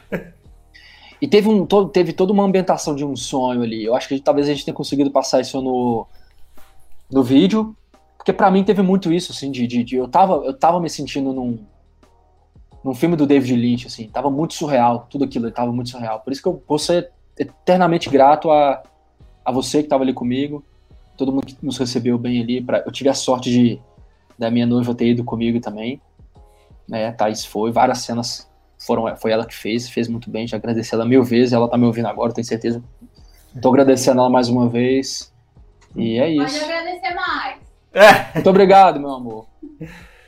E 1.22 1.28
teve, 1.28 1.50
um, 1.50 1.66
todo, 1.66 1.90
teve 1.90 2.14
toda 2.14 2.32
uma 2.32 2.44
ambientação 2.44 2.96
de 2.96 3.04
um 3.04 3.16
sonho 3.16 3.62
ali. 3.62 3.84
Eu 3.84 3.94
acho 3.94 4.08
que 4.08 4.20
talvez 4.22 4.48
a 4.48 4.54
gente 4.54 4.64
tenha 4.64 4.76
conseguido 4.76 5.12
passar 5.12 5.42
isso 5.42 5.62
no, 5.62 6.08
no 7.12 7.22
vídeo. 7.22 7.76
Porque 8.18 8.32
para 8.32 8.52
mim 8.52 8.64
teve 8.64 8.82
muito 8.82 9.12
isso, 9.12 9.32
assim, 9.32 9.50
de, 9.50 9.66
de, 9.66 9.84
de, 9.84 9.96
eu, 9.96 10.08
tava, 10.08 10.36
eu 10.46 10.54
tava 10.54 10.80
me 10.80 10.90
sentindo 10.90 11.34
num, 11.34 11.60
num 12.84 12.94
filme 12.94 13.16
do 13.16 13.26
David 13.26 13.56
Lynch, 13.56 13.88
assim, 13.88 14.08
tava 14.10 14.30
muito 14.30 14.54
surreal, 14.54 15.08
tudo 15.10 15.24
aquilo 15.24 15.50
tava 15.52 15.72
muito 15.72 15.90
surreal. 15.90 16.20
Por 16.20 16.34
isso 16.34 16.42
que 16.42 16.48
eu 16.48 16.62
vou 16.68 16.78
ser 16.78 17.12
eternamente 17.38 18.10
grato 18.10 18.52
a, 18.52 18.84
a 19.44 19.52
você 19.52 19.82
que 19.82 19.88
tava 19.90 20.04
ali 20.04 20.14
comigo, 20.14 20.64
todo 21.18 21.32
mundo 21.32 21.46
que 21.46 21.58
nos 21.62 21.78
recebeu 21.78 22.18
bem 22.18 22.42
ali. 22.42 22.62
Pra, 22.62 22.84
eu 22.86 22.92
tive 22.92 23.10
a 23.10 23.14
sorte 23.14 23.50
de 23.50 23.82
da 24.38 24.52
minha 24.52 24.66
noiva 24.66 24.94
ter 24.94 25.08
ido 25.08 25.24
comigo 25.24 25.60
também, 25.60 26.02
né? 26.90 27.12
Thaís 27.12 27.46
foi, 27.46 27.72
várias 27.72 28.00
cenas 28.00 28.50
foram, 28.78 29.16
foi 29.18 29.32
ela 29.32 29.46
que 29.46 29.56
fez, 29.56 29.90
fez 29.90 30.08
muito 30.08 30.30
bem, 30.30 30.48
já 30.48 30.58
agradeci 30.58 30.94
ela 30.96 31.06
mil 31.06 31.24
vezes, 31.24 31.54
ela 31.54 31.70
tá 31.70 31.78
me 31.78 31.86
ouvindo 31.86 32.08
agora, 32.08 32.34
tenho 32.34 32.46
certeza. 32.46 32.84
Tô 33.62 33.70
agradecendo 33.70 34.20
ela 34.20 34.30
mais 34.30 34.48
uma 34.48 34.70
vez. 34.70 35.34
E 35.96 36.20
é 36.20 36.30
isso. 36.30 36.60
Pode 36.60 36.72
agradecer 36.72 37.14
mais. 37.16 37.60
É. 37.94 38.34
Muito 38.36 38.50
obrigado, 38.50 39.00
meu 39.00 39.10
amor. 39.10 39.48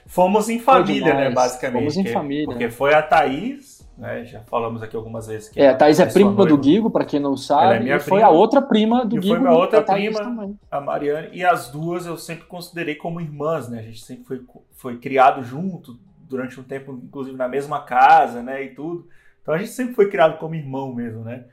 Fomos 0.06 0.50
em 0.50 0.60
família, 0.60 1.14
né, 1.14 1.30
basicamente. 1.30 1.80
Fomos 1.80 1.98
em 1.98 2.06
família. 2.12 2.46
Porque 2.46 2.70
foi 2.70 2.94
a 2.94 3.02
Thaís, 3.02 3.88
né, 3.98 4.26
já 4.26 4.42
falamos 4.42 4.84
aqui 4.84 4.96
algumas 4.96 5.28
vezes. 5.28 5.48
Que 5.48 5.62
é, 5.62 5.70
a 5.70 5.76
Thaís 5.76 6.00
é 6.00 6.06
prima 6.06 6.46
do 6.46 6.62
Gigo, 6.62 6.90
para 6.90 7.06
quem 7.06 7.20
não 7.20 7.38
sabe. 7.38 7.64
Ela 7.64 7.76
é 7.76 7.80
minha 7.80 7.96
e 7.96 8.00
foi 8.00 8.22
a 8.22 8.30
outra 8.30 8.62
prima 8.62 9.06
do 9.06 9.18
e 9.18 9.22
Gigo. 9.22 9.36
Foi 9.36 9.40
minha 9.40 9.54
outra 9.54 9.82
prima, 9.82 10.54
a 10.70 10.82
Mariane. 10.82 11.30
E 11.32 11.46
as 11.46 11.70
duas 11.70 12.06
eu 12.06 12.18
sempre 12.18 12.46
considerei 12.46 12.96
como 12.96 13.22
irmãs, 13.22 13.70
né? 13.70 13.80
A 13.80 13.84
gente 13.84 14.02
sempre 14.02 14.26
foi, 14.26 14.42
foi 14.76 14.98
criado 14.98 15.44
junto, 15.44 15.98
durante 16.32 16.60
um 16.60 16.64
tempo, 16.64 16.94
inclusive 17.04 17.38
na 17.38 17.48
mesma 17.48 17.82
casa, 17.82 18.42
né, 18.42 18.64
e 18.64 18.70
tudo. 18.70 19.08
Então 19.42 19.54
a 19.54 19.58
gente 19.58 19.70
sempre 19.70 19.94
foi 19.94 20.10
criado 20.10 20.40
como 20.40 20.56
irmão 20.56 20.94
mesmo, 20.94 21.24
né? 21.24 21.46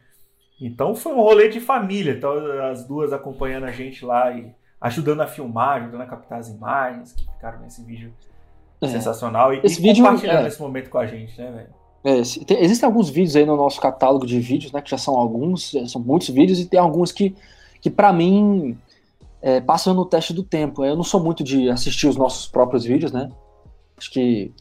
Então 0.60 0.94
foi 0.94 1.12
um 1.12 1.20
rolê 1.20 1.48
de 1.48 1.60
família, 1.60 2.12
então 2.12 2.32
as 2.70 2.86
duas 2.86 3.12
acompanhando 3.12 3.64
a 3.64 3.72
gente 3.72 4.04
lá 4.04 4.32
e 4.32 4.50
ajudando 4.80 5.20
a 5.20 5.26
filmar, 5.26 5.82
ajudando 5.82 6.00
a 6.02 6.06
captar 6.06 6.38
as 6.38 6.48
imagens 6.48 7.12
que 7.12 7.24
ficaram 7.24 7.60
nesse 7.60 7.84
vídeo 7.84 8.12
é. 8.80 8.86
sensacional 8.86 9.52
e, 9.52 9.60
Esse 9.62 9.80
e 9.80 9.82
vídeo, 9.82 10.04
compartilhando 10.04 10.44
é. 10.44 10.48
esse 10.48 10.60
momento 10.60 10.88
com 10.88 10.98
a 10.98 11.06
gente, 11.06 11.36
né, 11.40 11.50
velho? 11.50 11.78
É, 12.04 12.22
tem, 12.44 12.62
existem 12.62 12.86
alguns 12.86 13.10
vídeos 13.10 13.34
aí 13.34 13.44
no 13.44 13.56
nosso 13.56 13.80
catálogo 13.80 14.24
de 14.24 14.38
vídeos, 14.38 14.72
né, 14.72 14.80
que 14.80 14.90
já 14.90 14.98
são 14.98 15.16
alguns, 15.16 15.72
são 15.88 16.00
muitos 16.00 16.28
vídeos, 16.28 16.60
e 16.60 16.66
tem 16.66 16.78
alguns 16.78 17.10
que, 17.10 17.34
que 17.80 17.90
para 17.90 18.12
mim, 18.12 18.78
é, 19.42 19.60
passam 19.60 19.94
no 19.94 20.04
teste 20.04 20.32
do 20.32 20.42
tempo. 20.42 20.84
Eu 20.84 20.96
não 20.96 21.04
sou 21.04 21.22
muito 21.22 21.42
de 21.42 21.68
assistir 21.68 22.06
os 22.06 22.16
nossos 22.16 22.46
próprios 22.46 22.84
vídeos, 22.84 23.12
né? 23.12 23.30
Acho 23.96 24.10
que 24.10 24.52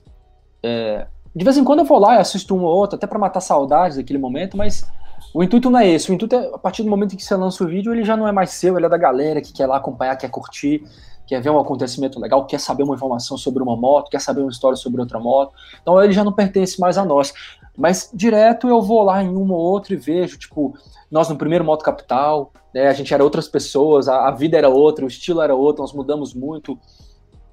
é, 0.64 1.08
de 1.36 1.44
vez 1.44 1.58
em 1.58 1.64
quando 1.64 1.80
eu 1.80 1.86
vou 1.86 2.00
lá 2.00 2.16
e 2.16 2.20
assisto 2.20 2.56
um 2.56 2.64
ou 2.64 2.76
outro, 2.76 2.96
até 2.96 3.06
para 3.06 3.20
matar 3.20 3.42
saudades 3.42 3.98
daquele 3.98 4.20
momento, 4.20 4.58
mas 4.58 4.86
o 5.34 5.44
intuito 5.44 5.70
não 5.70 5.80
é 5.80 5.88
esse. 5.88 6.10
O 6.10 6.14
intuito 6.14 6.36
é, 6.36 6.50
a 6.54 6.58
partir 6.58 6.84
do 6.84 6.90
momento 6.90 7.14
em 7.14 7.18
que 7.18 7.24
você 7.24 7.36
lança 7.36 7.64
o 7.64 7.68
vídeo, 7.68 7.94
ele 7.94 8.04
já 8.04 8.18
não 8.18 8.28
é 8.28 8.32
mais 8.32 8.52
seu, 8.52 8.78
ele 8.78 8.86
é 8.86 8.90
da 8.90 8.98
galera 8.98 9.42
que 9.42 9.54
quer 9.54 9.68
lá 9.68 9.78
acompanhar, 9.78 10.16
quer 10.16 10.30
curtir, 10.30 10.84
quer 11.28 11.42
ver 11.42 11.50
um 11.50 11.60
acontecimento 11.60 12.20
legal, 12.20 12.46
quer 12.46 12.60
saber 12.60 12.84
uma 12.84 12.96
informação 12.96 13.38
sobre 13.38 13.62
uma 13.62 13.76
moto, 13.76 14.10
quer 14.10 14.22
saber 14.22 14.42
uma 14.42 14.50
história 14.50 14.78
sobre 14.78 15.02
outra 15.02 15.20
moto. 15.20 15.54
Então 15.82 16.02
ele 16.02 16.14
já 16.14 16.24
não 16.24 16.32
pertence 16.32 16.80
mais 16.80 16.98
a 16.98 17.06
nós. 17.06 17.34
Mas 17.78 18.10
direto 18.12 18.68
eu 18.68 18.82
vou 18.82 19.04
lá 19.04 19.22
em 19.22 19.30
uma 19.30 19.54
ou 19.54 19.60
outra 19.60 19.94
e 19.94 19.98
vejo, 19.98 20.40
tipo, 20.40 20.74
nós 21.12 21.30
no 21.30 21.38
primeiro 21.38 21.64
Moto 21.64 21.84
Capital, 21.84 22.52
né, 22.74 22.88
a 22.88 22.94
gente 22.94 23.14
era 23.14 23.24
outras 23.24 23.48
pessoas, 23.48 24.08
a, 24.08 24.28
a, 24.28 24.32
vida 24.32 24.58
era 24.58 24.70
outra, 24.70 25.06
o 25.06 25.08
estilo 25.08 25.42
era 25.42 25.54
outro, 25.54 25.84
nós 25.84 25.94
mudamos 25.94 26.34
muito. 26.34 26.80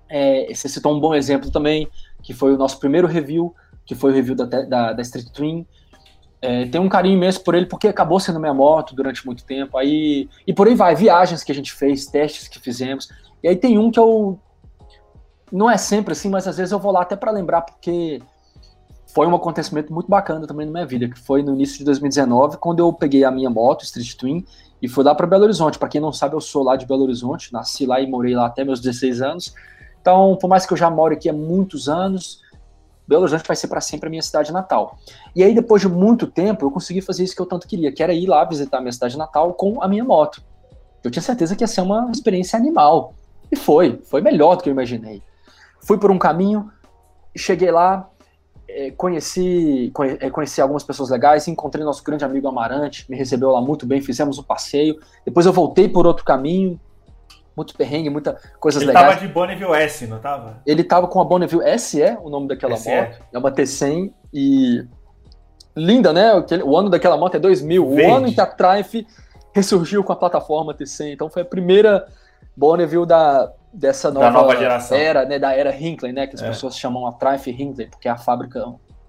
É, 0.09 0.53
você 0.53 0.69
citou 0.69 0.95
um 0.95 1.01
bom 1.01 1.15
exemplo 1.15 1.51
também, 1.51 1.89
que 2.23 2.33
foi 2.33 2.53
o 2.53 2.57
nosso 2.57 2.79
primeiro 2.79 3.07
review, 3.07 3.55
que 3.85 3.95
foi 3.95 4.13
o 4.13 4.15
review 4.15 4.35
da, 4.35 4.45
da, 4.45 4.93
da 4.93 5.03
Street 5.03 5.29
Twin. 5.31 5.67
É, 6.41 6.67
tem 6.67 6.81
um 6.81 6.89
carinho 6.89 7.17
imenso 7.17 7.43
por 7.43 7.55
ele, 7.55 7.67
porque 7.67 7.89
acabou 7.89 8.21
sendo 8.21 8.39
minha 8.39 8.53
moto 8.53 8.95
durante 8.95 9.25
muito 9.25 9.45
tempo. 9.45 9.79
Aí, 9.79 10.29
e 10.47 10.53
por 10.53 10.69
aí 10.69 10.75
vai, 10.75 10.95
viagens 10.95 11.43
que 11.43 11.51
a 11.51 11.55
gente 11.55 11.73
fez, 11.73 12.07
testes 12.07 12.49
que 12.49 12.61
fizemos. 12.61 13.09
E 13.43 13.49
aí 13.49 13.57
tem 13.57 13.79
um 13.79 13.91
que 13.91 13.99
eu. 13.99 14.39
Não 15.51 15.71
é 15.71 15.77
sempre 15.77 16.13
assim, 16.13 16.29
mas 16.29 16.49
às 16.49 16.57
vezes 16.57 16.73
eu 16.73 16.79
vou 16.79 16.93
lá 16.93 17.03
até 17.03 17.15
para 17.17 17.31
lembrar, 17.31 17.63
porque 17.63 18.21
foi 19.15 19.27
um 19.29 19.35
acontecimento 19.35 19.93
muito 19.93 20.09
bacana 20.09 20.45
também 20.47 20.67
na 20.67 20.73
minha 20.73 20.87
vida, 20.87 21.09
que 21.09 21.19
foi 21.19 21.41
no 21.41 21.55
início 21.55 21.79
de 21.79 21.85
2019, 21.85 22.57
quando 22.57 22.81
eu 22.81 22.93
peguei 22.93 23.23
a 23.23 23.31
minha 23.31 23.49
moto, 23.49 23.85
Street 23.85 24.15
Twin, 24.17 24.45
e 24.83 24.89
fui 24.89 25.05
lá 25.05 25.15
para 25.15 25.27
Belo 25.27 25.45
Horizonte. 25.45 25.79
Para 25.79 25.89
quem 25.89 26.01
não 26.01 26.13
sabe, 26.13 26.35
eu 26.35 26.41
sou 26.41 26.65
lá 26.65 26.75
de 26.75 26.85
Belo 26.85 27.05
Horizonte, 27.05 27.53
nasci 27.53 27.87
lá 27.87 28.01
e 28.01 28.07
morei 28.09 28.35
lá 28.35 28.47
até 28.47 28.65
meus 28.65 28.81
16 28.81 29.23
anos. 29.23 29.55
Então, 30.05 30.37
por 30.39 30.49
mais 30.49 30.67
que 30.67 30.73
eu 30.75 30.77
já 30.77 30.91
moro 30.91 31.15
aqui 31.15 31.31
há 31.31 31.33
muitos 31.33 31.89
anos, 31.89 32.43
Belo 33.09 33.23
Horizonte 33.23 33.47
vai 33.47 33.57
ser 33.57 33.69
para 33.69 33.81
sempre 33.81 34.07
a 34.07 34.11
minha 34.11 34.21
cidade 34.21 34.53
natal. 34.53 34.99
E 35.35 35.43
aí, 35.43 35.55
depois 35.55 35.81
de 35.81 35.89
muito 35.89 36.27
tempo, 36.27 36.67
eu 36.67 36.71
consegui 36.71 37.01
fazer 37.01 37.25
isso 37.25 37.35
que 37.35 37.41
eu 37.41 37.47
tanto 37.47 37.67
queria, 37.67 37.91
que 37.91 38.03
era 38.03 38.13
ir 38.13 38.27
lá 38.27 38.45
visitar 38.45 38.77
a 38.77 38.81
minha 38.83 38.93
cidade 38.93 39.17
natal 39.17 39.55
com 39.55 39.83
a 39.83 39.89
minha 39.89 40.05
moto. 40.05 40.43
Eu 41.03 41.11
tinha 41.11 41.23
certeza 41.23 41.57
que 41.57 41.65
ia 41.65 41.67
ser 41.67 41.81
uma 41.81 42.11
experiência 42.11 42.59
animal. 42.59 43.15
E 43.51 43.57
foi, 43.57 43.99
foi 44.05 44.21
melhor 44.21 44.57
do 44.57 44.63
que 44.63 44.69
eu 44.69 44.75
imaginei. 44.75 45.23
Fui 45.81 45.97
por 45.97 46.11
um 46.11 46.19
caminho, 46.19 46.71
cheguei 47.35 47.71
lá, 47.71 48.07
é, 48.69 48.91
conheci, 48.91 49.91
é, 50.21 50.29
conheci 50.29 50.61
algumas 50.61 50.85
pessoas 50.85 51.09
legais, 51.09 51.49
encontrei 51.49 51.83
nosso 51.83 52.05
grande 52.05 52.27
amigo 52.27 52.47
Amarante, 52.47 53.11
me 53.11 53.17
recebeu 53.17 53.51
lá 53.51 53.63
muito 53.63 53.87
bem, 53.87 54.03
fizemos 54.03 54.39
um 54.39 54.43
passeio. 54.43 55.01
Depois 55.25 55.47
eu 55.47 55.53
voltei 55.53 55.89
por 55.89 56.07
outro 56.07 56.27
caminho, 56.27 56.79
muito 57.57 57.75
perrengue, 57.75 58.11
muita 58.11 58.37
coisas 58.59 58.83
ele 58.83 58.89
legais. 58.89 59.07
Ele 59.07 59.15
tava 59.15 59.27
de 59.27 59.33
Bonneville 59.33 59.73
S, 59.73 60.07
não 60.07 60.19
tava? 60.19 60.63
Ele 60.67 60.85
tava 60.85 61.09
com 61.09 61.21
a 61.21 61.25
Bonneville 61.25 61.63
S, 61.65 62.01
é 62.01 62.19
o 62.21 62.29
nome 62.29 62.49
daquela 62.49 62.77
moto. 62.77 63.23
É 63.33 63.39
uma 63.39 63.53
T100 63.53 64.13
e 64.33 64.85
linda, 65.77 66.13
né? 66.13 66.33
O 66.65 66.77
ano 66.77 66.91
daquela 66.91 67.17
moto 67.17 67.37
é 67.37 67.39
2000, 67.39 67.89
Verde. 67.89 68.11
o 68.11 68.15
ano 68.15 68.29
em 68.29 68.33
que 68.33 68.41
a 68.41 68.47
Triumph 68.47 69.07
ressurgiu 69.53 70.03
com 70.03 70.13
a 70.13 70.17
plataforma 70.17 70.75
T100. 70.75 71.13
Então 71.13 71.31
foi 71.31 71.43
a 71.43 71.45
primeira 71.45 72.07
Bonneville 72.57 73.07
da 73.07 73.53
dessa 73.73 74.09
nova, 74.09 74.27
da 74.27 74.31
nova 74.31 74.57
geração. 74.57 74.97
era, 74.97 75.25
né, 75.25 75.37
da 75.37 75.53
era 75.53 75.75
Hinckley, 75.75 76.13
né, 76.13 76.29
que 76.29 76.37
as 76.37 76.43
é. 76.43 76.47
pessoas 76.47 76.79
chamam 76.79 77.09
a 77.09 77.13
Triumph 77.13 77.49
Hinckley, 77.49 77.89
porque 77.89 78.07
é 78.07 78.11
a 78.13 78.17
fábrica 78.17 78.65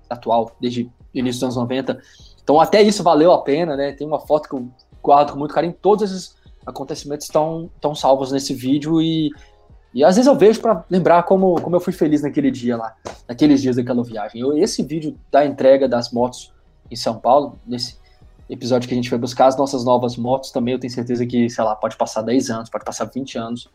atual 0.09 0.55
desde 0.59 0.89
início 1.13 1.41
dos 1.41 1.43
anos 1.43 1.55
90. 1.57 1.99
Então 2.43 2.59
até 2.59 2.81
isso 2.81 3.03
valeu 3.03 3.31
a 3.31 3.41
pena, 3.43 3.75
né? 3.75 3.91
Tem 3.91 4.05
uma 4.05 4.19
foto 4.19 4.49
que 4.49 4.55
eu 4.55 4.67
guardo 5.01 5.33
com 5.33 5.39
muito 5.39 5.53
carinho. 5.53 5.73
Todos 5.73 6.03
esses 6.03 6.35
acontecimentos 6.65 7.25
estão, 7.25 7.69
estão 7.75 7.93
salvos 7.93 8.31
nesse 8.31 8.53
vídeo 8.53 9.01
e, 9.01 9.31
e 9.93 10.03
às 10.03 10.15
vezes 10.15 10.27
eu 10.27 10.35
vejo 10.35 10.59
para 10.59 10.83
lembrar 10.89 11.23
como, 11.23 11.61
como 11.61 11.75
eu 11.75 11.79
fui 11.79 11.93
feliz 11.93 12.21
naquele 12.21 12.51
dia 12.51 12.75
lá, 12.75 12.95
naqueles 13.27 13.61
dias 13.61 13.75
daquela 13.75 14.03
viagem. 14.03 14.41
Eu, 14.41 14.57
esse 14.57 14.83
vídeo 14.83 15.17
da 15.31 15.45
entrega 15.45 15.87
das 15.87 16.11
motos 16.11 16.53
em 16.89 16.95
São 16.95 17.19
Paulo, 17.19 17.59
nesse 17.65 17.97
episódio 18.49 18.87
que 18.87 18.93
a 18.93 18.97
gente 18.97 19.09
foi 19.09 19.17
buscar 19.17 19.47
as 19.47 19.57
nossas 19.57 19.83
novas 19.83 20.17
motos 20.17 20.51
também, 20.51 20.73
eu 20.73 20.79
tenho 20.79 20.91
certeza 20.91 21.25
que, 21.25 21.49
sei 21.49 21.63
lá, 21.63 21.75
pode 21.75 21.97
passar 21.97 22.21
10 22.21 22.49
anos, 22.49 22.69
pode 22.69 22.85
passar 22.85 23.05
20 23.05 23.37
anos. 23.37 23.69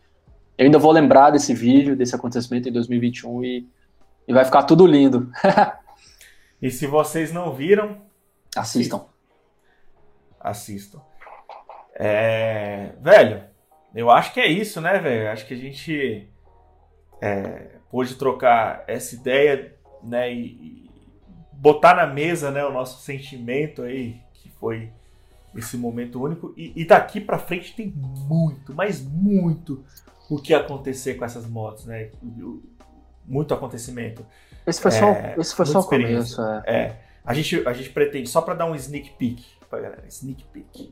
Eu 0.57 0.65
ainda 0.65 0.79
vou 0.79 0.91
lembrar 0.91 1.31
desse 1.31 1.53
vídeo, 1.53 1.95
desse 1.95 2.15
acontecimento 2.15 2.69
em 2.69 2.71
2021 2.71 3.43
e, 3.43 3.67
e 4.27 4.33
vai 4.33 4.45
ficar 4.45 4.63
tudo 4.63 4.85
lindo. 4.85 5.31
e 6.61 6.69
se 6.69 6.87
vocês 6.87 7.33
não 7.33 7.53
viram, 7.53 7.97
assistam. 8.55 9.05
Assistam. 10.39 11.01
É, 12.03 12.93
velho, 12.99 13.43
eu 13.93 14.09
acho 14.09 14.33
que 14.33 14.39
é 14.39 14.47
isso, 14.47 14.81
né, 14.81 14.97
velho? 14.97 15.29
Acho 15.29 15.45
que 15.45 15.53
a 15.53 15.57
gente 15.57 16.27
é, 17.21 17.75
pôde 17.91 18.15
trocar 18.15 18.83
essa 18.87 19.13
ideia, 19.13 19.75
né, 20.01 20.33
e, 20.33 20.39
e, 20.39 20.91
botar 21.53 21.93
na 21.93 22.07
mesa, 22.07 22.49
né, 22.49 22.65
o 22.65 22.73
nosso 22.73 23.03
sentimento 23.03 23.83
aí, 23.83 24.19
que 24.33 24.49
foi 24.49 24.91
esse 25.55 25.77
momento 25.77 26.19
único. 26.19 26.55
E, 26.57 26.73
e 26.75 26.85
daqui 26.85 27.21
para 27.21 27.37
frente 27.37 27.75
tem 27.75 27.93
muito, 27.95 28.73
mas 28.73 28.99
muito 28.99 29.85
o 30.27 30.41
que 30.41 30.55
acontecer 30.55 31.13
com 31.13 31.25
essas 31.25 31.45
motos, 31.45 31.85
né? 31.85 32.09
Muito 33.27 33.53
acontecimento. 33.53 34.25
Esse 34.65 34.81
foi 34.81 34.89
só, 34.89 35.05
é, 35.05 35.35
esse 35.37 35.53
foi 35.53 35.65
só 35.67 35.81
o 35.81 35.83
começo. 35.83 36.41
É. 36.41 36.63
é. 36.65 37.01
A 37.23 37.35
gente, 37.35 37.67
a 37.67 37.73
gente 37.73 37.91
pretende, 37.91 38.27
só 38.27 38.41
para 38.41 38.55
dar 38.55 38.65
um 38.65 38.73
sneak 38.73 39.11
peek 39.11 39.45
pra 39.69 39.79
galera, 39.79 40.03
sneak 40.07 40.43
peek 40.45 40.91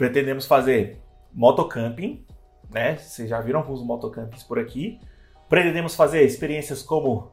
pretendemos 0.00 0.46
fazer 0.46 0.98
motocamping, 1.30 2.24
né? 2.72 2.96
Vocês 2.96 3.28
já 3.28 3.38
viram 3.38 3.60
alguns 3.60 3.82
motocampings 3.82 4.42
por 4.42 4.58
aqui. 4.58 4.98
Pretendemos 5.46 5.94
fazer 5.94 6.22
experiências 6.22 6.80
como 6.80 7.30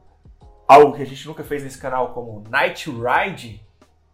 algo 0.68 0.92
que 0.92 1.02
a 1.02 1.06
gente 1.06 1.26
nunca 1.26 1.46
fez 1.46 1.64
nesse 1.64 1.78
canal, 1.78 2.14
como 2.14 2.44
Night 2.50 2.90
Ride. 2.90 3.62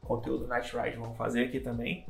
Conteúdo 0.06 0.46
Night 0.48 0.72
Ride 0.78 0.98
vamos 0.98 1.18
fazer 1.18 1.46
aqui 1.46 1.60
também. 1.60 2.06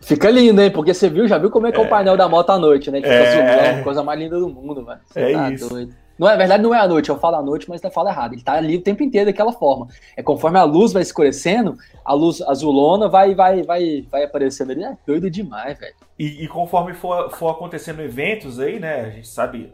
Fica 0.00 0.28
lindo, 0.28 0.60
hein? 0.60 0.72
Porque 0.72 0.92
você 0.92 1.08
viu, 1.08 1.28
já 1.28 1.38
viu 1.38 1.48
como 1.48 1.68
é 1.68 1.70
que 1.70 1.78
é, 1.78 1.80
o 1.80 1.88
painel 1.88 2.16
da 2.16 2.28
moto 2.28 2.50
à 2.50 2.58
noite, 2.58 2.90
né? 2.90 2.98
Fica 2.98 3.12
é... 3.12 3.82
coisa 3.84 4.02
mais 4.02 4.18
linda 4.18 4.40
do 4.40 4.48
mundo, 4.48 4.84
velho. 4.84 5.00
É 5.14 5.32
tá 5.32 5.52
isso. 5.52 5.68
Doido. 5.68 5.94
Não 6.18 6.28
é 6.28 6.36
verdade, 6.36 6.62
não 6.62 6.74
é 6.74 6.80
à 6.80 6.88
noite, 6.88 7.08
eu 7.08 7.18
falo 7.18 7.36
à 7.36 7.42
noite, 7.42 7.68
mas 7.68 7.82
eu 7.82 7.90
falo 7.90 8.08
errado. 8.08 8.32
Ele 8.32 8.42
tá 8.42 8.54
ali 8.54 8.76
o 8.76 8.82
tempo 8.82 9.02
inteiro 9.02 9.26
daquela 9.26 9.52
forma. 9.52 9.88
É 10.16 10.22
conforme 10.22 10.58
a 10.58 10.64
luz 10.64 10.92
vai 10.92 11.02
escurecendo, 11.02 11.76
a 12.04 12.12
luz 12.12 12.42
azulona 12.42 13.08
vai 13.08 13.34
vai 13.34 13.62
vai 13.62 14.06
vai 14.10 14.24
aparecendo 14.24 14.72
ali. 14.72 14.82
É 14.82 14.96
doido 15.06 15.30
demais, 15.30 15.78
velho. 15.78 15.94
E, 16.18 16.44
e, 16.44 16.48
conforme 16.48 16.94
for, 16.94 17.30
for 17.30 17.50
acontecendo 17.50 18.02
eventos 18.02 18.58
aí, 18.58 18.80
né? 18.80 19.02
A 19.02 19.10
gente 19.10 19.28
sabe 19.28 19.72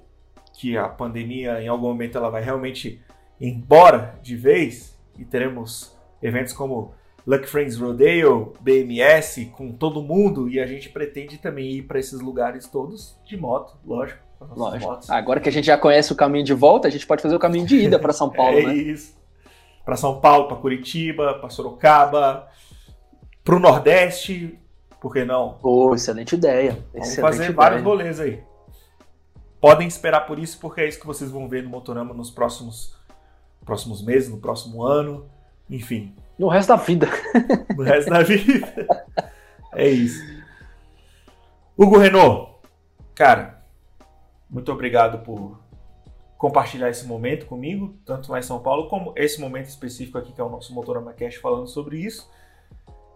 que 0.53 0.77
a 0.77 0.89
pandemia 0.89 1.63
em 1.63 1.69
algum 1.69 1.89
momento 1.89 2.19
ela 2.19 2.29
vai 2.29 2.43
realmente 2.43 3.01
embora 3.41 4.19
de 4.23 4.37
vez 4.37 4.97
e 5.19 5.25
teremos 5.25 5.97
eventos 6.23 6.53
como 6.53 6.93
Lucky 7.27 7.47
Friends 7.47 7.79
Rodeo, 7.79 8.53
BMS, 8.61 9.47
com 9.47 9.73
todo 9.73 10.03
mundo, 10.03 10.49
e 10.49 10.61
a 10.61 10.67
gente 10.67 10.91
pretende 10.91 11.39
também 11.39 11.71
ir 11.71 11.83
para 11.83 11.99
esses 11.99 12.21
lugares 12.21 12.69
todos 12.69 13.19
de 13.25 13.37
moto, 13.37 13.79
lógico. 13.85 14.24
Lógico. 14.55 14.99
Agora 15.09 15.41
que 15.41 15.49
a 15.49 15.53
gente 15.53 15.67
já 15.67 15.77
conhece 15.79 16.13
o 16.13 16.17
caminho 16.17 16.45
de 16.45 16.55
volta, 16.55 16.89
a 16.89 16.91
gente 16.91 17.07
pode 17.07 17.23
fazer 17.23 17.35
o 17.35 17.39
caminho 17.39 17.67
de 17.67 17.77
ida 17.77 17.99
para 17.99 18.13
São 18.13 18.29
Paulo, 18.33 18.59
é 18.59 18.63
né? 18.67 18.75
isso. 18.75 19.15
Para 19.85 19.97
São 19.97 20.21
Paulo, 20.21 20.49
para 20.49 20.57
Curitiba, 20.57 21.35
para 21.35 21.49
Sorocaba, 21.51 22.49
para 23.45 23.55
o 23.57 23.59
Nordeste, 23.61 24.59
por 25.01 25.13
que 25.13 25.25
não? 25.25 25.59
Oh, 25.63 25.95
excelente 25.95 26.35
ideia. 26.35 26.79
Vamos 26.93 27.09
excelente 27.09 27.21
fazer 27.21 27.43
ideia. 27.45 27.57
vários 27.57 27.83
rolês 27.83 28.19
aí. 28.21 28.43
Podem 29.61 29.87
esperar 29.87 30.27
por 30.27 30.39
isso, 30.39 30.59
porque 30.59 30.81
é 30.81 30.89
isso 30.89 31.01
que 31.01 31.07
vocês 31.07 31.31
vão 31.31 31.49
ver 31.49 31.63
no 31.63 31.69
Motorama 31.71 32.13
nos 32.15 32.31
próximos, 32.31 32.95
próximos 33.65 34.03
meses, 34.05 34.29
no 34.31 34.39
próximo 34.39 34.83
ano, 34.83 35.27
enfim, 35.71 36.15
No 36.39 36.49
resto 36.49 36.69
da 36.69 36.77
vida. 36.77 37.09
no 37.77 37.83
resto 37.83 38.11
da 38.11 38.23
vida. 38.23 38.75
É 39.77 39.89
isso. 39.89 40.23
Hugo 41.77 41.99
Renault, 41.99 42.53
cara, 43.13 43.54
muito 44.49 44.71
obrigado 44.73 45.25
por 45.25 45.59
compartilhar 46.37 46.91
esse 46.91 47.07
momento 47.07 47.47
comigo, 47.47 47.97
tanto 48.05 48.31
lá 48.31 48.39
em 48.39 48.43
São 48.43 48.59
Paulo, 48.61 48.89
como 48.89 49.13
esse 49.17 49.41
momento 49.41 49.67
específico 49.67 50.19
aqui, 50.19 50.33
que 50.33 50.41
é 50.41 50.45
o 50.45 50.49
nosso 50.49 50.75
Motorama 50.75 51.13
Cash 51.13 51.37
falando 51.37 51.67
sobre 51.67 51.99
isso. 51.99 52.29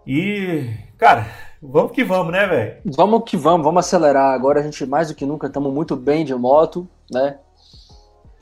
E, 0.06 0.64
cara, 0.96 1.26
vamos 1.60 1.92
que 1.92 2.02
vamos, 2.02 2.32
né, 2.32 2.46
velho? 2.46 2.80
Vamos 2.86 3.24
que 3.28 3.36
vamos, 3.36 3.62
vamos 3.62 3.84
acelerar. 3.84 4.32
Agora 4.32 4.60
a 4.60 4.62
gente, 4.62 4.86
mais 4.86 5.08
do 5.08 5.14
que 5.14 5.26
nunca, 5.26 5.46
estamos 5.46 5.70
muito 5.72 5.94
bem 5.94 6.24
de 6.24 6.34
moto, 6.34 6.88
né? 7.10 7.38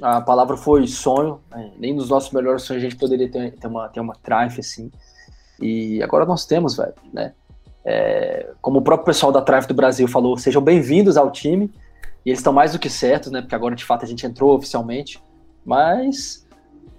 A 0.00 0.20
palavra 0.20 0.56
foi 0.56 0.86
sonho, 0.86 1.40
né? 1.50 1.72
nem 1.78 1.92
nos 1.92 2.08
nossos 2.08 2.30
melhores 2.30 2.62
sonhos 2.62 2.84
a 2.84 2.88
gente 2.88 2.98
poderia 2.98 3.28
ter, 3.28 3.52
ter 3.52 3.66
uma, 3.66 3.88
ter 3.88 3.98
uma 3.98 4.14
Triumph 4.14 4.58
assim. 4.58 4.92
E 5.60 6.00
agora 6.02 6.24
nós 6.24 6.44
temos, 6.44 6.76
velho, 6.76 6.94
né? 7.12 7.32
É, 7.84 8.50
como 8.60 8.78
o 8.78 8.82
próprio 8.82 9.06
pessoal 9.06 9.32
da 9.32 9.40
Triumph 9.40 9.66
do 9.66 9.74
Brasil 9.74 10.06
falou, 10.06 10.36
sejam 10.36 10.62
bem-vindos 10.62 11.16
ao 11.16 11.32
time. 11.32 11.72
E 12.26 12.30
eles 12.30 12.40
estão 12.40 12.52
mais 12.52 12.72
do 12.72 12.78
que 12.80 12.90
certos, 12.90 13.30
né? 13.30 13.40
Porque 13.40 13.54
agora 13.54 13.76
de 13.76 13.84
fato 13.84 14.04
a 14.04 14.08
gente 14.08 14.26
entrou 14.26 14.52
oficialmente. 14.56 15.22
Mas, 15.64 16.44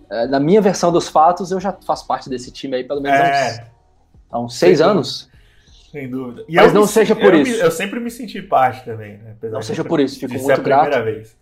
é, 0.09 0.25
na 0.27 0.39
minha 0.39 0.61
versão 0.61 0.89
dos 0.91 1.09
fatos, 1.09 1.51
eu 1.51 1.59
já 1.59 1.73
faço 1.85 2.07
parte 2.07 2.29
desse 2.29 2.49
time 2.49 2.77
aí 2.77 2.83
pelo 2.85 3.01
menos 3.01 3.19
há 3.19 3.23
uns, 3.23 3.29
É, 3.35 3.67
há 4.31 4.39
uns 4.39 4.55
seis 4.57 4.77
Sem 4.77 4.87
anos. 4.87 5.29
sem 5.91 6.09
dúvida. 6.09 6.45
E 6.47 6.55
Mas 6.55 6.71
não 6.73 6.83
me 6.83 6.87
seja 6.87 7.13
por 7.13 7.33
eu 7.33 7.41
isso. 7.41 7.51
me- 7.51 7.59
eu 7.59 7.71
sempre 7.71 7.99
me 7.99 8.09
senti 8.09 8.41
parte 8.41 8.85
também, 8.85 9.17
né? 9.17 9.31
Apesar 9.37 9.55
Não 9.55 9.61
seja 9.61 9.83
por 9.83 9.99
isso, 9.99 10.17
fico 10.19 10.33
muito 10.33 10.61
grato. 10.61 11.03
vez. 11.03 11.35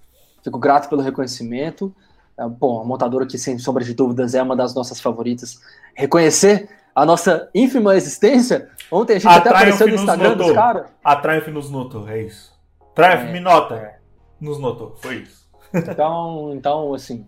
Fico 0.43 0.57
grato 0.59 0.89
pelo 0.89 1.01
reconhecimento. 1.03 1.93
É, 2.39 2.47
Bom, 2.47 2.81
a 2.81 2.83
montadora 2.83 3.25
que, 3.27 3.37
sem 3.37 3.57
sombra 3.59 3.83
de 3.83 3.93
dúvidas, 3.93 4.33
é 4.33 4.41
uma 4.41 4.55
das 4.55 4.73
nossas 4.73 4.99
favoritas. 4.99 5.59
Reconhecer 5.95 6.67
a 6.95 7.05
nossa 7.05 7.49
ínfima 7.53 7.95
existência. 7.95 8.67
Ontem 8.91 9.13
a 9.17 9.19
gente 9.19 9.27
A 9.31 9.35
até 9.35 9.49
apareceu 9.49 9.87
no 9.87 9.93
Instagram 9.95 10.29
notou. 10.29 10.47
dos 10.47 10.55
caras. 10.55 10.87
A 11.03 11.15
Triumph 11.17 11.47
nos 11.49 11.69
notou, 11.69 12.07
é 12.09 12.21
isso. 12.23 12.54
Triumph, 12.95 13.21
É, 13.27 13.31
me 13.31 13.39
nota. 13.39 13.75
é. 13.75 13.95
Nos 14.39 14.59
notou, 14.59 14.95
foi 14.97 15.17
isso. 15.17 15.45
Então, 15.73 16.51
então, 16.53 16.93
assim, 16.93 17.25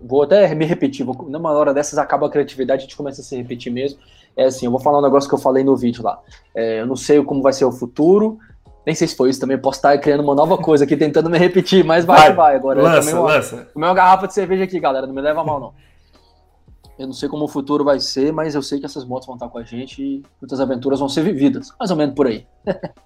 vou 0.00 0.22
até 0.22 0.54
me 0.54 0.64
repetir. 0.66 1.04
Vou, 1.04 1.14
numa 1.28 1.50
hora 1.52 1.72
dessas 1.72 1.98
acaba 1.98 2.26
a 2.26 2.30
criatividade, 2.30 2.80
a 2.80 2.82
gente 2.84 2.96
começa 2.96 3.20
a 3.20 3.24
se 3.24 3.36
repetir 3.36 3.72
mesmo. 3.72 3.98
É 4.36 4.44
assim, 4.44 4.66
eu 4.66 4.70
vou 4.70 4.80
falar 4.80 4.98
um 4.98 5.02
negócio 5.02 5.28
que 5.28 5.34
eu 5.34 5.38
falei 5.38 5.64
no 5.64 5.76
vídeo 5.76 6.02
lá. 6.02 6.20
É, 6.54 6.80
eu 6.80 6.86
não 6.86 6.96
sei 6.96 7.22
como 7.24 7.40
vai 7.42 7.52
ser 7.52 7.64
o 7.64 7.72
futuro. 7.72 8.38
Nem 8.84 8.94
sei 8.94 9.08
se 9.08 9.16
foi 9.16 9.30
isso 9.30 9.40
também. 9.40 9.58
Posso 9.58 9.78
estar 9.78 9.96
criando 9.98 10.22
uma 10.22 10.34
nova 10.34 10.56
coisa 10.58 10.84
aqui, 10.84 10.96
tentando 10.96 11.28
me 11.30 11.38
repetir, 11.38 11.82
mas 11.84 12.04
vai, 12.04 12.18
Vai, 12.28 12.32
vai. 12.34 12.56
Agora, 12.56 12.78
eu 12.80 12.84
lança, 12.84 12.98
tomei 13.00 13.14
uma- 13.14 13.32
lança. 13.34 13.68
Tomei 13.72 13.88
uma 13.88 13.94
garrafa 13.94 14.26
de 14.28 14.34
cerveja 14.34 14.64
aqui, 14.64 14.78
galera. 14.78 15.06
Não 15.06 15.14
me 15.14 15.20
leva 15.22 15.40
a 15.40 15.44
mal, 15.44 15.58
não. 15.58 15.74
Eu 16.98 17.06
não 17.06 17.12
sei 17.14 17.28
como 17.28 17.44
o 17.44 17.48
futuro 17.48 17.84
vai 17.84 17.98
ser, 18.00 18.32
mas 18.32 18.54
eu 18.54 18.62
sei 18.62 18.78
que 18.78 18.86
essas 18.86 19.04
motos 19.04 19.26
vão 19.26 19.36
estar 19.36 19.48
com 19.48 19.58
a 19.58 19.62
gente 19.64 20.02
e 20.02 20.22
muitas 20.40 20.60
aventuras 20.60 21.00
vão 21.00 21.08
ser 21.08 21.22
vividas. 21.22 21.72
Mais 21.78 21.90
ou 21.90 21.96
menos 21.96 22.14
por 22.14 22.26
aí. 22.26 22.46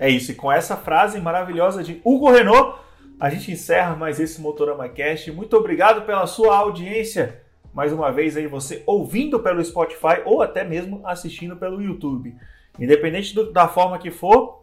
É 0.00 0.08
isso, 0.08 0.32
e 0.32 0.34
com 0.34 0.50
essa 0.50 0.78
frase 0.78 1.20
maravilhosa 1.20 1.84
de 1.84 2.00
Hugo 2.02 2.30
Renault, 2.30 2.78
a 3.20 3.28
gente 3.28 3.52
encerra 3.52 3.94
mais 3.94 4.18
esse 4.18 4.40
Motorama 4.40 4.88
Cast. 4.88 5.30
Muito 5.30 5.54
obrigado 5.54 6.06
pela 6.06 6.26
sua 6.26 6.56
audiência. 6.56 7.42
Mais 7.74 7.92
uma 7.92 8.10
vez 8.10 8.34
aí 8.34 8.46
você 8.46 8.82
ouvindo 8.86 9.38
pelo 9.40 9.62
Spotify 9.62 10.22
ou 10.24 10.40
até 10.40 10.64
mesmo 10.64 11.02
assistindo 11.04 11.54
pelo 11.54 11.82
YouTube. 11.82 12.34
Independente 12.78 13.34
do- 13.34 13.52
da 13.52 13.68
forma 13.68 13.98
que 13.98 14.10
for, 14.10 14.62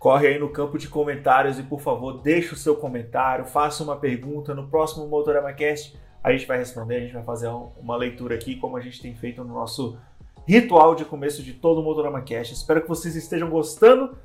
corre 0.00 0.26
aí 0.26 0.38
no 0.38 0.48
campo 0.48 0.76
de 0.76 0.88
comentários 0.88 1.60
e 1.60 1.62
por 1.62 1.80
favor, 1.80 2.20
deixe 2.20 2.52
o 2.52 2.56
seu 2.56 2.74
comentário, 2.74 3.44
faça 3.44 3.84
uma 3.84 3.96
pergunta 3.96 4.52
no 4.52 4.66
próximo 4.66 5.06
Motorama 5.06 5.52
Cast. 5.52 5.96
A 6.24 6.32
gente 6.32 6.44
vai 6.44 6.58
responder, 6.58 6.96
a 6.96 7.00
gente 7.02 7.14
vai 7.14 7.22
fazer 7.22 7.46
um- 7.48 7.70
uma 7.80 7.96
leitura 7.96 8.34
aqui 8.34 8.56
como 8.56 8.76
a 8.76 8.80
gente 8.80 9.00
tem 9.00 9.14
feito 9.14 9.44
no 9.44 9.54
nosso 9.54 9.96
ritual 10.44 10.96
de 10.96 11.04
começo 11.04 11.40
de 11.40 11.52
todo 11.52 11.80
o 11.80 11.84
Motorama 11.84 12.20
Cast. 12.20 12.52
Espero 12.52 12.82
que 12.82 12.88
vocês 12.88 13.14
estejam 13.14 13.48
gostando 13.48 14.16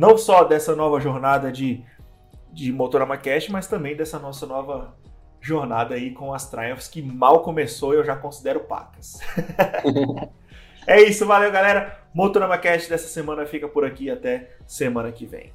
não 0.00 0.16
só 0.16 0.44
dessa 0.44 0.74
nova 0.74 0.98
jornada 0.98 1.52
de, 1.52 1.84
de 2.50 2.72
Motorama 2.72 3.18
Cash, 3.18 3.50
mas 3.50 3.66
também 3.66 3.94
dessa 3.94 4.18
nossa 4.18 4.46
nova 4.46 4.96
jornada 5.42 5.94
aí 5.94 6.10
com 6.10 6.32
as 6.32 6.48
Triumphs, 6.48 6.88
que 6.88 7.02
mal 7.02 7.42
começou 7.42 7.92
e 7.92 7.98
eu 7.98 8.04
já 8.04 8.16
considero 8.16 8.60
pacas. 8.60 9.18
é 10.88 11.02
isso, 11.02 11.26
valeu 11.26 11.52
galera. 11.52 12.00
Motorama 12.14 12.56
Cash 12.56 12.88
dessa 12.88 13.08
semana 13.08 13.44
fica 13.44 13.68
por 13.68 13.84
aqui 13.84 14.10
até 14.10 14.56
semana 14.66 15.12
que 15.12 15.26
vem. 15.26 15.52